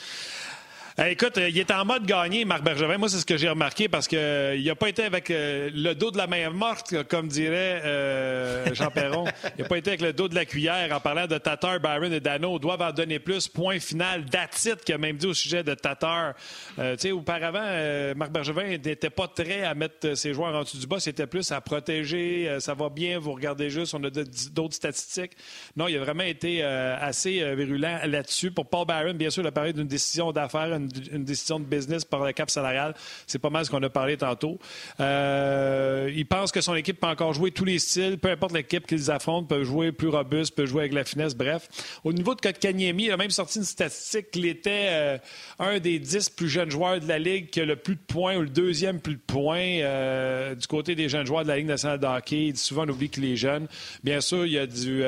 Écoute, 0.98 1.38
il 1.38 1.58
est 1.58 1.70
en 1.70 1.84
mode 1.84 2.04
gagné, 2.04 2.44
Marc 2.44 2.62
Bergevin. 2.62 2.98
Moi, 2.98 3.08
c'est 3.08 3.18
ce 3.18 3.24
que 3.24 3.36
j'ai 3.36 3.48
remarqué 3.48 3.88
parce 3.88 4.06
qu'il 4.06 4.18
euh, 4.18 4.62
n'a 4.62 4.74
pas 4.74 4.88
été 4.88 5.02
avec 5.04 5.30
euh, 5.30 5.70
le 5.74 5.94
dos 5.94 6.10
de 6.10 6.18
la 6.18 6.26
main 6.26 6.50
morte, 6.50 7.02
comme 7.04 7.28
dirait 7.28 7.80
euh, 7.84 8.74
Jean 8.74 8.90
Perron. 8.90 9.24
il 9.56 9.62
n'a 9.62 9.68
pas 9.68 9.78
été 9.78 9.90
avec 9.90 10.02
le 10.02 10.12
dos 10.12 10.28
de 10.28 10.34
la 10.34 10.44
cuillère 10.44 10.94
en 10.94 11.00
parlant 11.00 11.26
de 11.26 11.38
Tatar, 11.38 11.80
Byron 11.80 12.12
et 12.12 12.20
Dano. 12.20 12.58
doivent 12.58 12.82
en 12.82 12.92
donner 12.92 13.18
plus. 13.18 13.48
Point 13.48 13.80
final. 13.80 14.24
Datit 14.26 14.76
qui 14.84 14.92
a 14.92 14.98
même 14.98 15.16
dit 15.16 15.26
au 15.26 15.34
sujet 15.34 15.62
de 15.62 15.74
Tatar. 15.74 16.34
tu 16.76 16.82
sais, 16.98 17.10
auparavant, 17.10 18.14
Marc 18.14 18.30
Bergevin 18.30 18.68
n'était 18.68 19.10
pas 19.10 19.28
très 19.28 19.62
à 19.62 19.74
mettre 19.74 20.14
ses 20.14 20.34
joueurs 20.34 20.54
en 20.54 20.62
dessous 20.62 20.78
du 20.78 20.86
bas. 20.86 21.00
C'était 21.00 21.26
plus 21.26 21.52
à 21.52 21.60
protéger. 21.60 22.56
ça 22.60 22.74
va 22.74 22.88
bien, 22.88 23.18
vous 23.18 23.32
regardez 23.32 23.70
juste. 23.70 23.94
On 23.94 24.04
a 24.04 24.10
d'autres 24.10 24.74
statistiques. 24.74 25.32
Non, 25.76 25.88
il 25.88 25.96
a 25.96 26.00
vraiment 26.00 26.24
été 26.24 26.62
assez 26.62 27.54
virulent 27.54 28.00
là-dessus. 28.04 28.50
Pour 28.50 28.66
Paul 28.66 28.86
Byron, 28.86 29.16
bien 29.16 29.30
sûr, 29.30 29.42
il 29.42 29.46
a 29.46 29.52
parlé 29.52 29.72
d'une 29.72 29.86
décision 29.86 30.32
d'affaires, 30.32 30.78
une, 31.12 31.24
décision 31.24 31.60
de 31.60 31.64
business 31.64 32.04
par 32.04 32.24
le 32.24 32.32
cap 32.32 32.50
salarial. 32.50 32.94
C'est 33.26 33.38
pas 33.38 33.50
mal 33.50 33.64
ce 33.64 33.70
qu'on 33.70 33.82
a 33.82 33.90
parlé 33.90 34.16
tantôt. 34.16 34.58
Euh, 35.00 36.10
il 36.14 36.26
pense 36.26 36.52
que 36.52 36.60
son 36.60 36.74
équipe 36.74 37.00
peut 37.00 37.06
encore 37.06 37.32
jouer 37.32 37.50
tous 37.50 37.64
les 37.64 37.78
styles, 37.78 38.18
peu 38.18 38.30
importe 38.30 38.52
l'équipe 38.52 38.86
qu'ils 38.86 39.10
affrontent, 39.10 39.46
peut 39.46 39.64
jouer 39.64 39.92
plus 39.92 40.08
robuste, 40.08 40.54
peut 40.54 40.66
jouer 40.66 40.82
avec 40.82 40.92
la 40.92 41.04
finesse, 41.04 41.34
bref. 41.34 41.68
Au 42.04 42.12
niveau 42.12 42.34
de 42.34 42.40
Kotkaniemi, 42.40 43.04
il 43.04 43.12
a 43.12 43.16
même 43.16 43.30
sorti 43.30 43.58
une 43.58 43.64
statistique 43.64 44.30
qu'il 44.30 44.46
était 44.46 44.88
euh, 44.90 45.18
un 45.58 45.78
des 45.78 45.98
dix 45.98 46.28
plus 46.28 46.48
jeunes 46.48 46.70
joueurs 46.70 47.00
de 47.00 47.08
la 47.08 47.18
Ligue 47.18 47.50
qui 47.50 47.60
a 47.60 47.64
le 47.64 47.76
plus 47.76 47.94
de 47.94 48.00
points 48.06 48.36
ou 48.36 48.42
le 48.42 48.48
deuxième 48.48 49.00
plus 49.00 49.14
de 49.14 49.20
points 49.26 49.80
euh, 49.80 50.54
du 50.54 50.66
côté 50.66 50.94
des 50.94 51.08
jeunes 51.08 51.26
joueurs 51.26 51.42
de 51.42 51.48
la 51.48 51.56
Ligue 51.56 51.66
nationale 51.66 51.98
de 51.98 52.06
hockey. 52.06 52.52
Souvent 52.54 52.84
on 52.84 52.90
oublie 52.90 53.08
qu'il 53.08 53.24
est 53.24 53.36
jeune. 53.36 53.66
Bien 54.04 54.20
sûr, 54.20 54.46
il 54.46 54.52
y 54.52 54.58
a 54.58 54.66
du 54.66 55.02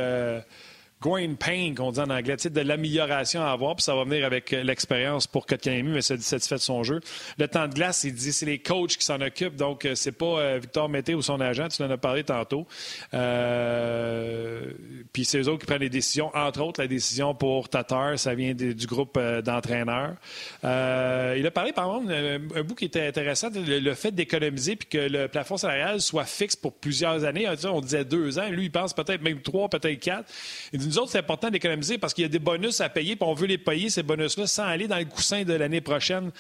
growing 1.05 1.37
pain, 1.37 1.75
qu'on 1.77 1.93
dit 1.93 2.01
en 2.01 2.09
anglais, 2.09 2.37
de 2.37 2.61
l'amélioration 2.63 3.43
à 3.43 3.51
avoir, 3.51 3.77
puis 3.77 3.83
ça 3.83 3.95
va 3.95 4.05
venir 4.05 4.25
avec 4.25 4.53
l'expérience 4.53 5.27
pour 5.27 5.45
Kotkaniemi, 5.45 5.91
mais 5.91 6.01
c'est 6.01 6.21
satisfait 6.23 6.55
de 6.55 6.61
son 6.61 6.83
jeu. 6.83 7.01
Le 7.37 7.47
temps 7.47 7.69
de 7.69 7.75
glace, 7.75 8.05
il 8.05 8.15
dit 8.15 8.33
c'est 8.33 8.47
les 8.47 8.59
coachs 8.59 8.97
qui 8.97 9.05
s'en 9.05 9.21
occupent, 9.21 9.57
donc 9.57 9.85
euh, 9.85 9.95
c'est 9.95 10.13
pas 10.13 10.25
euh, 10.25 10.59
Victor 10.63 10.89
Mété 10.89 11.15
ou 11.15 11.21
son 11.21 11.43
agent, 11.43 11.69
tu 11.69 11.83
en 11.83 11.91
as 11.91 11.99
parlé 11.99 12.25
tantôt. 12.25 12.67
Euh, 13.13 14.73
puis 15.13 15.27
c'est 15.27 15.39
eux 15.39 15.49
autres 15.49 15.61
qui 15.61 15.67
prennent 15.67 15.83
les 15.83 15.91
décisions, 15.91 16.31
entre 16.35 16.63
autres 16.63 16.81
la 16.81 16.89
décision 16.89 17.35
pour 17.35 17.69
Tatar, 17.69 18.19
ça 18.19 18.35
vient 18.35 18.55
du 18.55 18.87
groupe 18.87 19.19
d'entraîneurs. 19.45 20.15
il 20.63 21.47
a 21.47 21.51
parlé, 21.53 21.73
par 21.73 21.97
exemple, 21.97 22.13
un, 22.57 22.63
bout 22.63 22.75
qui 22.75 22.87
était 22.87 23.07
intéressant, 23.07 23.51
le, 23.55 23.95
fait 23.95 24.13
d'économiser 24.13 24.77
puis 24.77 24.89
que 24.89 24.99
le 24.99 25.29
plafond 25.29 25.59
salarial 25.59 26.01
soit 26.01 26.25
fixe 26.25 26.57
pour 26.57 26.73
plusieurs 26.73 27.25
années. 27.25 27.47
On 27.65 27.81
disait 27.81 28.07
deux 28.07 28.39
ans, 28.39 28.49
lui 28.49 28.65
il 28.65 28.71
pense 28.71 28.95
peut-être 28.95 29.21
même 29.21 29.41
trois, 29.41 29.69
peut-être 29.69 30.01
quatre. 30.01 30.33
Il 30.73 30.94
autres, 30.99 31.11
c'est 31.13 31.19
important 31.19 31.51
d'économiser 31.51 31.99
parce 31.99 32.15
qu'il 32.15 32.23
y 32.23 32.25
a 32.27 32.29
des 32.29 32.39
bonus 32.39 32.81
à 32.81 32.89
payer, 32.89 33.17
puis 33.17 33.29
on 33.29 33.35
veut 33.35 33.47
les 33.47 33.59
payer, 33.59 33.91
ces 33.91 34.03
bonus-là, 34.03 34.47
sans 34.47 34.65
aller 34.65 34.89
dans 34.89 34.99
le 34.99 35.05
coussin 35.05 35.45
de 35.45 35.53
l'année 35.53 35.81
prochaine. 35.81 36.31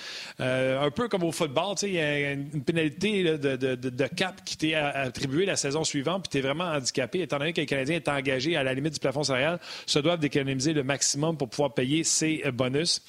Euh, 0.40 0.84
un 0.84 0.90
peu 0.90 1.08
comme 1.08 1.22
au 1.24 1.32
football, 1.32 1.74
il 1.82 1.92
y 1.92 2.00
a 2.00 2.32
une 2.32 2.62
pénalité 2.62 3.24
de, 3.24 4.06
cap 4.06 4.44
qui 4.44 4.56
t'est 4.56 4.74
attribuée 4.74 5.46
la 5.46 5.56
saison 5.56 5.84
suivante, 5.84 6.24
puis 6.24 6.30
tu 6.30 6.38
es 6.38 6.40
vraiment 6.48 6.64
handicapé, 6.64 7.22
étant 7.22 7.38
donné 7.38 7.52
que 7.52 7.60
les 7.60 7.66
Canadiens 7.66 7.96
est 7.96 8.08
engagé 8.08 8.56
à 8.56 8.62
la 8.62 8.74
limite 8.74 8.94
du 8.94 9.00
plafond 9.00 9.22
salarial, 9.22 9.58
se 9.86 9.98
doivent 9.98 10.20
d'économiser 10.20 10.72
le 10.72 10.84
maximum 10.84 11.36
pour 11.36 11.48
pouvoir 11.48 11.74
payer 11.74 12.04
ces 12.04 12.42
bonus. 12.52 13.02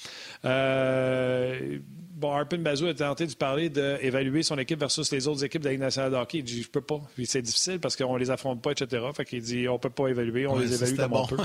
Euh, 0.45 1.79
bon, 2.15 2.31
Arpin 2.31 2.57
Bazou 2.57 2.87
a 2.87 2.93
tenté 2.93 3.27
de 3.27 3.33
parler 3.33 3.69
d'évaluer 3.69 4.41
son 4.41 4.57
équipe 4.57 4.79
versus 4.79 5.11
les 5.11 5.27
autres 5.27 5.43
équipes 5.43 5.61
de 5.61 5.65
la 5.65 5.71
Ligue 5.71 5.81
nationale 5.81 6.11
de 6.11 6.15
hockey. 6.15 6.39
Il 6.39 6.43
dit, 6.43 6.63
je 6.63 6.69
peux 6.69 6.81
pas. 6.81 7.01
C'est 7.25 7.41
difficile 7.41 7.79
parce 7.79 7.95
qu'on 7.95 8.15
les 8.15 8.31
affronte 8.31 8.61
pas, 8.61 8.71
etc. 8.71 9.05
Fait 9.13 9.25
qu'il 9.25 9.41
dit, 9.41 9.67
on 9.67 9.77
peut 9.77 9.89
pas 9.89 10.07
évaluer, 10.07 10.47
on 10.47 10.57
les 10.57 10.73
évalue 10.73 10.95
comme 10.95 11.13
on 11.13 11.27
peut. 11.27 11.37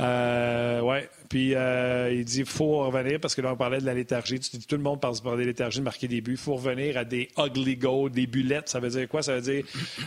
Euh, 0.00 0.80
ouais. 0.80 1.08
Puis 1.28 1.54
euh, 1.54 2.12
il 2.12 2.24
dit, 2.24 2.40
il 2.40 2.46
faut 2.46 2.84
revenir 2.84 3.20
parce 3.20 3.34
que 3.36 3.40
là, 3.40 3.52
on 3.52 3.56
parlait 3.56 3.78
de 3.78 3.86
la 3.86 3.94
léthargie. 3.94 4.40
Tu 4.40 4.56
dis, 4.56 4.66
tout 4.66 4.76
le 4.76 4.82
monde 4.82 5.00
parle 5.00 5.14
de 5.14 5.30
la 5.30 5.44
léthargie, 5.44 5.78
de 5.78 5.84
marquer 5.84 6.08
des 6.08 6.20
buts. 6.20 6.32
Il 6.32 6.36
faut 6.36 6.56
revenir 6.56 6.96
à 6.96 7.04
des 7.04 7.28
ugly 7.38 7.76
goals, 7.76 8.10
des 8.10 8.26
bulettes. 8.26 8.68
Ça 8.68 8.80
veut 8.80 8.90
dire 8.90 9.08
quoi? 9.08 9.22
Ça 9.22 9.36
veut 9.36 9.40
dire 9.40 9.64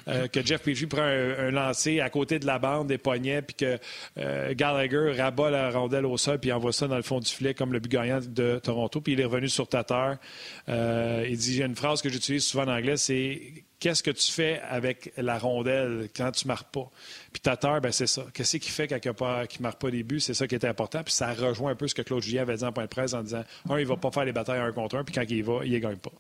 euh, 0.09 0.27
que 0.27 0.45
Jeff 0.45 0.61
Petrie 0.61 0.87
prend 0.87 1.03
un, 1.03 1.51
lancer 1.51 2.01
à 2.01 2.09
côté 2.09 2.37
de 2.37 2.45
la 2.45 2.59
bande, 2.59 2.87
des 2.87 2.97
poignets, 2.97 3.41
puis 3.41 3.55
que 3.55 4.53
Gallagher 4.53 5.13
rabat 5.17 5.49
la 5.49 5.71
rondelle 5.71 6.05
au 6.05 6.17
sol, 6.17 6.37
puis 6.37 6.51
envoie 6.51 6.73
ça 6.73 6.87
dans 6.87 6.97
le 6.97 7.01
fond 7.01 7.19
du 7.19 7.31
filet 7.31 7.53
comme 7.53 7.71
le 7.71 7.79
but 7.79 7.91
gagnant 7.91 8.19
de 8.21 8.59
Toronto. 8.61 8.99
Puis 8.99 9.13
il 9.13 9.21
est 9.21 9.25
revenu 9.25 9.47
sur 9.47 9.67
ta 9.69 9.83
euh, 10.69 11.25
il 11.29 11.37
dit, 11.37 11.53
il 11.53 11.59
y 11.59 11.63
a 11.63 11.65
une 11.65 11.75
phrase 11.75 12.01
que 12.01 12.09
j'utilise 12.09 12.45
souvent 12.45 12.63
en 12.63 12.75
anglais, 12.77 12.97
c'est 12.97 13.41
qu'est-ce 13.79 14.03
que 14.03 14.11
tu 14.11 14.31
fais 14.31 14.59
avec 14.69 15.13
la 15.17 15.37
rondelle 15.37 16.09
quand 16.15 16.31
tu 16.31 16.45
ne 16.45 16.49
marques 16.49 16.71
pas? 16.71 16.89
Puis 17.31 17.41
Tatar, 17.41 17.81
ben 17.81 17.91
c'est 17.91 18.07
ça. 18.07 18.25
Qu'est-ce 18.33 18.57
qui 18.57 18.69
fait 18.69 18.87
quand 18.87 18.97
il 19.03 19.09
ne 19.09 19.63
marque 19.63 19.79
pas 19.79 19.91
des 19.91 20.03
buts? 20.03 20.19
C'est 20.19 20.33
ça 20.33 20.47
qui 20.47 20.55
est 20.55 20.65
important. 20.65 21.03
Puis 21.03 21.13
ça 21.13 21.33
rejoint 21.33 21.71
un 21.71 21.75
peu 21.75 21.87
ce 21.87 21.95
que 21.95 22.01
Claude 22.01 22.23
Julien 22.23 22.41
avait 22.43 22.57
dit 22.57 22.63
en 22.63 22.71
point 22.71 22.83
de 22.83 22.89
presse 22.89 23.13
en 23.13 23.23
disant, 23.23 23.43
un, 23.69 23.77
il 23.77 23.83
ne 23.83 23.89
va 23.89 23.97
pas 23.97 24.11
faire 24.11 24.25
les 24.25 24.33
batailles 24.33 24.59
un 24.59 24.71
contre 24.71 24.97
un, 24.97 25.03
puis 25.03 25.13
quand 25.13 25.23
il 25.29 25.37
y 25.37 25.41
va, 25.41 25.59
il 25.63 25.71
ne 25.71 25.79
gagne 25.79 25.97
pas. 25.97 26.11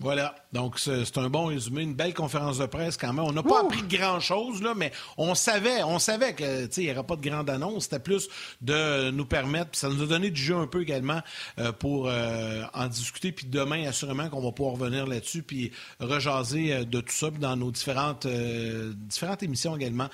Voilà. 0.00 0.34
Donc, 0.52 0.80
c'est 0.80 1.18
un 1.18 1.28
bon 1.30 1.46
résumé, 1.46 1.82
une 1.82 1.94
belle 1.94 2.14
conférence 2.14 2.58
de 2.58 2.66
presse 2.66 2.96
quand 2.96 3.12
même. 3.12 3.24
On 3.24 3.32
n'a 3.32 3.44
pas 3.44 3.60
appris 3.60 3.82
grand-chose, 3.82 4.60
là, 4.60 4.72
mais 4.76 4.92
on 5.16 5.36
savait, 5.36 5.84
on 5.84 6.00
savait 6.00 6.34
que, 6.34 6.68
il 6.80 6.84
n'y 6.84 6.90
aurait 6.90 7.04
pas 7.04 7.14
de 7.14 7.28
grande 7.28 7.48
annonce. 7.48 7.84
C'était 7.84 8.00
plus 8.00 8.28
de 8.60 9.10
nous 9.10 9.24
permettre, 9.24 9.70
puis 9.70 9.80
ça 9.80 9.88
nous 9.88 10.02
a 10.02 10.06
donné 10.06 10.30
du 10.30 10.40
jeu 10.40 10.56
un 10.56 10.66
peu 10.66 10.82
également 10.82 11.20
euh, 11.60 11.70
pour 11.70 12.08
euh, 12.08 12.62
en 12.74 12.88
discuter. 12.88 13.30
Puis 13.30 13.46
demain, 13.46 13.86
assurément 13.86 14.28
qu'on 14.28 14.40
va 14.40 14.50
pouvoir 14.50 14.74
revenir 14.74 15.06
là-dessus, 15.06 15.44
puis 15.44 15.70
rejaser 16.00 16.72
euh, 16.72 16.84
de 16.84 17.00
tout 17.00 17.12
ça 17.12 17.30
dans 17.30 17.56
nos 17.56 17.70
différentes, 17.70 18.26
différentes 18.26 19.42
émissions 19.42 19.76
également 19.76 20.08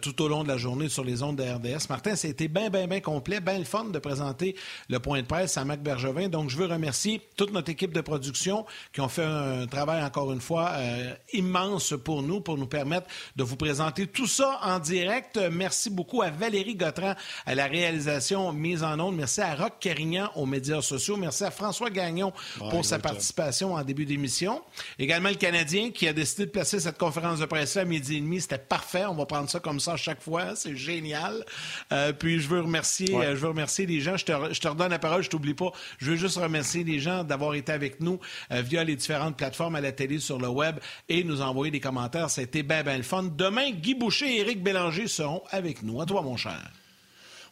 tout 0.00 0.20
au 0.22 0.28
long 0.28 0.44
de 0.44 0.48
la 0.48 0.56
journée 0.56 0.88
sur 0.88 1.04
les 1.04 1.22
ondes 1.22 1.36
de 1.36 1.42
RDS. 1.42 1.88
Martin, 1.90 2.16
c'était 2.16 2.48
bien, 2.48 2.70
bien, 2.70 2.86
bien 2.86 3.00
complet, 3.00 3.40
bien 3.40 3.58
le 3.58 3.64
fun 3.64 3.84
de 3.84 3.98
présenter 3.98 4.56
le 4.88 4.98
point 4.98 5.20
de 5.20 5.26
presse 5.26 5.56
à 5.56 5.64
Mac 5.64 5.82
Bergevin. 5.82 6.28
Donc, 6.28 6.50
je 6.50 6.56
veux 6.56 6.66
remercier 6.66 7.20
toute 7.36 7.52
notre 7.52 7.70
équipe 7.70 7.92
de 7.92 8.00
production 8.00 8.66
qui 8.92 9.00
ont 9.00 9.08
fait 9.08 9.25
un 9.26 9.66
travail, 9.66 10.02
encore 10.02 10.32
une 10.32 10.40
fois, 10.40 10.72
euh, 10.76 11.14
immense 11.32 11.94
pour 12.04 12.22
nous, 12.22 12.40
pour 12.40 12.56
nous 12.56 12.66
permettre 12.66 13.06
de 13.36 13.42
vous 13.42 13.56
présenter 13.56 14.06
tout 14.06 14.26
ça 14.26 14.60
en 14.62 14.78
direct. 14.78 15.38
Merci 15.50 15.90
beaucoup 15.90 16.22
à 16.22 16.30
Valérie 16.30 16.74
Gautran 16.74 17.14
à 17.44 17.54
la 17.54 17.66
réalisation 17.66 18.52
mise 18.52 18.82
en 18.82 18.98
onde. 19.00 19.16
Merci 19.16 19.40
à 19.40 19.54
Roch 19.54 19.74
Carignan 19.80 20.30
aux 20.34 20.46
médias 20.46 20.82
sociaux. 20.82 21.16
Merci 21.16 21.44
à 21.44 21.50
François 21.50 21.90
Gagnon 21.90 22.32
pour 22.70 22.84
sa 22.84 22.98
participation 22.98 23.74
en 23.74 23.82
début 23.82 24.06
d'émission. 24.06 24.62
Également 24.98 25.28
le 25.28 25.36
Canadien 25.36 25.90
qui 25.90 26.08
a 26.08 26.12
décidé 26.12 26.46
de 26.46 26.50
placer 26.50 26.80
cette 26.80 26.98
conférence 26.98 27.40
de 27.40 27.46
presse 27.46 27.76
à 27.76 27.84
midi 27.84 28.16
et 28.16 28.20
demi. 28.20 28.40
C'était 28.40 28.58
parfait. 28.58 29.04
On 29.06 29.14
va 29.14 29.26
prendre 29.26 29.48
ça 29.48 29.60
comme 29.60 29.80
ça 29.80 29.94
à 29.94 29.96
chaque 29.96 30.22
fois. 30.22 30.54
C'est 30.56 30.76
génial. 30.76 31.44
Euh, 31.92 32.12
puis 32.12 32.40
je 32.40 32.48
veux 32.48 32.60
remercier, 32.60 33.14
euh, 33.14 33.34
je 33.34 33.40
veux 33.40 33.48
remercier 33.48 33.86
les 33.86 34.00
gens. 34.00 34.16
Je 34.16 34.24
te, 34.24 34.32
je 34.52 34.60
te 34.60 34.68
redonne 34.68 34.90
la 34.90 34.98
parole, 34.98 35.22
je 35.22 35.30
t'oublie 35.30 35.54
pas. 35.54 35.72
Je 35.98 36.10
veux 36.10 36.16
juste 36.16 36.36
remercier 36.36 36.84
les 36.84 37.00
gens 37.00 37.24
d'avoir 37.24 37.54
été 37.54 37.72
avec 37.72 38.00
nous 38.00 38.20
via 38.50 38.84
les 38.84 38.96
différents 38.96 39.15
à 39.16 39.80
la 39.80 39.92
télé, 39.92 40.18
sur 40.18 40.38
le 40.38 40.48
web 40.48 40.78
et 41.08 41.24
nous 41.24 41.42
envoyer 41.42 41.70
des 41.70 41.80
commentaires. 41.80 42.30
C'était 42.30 42.62
bien, 42.62 42.82
bien 42.82 42.96
le 42.96 43.02
fun. 43.02 43.24
Demain, 43.24 43.70
Guy 43.70 43.94
Boucher 43.94 44.36
et 44.36 44.40
Éric 44.40 44.62
Bélanger 44.62 45.08
seront 45.08 45.42
avec 45.50 45.82
nous. 45.82 46.00
À 46.00 46.06
toi, 46.06 46.22
mon 46.22 46.36
cher. 46.36 46.60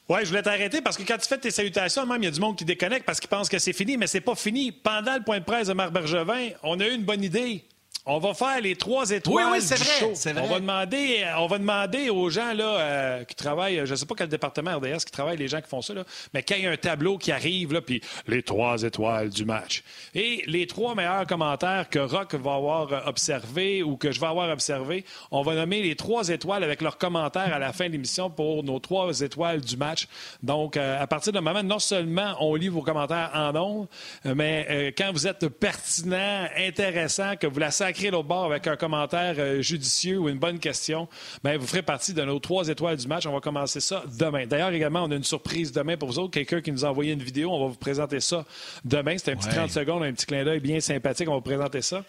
Oui, 0.08 0.18
je 0.22 0.28
voulais 0.28 0.42
t'arrêter 0.42 0.82
parce 0.82 0.98
que 0.98 1.02
quand 1.02 1.16
tu 1.16 1.26
fais 1.26 1.38
tes 1.38 1.50
salutations, 1.50 2.04
même, 2.04 2.22
il 2.22 2.26
y 2.26 2.28
a 2.28 2.30
du 2.30 2.40
monde 2.40 2.56
qui 2.56 2.64
déconnecte 2.66 3.06
parce 3.06 3.20
qu'il 3.20 3.30
pense 3.30 3.48
que 3.48 3.58
c'est 3.58 3.72
fini, 3.72 3.96
mais 3.96 4.06
c'est 4.06 4.20
pas 4.20 4.34
fini. 4.34 4.70
Pendant 4.70 5.14
le 5.14 5.22
point 5.22 5.38
de 5.38 5.44
presse 5.44 5.68
de 5.68 5.72
Marc 5.72 5.92
Bergevin, 5.92 6.50
on 6.62 6.78
a 6.78 6.86
eu 6.86 6.94
une 6.94 7.04
bonne 7.04 7.24
idée. 7.24 7.64
On 8.06 8.18
va 8.18 8.34
faire 8.34 8.60
les 8.60 8.76
trois 8.76 9.10
étoiles. 9.12 9.46
Oui, 9.46 9.52
oui, 9.54 9.62
c'est 9.62 9.76
vrai, 9.78 10.42
On 10.42 10.46
va 10.46 10.60
demander, 10.60 11.24
on 11.38 11.46
va 11.46 11.56
demander 11.58 12.10
aux 12.10 12.28
gens 12.28 12.52
là, 12.52 12.78
euh, 12.78 13.24
qui 13.24 13.34
travaillent, 13.34 13.80
je 13.86 13.90
ne 13.92 13.96
sais 13.96 14.04
pas 14.04 14.14
quel 14.14 14.28
département 14.28 14.76
RDS 14.76 15.06
qui 15.06 15.10
travaille, 15.10 15.38
les 15.38 15.48
gens 15.48 15.62
qui 15.62 15.70
font 15.70 15.80
ça, 15.80 15.94
là, 15.94 16.04
mais 16.34 16.42
quand 16.42 16.54
il 16.56 16.64
y 16.64 16.66
a 16.66 16.70
un 16.70 16.76
tableau 16.76 17.16
qui 17.16 17.32
arrive, 17.32 17.72
là, 17.72 17.80
puis 17.80 18.02
les 18.26 18.42
trois 18.42 18.82
étoiles 18.82 19.30
du 19.30 19.46
match. 19.46 19.82
Et 20.14 20.42
les 20.46 20.66
trois 20.66 20.94
meilleurs 20.94 21.26
commentaires 21.26 21.88
que 21.88 21.98
Rock 21.98 22.34
va 22.34 22.54
avoir 22.56 23.08
observés 23.08 23.82
ou 23.82 23.96
que 23.96 24.12
je 24.12 24.20
vais 24.20 24.26
avoir 24.26 24.50
observés, 24.50 25.06
on 25.30 25.40
va 25.40 25.54
nommer 25.54 25.80
les 25.80 25.96
trois 25.96 26.28
étoiles 26.28 26.62
avec 26.62 26.82
leurs 26.82 26.98
commentaires 26.98 27.54
à 27.54 27.58
la 27.58 27.72
fin 27.72 27.86
de 27.86 27.92
l'émission 27.92 28.28
pour 28.28 28.64
nos 28.64 28.80
trois 28.80 29.18
étoiles 29.20 29.62
du 29.62 29.78
match. 29.78 30.08
Donc, 30.42 30.76
euh, 30.76 31.02
à 31.02 31.06
partir 31.06 31.32
de 31.32 31.40
moment, 31.40 31.62
non 31.62 31.78
seulement 31.78 32.36
on 32.40 32.54
lit 32.54 32.68
vos 32.68 32.82
commentaires 32.82 33.30
en 33.32 33.52
nombre, 33.52 33.88
mais 34.26 34.66
euh, 34.68 34.90
quand 34.96 35.10
vous 35.10 35.26
êtes 35.26 35.48
pertinent, 35.48 36.48
intéressant, 36.58 37.36
que 37.36 37.46
vous 37.46 37.58
la 37.58 37.70
sacrez 37.70 37.93
écrit 37.94 38.10
l'autre 38.10 38.28
bord 38.28 38.44
avec 38.44 38.66
un 38.66 38.76
commentaire 38.76 39.36
euh, 39.38 39.62
judicieux 39.62 40.18
ou 40.18 40.28
une 40.28 40.38
bonne 40.38 40.58
question, 40.58 41.08
bien, 41.44 41.56
vous 41.56 41.66
ferez 41.66 41.82
partie 41.82 42.12
de 42.12 42.22
nos 42.22 42.40
trois 42.40 42.68
étoiles 42.68 42.96
du 42.96 43.06
match. 43.06 43.24
On 43.26 43.32
va 43.32 43.40
commencer 43.40 43.80
ça 43.80 44.02
demain. 44.18 44.46
D'ailleurs, 44.46 44.70
également, 44.70 45.04
on 45.04 45.10
a 45.10 45.14
une 45.14 45.24
surprise 45.24 45.70
demain 45.70 45.96
pour 45.96 46.08
vous 46.08 46.18
autres. 46.18 46.32
Quelqu'un 46.32 46.60
qui 46.60 46.72
nous 46.72 46.84
a 46.84 46.88
envoyé 46.88 47.12
une 47.12 47.22
vidéo. 47.22 47.50
On 47.52 47.60
va 47.60 47.68
vous 47.68 47.78
présenter 47.78 48.20
ça 48.20 48.44
demain. 48.84 49.16
C'est 49.16 49.32
un 49.32 49.36
petit 49.36 49.48
30 49.48 49.70
secondes, 49.70 50.02
un 50.02 50.12
petit 50.12 50.26
clin 50.26 50.44
d'œil 50.44 50.60
bien 50.60 50.80
sympathique. 50.80 51.28
On 51.28 51.32
va 51.32 51.38
vous 51.38 51.42
présenter 51.42 51.82
ça. 51.82 52.04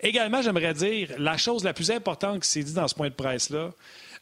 Également, 0.00 0.40
j'aimerais 0.42 0.74
dire 0.74 1.10
la 1.18 1.36
chose 1.36 1.64
la 1.64 1.74
plus 1.74 1.90
importante 1.90 2.40
qui 2.40 2.48
s'est 2.48 2.62
dit 2.62 2.74
dans 2.74 2.88
ce 2.88 2.94
point 2.94 3.08
de 3.08 3.14
presse-là. 3.14 3.70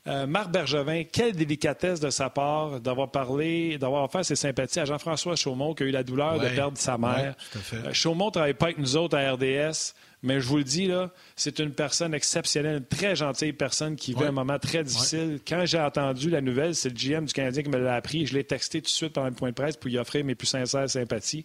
Euh, 0.07 0.27
Marc 0.27 0.51
Bergevin, 0.51 1.05
quelle 1.11 1.35
délicatesse 1.35 1.99
de 1.99 2.11
sa 2.11 2.29
part 2.29 2.79
d'avoir 2.79 3.11
parlé, 3.11 3.79
d'avoir 3.79 4.05
offert 4.05 4.23
ses 4.23 4.37
sympathies 4.37 4.81
à 4.81 4.85
Jean-François 4.85 5.35
Chaumont, 5.35 5.73
qui 5.75 5.85
a 5.85 5.87
eu 5.87 5.91
la 5.91 6.03
douleur 6.03 6.39
de 6.39 6.49
perdre 6.49 6.77
sa 6.77 6.99
mère. 6.99 7.35
Ouais, 7.55 7.79
euh, 7.87 7.93
Chaumont 7.93 8.27
ne 8.27 8.31
travaille 8.33 8.55
pas 8.55 8.67
avec 8.67 8.79
nous 8.79 8.97
autres 8.97 9.17
à 9.17 9.33
RDS. 9.33 9.95
Mais 10.25 10.41
je 10.41 10.49
vous 10.49 10.57
le 10.57 10.65
dis, 10.65 10.87
là, 10.87 11.11
c'est 11.37 11.59
une 11.61 11.73
personne 11.73 12.15
exceptionnelle, 12.15 12.79
une 12.79 12.85
très 12.99 13.15
gentille 13.15 13.53
personne 13.53 13.95
qui 13.95 14.13
vit 14.15 14.21
Ouais. 14.21 14.27
un 14.27 14.33
moment 14.33 14.59
très 14.59 14.83
difficile. 14.83 15.39
Quand 15.47 15.65
j'ai 15.67 15.79
entendu 15.79 16.31
la 16.31 16.41
nouvelle, 16.41 16.75
c'est 16.75 16.89
le 16.89 16.95
GM 16.97 17.27
du 17.27 17.33
Canadien 17.33 17.63
qui 17.63 17.69
me 17.69 17.77
l'a 17.79 17.95
appris. 17.95 18.27
Je 18.27 18.35
l'ai 18.35 18.43
texté 18.45 18.81
tout 18.81 18.87
de 18.87 18.89
suite 18.89 19.13
pendant 19.13 19.29
le 19.29 19.35
point 19.35 19.51
de 19.51 19.55
presse 19.55 19.77
pour 19.77 19.89
lui 19.91 19.99
offrir 19.99 20.25
mes 20.25 20.35
plus 20.35 20.47
sincères 20.49 20.89
sympathies. 20.91 21.45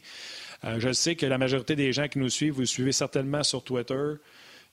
Euh, 0.63 0.77
je 0.79 0.91
sais 0.93 1.15
que 1.15 1.25
la 1.25 1.37
majorité 1.37 1.75
des 1.75 1.93
gens 1.93 2.07
qui 2.07 2.19
nous 2.19 2.29
suivent, 2.29 2.53
vous 2.53 2.65
suivez 2.65 2.91
certainement 2.91 3.43
sur 3.43 3.63
Twitter. 3.63 3.93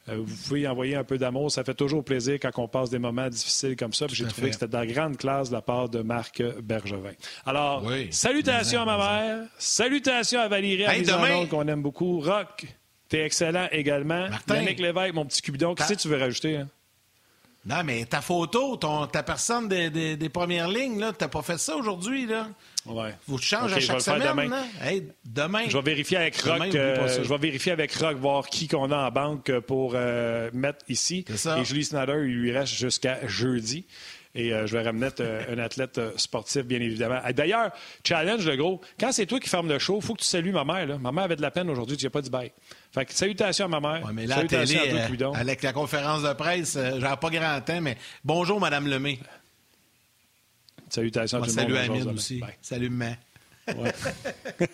Euh, 0.08 0.18
vous 0.24 0.36
pouvez 0.46 0.60
y 0.60 0.68
envoyer 0.68 0.94
un 0.94 1.02
peu 1.02 1.18
d'amour. 1.18 1.50
Ça 1.50 1.64
fait 1.64 1.74
toujours 1.74 2.04
plaisir 2.04 2.38
quand 2.40 2.52
on 2.62 2.68
passe 2.68 2.90
des 2.90 3.00
moments 3.00 3.28
difficiles 3.28 3.74
comme 3.74 3.92
ça. 3.92 4.06
J'ai 4.08 4.24
à 4.24 4.28
trouvé 4.28 4.48
que 4.50 4.54
c'était 4.54 4.68
de 4.68 4.72
la 4.72 4.86
grande 4.86 5.16
classe 5.16 5.48
de 5.48 5.54
la 5.54 5.62
part 5.62 5.88
de 5.88 6.00
Marc 6.02 6.40
Bergevin. 6.62 7.10
Alors, 7.44 7.82
Oui. 7.84 8.06
salutations 8.12 8.82
à 8.82 8.84
ma 8.84 8.96
mère. 8.98 9.48
Salutations 9.58 10.38
à 10.40 10.46
Valérie 10.46 10.82
Hey, 10.82 10.98
Amisanon, 10.98 11.22
demain- 11.42 11.46
qu'on 11.46 11.66
aime 11.66 11.82
beaucoup. 11.82 12.20
Rock, 12.20 12.66
t'es 13.08 13.24
excellent 13.24 13.68
également. 13.72 14.28
Martin. 14.28 14.56
Yannick 14.56 14.78
Lévesque, 14.80 15.14
mon 15.14 15.24
petit 15.26 15.42
cubidon. 15.42 15.74
Qu'est-ce 15.74 15.94
que 15.94 15.98
tu 16.00 16.08
veux 16.08 16.18
rajouter? 16.18 16.56
hein? 16.56 16.68
Non, 17.68 17.82
mais 17.84 18.04
ta 18.04 18.20
photo, 18.20 18.76
ton, 18.76 19.08
ta 19.08 19.24
personne 19.24 19.66
des, 19.68 19.90
des- 19.90 20.16
des 20.16 20.28
premières 20.28 20.68
lignes, 20.68 21.00
là, 21.00 21.12
t'as 21.12 21.26
pas 21.26 21.42
fait 21.42 21.58
ça 21.58 21.74
aujourd'hui, 21.74 22.24
là? 22.26 22.48
Ouais. 22.86 23.12
Vous 23.26 23.38
changez 23.38 23.74
Ok, 23.74 23.78
à 23.78 23.80
chaque 23.80 24.00
semaine, 24.02 24.28
demain. 24.28 24.48
là? 24.48 24.64
Hey, 24.84 25.08
demain. 25.24 25.64
Je 25.68 25.76
vais 25.76 25.82
vérifier 25.82 26.16
avec 26.18 26.36
Rock. 26.42 26.72
euh, 26.76 27.08
je 27.24 27.28
vais 27.28 27.38
vérifier 27.38 27.72
avec 27.72 27.92
Rock 27.94 28.18
voir 28.18 28.46
qui 28.46 28.68
qu'on 28.68 28.92
a 28.92 29.08
en 29.08 29.10
banque 29.10 29.58
pour 29.60 29.94
euh, 29.96 30.48
mettre 30.52 30.84
ici. 30.88 31.24
ça. 31.34 31.58
Et 31.58 31.64
Julie 31.64 31.82
Snyder, 31.84 32.14
il 32.24 32.36
lui 32.40 32.52
reste 32.56 32.72
jusqu'à 32.72 33.26
jeudi. 33.26 33.84
Et 34.36 34.52
euh, 34.52 34.66
je 34.68 34.76
vais 34.76 34.84
ramener 34.84 35.08
euh, 35.18 35.42
un 35.52 35.58
athlète 35.58 35.98
euh, 35.98 36.12
sportif, 36.18 36.62
bien 36.66 36.80
évidemment. 36.80 37.18
D'ailleurs, 37.34 37.72
challenge, 38.06 38.46
le 38.46 38.54
gros. 38.54 38.80
Quand 39.00 39.10
c'est 39.10 39.26
toi 39.26 39.40
qui 39.40 39.48
ferme 39.48 39.66
le 39.68 39.80
show, 39.80 39.96
il 40.00 40.06
faut 40.06 40.14
que 40.14 40.20
tu 40.20 40.26
salues 40.28 40.52
ma 40.52 40.62
mère. 40.62 40.86
Là. 40.86 40.98
Ma 40.98 41.10
mère 41.10 41.24
avait 41.24 41.36
de 41.36 41.42
la 41.42 41.50
peine 41.50 41.68
aujourd'hui, 41.68 41.96
tu 41.96 42.04
n'as 42.04 42.10
pas 42.10 42.20
dit 42.20 42.30
bye. 42.30 42.52
Fait 42.92 43.04
que 43.04 43.14
salutations 43.14 43.66
à 43.66 43.68
ma 43.68 43.80
mère. 43.80 44.06
Ouais, 44.06 44.12
mais 44.12 44.26
là, 44.26 44.36
à 44.36 44.42
la 44.42 44.48
salutations 44.48 44.80
télé, 44.80 45.00
à 45.22 45.28
euh, 45.28 45.32
avec 45.34 45.62
la 45.62 45.72
conférence 45.72 46.22
de 46.22 46.32
presse, 46.32 46.76
euh, 46.76 46.98
j'avais 47.00 47.16
pas 47.16 47.30
grand 47.30 47.60
temps, 47.60 47.80
mais 47.80 47.96
bonjour, 48.24 48.60
Madame 48.60 48.86
Lemay. 48.86 49.18
Salutations 50.88 51.42
à 51.42 51.46
tout 51.46 51.54
le 51.54 51.62
monde. 51.62 51.74
salut 51.74 51.76
Amine 51.78 52.10
aussi. 52.10 52.38
Bye. 52.38 52.54
Salut, 52.62 52.90
maman. 52.90 53.16
Ouais. 53.76 53.92